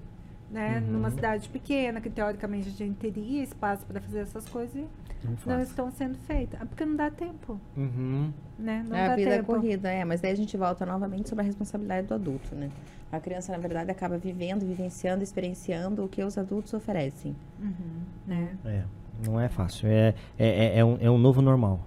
Né? 0.49 0.79
Uhum. 0.85 0.91
Numa 0.93 1.09
cidade 1.11 1.47
pequena, 1.47 2.01
que 2.01 2.09
teoricamente 2.09 2.67
a 2.67 2.71
gente 2.73 2.97
teria 2.97 3.41
espaço 3.41 3.85
para 3.85 4.01
fazer 4.01 4.19
essas 4.19 4.45
coisas 4.49 4.75
e 4.75 4.79
Não 5.23 5.31
não 5.31 5.37
faço. 5.37 5.61
estão 5.61 5.89
sendo 5.91 6.17
feitas. 6.27 6.59
É 6.61 6.65
porque 6.65 6.83
não 6.83 6.97
dá 6.97 7.09
tempo, 7.09 7.57
Uhum. 7.77 8.33
né? 8.59 8.83
Não 8.85 8.93
É, 8.97 9.07
dá 9.07 9.13
a 9.13 9.15
vida 9.15 9.29
é 9.29 9.37
tempo. 9.37 9.45
corrida, 9.53 9.89
é, 9.89 10.03
mas 10.03 10.19
daí 10.19 10.31
a 10.33 10.35
gente 10.35 10.57
volta 10.57 10.85
novamente 10.85 11.29
sobre 11.29 11.43
a 11.43 11.45
responsabilidade 11.45 12.07
do 12.07 12.15
adulto, 12.15 12.53
né? 12.53 12.69
A 13.09 13.19
criança, 13.21 13.53
na 13.53 13.59
verdade, 13.59 13.91
acaba 13.91 14.17
vivendo, 14.17 14.65
vivenciando, 14.65 15.23
experienciando 15.23 16.03
o 16.03 16.09
que 16.09 16.21
os 16.21 16.37
adultos 16.37 16.73
oferecem. 16.73 17.33
Uhum, 17.61 18.01
né? 18.27 18.49
É, 18.65 18.83
não 19.25 19.39
é 19.39 19.47
fácil. 19.47 19.87
É, 19.87 20.13
é, 20.37 20.47
é, 20.75 20.79
é 20.79 20.83
um, 20.85 20.97
é 20.99 21.09
um 21.09 21.17
novo 21.17 21.41
normal. 21.41 21.79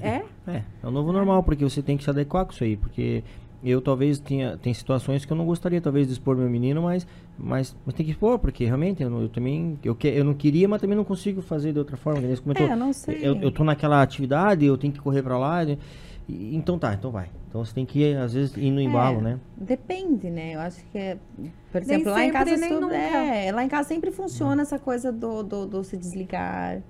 É? 0.00 0.22
É, 0.46 0.62
é 0.82 0.86
um 0.86 0.90
novo 0.90 1.12
normal, 1.12 1.42
porque 1.42 1.64
você 1.64 1.82
tem 1.82 1.96
que 1.96 2.04
se 2.04 2.10
adequar 2.10 2.44
com 2.46 2.52
isso 2.52 2.62
aí. 2.64 2.76
Porque 2.76 3.24
eu 3.64 3.80
talvez 3.80 4.18
tenha 4.18 4.56
tem 4.56 4.72
situações 4.72 5.24
que 5.24 5.32
eu 5.32 5.36
não 5.36 5.44
gostaria 5.46 5.80
talvez 5.80 6.06
de 6.06 6.12
expor 6.12 6.36
meu 6.36 6.48
menino, 6.48 6.82
mas, 6.82 7.06
mas, 7.38 7.74
mas 7.84 7.94
tem 7.94 8.04
que 8.06 8.12
expor, 8.12 8.38
porque 8.38 8.64
realmente 8.64 9.02
eu, 9.02 9.10
não- 9.10 9.22
eu 9.22 9.28
também 9.28 9.78
eu, 9.82 9.94
que, 9.94 10.06
eu 10.08 10.24
não 10.24 10.34
queria, 10.34 10.68
mas 10.68 10.80
também 10.80 10.96
não 10.96 11.04
consigo 11.04 11.42
fazer 11.42 11.72
de 11.72 11.78
outra 11.78 11.96
forma. 11.96 12.20
Como 12.20 12.32
eu, 12.50 12.54
tô, 12.54 12.64
É, 12.64 12.72
eu 12.72 12.76
não 12.76 12.92
sei. 12.92 13.18
eu, 13.22 13.36
eu 13.36 13.50
tô 13.50 13.64
naquela 13.64 14.00
atividade, 14.02 14.64
eu 14.64 14.76
tenho 14.78 14.92
que 14.92 15.00
correr 15.00 15.22
pra 15.22 15.36
lá. 15.38 15.64
né? 15.64 15.78
E- 16.28 16.54
então 16.56 16.78
tá, 16.78 16.92
então 16.94 17.10
vai. 17.10 17.28
Então 17.48 17.64
você 17.64 17.72
tem 17.74 17.86
que 17.86 18.00
ir, 18.00 18.16
às 18.16 18.34
vezes, 18.34 18.56
ir 18.56 18.70
no 18.70 18.80
embalo, 18.80 19.18
É, 19.18 19.22
né? 19.22 19.40
Depende, 19.56 20.30
né? 20.30 20.54
Eu 20.54 20.60
acho 20.60 20.84
que, 20.92 20.98
é, 20.98 21.16
por 21.72 21.80
exemplo, 21.80 22.12
lá 22.12 22.24
em 22.24 22.30
casa 22.32 22.56
nem 22.56 22.72
é, 22.92 23.52
lá 23.52 23.64
em 23.64 23.68
casa 23.68 23.88
sempre 23.88 24.10
funciona 24.10 24.62
essa 24.62 24.78
coisa 24.78 25.10
do, 25.10 25.42
do, 25.42 25.66
do 25.66 25.82
se 25.84 25.96
desligar, 25.96 26.82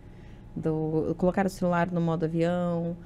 do 0.54 1.14
colocar 1.16 1.46
o 1.46 1.50
celular 1.50 1.90
no 1.90 2.00
modo 2.00 2.24
avião, 2.24 2.96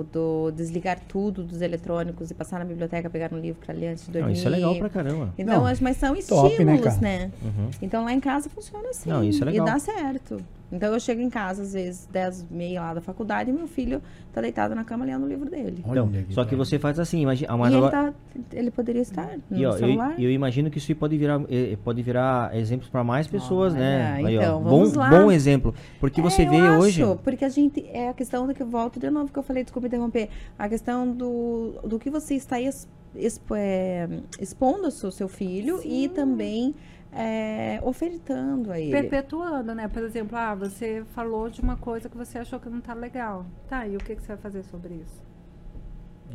o 0.00 0.04
do 0.04 0.50
desligar 0.52 0.98
tudo 1.08 1.42
dos 1.42 1.60
eletrônicos 1.60 2.30
e 2.30 2.34
passar 2.34 2.58
na 2.58 2.64
biblioteca, 2.64 3.08
pegar 3.10 3.32
um 3.32 3.38
livro 3.38 3.60
para 3.64 3.74
ler 3.74 3.88
antes 3.88 4.06
de 4.06 4.12
dormir. 4.12 4.26
Não, 4.28 4.32
isso 4.34 4.46
é 4.46 4.50
legal 4.50 4.76
pra 4.76 4.88
caramba. 4.88 5.34
Então, 5.38 5.54
Não, 5.60 5.66
as- 5.66 5.80
mas 5.80 5.96
são 5.96 6.14
top, 6.22 6.48
né, 6.64 6.74
estímulos, 6.74 6.84
cara? 6.84 7.00
né? 7.00 7.30
Uhum. 7.42 7.70
Então 7.82 8.04
lá 8.04 8.12
em 8.12 8.20
casa 8.20 8.48
funciona 8.48 8.88
assim. 8.90 9.08
Não, 9.10 9.22
isso 9.24 9.42
é 9.42 9.46
legal. 9.46 9.66
E 9.66 9.70
dá 9.70 9.78
certo. 9.78 10.40
Então 10.70 10.92
eu 10.92 10.98
chego 10.98 11.20
em 11.20 11.30
casa, 11.30 11.62
às 11.62 11.72
vezes, 11.74 12.06
10 12.10 12.46
meia 12.50 12.80
lá 12.80 12.94
da 12.94 13.00
faculdade, 13.00 13.50
e 13.50 13.52
meu 13.52 13.68
filho 13.68 14.02
tá 14.32 14.40
deitado 14.40 14.74
na 14.74 14.82
cama 14.82 15.04
lendo 15.04 15.24
o 15.24 15.28
livro 15.28 15.48
dele. 15.48 15.82
Olha 15.86 16.00
Então, 16.00 16.08
que 16.24 16.34
só 16.34 16.44
que 16.44 16.56
você 16.56 16.78
faz 16.78 16.98
assim, 16.98 17.20
imagina. 17.20 17.56
Mas 17.56 17.72
e 17.72 17.76
ele, 17.76 17.86
agora, 17.86 18.12
tá, 18.12 18.14
ele 18.52 18.70
poderia 18.72 19.02
estar 19.02 19.30
no 19.48 19.56
E 19.58 19.64
ó, 19.64 19.70
eu, 19.72 19.78
celular. 19.78 20.20
eu 20.20 20.30
imagino 20.30 20.68
que 20.70 20.78
isso 20.78 20.92
pode 20.96 21.16
virar, 21.16 21.40
eh, 21.48 21.76
pode 21.84 22.02
virar 22.02 22.54
exemplos 22.56 22.88
para 22.90 23.04
mais 23.04 23.28
pessoas, 23.28 23.74
né? 23.74 24.16
Olha, 24.18 24.26
Aí, 24.28 24.38
ó, 24.38 24.42
então, 24.42 24.62
bom, 24.62 24.70
vamos 24.70 24.94
lá. 24.94 25.08
bom 25.10 25.30
exemplo. 25.30 25.72
Porque 26.00 26.20
É, 26.20 26.24
você 26.24 26.44
eu 26.44 26.50
vê 26.50 26.56
acho, 26.60 26.78
hoje. 26.80 27.02
Porque 27.22 27.44
a 27.44 27.48
gente. 27.48 27.86
É 27.92 28.08
a 28.08 28.12
questão 28.14 28.46
do 28.46 28.52
que 28.54 28.62
eu 28.62 28.66
volto 28.66 28.98
de 28.98 29.08
novo 29.08 29.32
que 29.32 29.38
eu 29.38 29.42
falei, 29.44 29.62
desculpa 29.62 29.86
interromper. 29.86 30.28
A 30.58 30.68
questão 30.68 31.10
do, 31.10 31.74
do 31.84 31.98
que 31.98 32.10
você 32.10 32.34
está 32.34 32.60
ex- 32.60 32.88
expo- 33.14 33.54
é, 33.56 34.08
expondo 34.40 34.86
ao 34.86 34.90
seu, 34.90 35.10
seu 35.12 35.28
filho 35.28 35.80
e 35.84 36.08
também 36.08 36.74
é, 37.16 37.80
ofertando 37.82 38.70
a 38.70 38.78
ele. 38.80 38.90
Perpetuando, 38.92 39.74
né? 39.74 39.88
Por 39.88 40.02
exemplo, 40.02 40.36
ah, 40.36 40.54
você 40.54 41.02
falou 41.14 41.48
de 41.48 41.60
uma 41.60 41.76
coisa 41.76 42.08
que 42.08 42.16
você 42.16 42.38
achou 42.38 42.60
que 42.60 42.68
não 42.68 42.80
tá 42.80 42.94
legal. 42.94 43.46
Tá, 43.68 43.86
e 43.86 43.96
o 43.96 43.98
que, 43.98 44.14
que 44.16 44.22
você 44.22 44.28
vai 44.28 44.36
fazer 44.36 44.62
sobre 44.64 44.94
isso? 44.94 45.22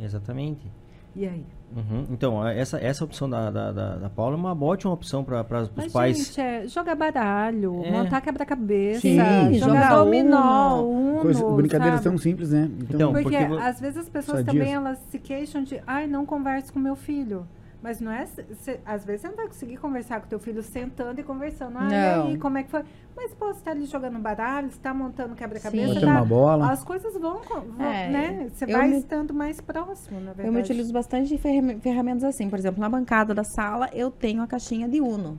Exatamente. 0.00 0.66
E 1.14 1.26
aí? 1.26 1.44
Uhum. 1.76 2.06
Então, 2.10 2.46
essa, 2.48 2.78
essa 2.78 3.04
opção 3.04 3.28
da, 3.28 3.50
da, 3.50 3.70
da, 3.72 3.96
da 3.96 4.10
Paula 4.10 4.34
é 4.34 4.38
uma 4.38 4.54
ótima 4.64 4.92
opção 4.92 5.22
para 5.22 5.42
os 5.62 5.70
Mas, 5.76 5.92
pais. 5.92 6.16
gente, 6.28 6.40
é 6.40 6.66
jogar 6.66 6.94
baralho, 6.94 7.82
É. 7.84 7.90
montar 7.90 8.20
quebra-cabeça, 8.22 9.00
Sim, 9.02 9.16
jogar 9.16 9.52
jogar 9.52 9.96
dominó, 9.96 10.82
Uno. 10.82 11.10
uno, 11.12 11.20
Coisa, 11.20 11.44
brincadeiras 11.50 12.00
sabe? 12.00 12.08
tão 12.10 12.18
simples, 12.18 12.50
né? 12.50 12.70
Então, 12.90 13.12
Porque, 13.12 13.24
porque 13.30 13.44
vo- 13.44 13.58
às 13.58 13.78
vezes 13.78 13.98
as 13.98 14.08
pessoas 14.08 14.38
Sadias. 14.38 14.54
também 14.54 14.74
elas 14.74 14.98
se 15.10 15.18
queixam 15.18 15.62
de, 15.62 15.82
ai, 15.86 16.06
não 16.06 16.24
converse 16.24 16.72
com 16.72 16.78
meu 16.78 16.96
filho. 16.96 17.46
Mas 17.82 18.00
não 18.00 18.12
é, 18.12 18.24
se- 18.26 18.78
às 18.86 19.04
vezes 19.04 19.22
você 19.22 19.28
não 19.28 19.34
vai 19.36 19.48
conseguir 19.48 19.76
conversar 19.76 20.20
com 20.20 20.28
teu 20.28 20.38
filho 20.38 20.62
sentando 20.62 21.20
e 21.20 21.24
conversando. 21.24 21.78
Ah, 21.78 21.88
e 21.88 21.90
Não. 21.90 22.26
aí, 22.28 22.38
como 22.38 22.56
é 22.56 22.62
que 22.62 22.70
foi? 22.70 22.84
Mas, 23.16 23.34
pô, 23.34 23.52
você 23.52 23.60
tá 23.60 23.72
ali 23.72 23.86
jogando 23.86 24.18
baralho, 24.20 24.70
você 24.70 24.78
tá 24.78 24.94
montando 24.94 25.34
quebra-cabeça, 25.34 26.00
tá- 26.00 26.06
uma 26.06 26.24
bola. 26.24 26.70
as 26.70 26.84
coisas 26.84 27.12
vão, 27.14 27.40
vão, 27.42 27.84
É, 27.84 28.08
né? 28.08 28.50
Você 28.54 28.64
eu 28.66 28.68
vai 28.78 28.86
me- 28.88 28.98
estando 28.98 29.34
mais 29.34 29.60
próximo, 29.60 30.18
na 30.20 30.26
verdade. 30.26 30.48
Eu 30.48 30.52
me 30.52 30.60
utilizo 30.60 30.92
bastante 30.92 31.28
de 31.28 31.36
ferram- 31.38 31.80
ferramentas 31.80 32.22
assim. 32.22 32.48
Por 32.48 32.58
exemplo, 32.58 32.80
na 32.80 32.88
bancada 32.88 33.34
da 33.34 33.42
sala, 33.44 33.90
eu 33.92 34.12
tenho 34.12 34.42
a 34.42 34.46
caixinha 34.46 34.88
de 34.88 35.00
Uno. 35.00 35.36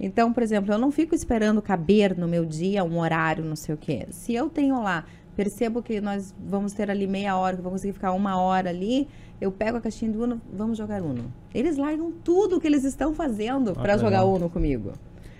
Então, 0.00 0.32
por 0.32 0.42
exemplo, 0.42 0.72
eu 0.74 0.78
não 0.78 0.90
fico 0.90 1.14
esperando 1.14 1.62
caber 1.62 2.18
no 2.18 2.26
meu 2.26 2.44
dia 2.44 2.82
um 2.82 2.98
horário, 2.98 3.44
não 3.44 3.54
sei 3.54 3.74
o 3.74 3.78
quê. 3.78 4.06
Se 4.10 4.34
eu 4.34 4.50
tenho 4.50 4.82
lá, 4.82 5.04
percebo 5.36 5.80
que 5.80 6.00
nós 6.00 6.34
vamos 6.44 6.72
ter 6.72 6.90
ali 6.90 7.06
meia 7.06 7.36
hora, 7.36 7.56
que 7.56 7.62
vamos 7.62 7.78
conseguir 7.80 7.92
ficar 7.92 8.12
uma 8.12 8.36
hora 8.40 8.68
ali, 8.68 9.06
eu 9.42 9.50
pego 9.50 9.76
a 9.76 9.80
caixinha 9.80 10.10
do 10.12 10.22
Uno, 10.22 10.40
vamos 10.52 10.78
jogar 10.78 11.02
Uno. 11.02 11.24
Eles 11.52 11.76
largam 11.76 12.12
tudo 12.22 12.60
que 12.60 12.66
eles 12.66 12.84
estão 12.84 13.12
fazendo 13.12 13.72
Ah, 13.76 13.80
para 13.82 13.98
jogar. 13.98 14.24
Uno 14.24 14.48
comigo. 14.48 14.92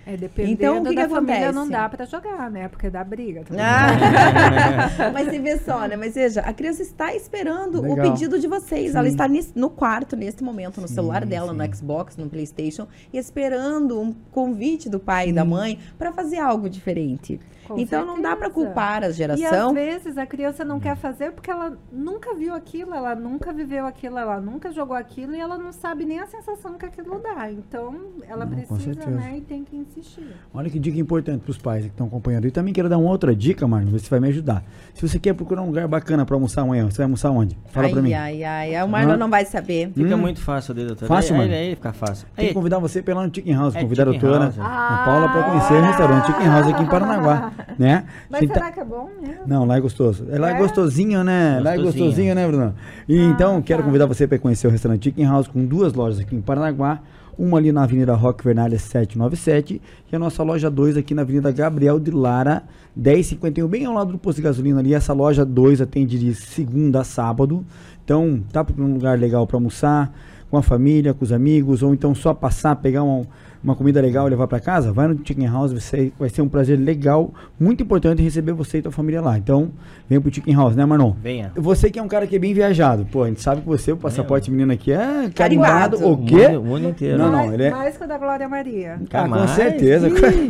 É, 0.05 0.17
dependendo 0.17 0.53
Então, 0.53 0.81
o 0.81 0.85
que 0.85 0.95
da 0.95 1.03
que 1.03 1.09
família 1.13 1.35
acontece? 1.35 1.55
não 1.55 1.69
dá 1.69 1.87
pra 1.87 2.03
jogar, 2.05 2.51
né? 2.51 2.67
Porque 2.67 2.89
dá 2.89 3.01
briga. 3.05 3.43
Ah. 3.57 5.07
Mas 5.13 5.29
você 5.29 5.39
vê 5.39 5.57
só, 5.59 5.87
né? 5.87 5.95
Mas 5.95 6.15
veja, 6.15 6.41
a 6.41 6.51
criança 6.51 6.81
está 6.81 7.15
esperando 7.15 7.79
o 7.79 7.95
Legal. 7.95 8.11
pedido 8.11 8.37
de 8.37 8.45
vocês. 8.45 8.95
Ela 8.95 9.07
está 9.07 9.29
no 9.55 9.69
quarto, 9.69 10.17
nesse 10.17 10.43
momento, 10.43 10.81
no 10.81 10.89
celular 10.89 11.25
dela, 11.25 11.53
no 11.53 11.75
Xbox, 11.75 12.17
no 12.17 12.27
Playstation, 12.29 12.85
esperando 13.13 13.97
um 14.01 14.13
convite 14.29 14.89
do 14.89 14.99
pai 14.99 15.29
e 15.29 15.33
da 15.33 15.45
mãe 15.45 15.79
para 15.97 16.11
fazer 16.11 16.39
algo 16.39 16.69
diferente. 16.69 17.39
Com 17.67 17.77
então 17.79 18.05
não 18.05 18.21
dá 18.21 18.35
para 18.35 18.47
certeza. 18.47 18.65
culpar 18.67 19.03
a 19.03 19.07
E 19.07 19.09
às 19.09 19.15
geração. 19.15 19.73
vezes 19.73 20.17
a 20.17 20.25
criança 20.25 20.65
não 20.65 20.79
quer 20.79 20.95
fazer 20.95 21.31
porque 21.31 21.49
ela 21.49 21.77
nunca 21.91 22.33
viu 22.35 22.53
aquilo, 22.53 22.93
ela 22.93 23.15
nunca 23.15 23.53
viveu 23.53 23.85
aquilo, 23.85 24.17
ela 24.17 24.39
nunca 24.41 24.71
jogou 24.71 24.95
aquilo 24.95 25.33
e 25.35 25.39
ela 25.39 25.57
não 25.57 25.71
sabe 25.71 26.05
nem 26.05 26.19
a 26.19 26.27
sensação 26.27 26.73
que 26.77 26.85
aquilo 26.85 27.19
dá. 27.19 27.49
Então 27.51 27.95
ela 28.27 28.45
Não, 28.45 28.53
precisa, 28.53 28.79
certeza. 28.93 29.09
né, 29.11 29.35
e 29.37 29.41
tem 29.41 29.63
que 29.63 29.75
insistir. 29.75 30.27
Olha 30.53 30.69
que 30.69 30.77
dica 30.79 30.99
importante 30.99 31.41
para 31.41 31.51
os 31.51 31.57
pais 31.57 31.83
que 31.85 31.91
estão 31.91 32.07
acompanhando. 32.07 32.45
E 32.47 32.51
também 32.51 32.73
quero 32.73 32.89
dar 32.89 32.97
uma 32.97 33.09
outra 33.09 33.35
dica, 33.35 33.67
Marlon, 33.67 33.91
ver 33.91 33.99
se 33.99 34.09
vai 34.09 34.19
me 34.19 34.27
ajudar. 34.27 34.63
Se 34.93 35.07
você 35.07 35.17
quer 35.17 35.33
procurar 35.33 35.61
um 35.61 35.67
lugar 35.67 35.87
bacana 35.87 36.25
para 36.25 36.35
almoçar 36.35 36.61
amanhã, 36.61 36.85
você 36.89 36.97
vai 36.97 37.05
almoçar 37.05 37.29
onde? 37.31 37.57
Fala 37.67 37.87
ai, 37.87 37.93
para 37.93 38.01
mim. 38.01 38.13
ai, 38.13 38.43
ai, 38.43 38.83
O 38.83 38.87
Marlon 38.87 39.13
Hã? 39.13 39.17
não 39.17 39.29
vai 39.29 39.45
saber. 39.45 39.91
Fica 39.95 40.15
Hum. 40.15 40.19
muito 40.19 40.41
fácil 40.41 40.73
ali, 40.73 40.85
doutora. 40.85 41.07
Fácil, 41.07 41.35
aí, 41.35 41.41
mano? 41.41 41.53
aí, 41.53 41.59
aí 41.69 41.75
fica 41.75 41.93
fácil. 41.93 42.27
Tem 42.35 42.47
que 42.49 42.53
convidar 42.53 42.79
você 42.79 43.01
no 43.01 43.33
Chicken 43.33 43.53
House, 43.55 43.75
É, 43.75 43.81
convidar 43.81 44.03
a 44.03 44.05
doutora 44.05 44.43
House. 44.45 44.59
a 44.59 45.03
Paula 45.05 45.29
para 45.29 45.43
conhecer 45.43 45.73
o 45.73 45.81
restaurante 45.81 46.25
Chicken 46.27 46.47
House 46.47 46.67
aqui 46.67 46.83
em 46.83 46.87
Paranaguá, 46.87 47.52
né? 47.79 48.05
Mas 48.29 48.41
Você 48.41 48.47
tá- 48.47 48.53
será 48.55 48.71
que 48.71 48.79
é 48.79 48.85
bom 48.85 49.09
mesmo? 49.21 49.41
Não, 49.47 49.65
lá 49.65 49.77
é 49.77 49.79
gostoso. 49.81 50.25
É, 50.29 50.37
lá 50.37 50.51
é 50.51 50.53
É? 50.53 50.57
gostosinho, 50.57 51.23
né? 51.23 51.59
Lá 51.61 51.73
é 51.73 51.77
Gostosinho. 51.77 52.05
gostosinho, 52.05 52.35
né, 52.35 52.47
Bruno? 52.47 52.73
E 53.07 53.19
Ah, 53.19 53.23
então, 53.25 53.61
quero 53.61 53.81
tá. 53.81 53.85
convidar 53.85 54.05
você 54.05 54.27
para 54.27 54.37
conhecer 54.39 54.67
o 54.67 54.69
restaurante 54.69 55.03
Chicken 55.05 55.25
House 55.25 55.47
com 55.47 55.65
duas 55.65 55.93
lojas 55.93 56.19
aqui 56.19 56.35
em 56.35 56.41
Paranaguá. 56.41 56.99
Uma 57.37 57.57
ali 57.57 57.71
na 57.71 57.81
Avenida 57.83 58.13
Roque 58.13 58.43
Vernalha 58.43 58.77
797 58.77 59.81
e 60.11 60.15
a 60.15 60.19
nossa 60.19 60.43
loja 60.43 60.69
2 60.69 60.95
aqui 60.97 61.15
na 61.15 61.23
Avenida 61.23 61.51
Gabriel 61.51 61.99
de 61.99 62.11
Lara 62.11 62.61
1051, 62.95 63.67
bem 63.67 63.85
ao 63.85 63.93
lado 63.93 64.11
do 64.11 64.19
posto 64.19 64.37
de 64.37 64.43
gasolina 64.43 64.79
ali. 64.79 64.93
Essa 64.93 65.13
loja 65.13 65.43
2 65.43 65.81
atende 65.81 66.19
de 66.19 66.35
segunda 66.35 67.01
a 67.01 67.03
sábado. 67.03 67.65
Então, 68.05 68.39
tá 68.51 68.63
para 68.63 68.79
um 68.83 68.93
lugar 68.93 69.17
legal 69.17 69.47
para 69.47 69.57
almoçar 69.57 70.13
com 70.53 70.57
a 70.57 70.61
família, 70.61 71.15
com 71.15 71.25
os 71.25 71.31
amigos, 71.31 71.81
ou 71.81 71.95
então 71.95 72.13
só 72.13 72.31
passar, 72.31 72.75
pegar 72.75 73.01
uma, 73.01 73.25
uma 73.63 73.75
comida 73.75 73.99
legal 73.99 74.27
e 74.27 74.29
levar 74.29 74.45
para 74.47 74.59
casa, 74.59 74.93
vai 74.93 75.07
no 75.07 75.17
Chicken 75.17 75.47
House, 75.47 75.73
você, 75.73 76.13
vai 76.19 76.29
ser 76.29 76.43
um 76.43 76.47
prazer 76.47 76.77
legal, 76.77 77.33
muito 77.59 77.81
importante 77.81 78.21
receber 78.21 78.53
você 78.53 78.77
e 78.77 78.81
tua 78.83 78.91
família 78.91 79.19
lá. 79.19 79.35
Então, 79.35 79.71
vem 80.07 80.21
pro 80.21 80.31
Chicken 80.31 80.53
House, 80.53 80.75
né, 80.75 80.85
Marlon? 80.85 81.15
venha. 81.19 81.51
Você 81.55 81.89
que 81.89 81.97
é 81.97 82.03
um 82.03 82.07
cara 82.07 82.27
que 82.27 82.35
é 82.35 82.39
bem 82.39 82.53
viajado, 82.53 83.03
pô, 83.11 83.23
a 83.23 83.29
gente 83.29 83.41
sabe 83.41 83.61
que 83.61 83.67
você, 83.67 83.93
o 83.93 83.97
passaporte 83.97 84.51
menino 84.51 84.71
aqui 84.71 84.91
é 84.91 85.27
Carimbado. 85.33 85.97
carimbado, 85.97 86.07
o 86.07 86.23
quê? 86.23 86.45
o 86.55 86.61
mundo 86.61 86.87
inteiro. 86.87 87.17
Não, 87.17 87.31
não, 87.31 87.37
mais, 87.39 87.53
ele 87.53 87.63
é- 87.63 87.71
mais 87.71 87.97
que 87.97 88.03
o 88.03 88.07
da 88.07 88.19
Glória 88.19 88.47
Maria. 88.47 89.01
Ah, 89.11 89.27
com 89.27 89.47
certeza. 89.47 90.07
Quem, 90.13 90.49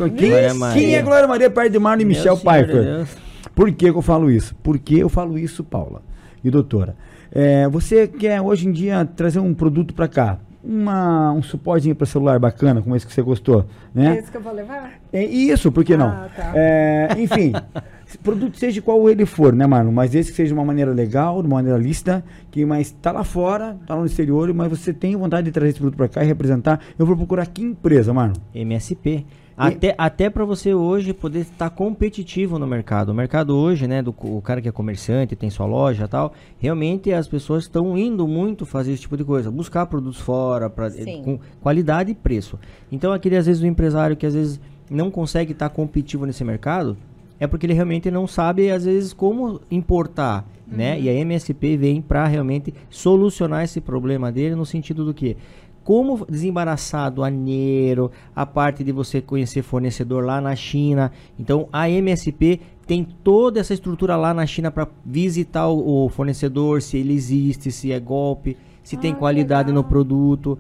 quem 0.74 0.96
é 0.96 1.02
Glória 1.02 1.30
Maria 1.30 1.50
perto 1.50 1.72
de 1.72 1.80
Marlon 1.80 2.02
e 2.02 2.06
Meu 2.06 2.18
Michel 2.18 2.36
Senhor 2.36 2.66
de 2.66 2.74
Deus. 2.74 3.18
Por 3.56 3.72
que, 3.72 3.90
que 3.90 3.98
eu 3.98 4.02
falo 4.02 4.30
isso? 4.30 4.54
Por 4.56 4.78
que 4.78 5.00
eu 5.00 5.08
falo 5.08 5.40
isso, 5.40 5.64
Paula 5.64 6.02
e 6.44 6.52
doutora? 6.52 6.94
É, 7.36 7.68
você 7.68 8.08
quer 8.08 8.40
hoje 8.40 8.68
em 8.68 8.72
dia 8.72 9.04
trazer 9.06 9.40
um 9.40 9.56
produto 9.56 9.92
para 9.94 10.08
cá, 10.08 10.38
uma, 10.64 11.32
um 11.34 11.42
suportezinho 11.42 11.96
para 11.96 12.06
celular 12.06 12.38
bacana, 12.38 12.80
como 12.80 12.96
esse 12.96 13.08
que 13.08 13.12
você 13.12 13.24
gostou, 13.24 13.66
né? 13.94 14.20
Esse 14.20 14.30
que 14.30 14.38
eu 14.38 14.42
vou 14.42 14.54
levar? 14.54 14.94
É 15.12 15.26
isso, 15.26 15.72
por 15.72 15.84
que 15.84 15.98
não? 15.98 16.10
Ah, 16.10 16.30
tá. 16.34 16.52
É, 16.56 17.08
enfim, 17.18 17.52
produto 18.24 18.58
seja 18.58 18.80
qual 18.84 19.10
ele 19.10 19.26
for, 19.26 19.52
né, 19.52 19.66
Marlon? 19.66 19.92
Mas 19.92 20.14
esse 20.14 20.30
que 20.30 20.38
seja 20.38 20.50
de 20.50 20.54
uma 20.54 20.64
maneira 20.64 20.92
legal, 20.92 21.42
de 21.42 21.48
uma 21.48 21.56
maneira 21.56 21.78
lícita, 21.78 22.24
que 22.52 22.64
mas 22.66 22.92
tá 22.92 23.12
lá 23.12 23.24
fora, 23.24 23.76
tá 23.88 23.96
lá 23.96 24.02
no 24.02 24.06
exterior, 24.06 24.54
mas 24.54 24.70
você 24.70 24.94
tem 24.94 25.16
vontade 25.16 25.46
de 25.46 25.52
trazer 25.52 25.72
esse 25.72 25.80
produto 25.80 25.98
para 25.98 26.08
cá 26.08 26.24
e 26.24 26.28
representar, 26.28 26.80
eu 27.00 27.06
vou 27.06 27.18
procurar 27.18 27.48
que 27.48 27.64
empresa, 27.64 28.14
Marlon? 28.14 28.36
MSP. 28.54 29.26
Até, 29.56 29.94
até 29.98 30.30
para 30.30 30.44
você 30.46 30.74
hoje 30.74 31.14
poder 31.14 31.40
estar 31.42 31.70
competitivo 31.70 32.58
no 32.58 32.66
mercado. 32.66 33.10
O 33.10 33.14
mercado 33.14 33.56
hoje, 33.56 33.88
né, 33.88 34.02
do 34.02 34.14
o 34.22 34.42
cara 34.42 34.62
que 34.62 34.68
é 34.68 34.72
comerciante, 34.72 35.36
tem 35.36 35.50
sua 35.50 35.66
loja 35.66 36.06
e 36.06 36.08
tal, 36.08 36.34
realmente 36.60 37.14
as 37.14 37.28
pessoas 37.28 37.64
estão 37.64 37.98
indo 37.98 38.28
muito 38.28 38.66
fazer 38.66 38.94
esse 38.94 39.04
tipo 39.04 39.16
de 39.16 39.24
coisa, 39.24 39.52
buscar 39.52 39.86
produtos 39.86 40.20
fora 40.20 40.70
pra, 40.70 40.90
Sim. 40.90 41.22
com 41.24 41.40
qualidade 41.62 42.12
e 42.12 42.16
preço. 42.16 42.58
Então 42.92 43.12
aquele 43.14 43.38
às 43.38 43.46
vezes 43.46 43.62
o 43.62 43.68
empresário 43.68 44.18
que 44.18 44.26
às 44.26 44.34
vezes 44.34 44.60
não 44.90 45.12
consegue 45.12 45.52
estar 45.52 45.70
competitivo 45.70 46.26
nesse 46.26 46.44
mercado, 46.44 46.98
é 47.40 47.48
porque 47.48 47.66
ele 47.66 47.74
realmente 47.74 48.10
não 48.10 48.26
sabe 48.26 48.72
às 48.72 48.86
vezes 48.86 49.14
como 49.14 49.60
importar, 49.70 50.46
né? 50.66 51.00
E 51.00 51.10
a 51.10 51.14
MSP 51.14 51.78
vem 51.78 52.02
para 52.02 52.26
realmente 52.26 52.74
solucionar 52.90 53.64
esse 53.64 53.82
problema 53.82 54.32
dele 54.32 54.56
no 54.56 54.66
sentido 54.66 55.06
do 55.06 55.14
que 55.14 55.38
como 55.84 56.26
desembaraçar 56.26 57.06
aduaneiro, 57.08 58.12
a 58.36 58.46
parte 58.46 58.84
de 58.84 58.92
você 58.92 59.22
conhecer 59.22 59.62
fornecedor 59.62 60.24
lá 60.24 60.40
na 60.40 60.56
China. 60.56 61.12
Então 61.38 61.68
a 61.72 61.90
MSP 61.90 62.62
tem 62.88 63.04
toda 63.24 63.60
essa 63.60 63.74
estrutura 63.74 64.16
lá 64.16 64.34
na 64.34 64.46
China 64.46 64.70
para 64.72 64.88
visitar 65.06 65.68
o, 65.68 66.06
o 66.06 66.10
fornecedor, 66.10 66.82
se 66.82 66.98
ele 66.98 67.14
existe, 67.14 67.72
se 67.72 67.92
é 67.92 68.00
golpe, 68.00 68.58
se 68.84 68.98
tem 68.98 69.12
Ah, 69.12 69.14
que 69.14 69.20
qualidade 69.20 69.70
no 69.72 69.78
legal. 69.78 69.90
produto. 69.90 70.58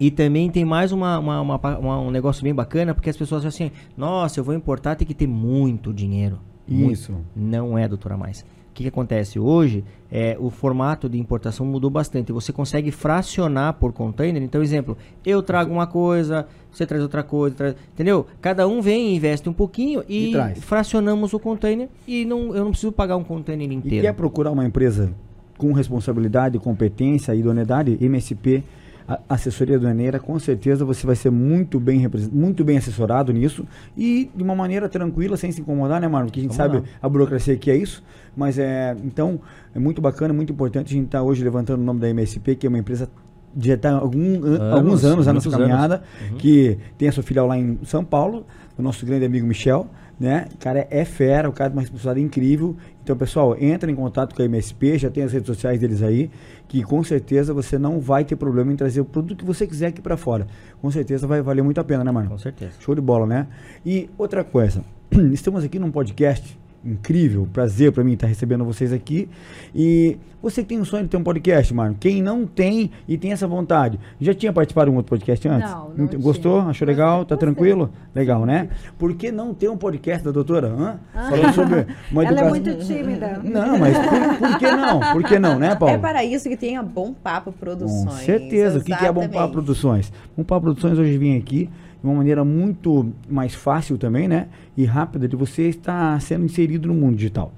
E 0.00 0.10
também 0.10 0.50
tem 0.50 0.64
mais 0.64 0.90
uma, 0.92 1.18
uma- 1.18 1.40
uma 1.40 1.56
uma- 1.78 2.00
um 2.00 2.10
negócio 2.10 2.42
bem 2.42 2.54
bacana, 2.54 2.92
porque 2.94 3.08
as 3.10 3.16
pessoas 3.16 3.44
acham 3.46 3.48
assim, 3.66 3.70
nossa, 3.96 4.40
eu 4.40 4.44
vou 4.44 4.54
importar, 4.54 4.96
tem 4.96 5.06
que 5.06 5.14
ter 5.14 5.26
muito 5.28 5.92
dinheiro. 5.92 6.38
Muito. 6.66 6.92
Isso. 6.92 7.14
Não 7.36 7.76
é, 7.78 7.86
doutora 7.86 8.16
Mais. 8.16 8.44
O 8.82 8.84
que, 8.84 8.90
que 8.90 8.94
acontece 8.94 9.38
hoje? 9.38 9.84
É, 10.10 10.36
o 10.40 10.50
formato 10.50 11.08
de 11.08 11.16
importação 11.18 11.64
mudou 11.64 11.88
bastante. 11.88 12.32
Você 12.32 12.52
consegue 12.52 12.90
fracionar 12.90 13.74
por 13.74 13.92
container. 13.92 14.42
Então, 14.42 14.60
exemplo, 14.62 14.96
eu 15.24 15.40
trago 15.42 15.72
uma 15.72 15.86
coisa, 15.86 16.46
você 16.70 16.84
traz 16.84 17.00
outra 17.02 17.22
coisa, 17.22 17.54
traz- 17.54 17.76
entendeu? 17.94 18.26
Cada 18.40 18.66
um 18.66 18.80
vem 18.82 19.10
e 19.12 19.16
investe 19.16 19.48
um 19.48 19.52
pouquinho 19.52 20.02
e, 20.08 20.30
E 20.30 20.32
traz. 20.32 20.58
fracionamos 20.64 21.32
o 21.32 21.38
container 21.38 21.88
e 22.08 22.24
não, 22.24 22.54
eu 22.56 22.64
não 22.64 22.70
preciso 22.72 22.90
pagar 22.92 23.16
um 23.16 23.22
container 23.24 23.70
E 23.70 23.74
inteiro. 23.74 24.02
quer 24.04 24.12
procurar 24.14 24.50
uma 24.50 24.66
empresa 24.66 25.12
com 25.56 25.72
responsabilidade, 25.72 26.58
competência 26.58 27.32
e 27.34 27.38
idoneidade, 27.38 27.96
MSP, 28.00 28.64
a- 29.06 29.20
assessoria 29.28 29.76
aduaneira, 29.76 30.18
com 30.18 30.38
certeza 30.38 30.84
você 30.84 31.06
vai 31.06 31.16
ser 31.16 31.30
muito 31.30 31.78
bem, 31.80 32.08
muito 32.32 32.64
bem 32.64 32.76
assessorado 32.78 33.32
nisso 33.32 33.66
e 33.96 34.30
de 34.34 34.42
uma 34.42 34.54
maneira 34.54 34.88
tranquila, 34.88 35.36
sem 35.36 35.50
se 35.52 35.60
incomodar, 35.60 36.00
né, 36.00 36.08
Marlon? 36.08 36.26
Porque 36.28 36.40
a 36.40 36.42
gente 36.42 36.56
Vamos 36.56 36.72
sabe 36.74 36.86
lá. 36.86 36.98
a 37.02 37.08
burocracia 37.08 37.56
que 37.56 37.70
é 37.70 37.76
isso, 37.76 38.02
mas 38.36 38.58
é, 38.58 38.96
então, 39.04 39.40
é 39.74 39.78
muito 39.78 40.00
bacana, 40.00 40.32
muito 40.32 40.52
importante 40.52 40.92
a 40.92 40.96
gente 40.96 41.06
estar 41.06 41.22
hoje 41.22 41.42
levantando 41.44 41.80
o 41.80 41.84
nome 41.84 42.00
da 42.00 42.08
MSP, 42.08 42.56
que 42.56 42.66
é 42.66 42.68
uma 42.68 42.78
empresa 42.78 43.08
de 43.54 43.68
já 43.68 43.74
está 43.74 43.90
há 43.90 43.98
algum, 43.98 44.36
an- 44.44 44.56
Anos, 44.62 44.72
alguns 44.72 45.04
anos 45.04 45.26
muitos 45.26 45.46
anos. 45.46 45.58
caminhada, 45.58 46.02
Uhum. 46.30 46.36
que 46.38 46.78
tem 46.96 47.08
a 47.08 47.12
sua 47.12 47.22
filial 47.22 47.46
lá 47.46 47.58
em 47.58 47.78
São 47.84 48.02
Paulo, 48.02 48.46
o 48.78 48.82
nosso 48.82 49.04
grande 49.04 49.26
amigo 49.26 49.46
Michel, 49.46 49.86
né? 50.22 50.46
O 50.54 50.58
cara 50.58 50.86
é 50.88 51.04
fera, 51.04 51.48
o 51.48 51.52
cara 51.52 51.68
tem 51.68 51.76
uma 51.76 51.82
responsabilidade 51.82 52.24
incrível. 52.24 52.76
Então, 53.02 53.16
pessoal, 53.16 53.56
entra 53.58 53.90
em 53.90 53.94
contato 53.94 54.36
com 54.36 54.40
a 54.40 54.44
MSP, 54.44 54.96
já 54.96 55.10
tem 55.10 55.24
as 55.24 55.32
redes 55.32 55.48
sociais 55.48 55.80
deles 55.80 56.00
aí, 56.00 56.30
que 56.68 56.80
com 56.84 57.02
certeza 57.02 57.52
você 57.52 57.76
não 57.76 57.98
vai 57.98 58.24
ter 58.24 58.36
problema 58.36 58.72
em 58.72 58.76
trazer 58.76 59.00
o 59.00 59.04
produto 59.04 59.36
que 59.36 59.44
você 59.44 59.66
quiser 59.66 59.88
aqui 59.88 60.00
para 60.00 60.16
fora. 60.16 60.46
Com 60.80 60.90
certeza 60.92 61.26
vai 61.26 61.42
valer 61.42 61.62
muito 61.62 61.80
a 61.80 61.84
pena, 61.84 62.04
né, 62.04 62.12
mano? 62.12 62.30
Com 62.30 62.38
certeza. 62.38 62.74
Show 62.78 62.94
de 62.94 63.00
bola, 63.00 63.26
né? 63.26 63.48
E 63.84 64.08
outra 64.16 64.44
coisa, 64.44 64.84
estamos 65.32 65.64
aqui 65.64 65.80
num 65.80 65.90
podcast 65.90 66.56
incrível, 66.84 67.48
prazer 67.52 67.92
para 67.92 68.02
mim 68.04 68.12
estar 68.14 68.26
recebendo 68.26 68.64
vocês 68.64 68.92
aqui. 68.92 69.28
E 69.74 70.16
você 70.42 70.62
que 70.62 70.68
tem 70.70 70.80
um 70.80 70.84
sonho 70.84 71.04
de 71.04 71.08
ter 71.10 71.16
um 71.16 71.22
podcast, 71.22 71.72
mano, 71.72 71.96
quem 72.00 72.20
não 72.20 72.44
tem 72.46 72.90
e 73.06 73.16
tem 73.16 73.30
essa 73.32 73.46
vontade, 73.46 74.00
já 74.20 74.34
tinha 74.34 74.52
participado 74.52 74.90
de 74.90 74.94
um 74.94 74.96
outro 74.96 75.10
podcast 75.10 75.46
antes? 75.48 75.70
Não, 75.70 75.92
não 75.96 76.06
Gostou? 76.20 76.58
tinha. 76.58 76.70
Achou 76.70 76.86
legal? 76.88 77.18
Gostei, 77.18 77.36
Tá 77.36 77.40
tranquilo? 77.40 77.90
Legal, 78.14 78.44
né? 78.44 78.68
Por 78.98 79.14
que 79.14 79.30
não 79.30 79.54
ter 79.54 79.68
um 79.68 79.76
podcast 79.76 80.24
da 80.24 80.32
doutora? 80.32 80.68
Hã? 80.68 80.98
Falando 81.14 81.54
sobre 81.54 81.86
uma 82.10 82.22
Ah. 82.22 82.26
Ela 82.26 82.40
é 82.40 82.48
educação. 82.48 82.50
muito 82.50 82.86
tímida. 82.86 83.40
Não, 83.44 83.78
mas 83.78 83.96
por, 83.96 84.48
por 84.48 84.58
que 84.58 84.70
não? 84.72 85.00
Por 85.12 85.22
que 85.24 85.38
não, 85.38 85.58
né, 85.58 85.74
Paulo? 85.76 85.94
É 85.94 85.98
para 85.98 86.24
isso 86.24 86.48
que 86.48 86.56
tem 86.56 86.76
a 86.76 86.82
Bom 86.82 87.12
Papo 87.12 87.52
Produções. 87.52 88.04
Com 88.04 88.10
certeza. 88.10 88.78
O 88.80 88.82
que, 88.82 88.92
é 88.92 88.96
Bom 89.12 89.20
Papo 89.20 89.24
Exatamente. 89.28 89.52
Produções? 89.52 90.12
Bom 90.36 90.42
Papo 90.42 90.62
Produções 90.62 90.98
hoje 90.98 91.16
vem 91.16 91.36
aqui 91.36 91.70
de 92.02 92.08
uma 92.08 92.16
maneira 92.16 92.44
muito 92.44 93.12
mais 93.30 93.54
fácil 93.54 93.96
também, 93.96 94.26
né? 94.26 94.48
E 94.76 94.84
rápida 94.84 95.28
de 95.28 95.36
você 95.36 95.68
estar 95.68 96.20
sendo 96.20 96.44
inserido 96.44 96.88
no 96.88 96.94
mundo 96.94 97.16
digital. 97.16 97.52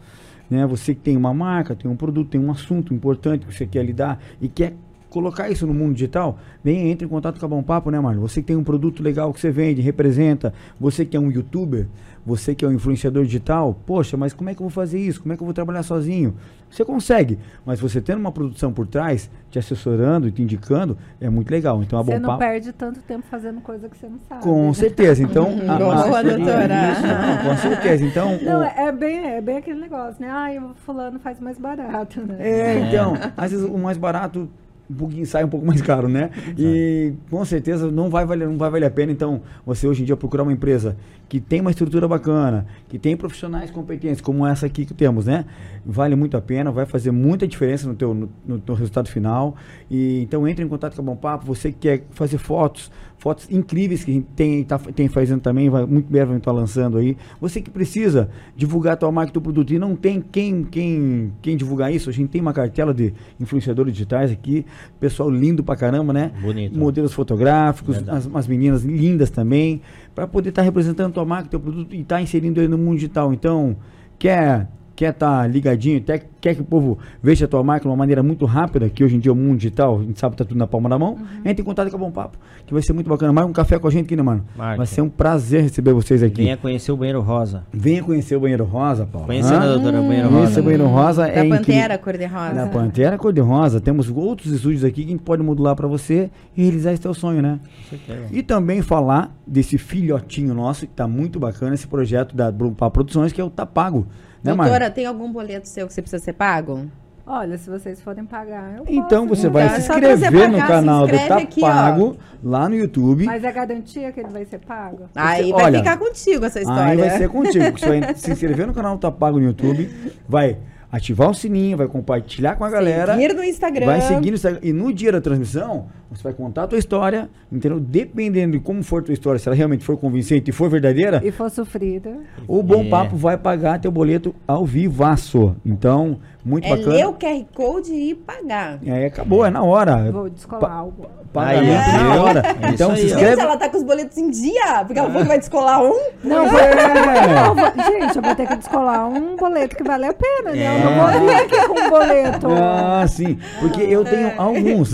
Né? 0.51 0.67
Você 0.67 0.95
que 0.95 1.01
tem 1.01 1.17
uma 1.17 1.33
marca, 1.33 1.75
tem 1.75 1.91
um 1.91 1.97
produto, 1.97 2.29
tem 2.29 2.41
um 2.41 2.51
assunto 2.51 2.93
importante 2.93 3.47
que 3.47 3.55
você 3.55 3.67
quer 3.67 3.85
lidar 3.85 4.21
e 4.41 4.49
quer 4.49 4.75
colocar 5.15 5.49
isso 5.49 5.65
no 5.67 5.73
mundo 5.73 5.95
digital, 5.95 6.37
venha, 6.63 6.91
entre 6.91 7.07
em 7.07 7.09
contato 7.09 7.39
com 7.39 7.47
a 7.47 7.49
Bom 7.49 7.63
Papo, 7.63 7.89
né, 7.89 8.01
Marlon? 8.01 8.21
Você 8.23 8.41
que 8.41 8.49
tem 8.49 8.57
um 8.57 8.65
produto 8.65 9.01
legal 9.01 9.33
que 9.33 9.41
você 9.41 9.51
vende, 9.51 9.81
representa, 9.81 10.53
você 10.79 11.05
que 11.05 11.17
é 11.17 11.21
um 11.21 11.31
youtuber, 11.31 11.87
você 12.27 12.55
que 12.55 12.65
é 12.65 12.69
um 12.69 12.73
influenciador 12.73 13.25
digital, 13.25 13.79
poxa, 13.87 14.17
mas 14.17 14.33
como 14.33 14.51
é 14.51 14.55
que 14.55 14.61
eu 14.61 14.65
vou 14.65 14.71
fazer 14.71 14.99
isso? 14.99 15.21
Como 15.23 15.33
é 15.33 15.37
que 15.37 15.43
eu 15.43 15.47
vou 15.47 15.55
trabalhar 15.55 15.83
sozinho? 15.85 16.35
Você 16.71 16.85
consegue, 16.85 17.39
mas 17.65 17.79
você 17.79 18.01
tendo 18.01 18.19
uma 18.19 18.33
produção 18.33 18.73
por 18.73 18.87
trás, 18.89 19.31
te 19.51 19.59
assessorando 19.61 20.27
e 20.27 20.33
te 20.33 20.43
indicando, 20.43 20.99
é 21.21 21.31
muito 21.31 21.49
legal. 21.51 21.81
Então 21.83 21.99
a 21.99 22.03
Você 22.03 22.13
Bom 22.15 22.19
não 22.21 22.29
Papo. 22.31 22.39
perde 22.41 22.73
tanto 22.73 23.01
tempo 23.03 23.25
fazendo 23.31 23.61
coisa 23.61 23.89
que 23.89 23.97
você 23.97 24.09
não 24.09 24.19
sabe. 24.29 24.43
Com 24.43 24.75
certeza. 24.75 25.23
Então, 25.23 25.47
a- 25.69 25.75
a 25.75 25.79
Boa, 25.79 25.95
assessoria- 25.95 26.37
doutora. 26.37 26.93
Isso, 26.93 27.03
não, 27.07 27.51
com 27.51 27.57
certeza. 27.59 28.05
Então, 28.05 28.39
Não, 28.43 28.61
o- 28.61 28.65
é 28.65 28.75
é 28.89 28.91
bem, 28.93 29.19
é 29.27 29.41
bem 29.41 29.59
aquele 29.59 29.81
negócio, 29.81 30.17
né? 30.21 30.29
Ah, 30.29 30.49
o 30.71 30.75
fulano 30.85 31.21
faz 31.21 31.39
mais 31.39 31.57
barato, 31.59 32.21
né? 32.23 32.37
É, 32.41 32.79
então, 32.89 33.15
às 33.37 33.53
vezes 33.53 33.65
o 33.69 33.79
mais 33.79 33.97
barato 33.97 34.49
um 34.91 34.95
pouquinho 34.95 35.27
sai 35.27 35.45
um 35.45 35.49
pouco 35.49 35.67
mais 35.67 35.81
caro, 35.83 36.09
né? 36.09 36.31
E 36.59 37.13
com 37.31 37.45
certeza 37.45 37.91
não 37.91 38.11
vai 38.11 38.25
valer, 38.25 38.49
não 38.49 38.59
vai 38.59 38.71
valer 38.71 38.87
a 38.87 38.91
pena. 38.91 39.13
Então, 39.13 39.43
você 39.65 39.87
hoje 39.87 40.03
em 40.03 40.05
dia 40.05 40.17
procurar 40.17 40.43
uma 40.43 40.53
empresa 40.53 40.97
que 41.29 41.41
tem 41.41 41.61
uma 41.61 41.71
estrutura 41.71 42.07
bacana, 42.07 42.67
que 42.89 42.99
tem 42.99 43.17
profissionais 43.17 43.71
competentes, 43.71 44.21
como 44.21 44.47
essa 44.47 44.67
aqui 44.67 44.85
que 44.85 44.95
temos, 44.95 45.27
né? 45.27 45.45
Vale 45.85 46.15
muito 46.15 46.37
a 46.37 46.41
pena, 46.41 46.71
vai 46.71 46.87
fazer 46.87 47.11
muita 47.11 47.47
diferença 47.47 47.89
no 47.89 47.95
teu, 47.95 48.15
no, 48.15 48.31
no 48.47 48.59
teu 48.59 48.75
resultado 48.75 49.09
final. 49.09 49.57
E 49.91 50.23
então 50.23 50.47
entre 50.47 50.65
em 50.65 50.69
contato 50.69 50.95
com 50.95 51.03
a 51.03 51.05
Bom 51.05 51.17
Papo, 51.17 51.47
você 51.47 51.73
que 51.73 51.79
quer 51.79 52.05
fazer 52.11 52.39
fotos, 52.39 52.91
fotos 53.19 53.51
incríveis 53.51 54.05
que 54.05 54.11
a 54.11 54.15
gente 54.15 54.27
tem, 54.37 54.63
tá, 54.65 54.79
tem 54.79 55.09
fazendo 55.09 55.41
também, 55.41 55.71
vai 55.71 55.87
muito 55.87 56.11
breve 56.11 56.27
vai 56.27 56.37
estar 56.37 56.53
lançando 56.53 56.99
aí. 56.99 57.17
Você 57.41 57.61
que 57.61 57.71
precisa 57.71 58.29
divulgar 58.55 58.95
a 58.95 58.97
tua 58.97 59.11
marca, 59.11 59.33
teu 59.33 59.41
produto 59.41 59.73
e 59.73 59.79
não 59.79 59.97
tem 59.97 60.21
quem, 60.21 60.65
quem, 60.65 61.33
quem 61.41 61.57
divulgar 61.57 61.93
isso, 61.93 62.11
a 62.11 62.13
gente 62.13 62.29
tem 62.29 62.41
uma 62.41 62.53
cartela 62.53 62.93
de 62.93 63.15
influenciadores 63.41 63.93
digitais 63.93 64.31
aqui, 64.31 64.67
pessoal 65.01 65.31
lindo 65.31 65.65
pra 65.65 65.75
caramba, 65.75 66.13
né? 66.13 66.33
Bonito. 66.41 66.79
Modelos 66.79 67.13
fotográficos, 67.13 68.07
as, 68.09 68.27
umas 68.27 68.47
meninas 68.47 68.85
lindas 68.85 69.31
também, 69.31 69.81
para 70.15 70.27
poder 70.27 70.51
estar 70.51 70.63
representando 70.63 71.13
tua 71.13 71.25
marca, 71.25 71.49
teu 71.49 71.61
produto 71.61 71.95
e 71.95 72.01
estar 72.01 72.23
inserindo 72.23 72.61
ele 72.61 72.69
no 72.69 72.79
mundo 72.79 72.97
digital. 72.97 73.33
Então, 73.33 73.77
quer 74.19 74.69
quer 74.95 75.11
estar 75.11 75.51
ligadinho, 75.51 75.99
até 75.99 76.23
quer 76.41 76.55
que 76.55 76.61
o 76.61 76.65
povo 76.65 76.99
veja 77.23 77.47
a 77.47 77.49
tua 77.49 77.63
marca 77.63 77.83
de 77.83 77.89
uma 77.89 77.97
maneira 77.97 78.23
muito 78.23 78.45
rápida, 78.45 78.89
que 78.89 79.03
hoje 79.03 79.17
em 79.17 79.19
dia 79.19 79.33
o 79.33 79.37
mundo 79.37 79.57
digital, 79.57 79.99
a 79.99 80.03
gente 80.03 80.21
sabe 80.21 80.37
que 80.37 80.39
tá 80.39 80.45
tudo 80.45 80.59
na 80.59 80.67
palma 80.67 80.89
da 80.89 80.99
mão, 80.99 81.19
entre 81.45 81.63
em 81.63 81.65
contato 81.65 81.91
com 81.91 81.97
a 81.97 81.99
Bom 81.99 82.11
Papo, 82.11 82.39
que 82.67 82.73
vai 82.73 82.83
ser 82.83 82.93
muito 82.93 83.09
bacana. 83.09 83.33
Mais 83.33 83.47
um 83.47 83.53
café 83.53 83.79
com 83.79 83.89
a 83.89 83.91
gente 83.91 84.07
aqui, 84.07 84.17
né, 84.17 84.23
mano? 84.23 84.45
Marca. 84.57 84.77
Vai 84.77 84.87
ser 84.87 85.01
um 85.01 85.09
prazer 85.09 85.63
receber 85.63 85.93
vocês 85.93 86.23
aqui. 86.23 86.43
Venha 86.43 86.57
conhecer 86.57 86.93
o 86.93 86.97
banheiro 86.97 87.21
rosa. 87.21 87.65
Venha 87.73 88.03
conhecer 88.03 88.37
o 88.37 88.41
Banheiro 88.41 88.65
Rosa, 88.65 89.07
Paulo. 89.07 89.27
Conhecendo 89.27 89.63
a 89.63 89.67
doutora 89.67 90.01
Banheiro 90.01 90.29
Esse 90.29 90.37
Rosa. 90.37 90.63
Banheiro 90.63 90.87
Rosa 90.87 91.23
Da 91.23 91.29
é. 91.29 91.49
Pantera 91.49 91.99
cor-de-rosa. 91.99 92.55
Da 92.55 92.67
Pantera 92.67 93.19
Cor-de-Rosa. 93.19 93.81
Temos 93.81 94.11
outros 94.11 94.53
estúdios 94.53 94.85
aqui 94.85 95.03
que 95.03 95.09
a 95.09 95.13
gente 95.13 95.23
pode 95.23 95.43
modular 95.43 95.75
para 95.75 95.87
você 95.87 96.31
e 96.57 96.63
realizar 96.63 96.93
esse 96.93 97.03
teu 97.03 97.15
sonho, 97.15 97.43
né? 97.43 97.59
Com 97.91 97.97
certeza. 97.97 98.29
E 98.31 98.43
também 98.43 98.83
falar 98.83 99.35
desse 99.47 99.79
filhotinho 99.79 100.55
nosso, 100.55 100.87
que 100.87 100.93
tá 100.93 101.09
muito 101.09 101.39
bacana, 101.39 101.75
esse 101.75 101.87
projeto 101.87 102.37
da 102.37 102.51
Brumpa 102.51 102.91
Produções, 102.91 103.33
que 103.33 103.41
é 103.41 103.45
o 103.45 103.51
Tapago. 103.51 104.07
Né, 104.45 104.53
Marcos? 104.53 104.67
Doutora, 104.67 104.91
tem 104.91 105.07
algum 105.07 105.33
boleto 105.33 105.67
seu 105.67 105.87
que 105.87 105.95
você 105.95 106.03
precisa 106.03 106.23
ser 106.23 106.35
pago? 106.35 106.87
Olha, 107.27 107.57
se 107.57 107.71
vocês 107.71 108.03
forem 108.03 108.27
pagar, 108.27 108.75
eu 108.77 108.85
Então 108.87 109.27
posso, 109.27 109.41
você 109.41 109.49
vai 109.49 109.65
Então, 109.65 109.81
se 109.81 109.87
você 109.87 109.93
inscrever 109.95 110.49
no 110.49 110.59
pagar, 110.59 110.69
canal 110.69 111.07
se 111.07 111.11
do 111.11 111.17
inscreve 111.17 111.43
aqui, 111.43 111.61
ó. 111.63 111.67
Tapago, 111.67 112.17
lá 112.43 112.69
no 112.69 112.77
YouTube. 112.77 113.25
Mas 113.25 113.43
é 113.43 113.51
garantia 113.51 114.13
que 114.13 114.21
ele 114.21 114.29
vai 114.29 114.45
ser 114.45 114.59
pago? 114.59 115.09
Aí 115.15 115.51
vai 115.51 115.65
olha, 115.65 115.79
ficar 115.79 115.97
contigo 115.97 116.45
essa 116.45 116.61
história. 116.61 116.85
Aí 116.85 116.99
vai 116.99 117.11
ser 117.11 117.31
contigo. 117.31 117.65
porque 117.65 117.81
Você 117.87 118.01
vai 118.01 118.15
se 118.15 118.31
inscrever 118.31 118.67
no 118.67 118.75
canal 118.75 118.97
do 118.97 119.01
Tapago 119.01 119.39
no 119.39 119.47
YouTube, 119.47 119.91
vai 120.29 120.59
ativar 120.93 121.31
o 121.31 121.35
sininho, 121.35 121.79
vai 121.79 121.89
compartilhar 121.89 122.57
com 122.57 122.65
a 122.65 122.71
galera. 122.71 123.15
Seguir 123.15 123.35
no 123.35 123.43
Instagram. 123.43 123.87
Vai 123.87 124.03
seguir 124.03 124.31
no 124.31 124.35
Instagram. 124.35 124.61
E 124.63 124.73
no 124.75 124.93
dia 124.93 125.11
da 125.11 125.21
transmissão, 125.23 125.89
você 126.17 126.23
vai 126.23 126.33
contar 126.33 126.65
a 126.65 126.67
tua 126.67 126.79
história, 126.79 127.29
entendeu? 127.51 127.79
Dependendo 127.81 128.53
de 128.53 128.61
como 128.61 128.83
for 128.83 129.03
a 129.03 129.05
tua 129.05 129.15
história, 129.15 129.39
se 129.39 129.49
ela 129.49 129.57
realmente 129.57 129.85
for 129.85 129.97
convincente 129.97 130.51
e 130.51 130.53
for 130.53 130.69
verdadeira, 130.71 131.21
E 131.25 131.31
for 131.31 131.51
sofrida. 131.51 132.11
o 132.49 132.63
Bom 132.63 132.83
É. 132.85 132.89
Papo 132.89 133.17
vai 133.17 133.37
pagar 133.37 133.79
teu 133.81 133.91
boleto 133.91 134.35
ao 134.47 134.65
vivaço. 134.65 135.55
Então, 135.65 136.19
muito 136.45 136.67
É 136.67 136.71
bacana. 136.71 136.93
ler 136.93 137.07
o 137.07 137.13
QR 137.15 137.45
Code 137.55 137.93
e 137.93 138.15
pagar. 138.15 138.79
E 138.83 138.91
aí 138.91 139.07
acabou, 139.07 139.45
é 139.45 139.51
na 139.51 139.63
hora. 139.63 140.11
Vou 140.13 140.29
descolar 140.31 140.61
Pa- 140.61 140.73
algo. 140.75 141.07
Pagamento 141.33 141.81
Aí, 141.91 142.05
na 142.05 142.23
hora. 142.23 142.43
É 142.63 142.69
Então 142.71 142.91
se 142.91 142.95
aí. 142.95 143.09
Gente, 143.09 143.15
inscreve. 143.15 143.41
ela 143.41 143.57
tá 143.57 143.69
com 143.69 143.77
os 143.79 143.83
boletos 143.83 144.17
em 144.17 144.31
dia, 144.31 144.85
porque 144.87 144.97
ela 145.01 145.09
falou 145.09 145.23
que 145.23 145.29
vai 145.29 145.39
descolar 145.41 145.83
um. 145.83 145.99
Não, 146.23 146.49
vou, 146.49 146.61
É. 146.61 147.45
não, 147.45 147.55
vou- 147.57 147.85
gente, 147.85 148.17
eu 148.17 148.23
vou 148.23 148.35
ter 148.37 148.47
que 148.47 148.55
descolar 148.57 149.09
um 149.09 149.35
boleto 149.35 149.75
que 149.75 149.83
vale 149.83 150.07
a 150.07 150.13
pena, 150.15 150.53
né? 150.53 150.77
Eu 150.81 150.85
não 150.85 151.09
É. 151.09 151.19
vou 151.19 151.27
vir 151.27 151.35
aqui 151.35 151.67
com 151.67 151.81
um 151.81 151.91
boleto. 151.91 152.47
Ah, 152.53 153.05
sim. 153.09 153.37
Porque 153.59 153.83
eu 153.83 154.05
tenho 154.05 154.33
alguns. 154.41 154.93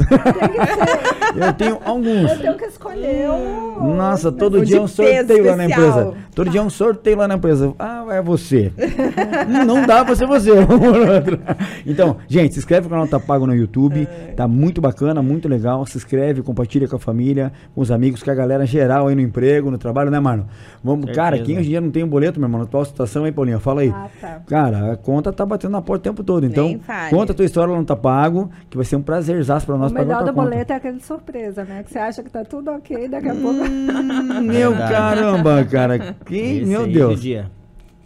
Eu 1.37 1.53
tenho 1.55 1.79
alguns. 1.85 2.31
Eu 2.31 2.39
tenho 2.39 2.55
que 2.57 2.65
escolher 2.67 3.31
um. 3.31 3.95
Nossa, 3.95 4.31
todo 4.33 4.59
O 4.61 4.65
dia 4.65 4.79
é 4.79 4.81
um 4.81 4.87
sorteio 4.89 5.45
lá 5.45 5.57
na 5.57 5.65
especial. 5.67 5.89
empresa. 6.01 6.15
Todo 6.35 6.51
dia 6.51 6.61
é 6.61 6.63
um 6.63 6.71
sorteio 6.71 7.17
lá 7.19 7.29
na 7.29 7.35
empresa. 7.35 7.75
Ah, 7.79 8.05
é 8.11 8.23
você. 8.23 8.73
Não 9.67 9.87
dá 9.87 10.05
pra 10.05 10.15
ser 10.15 10.27
você. 10.27 10.51
um 10.53 10.65
então, 11.87 12.17
gente, 12.29 12.55
se 12.55 12.59
inscreve 12.61 12.85
no 12.85 12.91
canal 12.91 13.07
Tá 13.07 13.19
Pago 13.21 13.47
no 13.47 13.55
YouTube. 13.55 14.09
É. 14.11 14.33
Tá 14.33 14.47
muito 14.49 14.81
bacana, 14.81 15.23
muito 15.23 15.49
legal. 15.49 15.85
Se 15.87 15.97
inscreve, 15.97 16.43
compartilha 16.43 16.89
com 16.89 16.97
a 16.97 16.99
família, 16.99 17.53
com 17.75 17.81
os 17.81 17.91
amigos, 17.91 18.23
com 18.23 18.31
a 18.31 18.35
galera 18.35 18.65
geral 18.67 19.09
aí 19.09 19.15
no 19.15 19.21
emprego, 19.21 19.71
no 19.71 19.79
trabalho, 19.79 20.11
né, 20.11 20.21
mano? 20.21 20.47
Vamos, 20.83 21.11
cara, 21.13 21.39
quem 21.39 21.57
hoje 21.59 21.67
em 21.67 21.71
dia 21.71 21.81
não 21.81 21.91
tem 21.91 22.05
um 22.05 22.09
boleto, 22.09 22.39
meu 22.41 22.47
irmão? 22.47 22.61
Na 22.61 22.67
tua 22.67 22.85
situação 22.85 23.25
aí, 23.25 23.33
Paulinha? 23.33 23.59
Fala 23.59 23.83
aí. 23.83 23.91
Ah, 23.95 24.09
tá. 24.21 24.41
Cara, 24.47 24.93
a 24.93 24.97
conta 24.97 25.33
tá 25.33 25.45
batendo 25.45 25.73
na 25.73 25.83
porta 25.83 26.09
o 26.09 26.13
tempo 26.13 26.23
todo. 26.25 26.45
Então, 26.47 26.79
conta 27.11 27.33
a 27.33 27.35
tua 27.35 27.45
história 27.45 27.73
lá 27.73 27.79
no 27.79 27.85
Tá 27.85 27.97
Pago, 27.97 28.51
que 28.69 28.77
vai 28.77 28.85
ser 28.87 28.97
um 28.97 29.03
prazerzaço 29.03 29.67
pra 29.67 29.77
nós 29.77 29.91
O 29.91 29.95
pagar 29.95 30.07
melhor 30.07 30.23
a 30.23 30.25
do 30.25 30.33
conta. 30.35 30.49
boleto 30.51 30.73
é 30.73 30.77
aquele 30.77 31.00
surpresa, 31.05 31.65
né? 31.65 31.83
Que 31.83 31.91
você 31.93 31.99
acha 31.99 32.23
que 32.23 32.31
tá 32.31 32.45
tudo 32.45 32.71
ok, 32.71 33.09
daqui 33.09 33.29
a 33.29 33.35
pouco. 33.35 33.61
Hum, 33.65 34.41
Meu 34.43 34.71
Verdade. 34.71 34.93
caramba, 34.93 35.65
cara. 35.65 35.99
Que, 36.25 36.37
Esse 36.37 36.65
meu 36.67 36.83
aí 36.83 36.93
Deus. 36.93 37.15
do 37.17 37.21
dia. 37.21 37.51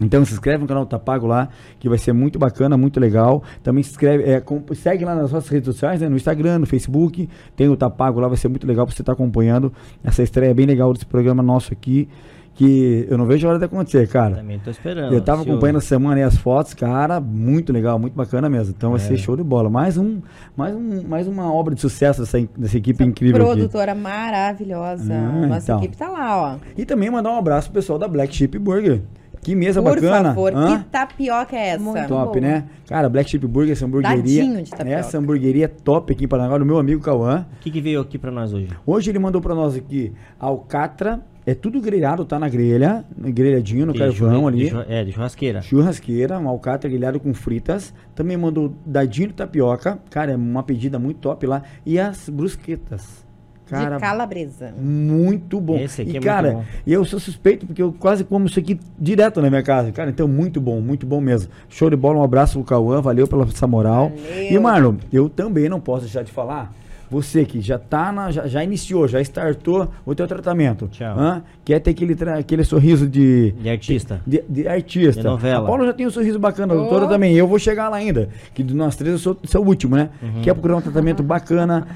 Então 0.01 0.25
se 0.25 0.33
inscreve 0.33 0.59
no 0.59 0.67
canal 0.67 0.85
Tá 0.85 0.99
Pago 0.99 1.27
lá, 1.27 1.49
que 1.79 1.89
vai 1.89 1.97
ser 1.97 2.13
muito 2.13 2.37
bacana, 2.39 2.77
muito 2.77 2.99
legal. 2.99 3.43
Também 3.63 3.83
se 3.83 3.91
inscreve, 3.91 4.25
é, 4.25 4.41
com- 4.41 4.63
segue 4.75 5.05
lá 5.05 5.15
nas 5.15 5.31
nossas 5.31 5.49
redes 5.49 5.67
sociais, 5.67 6.01
né, 6.01 6.09
no 6.09 6.17
Instagram, 6.17 6.59
no 6.59 6.67
Facebook. 6.67 7.29
Tem 7.57 7.69
o 7.69 7.77
Tá 7.77 7.89
Pago 7.89 8.19
lá, 8.21 8.27
vai 8.29 8.37
ser 8.37 8.49
muito 8.49 8.67
legal 8.67 8.85
pra 8.87 8.95
você 8.95 9.03
estar 9.03 9.13
acompanhando 9.13 9.73
essa 10.03 10.23
estreia 10.23 10.53
bem 10.53 10.67
legal 10.67 10.93
desse 10.93 11.07
programa 11.07 11.43
nosso 11.43 11.73
aqui. 11.73 12.09
Que 12.55 13.05
eu 13.11 13.19
não 13.19 13.27
vejo 13.27 13.47
a 13.47 13.51
hora 13.51 13.59
de 13.59 13.65
acontecer, 13.65 14.07
cara. 14.09 14.37
Também 14.37 14.61
tô 14.61 14.71
esperando. 14.71 15.13
Eu 15.13 15.21
tava 15.21 15.43
acompanhando 15.43 15.79
essa 15.79 15.89
semana 15.89 16.17
aí 16.17 16.23
as 16.23 16.37
fotos, 16.37 16.73
cara, 16.73 17.19
muito 17.21 17.73
legal, 17.73 17.99
muito 17.99 18.15
bacana 18.15 18.49
mesmo. 18.49 18.73
Então 18.77 18.91
vai 18.93 19.01
É. 19.01 19.03
ser 19.03 19.17
show 19.19 19.37
de 19.37 19.43
bola. 19.43 19.69
Mais 19.69 19.97
um, 19.99 20.21
mais 20.57 20.73
um, 20.75 21.03
mais 21.09 21.27
uma 21.27 21.53
obra 21.53 21.75
de 21.75 21.81
sucesso 21.81 22.21
dessa, 22.21 22.39
dessa 22.57 22.77
equipe 22.79 23.03
incrível 23.03 23.43
aqui. 23.43 23.55
Produtora 23.57 23.93
maravilhosa. 23.95 25.13
Ah, 25.15 25.47
Nossa 25.49 25.65
então. 25.65 25.79
equipe 25.79 25.97
tá 25.97 26.09
lá, 26.09 26.55
ó. 26.55 26.57
E 26.77 26.85
também 26.85 27.11
mandar 27.11 27.31
um 27.33 27.39
abraço 27.39 27.69
pro 27.71 27.81
pessoal 27.81 27.99
da 27.99 28.07
Black 28.07 28.35
Sheep 28.35 28.57
Burger. 28.59 29.03
Que 29.43 29.55
mesa 29.55 29.83
Por 29.83 29.97
bacana. 29.97 30.31
favor, 30.31 30.55
Hã? 30.57 30.79
que 30.79 30.85
tapioca 30.85 31.55
é 31.57 31.69
essa? 31.71 31.83
Muito 31.83 32.09
Top, 32.09 32.39
boa. 32.39 32.41
né? 32.41 32.65
Cara, 32.89 33.11
Black 33.11 33.29
Sheep 33.29 33.47
Burger, 33.47 33.73
essa 33.73 33.85
hamburgueria. 33.85 34.17
Dadinho 34.43 34.63
de 34.63 34.71
tapioca. 34.71 34.91
Essa 34.99 35.19
hamburgueria 35.19 35.69
top 35.69 36.13
aqui 36.15 36.25
em 36.25 36.29
Paranaguá, 36.29 36.57
do 36.57 36.65
meu 36.65 36.79
amigo 36.79 37.03
Cauã. 37.03 37.45
O 37.59 37.61
que, 37.61 37.71
que 37.71 37.81
veio 37.81 38.01
aqui 38.01 38.17
pra 38.17 38.31
nós 38.31 38.55
hoje? 38.55 38.69
Hoje 38.87 39.11
ele 39.11 39.19
mandou 39.19 39.43
pra 39.43 39.55
nós 39.55 39.75
aqui 39.77 40.13
alcatra. 40.41 41.21
É 41.47 41.55
tudo 41.55 41.81
grelhado, 41.81 42.25
tá 42.25 42.39
na 42.39 42.49
grelha. 42.49 43.05
Grelhadinho 43.19 43.87
no 43.87 43.93
De 43.93 43.99
carvão 43.99 44.49
ali. 44.49 44.71
de 44.71 44.77
é, 44.89 45.05
de 45.05 45.13
churrasqueira. 45.13 45.61
Churrasqueira, 45.61 46.39
um 46.39 46.49
alcatra 46.49 46.89
grelhado 46.89 47.21
com 47.21 47.35
fritas. 47.35 47.93
Também 48.15 48.37
mandou 48.37 48.75
dadinho 48.87 49.29
de 49.29 49.35
tapioca. 49.35 49.99
Cara, 50.11 50.33
é 50.33 50.37
uma 50.37 50.63
pedida 50.63 50.99
muito 50.99 51.19
top 51.19 51.47
lá. 51.47 51.63
E 51.85 51.99
as 51.99 52.29
brusquetas. 52.31 53.25
Cara, 53.67 53.97
de 53.97 54.01
calabresa. 54.03 54.75
muito 54.79 55.59
bom. 55.59 55.77
Esse 55.77 56.03
aqui 56.03 56.11
e 56.11 56.17
é 56.17 56.21
muito 56.21 56.25
cara, 56.25 56.53
bom. 56.53 56.65
e 56.87 56.93
eu 56.93 57.03
sou 57.05 57.19
suspeito 57.19 57.67
porque 57.67 57.81
eu 57.81 57.95
quase 57.99 58.23
como 58.23 58.45
isso 58.45 58.59
aqui 58.59 58.79
direto 58.99 59.41
na 59.41 59.49
minha 59.49 59.63
casa. 59.63 59.91
Cara, 59.91 60.11
então 60.11 60.29
muito 60.29 60.61
bom, 60.61 60.81
muito 60.83 61.07
bom 61.07 61.21
mesmo. 61.21 61.51
Show 61.69 61.89
de 61.89 61.97
bola, 61.97 62.19
um 62.19 62.23
abraço 62.23 62.59
pro 62.59 62.65
Cauã, 62.65 63.01
valeu 63.01 63.27
pela 63.27 63.45
essa 63.45 63.67
moral. 63.67 64.11
Valeu. 64.11 64.53
E 64.53 64.59
Marlon, 64.59 64.97
eu 65.11 65.31
também 65.31 65.69
não 65.69 65.81
posso 65.81 66.03
deixar 66.03 66.23
de 66.23 66.31
falar. 66.31 66.75
Você 67.11 67.45
que 67.45 67.61
já 67.61 67.79
tá 67.79 68.11
na, 68.11 68.31
já, 68.31 68.47
já 68.47 68.65
iniciou, 68.65 69.07
já 69.07 69.21
startou 69.21 69.89
o 70.05 70.15
teu 70.15 70.27
tratamento. 70.27 70.89
Tchau. 70.89 71.19
Hã? 71.19 71.43
Quer 71.65 71.79
ter 71.81 71.91
aquele, 71.91 72.15
tra- 72.15 72.39
aquele 72.39 72.65
sorriso 72.65 73.07
de, 73.09 73.53
De 73.53 73.69
artista. 73.69 74.21
de, 74.27 74.43
de 74.49 74.67
artista. 74.67 75.21
De 75.21 75.27
novela. 75.27 75.65
A 75.65 75.67
Paula 75.69 75.87
já 75.87 75.93
tem 75.93 76.07
um 76.07 76.11
sorriso 76.11 76.39
bacana, 76.39 76.73
a 76.75 76.77
Oh. 76.77 76.81
doutora 76.81 77.07
também. 77.07 77.35
Eu 77.35 77.47
vou 77.47 77.59
chegar 77.59 77.89
lá 77.89 77.97
ainda. 77.99 78.29
Que 78.55 78.63
de 78.63 78.75
nós 78.75 78.97
três 78.97 79.13
eu 79.13 79.19
sou, 79.19 79.37
sou 79.45 79.63
o 79.65 79.67
último, 79.69 79.97
né? 79.97 80.11
Uhum. 80.23 80.43
Quer 80.43 80.55
procurar 80.55 80.77
um 80.77 80.81
tratamento 80.81 81.23
bacana, 81.23 81.87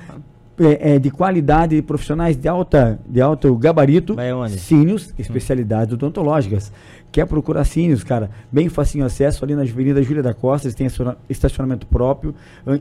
é, 0.60 0.94
é, 0.94 0.98
de 0.98 1.10
qualidade, 1.10 1.80
profissionais 1.82 2.36
de 2.36 2.48
alta, 2.48 2.98
de 3.08 3.20
alto 3.20 3.54
gabarito. 3.56 4.14
Vai 4.14 4.32
onde? 4.32 4.58
Sínios, 4.58 5.14
especialidades 5.18 5.94
odontológicas. 5.94 6.72
Quer 7.10 7.26
procurar 7.26 7.64
Sínios, 7.64 8.04
cara? 8.04 8.30
Bem 8.52 8.68
facinho 8.68 9.04
acesso 9.04 9.44
ali 9.44 9.54
na 9.54 9.62
Avenida 9.62 10.02
Júlia 10.02 10.22
da 10.22 10.34
Costa, 10.34 10.66
eles 10.66 10.74
têm 10.74 10.86
estaciona- 10.86 11.16
estacionamento 11.28 11.86
próprio. 11.86 12.34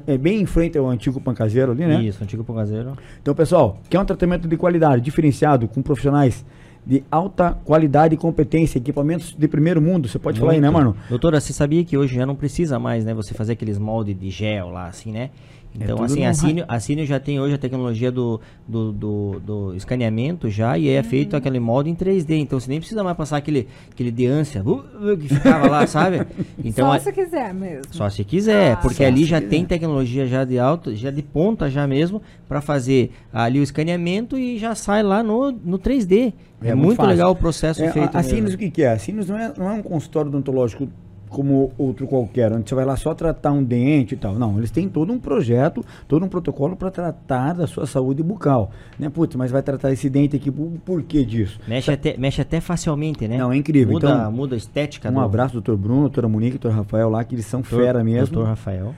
É 0.06 0.18
bem 0.18 0.42
em 0.42 0.46
frente 0.46 0.78
ao 0.78 0.88
antigo 0.90 1.20
pancaseiro 1.22 1.72
ali, 1.72 1.86
né? 1.86 2.02
Isso, 2.04 2.22
antigo 2.24 2.44
pangazeiro. 2.44 2.94
Então, 3.22 3.34
pessoal, 3.34 3.80
quer 3.90 4.00
um 4.00 4.06
tratamento 4.06 4.48
de 4.48 4.58
qualidade, 4.58 5.02
diferenciado, 5.02 5.68
com 5.68 5.82
profissionais 5.82 6.46
de 6.86 7.04
alta 7.12 7.58
qualidade 7.66 8.14
e 8.16 8.18
competência, 8.18 8.78
equipamentos 8.78 9.36
de 9.38 9.48
primeiro 9.48 9.82
mundo, 9.82 10.08
você 10.08 10.18
pode 10.18 10.40
falar 10.40 10.54
aí, 10.54 10.62
né, 10.62 10.70
Muito. 10.70 10.86
mano? 10.86 10.98
Doutora, 11.10 11.40
você 11.42 11.52
sabia 11.52 11.84
que 11.84 11.98
hoje 11.98 12.16
já 12.16 12.26
não 12.26 12.34
precisa 12.36 12.80
mais, 12.80 13.04
né? 13.04 13.14
Você 13.14 13.34
fazer 13.34 13.54
aqueles 13.54 13.78
moldes 13.78 14.18
de 14.18 14.30
gel 14.30 14.70
lá, 14.70 14.88
assim, 14.88 15.12
né? 15.12 15.30
Então, 15.76 15.98
tudo 15.98 16.06
assim, 16.06 16.24
no 16.24 16.30
a 16.30 16.34
Cínio, 16.34 16.66
a 16.68 16.80
Cínio 16.80 17.06
já 17.06 17.20
tem 17.20 17.40
hoje 17.40 17.54
a 17.54 17.58
tecnologia 17.58 18.12
do, 18.12 18.42
do, 18.68 18.92
do, 18.92 19.40
do 19.40 19.76
escaneamento 19.76 20.50
já 20.50 20.76
e 20.78 20.90
é 20.90 21.04
feito 21.04 21.34
Uhum. 21.34 21.38
aquele 21.38 21.60
molde 21.60 21.90
em 21.90 21.96
3D. 21.96 22.32
Então, 22.40 22.60
você 22.60 22.68
nem 22.70 22.80
precisa 22.80 23.04
mais 23.04 23.16
passar 23.16 23.38
aquele, 23.38 23.68
aquele 23.92 24.10
de 24.10 24.26
ânsia 24.26 24.64
uh, 24.64 24.72
uh, 25.12 25.18
que 25.18 25.28
ficava 25.30 25.68
lá, 25.70 25.86
sabe? 25.88 26.26
Então, 26.64 26.88
Só 26.88 26.94
a- 26.94 27.00
se 27.00 27.12
quiser 27.12 27.54
mesmo. 27.54 27.84
só 27.92 28.10
se 28.10 28.24
quiser, 28.24 28.72
Ah, 28.74 28.78
porque 28.78 29.04
ali 29.04 29.24
já 29.24 29.38
quiser. 29.40 29.50
tem 29.52 29.66
tecnologia 29.66 30.26
já 30.26 30.44
de 30.44 30.58
alto, 30.58 30.96
já 30.96 31.12
de 31.12 31.22
ponta 31.22 31.70
já 31.70 31.86
mesmo, 31.86 32.22
para 32.48 32.60
fazer 32.60 33.12
ali 33.32 33.60
o 33.60 33.64
escaneamento 33.64 34.36
e 34.38 34.58
já 34.58 34.74
sai 34.74 35.04
lá 35.04 35.22
no, 35.22 35.52
no 35.52 35.78
3D. 35.78 36.34
É, 36.64 36.70
É 36.70 36.76
muito 36.76 37.04
legal 37.06 37.32
o 37.32 37.36
processo 37.36 37.84
É, 37.84 37.92
feito. 37.92 38.16
a, 38.16 38.20
a. 38.20 38.24
Sinus, 38.24 38.56
o 38.56 38.58
que, 38.58 38.72
que 38.72 38.82
é? 38.82 38.90
A 38.94 38.98
Sinus 38.98 39.30
não 39.30 39.38
é, 39.38 39.54
não 39.56 39.70
é 39.70 39.74
um 39.74 39.84
consultório 39.84 40.30
odontológico 40.30 40.88
como 41.30 41.72
outro 41.78 42.08
qualquer, 42.08 42.52
onde 42.52 42.70
você 42.70 42.76
vai 42.76 42.86
lá 42.86 42.96
só 42.96 43.14
tratar 43.14 43.52
um 43.52 43.64
dente 43.64 44.16
e 44.16 44.18
tal. 44.18 44.36
Não, 44.36 44.58
eles 44.58 44.72
têm 44.72 44.88
todo 44.88 45.12
um 45.12 45.20
projeto, 45.20 45.84
todo 46.08 46.26
um 46.26 46.30
protocolo 46.30 46.76
para 46.76 46.90
tratar 46.92 47.54
da 47.54 47.68
sua 47.68 47.86
saúde 47.86 48.24
bucal. 48.24 48.72
Né? 48.98 49.10
Putz, 49.10 49.36
mas 49.36 49.52
vai 49.52 49.62
tratar 49.62 49.92
esse 49.92 50.10
dente 50.10 50.36
aqui, 50.36 50.50
por, 50.52 50.72
por 50.86 51.04
que 51.04 51.24
disso? 51.26 51.60
Mexe 51.68 51.92
até, 51.92 52.16
mexe 52.18 52.42
até 52.42 52.60
facilmente, 52.60 53.28
né? 53.28 53.38
Não, 53.38 53.52
é 53.52 53.58
incrível. 53.58 53.94
Muda, 53.94 54.10
Então, 54.10 54.32
muda 54.32 54.56
a 54.56 54.58
estética 54.58 55.10
um 55.10 55.14
do 55.14 55.20
abraço, 55.20 55.54
doutor 55.54 55.78
Bruno, 55.78 56.02
doutora 56.02 56.28
Monique, 56.28 56.58
doutor 56.58 56.76
Rafael 56.76 57.10
lá, 57.10 57.24
que 57.24 57.36
eles 57.36 57.46
são 57.46 57.62
doutor- 57.62 57.80
fera 57.80 58.04
mesmo. 58.04 58.34
Doutor 58.36 58.50
Rafael. 58.50 58.96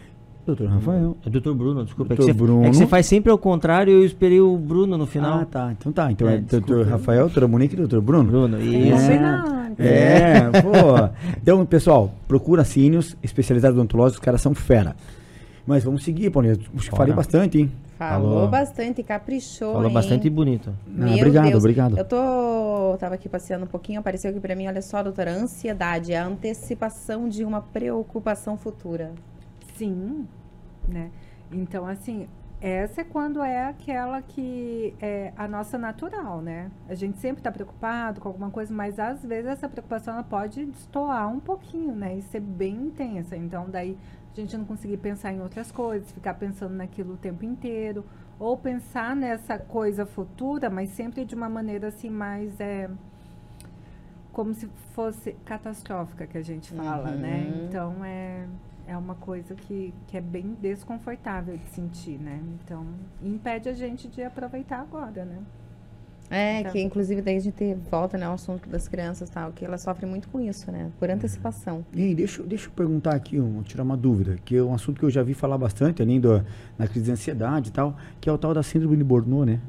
Doutor 0.55 0.67
Rafael. 0.67 1.17
É 1.25 1.29
Doutor 1.29 1.55
Bruno, 1.55 1.83
desculpa. 1.83 2.15
Doutor 2.15 2.29
é, 2.29 2.33
que 2.33 2.37
você, 2.37 2.43
Bruno. 2.45 2.65
é 2.65 2.69
que 2.69 2.75
você 2.75 2.87
faz 2.87 3.05
sempre 3.05 3.31
ao 3.31 3.37
contrário 3.37 3.91
e 3.91 3.95
eu 3.95 4.05
esperei 4.05 4.39
o 4.39 4.57
Bruno 4.57 4.97
no 4.97 5.05
final. 5.05 5.39
Ah, 5.39 5.45
tá. 5.45 5.71
Então 5.71 5.91
tá. 5.91 6.11
Então 6.11 6.27
É, 6.27 6.35
é, 6.35 6.37
doutor. 6.39 6.87
Rafael, 6.87 7.25
doutora 7.25 7.47
Monique 7.47 7.73
e 7.75 7.77
doutor 7.77 8.01
Bruno. 8.01 8.23
Bruno, 8.29 8.61
isso. 8.61 9.01
Combinado. 9.07 9.59
É, 9.77 10.41
pô. 10.61 11.09
Então, 11.41 11.65
pessoal, 11.65 12.11
procura 12.27 12.63
Cínios, 12.63 13.15
especializados 13.23 13.77
odontológicos, 13.77 14.19
os 14.19 14.25
caras 14.25 14.41
são 14.41 14.53
fera. 14.53 14.95
Mas 15.65 15.83
vamos 15.83 16.03
seguir, 16.03 16.31
Paulinha. 16.31 16.53
Acho 16.75 16.89
que 16.89 16.97
falei 16.97 17.13
bastante, 17.13 17.59
hein? 17.59 17.71
Falou 17.99 18.31
Falou. 18.31 18.47
bastante, 18.47 19.03
caprichou. 19.03 19.73
Falou 19.73 19.87
hein? 19.87 19.93
bastante 19.93 20.29
bonito. 20.29 20.73
Ah, 20.99 21.15
obrigado, 21.15 21.49
Deus. 21.49 21.57
obrigado. 21.63 21.97
Eu 21.97 22.05
tô. 22.05 22.97
Tava 22.97 23.15
aqui 23.15 23.29
passeando 23.29 23.65
um 23.65 23.67
pouquinho, 23.67 23.99
apareceu 23.99 24.31
aqui 24.31 24.39
pra 24.39 24.55
mim, 24.55 24.67
olha 24.67 24.81
só, 24.81 25.03
doutora, 25.03 25.31
ansiedade, 25.31 26.11
é 26.13 26.17
a 26.17 26.25
antecipação 26.25 27.29
de 27.29 27.43
uma 27.43 27.61
preocupação 27.61 28.57
futura. 28.57 29.11
Sim, 29.77 30.25
né? 30.89 31.11
Então, 31.51 31.87
assim, 31.87 32.27
essa 32.61 33.01
é 33.01 33.03
quando 33.05 33.41
é 33.41 33.67
aquela 33.67 34.21
que 34.21 34.93
é 35.01 35.31
a 35.37 35.47
nossa 35.47 35.77
natural, 35.77 36.41
né? 36.41 36.69
A 36.89 36.95
gente 36.95 37.17
sempre 37.17 37.39
está 37.39 37.51
preocupado 37.51 38.19
com 38.19 38.27
alguma 38.27 38.51
coisa, 38.51 38.73
mas 38.73 38.99
às 38.99 39.23
vezes 39.23 39.45
essa 39.45 39.69
preocupação 39.69 40.15
ela 40.15 40.23
pode 40.23 40.65
destoar 40.65 41.29
um 41.29 41.39
pouquinho, 41.39 41.95
né? 41.95 42.17
E 42.17 42.21
ser 42.23 42.41
bem 42.41 42.75
intensa. 42.75 43.37
Então, 43.37 43.69
daí 43.69 43.97
a 44.31 44.35
gente 44.35 44.57
não 44.57 44.65
conseguir 44.65 44.97
pensar 44.97 45.31
em 45.31 45.41
outras 45.41 45.71
coisas, 45.71 46.11
ficar 46.11 46.33
pensando 46.33 46.73
naquilo 46.75 47.13
o 47.13 47.17
tempo 47.17 47.45
inteiro, 47.45 48.05
ou 48.37 48.57
pensar 48.57 49.15
nessa 49.15 49.57
coisa 49.57 50.05
futura, 50.05 50.69
mas 50.69 50.89
sempre 50.89 51.25
de 51.25 51.35
uma 51.35 51.49
maneira 51.49 51.87
assim 51.87 52.09
mais 52.09 52.59
é, 52.59 52.89
como 54.31 54.53
se 54.53 54.67
fosse 54.93 55.33
catastrófica 55.45 56.25
que 56.27 56.37
a 56.37 56.41
gente 56.41 56.73
fala, 56.73 57.11
né? 57.11 57.47
Uhum. 57.49 57.65
Então 57.65 58.05
é, 58.05 58.45
é 58.89 58.97
uma 58.97 59.15
coisa 59.15 59.53
que, 59.53 59.93
que 60.07 60.17
é 60.17 60.21
bem 60.21 60.57
desconfortável 60.61 61.55
de 61.55 61.65
sentir, 61.69 62.17
né? 62.19 62.39
Então 62.65 62.83
impede 63.23 63.69
a 63.69 63.73
gente 63.73 64.07
de 64.07 64.23
aproveitar 64.23 64.79
agora, 64.81 65.23
né? 65.23 65.37
É, 66.31 66.59
Então. 66.59 66.71
que 66.71 66.81
inclusive 66.81 67.21
daí 67.23 67.37
a 67.37 67.39
gente 67.39 67.73
volta, 67.89 68.15
né, 68.17 68.25
ao 68.25 68.33
assunto 68.33 68.69
das 68.69 68.87
crianças 68.87 69.29
e 69.29 69.31
tal, 69.31 69.51
que 69.51 69.65
elas 69.65 69.81
sofrem 69.81 70.07
muito 70.09 70.27
com 70.29 70.39
isso, 70.39 70.71
né? 70.71 70.91
Por 70.99 71.09
antecipação. 71.09 71.83
E 71.93 72.03
aí, 72.03 72.13
deixa, 72.15 72.41
eu- 72.41 72.47
deixa 72.47 72.67
eu 72.67 72.71
perguntar 72.71 73.15
aqui, 73.15 73.39
um, 73.39 73.63
tirar 73.63 73.81
uma 73.83 73.97
dúvida, 73.97 74.37
que 74.45 74.55
é 74.55 74.61
um 74.61 74.73
assunto 74.73 74.99
que 74.99 75.05
eu 75.05 75.09
já 75.09 75.23
vi 75.23 75.33
falar 75.33 75.57
bastante, 75.57 76.01
além 76.03 76.19
do, 76.19 76.43
na 76.77 76.87
crise 76.87 77.05
de 77.05 77.11
ansiedade 77.11 77.69
e 77.69 77.71
tal, 77.71 77.95
que 78.21 78.29
é 78.29 78.31
o 78.31 78.37
tal 78.37 78.53
da 78.53 78.61
síndrome 78.61 78.95
de 78.97 79.03
Bordeaux, 79.03 79.45
né? 79.47 79.59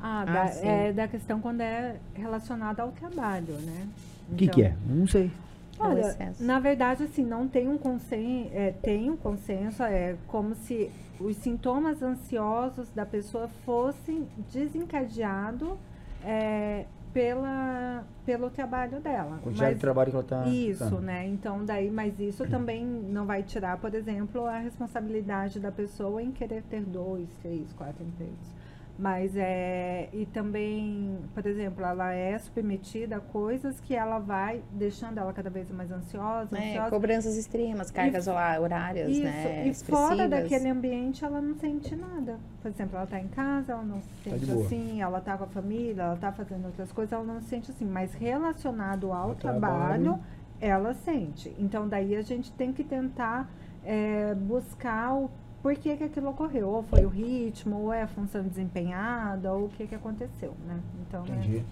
Ah, 0.00 0.22
Ah, 0.22 0.24
da, 0.24 0.44
é 0.68 0.92
da 0.92 1.06
questão 1.08 1.40
quando 1.40 1.60
é 1.60 1.96
relacionada 2.14 2.82
ao 2.82 2.90
trabalho, 2.90 3.54
né? 3.64 3.86
O 4.32 4.34
que, 4.34 4.48
que 4.48 4.62
é? 4.62 4.74
Eu 4.88 4.96
não 4.96 5.06
sei. 5.06 5.30
O 5.78 5.84
Olha, 5.84 6.16
na 6.40 6.58
verdade, 6.58 7.04
assim, 7.04 7.24
não 7.24 7.46
tem 7.46 7.68
um 7.68 7.78
consenso, 7.78 8.50
é, 8.52 8.72
tem 8.72 9.08
um 9.10 9.16
consenso, 9.16 9.82
é 9.82 10.16
como 10.26 10.54
se 10.54 10.90
os 11.20 11.36
sintomas 11.36 12.02
ansiosos 12.02 12.90
da 12.90 13.06
pessoa 13.06 13.48
fossem 13.64 14.26
desencadeados 14.52 15.78
é, 16.24 16.84
pela, 17.12 18.04
pelo 18.24 18.50
trabalho 18.50 19.00
dela. 19.00 19.40
De 19.46 19.58
Mas- 19.58 19.78
trabalho 19.78 20.10
que 20.10 20.16
ela 20.16 20.24
tá. 20.24 20.46
isso, 20.48 20.90
tá. 20.90 21.00
né? 21.00 21.26
Então, 21.26 21.64
daí, 21.64 21.90
mas 21.90 22.18
isso 22.20 22.46
também 22.48 22.84
não 22.84 23.24
vai 23.26 23.42
tirar, 23.42 23.78
por 23.78 23.94
exemplo, 23.94 24.46
a 24.46 24.58
responsabilidade 24.58 25.58
da 25.58 25.72
pessoa 25.72 26.22
em 26.22 26.30
querer 26.30 26.62
ter 26.64 26.82
dois, 26.82 27.28
três, 27.42 27.72
quatro 27.72 28.04
empregos. 28.04 28.58
Mas 28.98 29.36
é. 29.36 30.08
E 30.12 30.26
também, 30.26 31.16
por 31.32 31.46
exemplo, 31.46 31.84
ela 31.84 32.12
é 32.12 32.36
submetida 32.36 33.18
a 33.18 33.20
coisas 33.20 33.78
que 33.78 33.94
ela 33.94 34.18
vai 34.18 34.60
deixando 34.72 35.18
ela 35.18 35.32
cada 35.32 35.48
vez 35.48 35.70
mais 35.70 35.88
ansiosa, 35.92 36.58
É, 36.58 36.70
ansiosa. 36.70 36.90
cobranças 36.90 37.36
extremas, 37.36 37.92
cargas 37.92 38.26
hora- 38.26 38.60
horárias, 38.60 39.08
Isso, 39.08 39.22
né? 39.22 39.68
e 39.68 39.72
fora 39.74 40.14
expressivas. 40.14 40.30
daquele 40.30 40.68
ambiente 40.68 41.24
ela 41.24 41.40
não 41.40 41.54
sente 41.54 41.94
nada. 41.94 42.40
Por 42.60 42.72
exemplo, 42.72 42.96
ela 42.96 43.04
está 43.04 43.20
em 43.20 43.28
casa, 43.28 43.72
ela 43.72 43.84
não 43.84 44.00
se 44.02 44.08
Tá 44.24 44.30
sente 44.32 44.46
boa. 44.46 44.64
assim, 44.66 45.00
ela 45.00 45.18
está 45.18 45.38
com 45.38 45.44
a 45.44 45.48
família, 45.48 46.02
ela 46.02 46.14
está 46.14 46.32
fazendo 46.32 46.66
outras 46.66 46.90
coisas, 46.90 47.12
ela 47.12 47.22
não 47.24 47.40
se 47.40 47.46
sente 47.50 47.70
assim. 47.70 47.84
Mas 47.86 48.12
relacionado 48.14 49.12
ao 49.12 49.28
Ao 49.28 49.34
trabalho, 49.36 50.02
trabalho. 50.02 50.18
ela 50.60 50.92
sente. 50.94 51.54
Então 51.56 51.86
daí 51.88 52.16
a 52.16 52.22
gente 52.22 52.50
tem 52.52 52.72
que 52.72 52.82
tentar 52.82 53.48
é, 53.84 54.34
buscar 54.34 55.14
o 55.14 55.30
porquê 55.68 55.96
que 55.96 56.04
aquilo 56.04 56.30
ocorreu. 56.30 56.68
Ou 56.68 56.82
foi 56.82 57.04
o 57.04 57.08
ritmo, 57.08 57.82
ou 57.82 57.92
é 57.92 58.02
a 58.02 58.06
função 58.06 58.42
desempenhada, 58.42 59.52
ou 59.52 59.66
o 59.66 59.68
que, 59.68 59.86
que 59.86 59.94
aconteceu, 59.94 60.54
né? 60.66 60.76
Então 61.06 61.22
Entendi. 61.26 61.62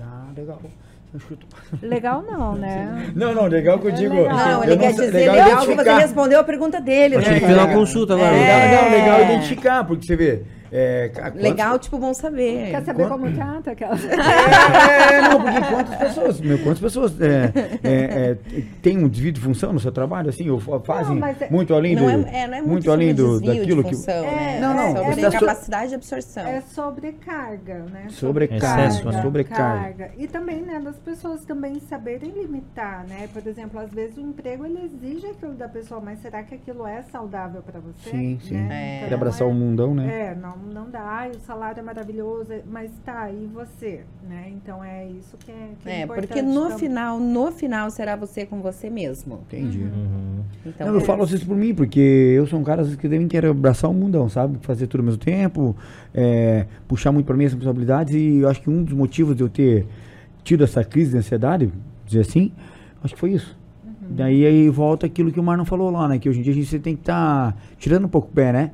Ah, 0.00 0.26
legal. 0.36 0.60
É 1.80 1.86
legal 1.86 2.22
não, 2.22 2.54
né? 2.58 3.12
Não, 3.14 3.32
não, 3.32 3.46
legal 3.46 3.78
que 3.78 3.86
eu 3.86 3.92
digo. 3.92 4.14
legal. 4.14 4.36
Não, 4.36 4.64
eu 4.64 4.72
ele 4.72 4.78
quer 4.78 4.92
dizer 4.92 5.12
legal, 5.12 5.60
que 5.60 5.74
você 5.76 5.92
respondeu 5.92 6.40
a 6.40 6.44
pergunta 6.44 6.80
dele. 6.80 7.14
Eu 7.14 7.20
tive 7.20 7.34
né? 7.34 7.40
que 7.40 7.46
fazer 7.46 7.58
uma 7.58 7.72
consulta 7.72 8.14
agora. 8.14 8.34
É. 8.34 8.64
Legal, 8.64 8.84
não, 8.84 8.90
legal 8.90 9.22
identificar, 9.22 9.84
porque 9.84 10.06
você 10.06 10.16
vê. 10.16 10.42
É, 10.72 11.10
quantos- 11.14 11.40
Legal, 11.42 11.78
tipo, 11.78 11.98
bom 11.98 12.12
saber. 12.14 12.70
Quer 12.70 12.82
saber 12.84 13.06
Quanto- 13.08 13.22
como 13.22 13.32
trata 13.34 13.70
aquela... 13.72 13.94
É, 13.94 15.20
não, 15.22 15.40
porque 15.42 15.60
quantas 15.72 15.94
pessoas, 15.96 16.40
meu, 16.40 16.58
quantas 16.58 16.80
pessoas 16.80 17.20
é, 17.20 17.52
é, 17.82 17.90
é, 18.30 18.36
tem 18.82 18.98
um 18.98 19.08
desvio 19.08 19.32
de 19.32 19.40
função 19.40 19.72
no 19.72 19.80
seu 19.80 19.92
trabalho, 19.92 20.28
assim, 20.30 20.48
ou 20.50 20.58
fa- 20.60 20.80
fazem 20.80 21.16
mas 21.16 21.40
é- 21.40 21.48
muito 21.50 21.74
além 21.74 21.94
Não 21.94 22.02
do, 22.04 22.10
é, 22.28 22.42
é, 22.42 22.46
não 22.46 22.54
é 22.54 22.60
muito, 22.60 22.68
muito 22.68 22.90
além 22.92 23.14
do, 23.14 23.40
desvio 23.40 23.60
daquilo 23.60 23.82
de 23.84 23.88
que 23.90 23.96
função, 23.96 24.22
né? 24.22 24.56
É, 24.56 24.60
não, 24.60 24.74
não, 24.74 24.96
É 24.96 25.12
sobre 25.14 25.30
capacidade 25.30 25.88
de 25.90 25.94
absorção. 25.94 26.46
É 26.46 26.60
sobrecarga, 26.60 27.78
né? 27.92 28.06
Sobrecarga, 28.10 28.86
Excesso, 28.86 29.10
né? 29.10 29.22
sobrecarga. 29.22 29.74
Carga. 30.04 30.10
E 30.18 30.26
também, 30.26 30.62
né, 30.62 30.80
das 30.80 30.96
pessoas 30.98 31.44
também 31.44 31.78
saberem 31.80 32.30
limitar, 32.30 33.04
né? 33.08 33.28
Por 33.32 33.46
exemplo, 33.46 33.78
às 33.80 33.90
vezes 33.92 34.16
o 34.16 34.20
emprego 34.20 34.64
ele 34.66 34.80
exige 34.84 35.26
aquilo 35.26 35.52
da 35.54 35.68
pessoa, 35.68 36.00
mas 36.00 36.20
será 36.20 36.42
que 36.42 36.54
aquilo 36.54 36.86
é 36.86 37.02
saudável 37.02 37.62
para 37.62 37.80
você? 37.80 38.10
Sim, 38.10 38.38
sim. 38.42 38.54
Né? 38.54 38.74
É. 38.74 38.96
Então, 38.98 39.08
Quer 39.08 39.14
abraçar 39.14 39.46
é, 39.46 39.50
o 39.50 39.54
mundão, 39.54 39.94
né? 39.94 40.30
É, 40.30 40.34
não, 40.34 40.56
não 40.72 40.90
dá. 40.90 41.00
Ai, 41.02 41.30
o 41.30 41.40
salário 41.40 41.78
é 41.80 41.82
maravilhoso, 41.82 42.52
é- 42.52 42.62
mas 42.70 42.90
tá, 43.04 43.30
e 43.30 43.46
você? 43.52 44.00
Né? 44.28 44.52
Então 44.56 44.82
é 44.82 45.06
isso 45.08 45.36
que 45.38 45.50
é, 45.50 45.68
que 45.82 45.88
é, 45.88 45.92
É, 45.92 46.02
importante 46.04 46.28
porque 46.28 46.42
no 46.42 46.62
também. 46.62 46.78
final, 46.78 47.20
no 47.20 47.52
final 47.52 47.90
será 47.90 48.16
você 48.16 48.46
com 48.46 48.60
você 48.60 48.88
mesmo. 48.90 49.40
Entendi. 49.48 49.80
Uhum. 49.82 50.40
Então, 50.66 50.86
Não, 50.86 50.94
eu 50.94 51.00
é 51.00 51.04
falo 51.04 51.24
isso 51.24 51.46
por 51.46 51.56
mim, 51.56 51.74
porque 51.74 52.00
eu 52.00 52.46
sou 52.46 52.58
um 52.58 52.64
cara 52.64 52.84
que 52.84 52.96
também 53.08 53.28
quer 53.28 53.44
abraçar 53.46 53.90
o 53.90 53.94
mundão, 53.94 54.28
sabe? 54.28 54.58
Fazer 54.62 54.86
tudo 54.86 55.00
ao 55.00 55.06
mesmo 55.06 55.20
tempo, 55.20 55.76
é, 56.14 56.66
puxar 56.88 57.12
muito 57.12 57.26
para 57.26 57.36
mim 57.36 57.44
as 57.44 57.52
responsabilidades 57.52 58.14
e 58.14 58.38
eu 58.38 58.48
acho 58.48 58.60
que 58.62 58.70
um 58.70 58.82
dos 58.82 58.94
motivos 58.94 59.36
de 59.36 59.42
eu 59.42 59.48
ter 59.48 59.86
tido 60.42 60.64
essa 60.64 60.82
crise 60.84 61.10
de 61.12 61.18
ansiedade, 61.18 61.72
dizer 62.06 62.20
assim, 62.20 62.52
acho 63.02 63.14
que 63.14 63.20
foi 63.20 63.32
isso. 63.32 63.56
Daí 64.06 64.44
aí 64.44 64.68
volta 64.68 65.06
aquilo 65.06 65.32
que 65.32 65.40
o 65.40 65.42
Marlon 65.42 65.64
falou 65.64 65.90
lá, 65.90 66.06
né? 66.06 66.18
Que 66.18 66.28
hoje 66.28 66.38
em 66.40 66.42
dia 66.42 66.52
a 66.52 66.54
gente 66.54 66.78
tem 66.78 66.94
que 66.94 67.00
estar 67.00 67.56
tirando 67.78 68.04
um 68.04 68.08
pouco 68.08 68.28
o 68.28 68.30
pé, 68.30 68.52
né? 68.52 68.70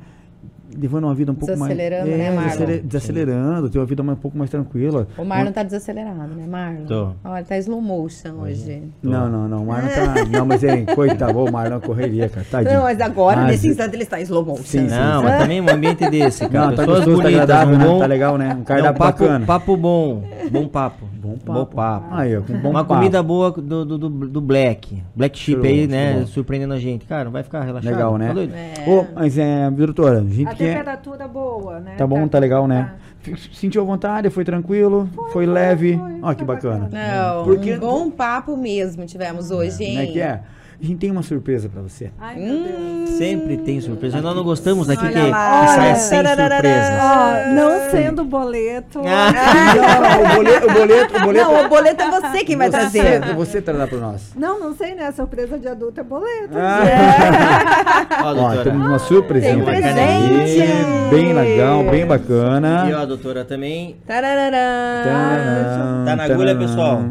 Levando 0.79 1.03
uma 1.05 1.15
vida 1.15 1.31
um 1.31 1.35
pouco 1.35 1.57
mais. 1.57 1.75
Desacelerando, 1.75 2.11
né, 2.17 2.25
é, 2.25 2.31
Marlon? 2.31 2.43
desaceler- 2.49 2.81
desacelerando, 2.83 3.69
ter 3.69 3.79
uma 3.79 3.85
vida 3.85 4.03
mais- 4.03 4.17
um 4.17 4.21
pouco 4.21 4.37
mais 4.37 4.49
tranquila. 4.49 5.07
O 5.17 5.23
Marlon 5.25 5.51
tá 5.51 5.63
desacelerado, 5.63 6.33
né, 6.35 6.45
Marlon? 6.47 6.85
Tô. 6.85 7.09
Olha, 7.23 7.43
tá 7.43 7.57
slow 7.57 7.81
motion 7.81 8.33
hoje. 8.41 8.83
Não, 9.03 9.29
não, 9.29 9.47
não. 9.47 9.63
O 9.63 9.67
Marlon 9.67 9.87
tá. 9.89 10.25
Não, 10.31 10.45
mas 10.45 10.63
é, 10.63 10.83
coitado, 10.85 11.37
o 11.37 11.51
Marlon 11.51 11.79
correria, 11.79 12.29
cara. 12.29 12.45
Tadinho. 12.49 12.75
Não, 12.75 12.83
mas 12.83 12.99
agora, 13.01 13.41
Ah, 13.41 13.45
nesse 13.45 13.63
sim. 13.63 13.69
instante, 13.69 13.95
ele 13.95 14.03
está 14.03 14.19
em 14.19 14.23
slow 14.23 14.45
motion. 14.45 14.63
Sim, 14.63 14.87
sim. 14.89 14.95
Não, 14.95 15.23
mas 15.23 15.37
também 15.41 15.61
um 15.61 15.69
ambiente 15.69 16.09
desse, 16.09 16.47
cara. 16.49 16.67
Não, 16.67 16.75
tá 16.75 16.81
Pessoas 16.83 16.97
gostoso, 16.99 17.17
tá 17.17 17.23
bonitas, 17.23 17.43
agradável, 17.43 17.75
um 17.75 17.77
né? 17.79 17.85
bom, 17.85 17.99
Tá 17.99 18.05
legal, 18.05 18.37
né? 18.37 18.53
Um 18.53 18.57
Não, 18.57 18.63
cardápio 18.63 18.99
papo, 18.99 19.19
bacana. 19.23 19.45
papo 19.45 19.77
bom. 19.77 20.23
Bom 20.51 20.67
papo. 20.67 21.05
Bom 21.21 21.37
papo. 21.37 21.51
Bom 21.53 21.65
papo. 21.65 22.07
Aí, 22.11 22.35
com 22.41 22.53
bom 22.59 22.69
Uma 22.71 22.83
papo. 22.83 22.95
comida 22.95 23.21
boa 23.21 23.51
do, 23.51 23.85
do, 23.85 23.97
do, 23.97 24.09
do 24.09 24.41
Black. 24.41 25.03
Black 25.15 25.37
Sheep 25.37 25.61
Show, 25.61 25.69
aí, 25.69 25.87
né? 25.87 26.13
show. 26.19 26.27
Surpreendendo 26.27 26.73
a 26.73 26.79
gente. 26.79 27.05
Cara, 27.05 27.25
não 27.25 27.31
vai 27.31 27.43
ficar 27.43 27.61
relaxado. 27.63 27.91
Legal, 27.93 28.17
né? 28.17 28.33
Tá? 28.33 28.41
É. 28.41 28.89
Ô, 28.89 29.05
mas 29.13 29.37
é, 29.37 29.69
doutora, 29.69 30.19
a 30.19 30.23
gente 30.23 30.47
A 30.47 30.55
quer. 30.55 30.77
temperatura 30.77 31.27
boa, 31.27 31.79
né? 31.79 31.93
Tá 31.97 32.07
bom, 32.07 32.27
tá 32.27 32.39
legal, 32.39 32.67
né? 32.67 32.93
F- 33.23 33.55
Sentiu 33.55 33.85
vontade, 33.85 34.29
foi 34.31 34.43
tranquilo, 34.43 35.07
foi, 35.31 35.45
leve. 35.45 35.95
foi, 35.97 36.19
Ó, 36.23 36.33
que 36.33 36.43
foi 36.43 36.55
bacana. 36.55 36.89
Não, 36.91 37.43
Porque- 37.43 37.75
um 37.75 37.79
bom 37.79 38.09
papo 38.09 38.57
mesmo 38.57 39.05
tivemos 39.05 39.51
hoje, 39.51 39.83
hein? 39.83 39.95
Como 39.97 40.09
é 40.09 40.11
que 40.11 40.19
é? 40.19 40.41
A 40.81 40.85
gente 40.85 40.97
tem 40.97 41.11
uma 41.11 41.21
surpresa 41.21 41.69
pra 41.69 41.79
você. 41.83 42.09
Ai, 42.19 42.35
meu 42.37 42.63
Deus. 42.63 43.09
Sempre 43.11 43.57
tem 43.57 43.79
surpresa. 43.79 44.19
Nós 44.19 44.35
não 44.35 44.43
gostamos 44.43 44.87
daqui 44.87 45.03
Olha 45.05 45.13
que, 45.13 45.21
que 45.25 45.29
saia 45.75 45.95
sem 45.95 46.17
surpresa. 46.25 46.99
Ó, 47.01 47.53
não 47.53 47.91
sendo 47.91 48.23
boleto. 48.25 48.99
Ah. 49.05 49.31
Não, 49.75 50.23
o 50.23 50.35
boleto, 50.35 50.65
o 50.67 50.73
boleto, 50.73 51.17
o 51.17 51.19
boleto. 51.21 51.51
Não, 51.51 51.65
o 51.65 51.69
boleto 51.69 52.01
é 52.01 52.09
você 52.09 52.43
quem 52.43 52.55
vai 52.57 52.71
trazer. 52.71 53.21
Você, 53.21 53.33
você 53.33 53.61
trará 53.61 53.85
pra 53.85 53.99
nós. 53.99 54.31
Não, 54.35 54.59
não 54.59 54.75
sei, 54.75 54.95
né? 54.95 55.11
Surpresa 55.11 55.59
de 55.59 55.67
adulto 55.67 55.99
é 55.99 56.03
boleto. 56.03 56.55
Ó, 58.23 58.27
Ó, 58.27 58.33
doutora. 58.33 58.63
temos 58.63 58.87
uma 58.87 58.99
surpresinha 58.99 59.53
Tem 59.53 59.63
pra 59.63 59.75
você. 59.75 59.81
presente. 59.81 61.09
Bem 61.11 61.33
legal, 61.33 61.83
bem 61.83 62.05
bacana. 62.07 62.87
E 62.89 62.93
ó, 62.93 63.01
a 63.01 63.05
doutora 63.05 63.45
também. 63.45 63.97
Tarararã. 64.07 66.05
Tá 66.05 66.15
na 66.15 66.23
agulha, 66.23 66.55
pessoal? 66.55 67.03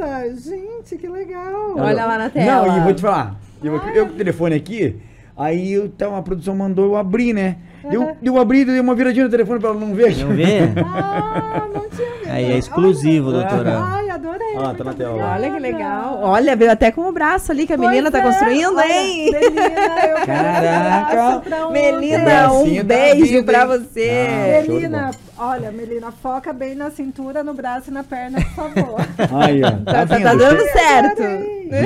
Nossa, 0.00 0.50
gente, 0.50 0.96
que 0.96 1.06
legal. 1.06 1.74
Olha 1.76 2.06
lá 2.06 2.18
na 2.18 2.30
tela. 2.30 2.66
Não, 2.66 2.78
e 2.78 2.80
vou 2.80 2.94
te 2.94 3.02
falar. 3.02 3.36
Eu, 3.62 3.76
eu 3.94 4.06
com 4.06 4.14
o 4.14 4.16
telefone 4.16 4.54
aqui, 4.54 4.96
aí 5.36 5.74
eu, 5.74 5.84
então, 5.84 6.16
a 6.16 6.22
produção 6.22 6.56
mandou 6.56 6.86
eu 6.86 6.96
abrir, 6.96 7.34
né? 7.34 7.56
Eu, 7.84 8.16
eu 8.22 8.38
abri, 8.38 8.64
dei 8.64 8.80
uma 8.80 8.94
viradinha 8.94 9.24
no 9.24 9.30
telefone 9.30 9.58
pra 9.60 9.70
ela 9.70 9.78
não 9.78 9.94
ver. 9.94 10.16
Não 10.18 10.34
vê? 10.34 10.60
Ah, 10.84 11.66
não 11.72 11.88
tinha 11.88 12.10
visto. 12.10 12.30
Aí 12.30 12.44
é 12.52 12.58
exclusivo, 12.58 13.30
doutora. 13.32 13.78
Ai, 13.78 14.09
Ah, 14.58 14.74
tá 14.76 14.84
na 14.84 14.94
tela. 14.94 15.32
Olha 15.34 15.50
que 15.50 15.58
legal. 15.58 16.20
Olha, 16.22 16.56
veio 16.56 16.70
até 16.72 16.90
com 16.90 17.02
o 17.08 17.12
braço 17.12 17.52
ali 17.52 17.66
que 17.66 17.72
a 17.72 17.76
menina 17.76 18.10
Pois 18.10 18.22
tá 18.22 18.28
é, 18.28 18.32
construindo, 18.32 18.76
olha, 18.76 18.92
hein? 18.92 19.30
Melina, 19.32 19.60
eu 19.60 20.16
quero 20.16 20.26
Caraca. 20.26 21.66
um. 21.68 21.70
Melina, 21.72 22.52
um 22.52 22.76
tá 22.76 22.82
beijo 22.84 23.44
pra 23.44 23.66
você. 23.66 24.10
Ah, 24.58 24.62
de 24.62 24.68
Melina, 24.70 25.10
olha, 25.38 25.70
Melina, 25.72 26.12
foca 26.12 26.52
bem 26.52 26.74
na 26.74 26.90
cintura, 26.90 27.42
no 27.44 27.54
braço 27.54 27.90
e 27.90 27.92
na 27.92 28.02
perna, 28.04 28.38
por 28.40 28.50
favor. 28.74 29.00
Aí, 29.42 29.62
ó. 29.62 29.70
Tá, 29.70 30.06
tá- 30.06 30.16
vendo? 30.16 30.22
tá 30.24 30.34
dando 30.34 30.62
certo. 30.72 31.22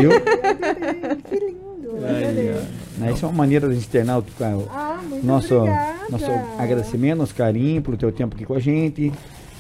Viu? 0.01 0.11
Que 1.28 1.39
lindo. 1.39 1.65
Adorei. 1.97 2.55
Né, 2.99 3.12
Isso 3.12 3.24
é 3.24 3.28
uma 3.28 3.36
maneira 3.39 3.69
gente 3.70 3.81
externar 3.82 4.19
o, 4.19 4.24
Ah, 4.73 4.99
nosso, 5.23 5.55
obrigada. 5.57 5.93
nosso 6.11 6.31
agradecimento, 6.59 7.19
nosso 7.19 7.35
carinho 7.35 7.82
pelo 7.82 7.97
teu 7.97 8.11
tempo 8.12 8.35
aqui 8.35 8.45
com 8.45 8.55
a 8.55 8.59
gente. 8.61 9.12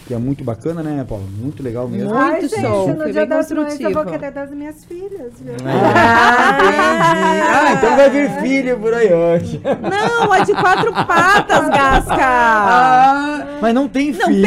Que 0.06 0.12
é 0.12 0.18
muito 0.18 0.44
bacana, 0.44 0.82
né, 0.82 1.02
Paulo? 1.08 1.24
Muito 1.38 1.62
legal 1.62 1.88
mesmo. 1.88 2.10
Muito 2.10 2.20
Ai, 2.22 2.40
gente, 2.42 2.60
show, 2.60 2.88
no 2.88 2.96
foi 2.96 3.12
dia 3.12 3.24
das 3.26 3.50
mães 3.50 3.80
eu 3.80 3.90
vou 3.90 4.04
querer 4.04 4.30
das 4.32 4.50
minhas 4.50 4.84
filhas, 4.84 5.32
viu? 5.40 5.54
Ah, 5.64 6.58
entendi. 6.58 7.42
Ah, 7.50 7.72
então 7.72 7.96
vai 7.96 8.10
vir 8.10 8.30
filho 8.42 8.78
por 8.78 8.92
aí 8.92 9.10
hoje. 9.14 9.62
Não, 9.64 10.34
é 10.34 10.44
de 10.44 10.52
quatro 10.52 10.92
patas, 10.92 11.68
Gasca. 11.70 12.16
Ah, 12.20 13.46
mas 13.62 13.74
não 13.74 13.88
tem 13.88 14.12
Não, 14.12 14.26
filho. 14.26 14.46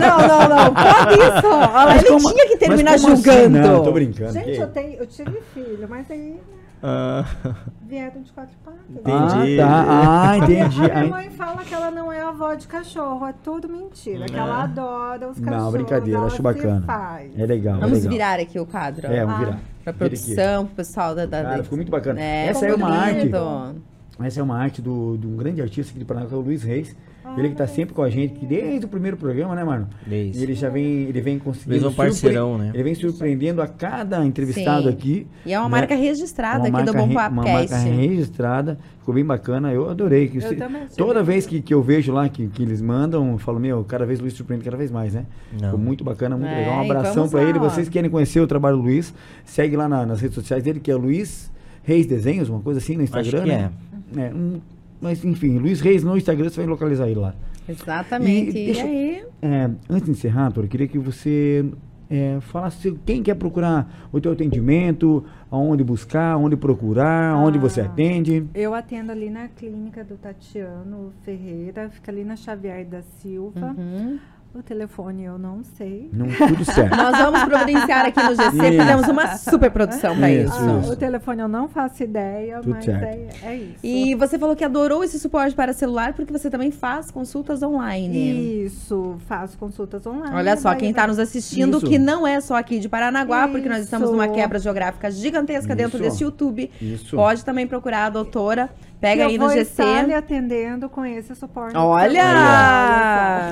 Não, 0.00 0.18
não, 0.28 0.48
não. 0.48 0.74
Pode 0.74 1.14
isso. 1.14 1.46
Olha, 1.72 1.98
ele 1.98 2.08
como- 2.08 2.32
tinha 2.32 2.46
que 2.48 2.56
terminar 2.56 2.94
assim? 2.94 3.06
julgando. 3.14 3.58
Não, 3.58 3.82
tô 3.84 3.92
brincando. 3.92 4.32
Gente, 4.32 4.58
eu, 4.58 4.66
tenho, 4.68 4.94
eu 4.98 5.06
tive 5.06 5.38
filho, 5.54 5.86
mas 5.88 6.10
aí 6.10 6.34
Ah, 6.82 7.24
vieram 7.88 8.22
de 8.22 8.32
quatro 8.32 8.54
patas. 8.64 8.80
Entendi. 8.90 9.60
Ah, 9.60 9.66
tá. 9.66 10.30
Ah, 10.30 10.38
entendi. 10.38 10.84
a 10.90 10.94
minha 10.94 11.06
mãe 11.06 11.30
fala 11.30 11.64
que 11.64 11.74
ela 11.74 11.90
não 11.90 12.12
é 12.12 12.20
avó 12.22 12.54
de 12.54 12.66
cachorro, 12.68 13.26
é 13.26 13.34
tudo 13.42 13.68
mentira, 13.68 14.26
que 14.26 14.36
ela 14.36 14.62
adora 14.64 15.30
os 15.30 15.38
Não, 15.38 15.48
cachorros. 15.50 15.72
brincadeira, 15.72 16.18
ela 16.18 16.26
acho 16.26 16.42
bacana. 16.42 16.82
faz. 16.86 17.38
É 17.38 17.46
legal. 17.46 17.76
é 17.76 17.80
Vamos 17.80 17.98
legal. 17.98 18.12
virar 18.12 18.40
aqui 18.40 18.58
o 18.60 18.66
quadro. 18.66 19.06
É, 19.06 19.20
vamos 19.24 19.34
Ah. 19.34 19.38
virar. 19.44 19.60
Pra 19.84 19.92
produção, 19.92 20.66
pro 20.66 20.74
pessoal 20.76 21.14
da... 21.14 21.26
da 21.26 21.42
Cara, 21.42 21.62
ficou 21.62 21.76
muito 21.76 21.90
bacana. 21.90 22.20
É, 22.20 22.46
Essa 22.48 22.66
é 22.66 22.74
uma 22.74 22.88
arte. 22.90 23.20
lindo. 23.22 23.82
Essa 24.20 24.40
é 24.40 24.42
uma 24.42 24.58
arte 24.58 24.82
do, 24.82 25.16
de 25.16 25.26
um 25.26 25.36
grande 25.36 25.62
artista 25.62 25.90
aqui 25.90 25.98
de 26.00 26.04
Paraná, 26.04 26.26
que 26.26 26.34
é 26.34 26.36
o 26.36 26.40
Luiz 26.40 26.62
Reis. 26.62 26.96
Ele 27.36 27.50
que 27.50 27.56
tá 27.56 27.66
sempre 27.66 27.94
com 27.94 28.02
a 28.02 28.08
gente, 28.10 28.34
que 28.34 28.46
desde 28.46 28.86
o 28.86 28.88
primeiro 28.88 29.16
programa, 29.16 29.54
né, 29.54 29.62
mano? 29.64 29.88
Desde. 30.06 30.38
E 30.38 30.42
ele 30.42 30.54
já 30.54 30.68
vem, 30.68 30.84
ele 31.04 31.20
vem 31.20 31.38
conseguindo. 31.38 31.86
É 31.86 31.88
um 31.88 31.92
parceirão, 31.92 32.56
né? 32.58 32.70
Ele 32.72 32.82
vem 32.82 32.94
surpreendendo 32.94 33.60
a 33.60 33.66
cada 33.66 34.24
entrevistado 34.24 34.84
Sim. 34.84 34.88
aqui. 34.88 35.26
E 35.44 35.52
é 35.52 35.58
uma 35.58 35.68
né? 35.68 35.76
marca 35.78 35.94
registrada 35.94 36.68
Uma 36.68 36.78
aqui 36.78 36.86
do 36.86 36.92
marca 36.94 37.00
Bom 37.00 37.08
re- 37.08 37.14
Papo 37.14 37.32
Uma 37.34 37.42
marca 37.42 37.76
registrada, 37.76 38.78
ficou 38.98 39.14
bem 39.14 39.24
bacana. 39.24 39.72
Eu 39.72 39.88
adorei. 39.90 40.28
Que 40.28 40.38
Eu 40.38 40.42
se- 40.48 40.56
também 40.56 40.82
achei 40.82 40.96
toda 40.96 41.22
vez 41.22 41.46
que, 41.46 41.60
que 41.60 41.74
eu 41.74 41.82
vejo 41.82 42.12
lá 42.12 42.28
que, 42.28 42.46
que 42.48 42.62
eles 42.62 42.80
mandam, 42.80 43.32
eu 43.32 43.38
falo, 43.38 43.58
meu, 43.60 43.84
cada 43.84 44.06
vez 44.06 44.18
o 44.18 44.22
Luiz 44.22 44.34
surpreende 44.34 44.64
cada 44.64 44.76
vez 44.76 44.90
mais, 44.90 45.14
né? 45.14 45.26
Não. 45.52 45.60
Ficou 45.70 45.78
muito 45.78 46.04
bacana, 46.04 46.36
muito 46.36 46.50
É, 46.50 46.58
legal. 46.60 46.78
Um 46.78 46.90
abração 46.90 47.28
lá, 47.32 47.42
ele. 47.42 47.58
ó. 47.58 47.62
Vocês 47.62 47.88
que 47.88 47.92
querem 47.92 48.10
conhecer 48.10 48.40
o 48.40 48.46
trabalho 48.46 48.76
do 48.76 48.82
Luiz, 48.84 49.12
segue 49.44 49.76
lá 49.76 49.88
na- 49.88 50.06
nas 50.06 50.20
redes 50.20 50.34
sociais 50.34 50.62
dele, 50.62 50.80
que 50.80 50.90
é 50.90 50.94
Luiz 50.94 51.50
Reis 51.82 52.06
Desenhos, 52.06 52.48
uma 52.48 52.60
coisa 52.60 52.78
assim 52.80 52.96
no 52.96 53.02
Instagram. 53.02 53.42
que 53.42 53.48
né? 53.48 53.70
É, 54.16 54.34
um- 54.34 54.60
mas 55.00 55.24
enfim, 55.24 55.58
Luiz 55.58 55.80
Reis 55.80 56.02
no 56.04 56.16
Instagram, 56.16 56.48
você 56.48 56.56
vai 56.60 56.66
localizar 56.66 57.08
ele 57.08 57.20
lá. 57.20 57.34
Exatamente. 57.68 58.56
E 58.56 58.62
E, 58.62 58.66
deixa- 58.66 58.82
aí? 58.84 59.24
É, 59.42 59.70
antes 59.90 60.04
de 60.06 60.10
encerrar, 60.12 60.52
eu 60.56 60.62
queria 60.68 60.86
que 60.88 60.98
você 60.98 61.64
é, 62.08 62.38
falasse 62.40 62.96
quem 63.04 63.20
quer 63.20 63.34
procurar 63.34 64.08
o 64.12 64.20
teu 64.20 64.30
atendimento, 64.30 65.24
aonde 65.50 65.82
buscar, 65.82 66.32
aonde 66.34 66.56
procurar, 66.56 67.32
aonde 67.32 67.58
você 67.58 67.80
Ah. 67.80 67.86
atende. 67.86 68.46
Eu 68.54 68.74
atendo 68.74 69.10
ali 69.10 69.28
na 69.28 69.48
clínica 69.48 70.04
do 70.04 70.14
Tatiano 70.16 71.12
Ferreira, 71.24 71.90
fica 71.90 72.12
ali 72.12 72.22
na 72.24 72.36
Xavier 72.36 72.84
da 72.86 73.02
Silva. 73.02 73.74
Uhum. 73.76 74.18
O 74.58 74.62
telefone 74.62 75.24
eu 75.24 75.38
não 75.38 75.62
sei. 75.62 76.08
Não, 76.12 76.26
tudo 76.26 76.64
certo. 76.64 76.96
Nós 76.96 77.18
vamos 77.18 77.44
providenciar 77.44 78.06
aqui 78.06 78.22
no 78.22 78.30
GC, 78.34 78.44
Isso. 78.46 78.80
fizemos 78.80 79.08
uma 79.08 79.36
super 79.36 79.70
produção 79.70 80.16
pra 80.16 80.30
Isso, 80.30 80.54
isso. 80.54 80.64
Ah, 80.64 80.80
isso. 80.80 80.92
o 80.92 80.96
telefone 80.96 81.42
eu 81.42 81.48
não 81.48 81.68
faço 81.68 82.02
ideia, 82.02 82.56
Tudo 82.60 82.70
mas 82.70 82.84
certo. 82.86 83.02
é, 83.04 83.28
é 83.42 83.54
isso. 83.56 83.78
E 83.84 84.14
você 84.14 84.38
falou 84.38 84.56
que 84.56 84.64
adorou 84.64 85.04
esse 85.04 85.18
suporte 85.18 85.54
para 85.54 85.74
celular 85.74 86.14
porque 86.14 86.32
você 86.32 86.48
também 86.48 86.70
faz 86.70 87.10
consultas 87.10 87.62
online. 87.62 88.64
Isso, 88.64 89.16
faço 89.28 89.58
consultas 89.58 90.06
online. 90.06 90.34
Olha 90.34 90.56
só, 90.56 90.74
quem 90.74 90.88
está 90.90 91.06
nos 91.06 91.18
assistindo, 91.18 91.76
Isso. 91.76 91.86
que 91.86 91.98
não 91.98 92.26
é 92.26 92.40
só 92.40 92.56
aqui 92.56 92.78
de 92.78 92.88
Paranaguá, 92.88 93.48
porque 93.48 93.68
nós 93.68 93.84
estamos 93.84 94.10
numa 94.10 94.28
quebra 94.28 94.58
geográfica 94.58 95.10
gigantesca 95.10 95.76
dentro 95.76 95.98
desse 95.98 96.24
YouTube. 96.24 96.70
Isso. 96.80 97.14
Pode 97.14 97.44
também 97.44 97.66
procurar 97.66 98.06
a 98.06 98.10
doutora. 98.10 98.70
Pega 98.98 99.26
aí 99.26 99.34
eu 99.34 99.40
no 99.42 99.48
vou 99.48 99.54
estar 99.54 99.84
lhe 99.84 100.06
GC. 100.06 100.14
atendendo 100.14 100.88
com 100.88 101.04
esse 101.04 101.34
suporte. 101.34 101.76
Olha! 101.76 102.22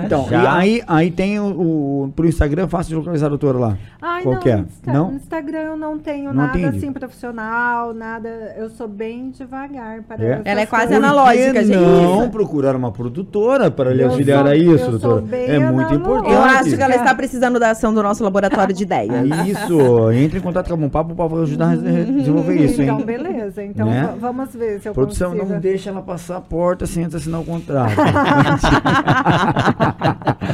Então, 0.04 0.26
Já. 0.26 0.42
e 0.42 0.46
aí, 0.46 0.82
aí 0.94 1.10
tem 1.10 1.38
o, 1.40 1.44
o 2.06 2.12
pro 2.14 2.26
Instagram, 2.26 2.68
fácil 2.68 2.90
de 2.90 2.94
localizar 2.96 3.26
a 3.26 3.28
doutora 3.30 3.58
lá. 3.58 3.76
Ai, 4.00 4.22
Qual 4.22 4.34
não, 4.34 4.42
que 4.42 4.50
é? 4.50 4.58
Insta- 4.58 4.92
Não? 4.92 5.10
no 5.10 5.16
Instagram 5.16 5.58
eu 5.58 5.76
não 5.76 5.98
tenho 5.98 6.26
Não 6.32 6.34
nada 6.34 6.58
atende? 6.58 6.78
assim 6.78 6.92
profissional, 6.92 7.92
nada. 7.94 8.28
Eu 8.56 8.68
sou 8.70 8.86
bem 8.88 9.30
devagar 9.30 10.02
para 10.02 10.24
É? 10.24 10.42
Ela 10.44 10.60
é 10.62 10.66
quase 10.66 10.86
coisas. 10.88 11.00
Por 11.00 11.04
analógica, 11.04 11.52
que 11.52 11.64
gente. 11.64 11.76
não 11.78 12.30
procurar 12.30 12.76
uma 12.76 12.92
produtora 12.92 13.70
para 13.70 13.92
lhe 13.92 14.02
auxiliar 14.04 14.42
sou- 14.44 14.52
a 14.52 14.56
isso, 14.56 14.90
doutora? 14.90 15.24
É 15.36 15.58
muito 15.58 15.62
analógica. 15.62 15.94
importante. 15.94 16.32
Eu 16.32 16.42
acho 16.42 16.76
que 16.76 16.82
ela 16.82 16.94
está 16.96 17.14
precisando 17.14 17.58
da 17.58 17.70
ação 17.70 17.92
do 17.94 18.02
nosso 18.02 18.22
laboratório 18.24 18.74
de 18.74 18.82
ideias. 18.82 19.14
Isso, 19.46 20.10
entre 20.12 20.38
em 20.38 20.42
contato 20.42 20.68
com 20.68 20.74
a 20.74 20.76
Bom 20.76 20.88
Papo, 20.88 21.12
o 21.12 21.16
Papo 21.16 21.34
vai 21.36 21.44
ajudar 21.44 21.70
a 21.72 21.76
desenvolver 21.76 22.54
isso, 22.56 22.80
hein? 22.82 22.88
Então, 22.88 23.04
beleza. 23.04 23.62
Então, 23.64 23.86
Né? 23.86 24.02
va- 24.02 24.14
vamos 24.32 24.54
ver 24.54 24.80
se 24.80 24.88
eu 24.88 24.94
Produção, 24.94 25.32
consigo. 25.32 25.52
não 25.52 25.60
deixa 25.60 25.90
ela 25.90 26.02
passar 26.02 26.36
a 26.36 26.40
porta 26.40 26.86
sem 26.86 27.04
antes 27.04 27.16
assinar 27.16 27.40
o 27.40 27.44
contrato. 27.44 27.94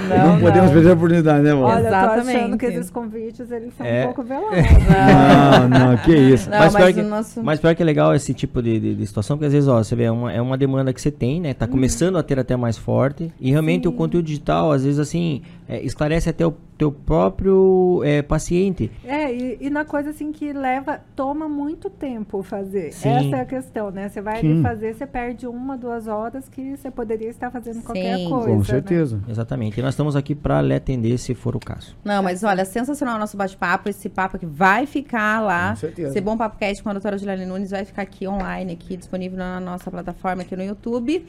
não, 0.08 0.32
Não, 0.34 0.40
podemos 0.40 0.70
perder 0.70 0.90
a 0.90 0.94
oportunidade, 0.94 1.42
né, 1.42 1.50
amor? 1.52 1.64
Olha, 1.64 1.78
eu 1.78 1.82
tô 1.90 1.94
achando 1.94 2.18
Exatamente. 2.20 2.58
que 2.58 2.66
esses 2.66 2.90
convites, 2.90 3.50
eles 3.50 3.72
são 3.76 3.86
É. 3.86 4.02
um 4.02 4.04
pouco 4.06 4.22
velozes. 4.22 4.64
Não, 4.90 5.68
não, 5.68 5.96
que 5.98 6.14
isso. 6.16 6.48
Não, 6.50 6.58
mas, 6.58 6.72
mas 6.72 6.82
pior 6.84 6.92
que, 6.94 7.02
nosso- 7.08 7.42
mas 7.42 7.60
pior 7.60 7.74
que 7.74 7.82
é 7.82 7.84
legal 7.86 8.14
esse 8.14 8.32
tipo 8.34 8.62
de, 8.62 8.78
de- 8.80 8.94
de 8.94 9.06
situação, 9.06 9.36
porque 9.36 9.46
às 9.46 9.52
vezes, 9.52 9.68
ó, 9.68 9.78
você 9.82 9.94
vê, 9.94 10.04
é 10.04 10.10
uma, 10.10 10.32
é 10.32 10.40
uma 10.40 10.56
demanda 10.56 10.92
que 10.92 11.00
você 11.00 11.10
tem, 11.10 11.40
né? 11.40 11.54
Tá 11.54 11.66
começando 11.66 12.16
a 12.18 12.22
ter 12.22 12.38
até 12.38 12.56
mais 12.56 12.76
forte. 12.78 13.32
E 13.40 13.50
realmente 13.50 13.86
o 13.88 13.92
conteúdo 13.92 14.24
digital, 14.26 14.72
às 14.72 14.84
vezes, 14.84 14.98
assim, 14.98 15.42
é, 15.70 15.80
esclarece 15.84 16.28
até 16.28 16.44
o 16.44 16.50
teu 16.76 16.90
próprio 16.90 18.02
é, 18.04 18.22
paciente. 18.22 18.90
É, 19.04 19.32
e, 19.32 19.58
e 19.60 19.70
na 19.70 19.84
coisa 19.84 20.10
assim 20.10 20.32
que 20.32 20.52
leva, 20.52 21.00
toma 21.14 21.48
muito 21.48 21.88
tempo 21.88 22.42
fazer. 22.42 22.92
Sim. 22.92 23.10
Essa 23.10 23.36
é 23.36 23.40
a 23.40 23.44
questão, 23.44 23.90
né? 23.92 24.08
Você 24.08 24.20
vai 24.20 24.40
Sim. 24.40 24.62
fazer, 24.62 24.94
você 24.94 25.06
perde 25.06 25.46
uma, 25.46 25.76
duas 25.76 26.08
horas 26.08 26.48
que 26.48 26.76
você 26.76 26.90
poderia 26.90 27.28
estar 27.28 27.52
fazendo 27.52 27.82
qualquer 27.82 28.16
Sim. 28.16 28.28
coisa. 28.28 28.48
Com 28.48 28.58
né? 28.58 28.64
certeza. 28.64 29.22
Exatamente. 29.28 29.78
E 29.78 29.82
nós 29.82 29.94
estamos 29.94 30.16
aqui 30.16 30.34
para 30.34 30.60
lhe 30.60 30.74
atender 30.74 31.16
se 31.18 31.34
for 31.34 31.54
o 31.54 31.60
caso. 31.60 31.96
Não, 32.04 32.20
mas 32.20 32.42
olha, 32.42 32.64
sensacional 32.64 33.14
o 33.14 33.18
nosso 33.20 33.36
bate-papo. 33.36 33.88
Esse 33.88 34.08
papo 34.08 34.38
aqui 34.38 34.46
vai 34.46 34.86
ficar 34.86 35.40
lá. 35.40 35.70
Com 35.70 35.76
certeza. 35.76 36.08
Esse 36.08 36.20
bom 36.20 36.36
papo 36.36 36.58
cast 36.58 36.82
com 36.82 36.88
a 36.88 36.92
doutora 36.94 37.16
Juliane 37.16 37.46
Nunes 37.46 37.70
vai 37.70 37.84
ficar 37.84 38.02
aqui 38.02 38.26
online, 38.26 38.72
aqui 38.72 38.96
disponível 38.96 39.38
na 39.38 39.60
nossa 39.60 39.88
plataforma 39.88 40.42
aqui 40.42 40.56
no 40.56 40.64
YouTube. 40.64 41.24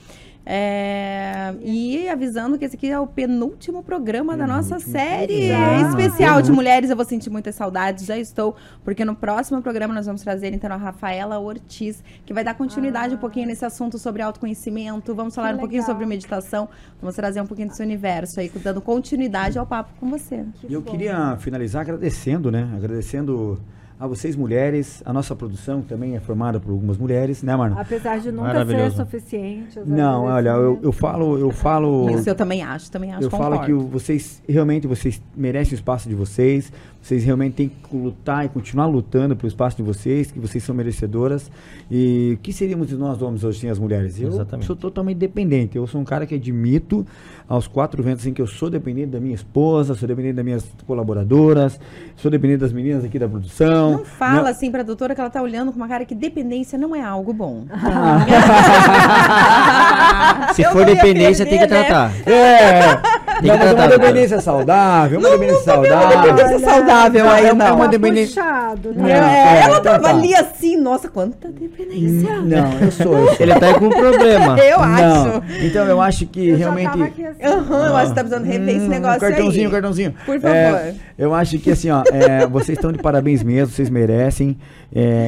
É, 0.45 1.53
E 1.61 2.09
avisando 2.09 2.57
que 2.57 2.65
esse 2.65 2.75
aqui 2.75 2.89
é 2.89 2.99
o 2.99 3.05
penúltimo 3.05 3.83
programa 3.83 4.35
da 4.35 4.47
nossa 4.47 4.75
Penúltimo 4.77 4.91
série 4.91 5.47
programa. 5.49 5.89
especial 5.89 6.17
de 6.17 6.25
Penúltimo. 6.25 6.55
mulheres. 6.55 6.89
Eu 6.89 6.95
vou 6.95 7.05
sentir 7.05 7.29
muitas 7.29 7.55
saudades, 7.55 8.05
já 8.05 8.17
estou, 8.17 8.55
porque 8.83 9.05
no 9.05 9.15
próximo 9.15 9.61
programa 9.61 9.93
nós 9.93 10.05
vamos 10.05 10.21
trazer 10.21 10.53
então 10.53 10.71
a 10.71 10.75
Rafaela 10.77 11.37
Ortiz, 11.39 12.03
que 12.25 12.33
vai 12.33 12.43
dar 12.43 12.53
continuidade 12.55 13.13
um 13.15 13.17
pouquinho 13.17 13.47
nesse 13.47 13.63
assunto 13.65 13.97
sobre 13.99 14.21
autoconhecimento. 14.21 15.13
Vamos 15.13 15.35
falar 15.35 15.49
Que 15.49 15.55
um 15.55 15.59
pouquinho 15.59 15.81
legal. 15.81 15.93
sobre 15.95 16.05
meditação. 16.07 16.67
Vamos 16.99 17.15
trazer 17.15 17.41
um 17.41 17.45
pouquinho 17.47 17.67
desse 17.69 17.81
universo 17.83 18.39
aí, 18.39 18.51
dando 18.63 18.81
continuidade 18.81 19.59
ao 19.59 19.65
papo 19.65 19.91
com 19.99 20.09
você. 20.09 20.43
Que 20.59 20.73
Eu 20.73 20.81
bom. 20.81 20.91
queria 20.91 21.37
finalizar 21.37 21.81
agradecendo, 21.81 22.51
né? 22.51 22.67
Agradecendo 22.75 23.59
a 24.01 24.07
vocês 24.07 24.35
mulheres, 24.35 25.03
a 25.05 25.13
nossa 25.13 25.35
produção 25.35 25.81
que 25.81 25.87
também 25.87 26.15
é 26.15 26.19
formada 26.19 26.59
por 26.59 26.71
algumas 26.71 26.97
mulheres, 26.97 27.43
né, 27.43 27.55
Marna? 27.55 27.79
Apesar 27.79 28.19
de 28.19 28.31
nunca 28.31 28.65
ser 28.65 28.91
suficiente. 28.93 29.79
Não, 29.85 30.23
olha, 30.25 30.49
eu, 30.49 30.53
agradecimentos. 30.55 30.83
eu 30.85 30.91
falo, 30.91 31.37
eu 31.37 31.51
falo. 31.51 32.09
Isso 32.09 32.27
eu 32.27 32.33
também 32.33 32.63
acho, 32.63 32.89
também 32.89 33.13
acho, 33.13 33.23
Eu 33.25 33.29
falo 33.29 33.43
concordo. 33.59 33.65
que 33.65 33.73
o- 33.73 33.87
vocês 33.87 34.41
realmente 34.49 34.87
vocês 34.87 35.21
merecem 35.37 35.73
o 35.73 35.75
espaço 35.75 36.09
de 36.09 36.15
vocês. 36.15 36.73
Vocês 37.01 37.23
realmente 37.23 37.53
têm 37.55 37.69
que 37.69 37.95
lutar 37.97 38.45
e 38.45 38.49
continuar 38.49 38.85
lutando 38.85 39.35
pelo 39.35 39.47
espaço 39.47 39.75
de 39.77 39.81
vocês, 39.83 40.29
que 40.31 40.39
vocês 40.39 40.63
são 40.63 40.75
merecedoras. 40.75 41.49
E 41.89 42.33
o 42.35 42.37
que 42.37 42.53
seríamos 42.53 42.87
de 42.87 42.95
nós 42.95 43.19
homens 43.23 43.43
hoje 43.43 43.59
sem 43.59 43.69
as 43.71 43.79
mulheres? 43.79 44.19
Eu 44.21 44.27
Exatamente. 44.29 44.67
sou 44.67 44.75
totalmente 44.75 45.17
dependente. 45.17 45.75
Eu 45.75 45.87
sou 45.87 45.99
um 45.99 46.03
cara 46.05 46.27
que 46.27 46.35
admito 46.35 47.05
aos 47.49 47.67
quatro 47.67 48.03
ventos 48.03 48.25
em 48.27 48.33
que 48.33 48.41
eu 48.41 48.45
sou 48.47 48.69
dependente 48.69 49.07
da 49.07 49.19
minha 49.19 49.33
esposa, 49.33 49.95
sou 49.95 50.07
dependente 50.07 50.35
das 50.35 50.45
minhas 50.45 50.63
colaboradoras, 50.85 51.79
sou 52.15 52.29
dependente 52.29 52.59
das 52.59 52.71
meninas 52.71 53.03
aqui 53.03 53.17
da 53.17 53.27
produção. 53.27 53.93
Não 53.93 54.05
fala 54.05 54.43
Não- 54.43 54.45
assim 54.45 54.69
pra 54.71 54.83
doutora 54.83 55.15
que 55.15 55.21
ela 55.21 55.29
tá 55.29 55.41
olhando 55.41 55.71
com 55.71 55.77
uma 55.77 55.87
cara 55.87 56.05
que 56.05 56.13
dependência 56.15 56.77
não 56.77 56.95
é 56.95 57.01
algo 57.01 57.33
bom. 57.33 57.65
Se 60.53 60.61
Eu 60.61 60.71
for 60.71 60.85
dependência, 60.85 61.45
tem 61.45 61.57
que 61.59 61.67
perder, 61.67 61.89
né? 61.89 63.01
tratar. 63.41 63.61
É, 63.61 63.73
Não, 63.73 63.81
é 63.83 63.85
uma 63.85 63.87
dependência 63.87 64.41
saudável, 64.41 65.19
uma 65.19 65.29
dependência 65.29 65.63
saudável. 65.63 66.21
dependência 66.33 66.59
saudável 66.69 67.29
aí, 67.29 67.45
é, 67.47 67.53
não. 67.53 67.65
É 67.65 67.71
uma 67.71 67.85
Tá 67.85 67.91
dependência. 67.91 68.43
puxado, 68.43 68.93
Não, 68.95 69.03
né? 69.03 69.11
É, 69.11 69.15
é, 69.57 69.61
ela 69.63 69.79
então 69.79 69.83
tava 69.93 70.03
tá. 70.03 70.09
ali 70.09 70.33
assim, 70.35 70.77
nossa, 70.77 71.09
quanta 71.09 71.47
dependência. 71.49 72.41
Não, 72.41 72.79
eu 72.79 72.91
sou. 72.91 73.15
Ele 73.39 73.53
tá 73.55 73.65
aí 73.67 73.73
com 73.75 73.85
um 73.85 73.89
problema. 73.89 74.59
Eu 74.61 74.79
acho. 74.79 75.43
então 75.65 75.85
eu 75.85 76.01
acho 76.01 76.25
que 76.27 76.51
realmente. 76.53 76.87
assim. 76.87 77.23
Aham, 77.43 77.87
eu 77.87 77.97
acho 77.97 78.09
que 78.09 78.15
tá 78.15 78.23
precisando 78.23 78.45
rever 78.45 78.75
esse 78.75 78.85
Hum, 78.85 78.89
negócio 78.89 79.19
cartãozinho, 79.21 79.65
aí. 79.67 79.71
cartãozinho. 79.71 80.13
Por 80.25 80.39
favor. 80.39 80.93
Eu 81.17 81.33
acho 81.33 81.57
que 81.59 81.71
assim, 81.71 81.89
ó, 81.91 82.03
vocês 82.49 82.77
estão 82.77 82.91
de 82.91 82.99
parabéns 82.99 83.43
mesmo, 83.43 83.73
vocês 83.73 83.89
merecem 83.89 84.57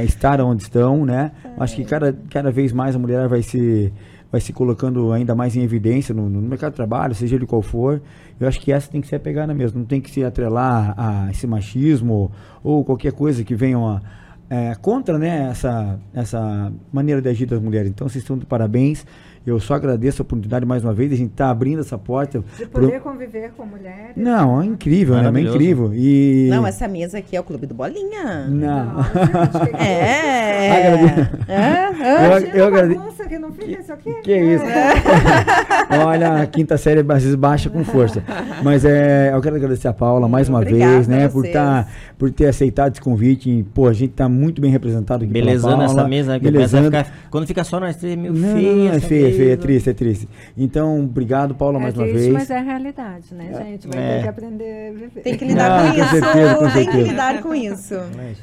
estar 0.06 0.40
onde 0.42 0.64
estão, 0.64 1.06
né? 1.06 1.32
Acho 1.60 1.76
que 1.76 1.84
cada, 1.86 2.16
cada 2.30 2.52
vez 2.52 2.72
mais 2.72 2.96
a 2.96 3.00
mulher 3.00 3.28
vai 3.28 3.42
se 3.42 3.92
vai 4.34 4.42
se 4.42 4.52
colocando 4.52 5.12
ainda 5.12 5.36
mais 5.36 5.56
em 5.56 5.62
evidência 5.62 6.12
no, 6.12 6.28
no 6.28 6.42
mercado 6.42 6.72
de 6.72 6.78
trabalho, 6.78 7.14
seja 7.14 7.36
ele 7.36 7.46
qual 7.46 7.62
for. 7.62 8.02
Eu 8.40 8.48
acho 8.48 8.60
que 8.60 8.72
essa 8.72 8.90
tem 8.90 9.00
que 9.00 9.06
ser 9.06 9.18
a 9.18 9.20
pegada 9.20 9.54
mesmo, 9.54 9.78
não 9.78 9.86
tem 9.86 10.02
que 10.02 10.10
se 10.10 10.24
atrelar 10.24 10.96
a 10.98 11.30
esse 11.30 11.46
machismo 11.46 12.32
ou 12.64 12.84
qualquer 12.84 13.12
coisa 13.12 13.44
que 13.44 13.54
venha 13.54 14.02
é, 14.50 14.74
contra 14.82 15.20
né, 15.20 15.50
essa, 15.52 16.00
essa 16.16 16.74
maneira 16.92 17.22
de 17.22 17.30
agir 17.30 17.46
das 17.46 17.62
mulheres. 17.62 17.92
Então 17.92 18.10
vocês 18.10 18.24
estão 18.24 18.36
de 18.36 18.44
parabéns. 18.48 19.06
Eu 19.46 19.60
só 19.60 19.74
agradeço 19.74 20.22
a 20.22 20.24
oportunidade 20.24 20.66
mais 20.66 20.84
uma 20.86 20.94
vez, 20.94 21.12
a 21.12 21.16
gente 21.16 21.32
está 21.32 21.50
abrindo 21.50 21.82
essa 21.82 21.98
porta. 21.98 22.42
De 22.58 22.66
pro- 22.66 22.82
poder 22.84 23.02
conviver 23.02 23.52
com 23.58 23.66
mulheres. 23.66 24.14
Não, 24.16 24.62
é 24.62 24.66
incrível, 24.66 25.16
né? 25.16 25.40
É 25.40 25.44
incrível. 25.44 25.92
E... 25.94 26.48
Não, 26.50 26.66
essa 26.66 26.88
mesa 26.88 27.18
aqui 27.18 27.36
é 27.36 27.40
o 27.40 27.44
Clube 27.44 27.66
do 27.68 27.74
Bolinha. 27.74 28.48
Não. 28.48 28.86
Não, 28.94 29.04
gente, 29.04 29.76
É. 29.84 30.88
Agradeço. 30.98 31.38
É, 31.48 31.54
é. 31.54 31.90
Eu- 32.24 32.26
Imagina 32.28 32.56
eu 32.56 32.64
a 32.64 32.68
agrade- 32.68 32.96
bagunça 32.96 33.26
que 33.26 33.38
não 33.40 33.52
fica 33.52 33.80
isso 33.82 33.92
aqui. 33.94 34.14
Que 34.24 34.38
isso? 34.38 34.64
Olha, 36.06 36.42
a 36.42 36.46
quinta 36.48 36.78
série 36.78 37.00
às 37.02 37.06
vezes 37.24 37.36
baixa 37.36 37.70
com 37.70 37.84
força. 37.84 38.24
Mas 38.64 38.86
é, 38.86 39.32
eu 39.34 39.42
quero 39.42 39.56
agradecer 39.56 39.88
a 39.88 39.94
Paula 39.94 40.28
mais 40.28 40.50
uma 40.50 40.60
Obrigada 40.60 40.94
vez, 40.94 41.08
né? 41.08 41.28
Por, 41.28 41.46
tá, 41.50 41.86
por 42.18 42.32
ter 42.32 42.48
aceitado 42.48 42.94
esse 42.94 43.02
convite. 43.02 43.50
E, 43.50 43.64
pô, 43.64 43.88
a 43.88 43.94
gente 43.94 44.14
tá 44.14 44.28
muito 44.30 44.62
bem 44.62 44.72
representado 44.72 45.24
aqui 45.24 45.34
pela 45.34 45.46
Belezando 45.46 45.78
Paula. 45.78 45.86
essa 46.02 46.08
mesa, 46.08 46.36
a 46.36 46.40
belezando. 46.40 46.86
ficar, 46.86 47.08
quando 47.30 47.46
fica 47.48 47.64
só 47.64 47.80
nós 47.80 47.96
três, 47.98 48.14
é 48.14 48.16
meio 48.16 48.34
Não, 48.34 48.54
feio. 48.56 48.76
não, 48.76 48.94
é 48.94 48.96
essa 48.96 49.08
feio, 49.38 49.50
é 49.50 49.54
é 49.54 49.58
triste, 49.58 49.90
é 49.90 49.94
triste. 49.94 50.30
Então, 50.58 51.00
obrigado, 51.04 51.56
Paula, 51.56 51.80
mais 51.80 51.94
é 51.96 51.98
uma 51.98 52.04
triste, 52.06 52.22
vez. 52.22 52.34
mas 52.34 52.50
é 52.50 52.58
a 52.58 52.62
realidade, 52.62 53.34
né, 53.34 53.50
gente? 53.66 53.88
Vai 53.88 53.98
É. 54.04 54.16
ter 54.18 54.22
que 54.24 54.30
aprender 54.30 54.90
a 54.90 54.92
viver. 54.94 55.22
Tem 55.22 55.38
que 55.38 55.46
lidar 55.46 55.72
Ah, 55.72 55.84
com 55.84 55.94
com 55.94 56.02
isso. 56.02 56.10
certeza, 56.10 56.56
com 56.56 56.70
Tem 56.72 56.88
que 56.90 56.98
lidar 57.10 57.42
com 57.42 57.56
isso. 57.56 57.96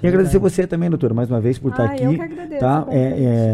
E 0.02 0.06
agradecer 0.08 0.38
você 0.38 0.66
também, 0.66 0.88
doutora, 0.90 1.14
mais 1.14 1.30
uma 1.30 1.40
vez 1.40 1.58
por 1.58 1.70
estar 1.70 1.90
Ah, 1.90 1.96
eu 1.96 2.10
aqui. 2.10 2.18
que 2.18 2.22
agradeço 2.24 2.60
tá? 2.60 2.86
É, 2.90 2.98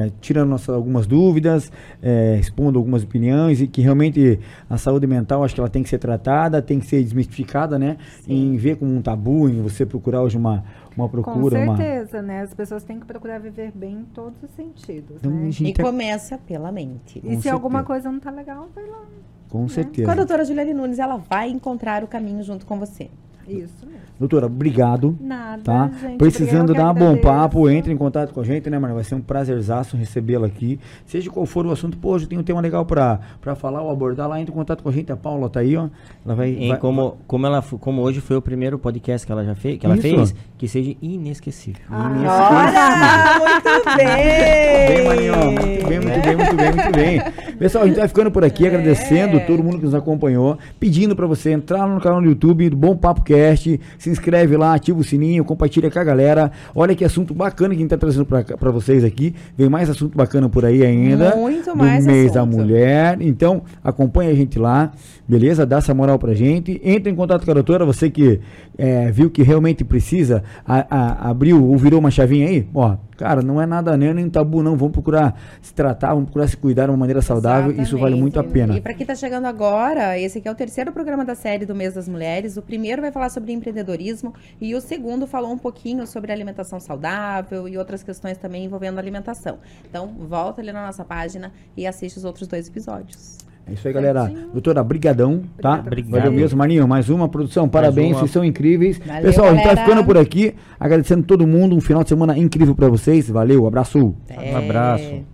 é, 0.07 0.11
tirando 0.21 0.49
nossas, 0.49 0.75
algumas 0.75 1.07
dúvidas, 1.07 1.71
é, 2.03 2.39
expondo 2.41 2.79
algumas 2.79 3.03
opiniões 3.03 3.61
e 3.61 3.67
que 3.67 3.81
realmente 3.81 4.39
a 4.69 4.77
saúde 4.77 5.07
mental 5.07 5.45
acho 5.45 5.55
que 5.55 5.61
ela 5.61 5.69
tem 5.71 5.83
que 5.83 5.89
ser 5.89 5.99
tratada, 5.99 6.61
tem 6.63 6.79
que 6.81 6.87
ser 6.87 7.03
desmistificada, 7.03 7.79
né? 7.79 7.97
Em 8.29 8.57
ver 8.57 8.77
como 8.77 8.95
um 8.95 9.03
tabu, 9.03 9.49
em 9.49 9.61
você 9.63 9.85
procurar 9.87 10.23
hoje 10.23 10.37
uma, 10.37 10.65
uma 10.97 11.09
procura, 11.09 11.59
Com 11.59 11.65
uma. 11.65 11.77
certeza, 11.77 12.23
né? 12.23 12.41
As 12.43 12.55
pessoas 12.55 12.83
têm 12.83 12.99
que 12.99 13.07
procurar 13.07 13.39
viver 13.39 13.71
bem 13.75 13.99
em 14.01 14.05
todos 14.05 14.43
os 14.43 14.51
sentidos, 14.51 15.17
Então, 15.17 15.31
né? 15.31 15.49
E 15.49 15.53
gente 15.53 15.81
é- 15.81 15.85
começa 15.85 16.39
pela 16.39 16.73
mente. 16.73 17.21
E 17.25 17.37
se 17.37 17.49
com 17.49 17.55
alguma 17.55 17.81
certeza. 17.81 17.85
coisa 17.87 18.13
não 18.13 18.21
tá 18.21 18.31
legal, 18.31 18.69
vai 18.75 18.87
lá. 18.87 19.03
Com 19.49 19.69
certeza. 19.69 20.07
Com 20.07 20.13
a 20.13 20.15
doutora 20.17 20.45
Juliane 20.45 20.75
Nunes, 20.75 20.99
ela 20.99 21.17
vai 21.17 21.49
encontrar 21.51 22.03
o 22.03 22.07
caminho 22.09 22.43
junto 22.43 22.65
com 22.67 22.79
você. 22.79 23.11
Isso 23.47 23.87
mesmo. 23.87 24.06
Doutora, 24.19 24.47
obrigado. 24.47 25.17
Nada, 25.21 25.63
Tá? 25.63 25.91
gente. 26.01 26.17
Precisando 26.19 26.73
dar 26.73 26.91
um 26.91 26.95
bom 26.95 27.17
papo, 27.19 27.69
entre 27.69 27.93
em 27.93 27.97
contato 27.97 28.33
com 28.33 28.41
a 28.41 28.45
gente, 28.45 28.71
né, 28.71 28.79
mano? 28.79 28.95
Vai 28.95 29.05
ser 29.05 29.15
um 29.15 29.21
prazerzaço 29.21 29.97
recebê-la 29.97 30.47
aqui. 30.47 30.81
Seja 31.05 31.31
qual 31.31 31.45
for 31.47 31.67
o 31.67 31.71
assunto, 31.71 31.97
pô, 31.99 32.11
hoje 32.13 32.25
eu 32.25 32.29
tenho 32.29 32.41
um 32.41 32.45
tema 32.45 32.61
legal 32.61 32.85
pra, 32.87 33.21
pra 33.41 33.55
falar 33.55 33.83
ou 33.83 33.91
abordar 33.91 34.29
lá, 34.29 34.41
entre 34.41 34.53
em 34.53 34.57
contato 34.57 34.83
com 34.83 34.89
a 34.89 34.93
gente. 34.93 35.13
A 35.13 35.17
Paula 35.17 35.49
tá 35.51 35.61
aí, 35.61 35.77
ó. 35.77 35.89
Ela 36.25 36.35
vai. 36.35 36.51
E 36.51 36.69
vai- 36.69 36.79
como, 36.79 37.17
como, 37.27 37.47
ela, 37.47 37.63
como 37.81 38.01
hoje 38.03 38.21
foi 38.21 38.37
o 38.37 38.43
primeiro 38.43 38.79
podcast 38.79 39.27
que 39.27 39.33
ela 39.33 39.45
já 39.45 39.55
fez, 39.55 39.79
que 39.79 39.85
ela 39.87 39.95
Isso. 39.97 40.03
fez, 40.03 40.35
que 40.57 40.67
seja 40.69 40.95
inesquecível. 41.03 41.83
Olha, 41.91 43.39
muito 43.39 43.97
bem! 43.97 45.05
Muito 45.05 45.89
bem, 45.89 46.01
muito 46.01 46.23
bem, 46.23 46.37
muito 46.37 46.57
bem, 46.57 46.73
muito 46.73 46.93
bem. 46.93 47.57
Pessoal, 47.59 47.85
a 47.85 47.87
gente 47.87 47.97
vai 47.99 48.09
ficando 48.09 48.31
por 48.31 48.45
aqui, 48.45 48.65
É. 48.65 48.69
agradecendo 48.69 49.41
todo 49.47 49.63
mundo 49.63 49.79
que 49.79 49.85
nos 49.85 49.95
acompanhou, 49.95 50.59
pedindo 50.79 51.15
pra 51.17 51.27
você 51.27 51.53
entrar 51.53 51.87
no 51.87 52.01
canal 52.01 52.21
do 52.21 52.27
YouTube 52.29 52.69
do 52.71 52.77
Bom 52.77 52.97
Papo 52.97 53.23
Cast, 53.23 53.81
se 54.07 54.11
inscreve 54.11 54.57
lá, 54.57 54.75
ativa 54.75 54.99
o 55.01 55.05
sininho, 55.05 55.45
compartilha 55.45 55.91
com 55.91 55.99
a 55.99 56.05
galera. 56.05 56.53
Olha 56.75 56.95
que 56.95 57.05
assunto 57.05 57.35
bacana 57.35 57.71
que 57.71 57.77
a 57.77 57.81
gente 57.81 57.91
tá 57.91 57.97
trazendo 57.97 58.25
pra 58.25 58.71
vocês 58.71 59.03
aqui. 59.05 59.35
Vem 59.59 59.69
mais 59.69 59.91
assunto 59.91 60.17
bacana 60.17 60.49
por 60.49 60.65
aí 60.65 60.85
ainda. 60.85 61.35
Muito 61.37 61.71
do 61.71 61.77
mais 61.77 62.07
mês 62.07 62.33
da 62.33 62.47
mulher. 62.47 63.19
Então, 63.21 63.63
acompanha 63.83 64.31
a 64.31 64.35
gente 64.35 64.59
lá, 64.59 64.93
beleza? 65.29 65.67
Dá 65.67 65.79
essa 65.79 65.93
moral 65.93 66.19
pra 66.19 66.35
gente. 66.35 66.81
Entra 66.85 67.11
em 67.11 67.15
contato 67.17 67.45
com 67.45 67.51
a 67.51 67.55
doutora, 67.55 67.85
você 67.85 68.09
que 68.09 68.41
é, 68.79 69.11
viu 69.11 69.29
que 69.29 69.43
realmente 69.43 69.83
precisa, 69.83 70.45
a- 70.65 70.87
a- 70.89 71.31
abriu 71.31 71.65
ou 71.65 71.77
virou 71.77 71.99
uma 71.99 72.11
chavinha 72.11 72.47
aí, 72.49 72.67
ó. 72.73 72.97
Cara, 73.17 73.43
não 73.43 73.61
é 73.61 73.67
nada 73.67 73.97
nem, 73.97 74.13
nem 74.13 74.29
tabu, 74.29 74.63
não. 74.63 74.77
Vamos 74.77 74.93
procurar 74.93 75.39
se 75.63 75.73
tratar, 75.73 76.09
vamos 76.09 76.25
procurar 76.25 76.49
se 76.49 76.57
cuidar 76.57 76.85
de 76.85 76.91
uma 76.91 76.97
maneira 76.97 77.23
saudável. 77.23 77.73
Isso 77.81 77.99
vale 77.99 78.15
muito 78.15 78.39
a 78.39 78.43
Exatamente. 78.43 78.67
pena. 78.67 78.79
E 78.79 78.81
para 78.81 78.95
quem 78.95 79.03
está 79.03 79.15
chegando 79.15 79.47
agora, 79.47 80.19
esse 80.19 80.39
aqui 80.39 80.49
é 80.49 80.51
o 80.51 80.55
terceiro 80.55 80.93
programa 80.93 81.25
da 81.25 81.35
série 81.35 81.65
do 81.65 81.75
Mês 81.75 81.95
das 81.95 82.09
Mulheres. 82.09 82.57
O 82.57 82.63
primeiro 82.63 83.01
vai 83.01 83.11
falar 83.11 83.31
sobre 83.31 83.53
empreendedorismo 83.53 84.35
e 84.61 84.75
o 84.75 84.81
segundo 84.81 85.27
falou 85.27 85.53
um 85.53 85.59
pouquinho 85.59 86.07
sobre 86.07 86.33
alimentação 86.33 86.79
saudável 86.79 87.69
e 87.69 87.79
outras 87.79 88.03
questões 88.03 88.37
também 88.39 88.65
envolvendo 88.65 88.99
alimentação. 88.99 89.59
Então, 89.89 90.09
volta 90.19 90.61
ali 90.61 90.73
na 90.73 90.85
nossa 90.85 91.05
página 91.05 91.53
e 91.77 91.87
assiste 91.87 92.19
os 92.19 92.25
outros 92.25 92.47
dois 92.47 92.69
episódios. 92.69 93.46
É 93.69 93.73
isso 93.73 93.89
aí, 93.89 93.93
galera. 93.93 94.33
Doutora, 94.53 94.83
brigadão, 94.85 95.43
tá? 95.61 95.83
Obrigado. 95.85 96.11
Valeu 96.13 96.33
mesmo, 96.33 96.57
Maninho. 96.57 96.87
Mais 96.87 97.11
uma 97.11 97.29
produção. 97.29 97.69
Parabéns, 97.69 98.13
uma. 98.13 98.21
vocês 98.21 98.31
são 98.31 98.45
incríveis. 98.45 99.01
Valeu, 99.05 99.23
Pessoal, 99.23 99.49
a 99.49 99.51
gente 99.55 99.63
tá 99.65 99.69
galera. 99.71 99.85
ficando 99.89 100.05
por 100.07 100.17
aqui. 100.17 100.55
Agradecendo 100.79 101.25
todo 101.25 101.47
mundo. 101.47 101.75
Um 101.75 101.81
final 101.81 102.05
de 102.05 102.09
semana 102.09 102.39
incrível 102.39 102.77
pra 102.77 102.89
vocês. 102.89 103.29
Valeu, 103.29 103.67
abraço. 103.67 103.99
Um 103.99 104.57
abraço. 104.57 105.25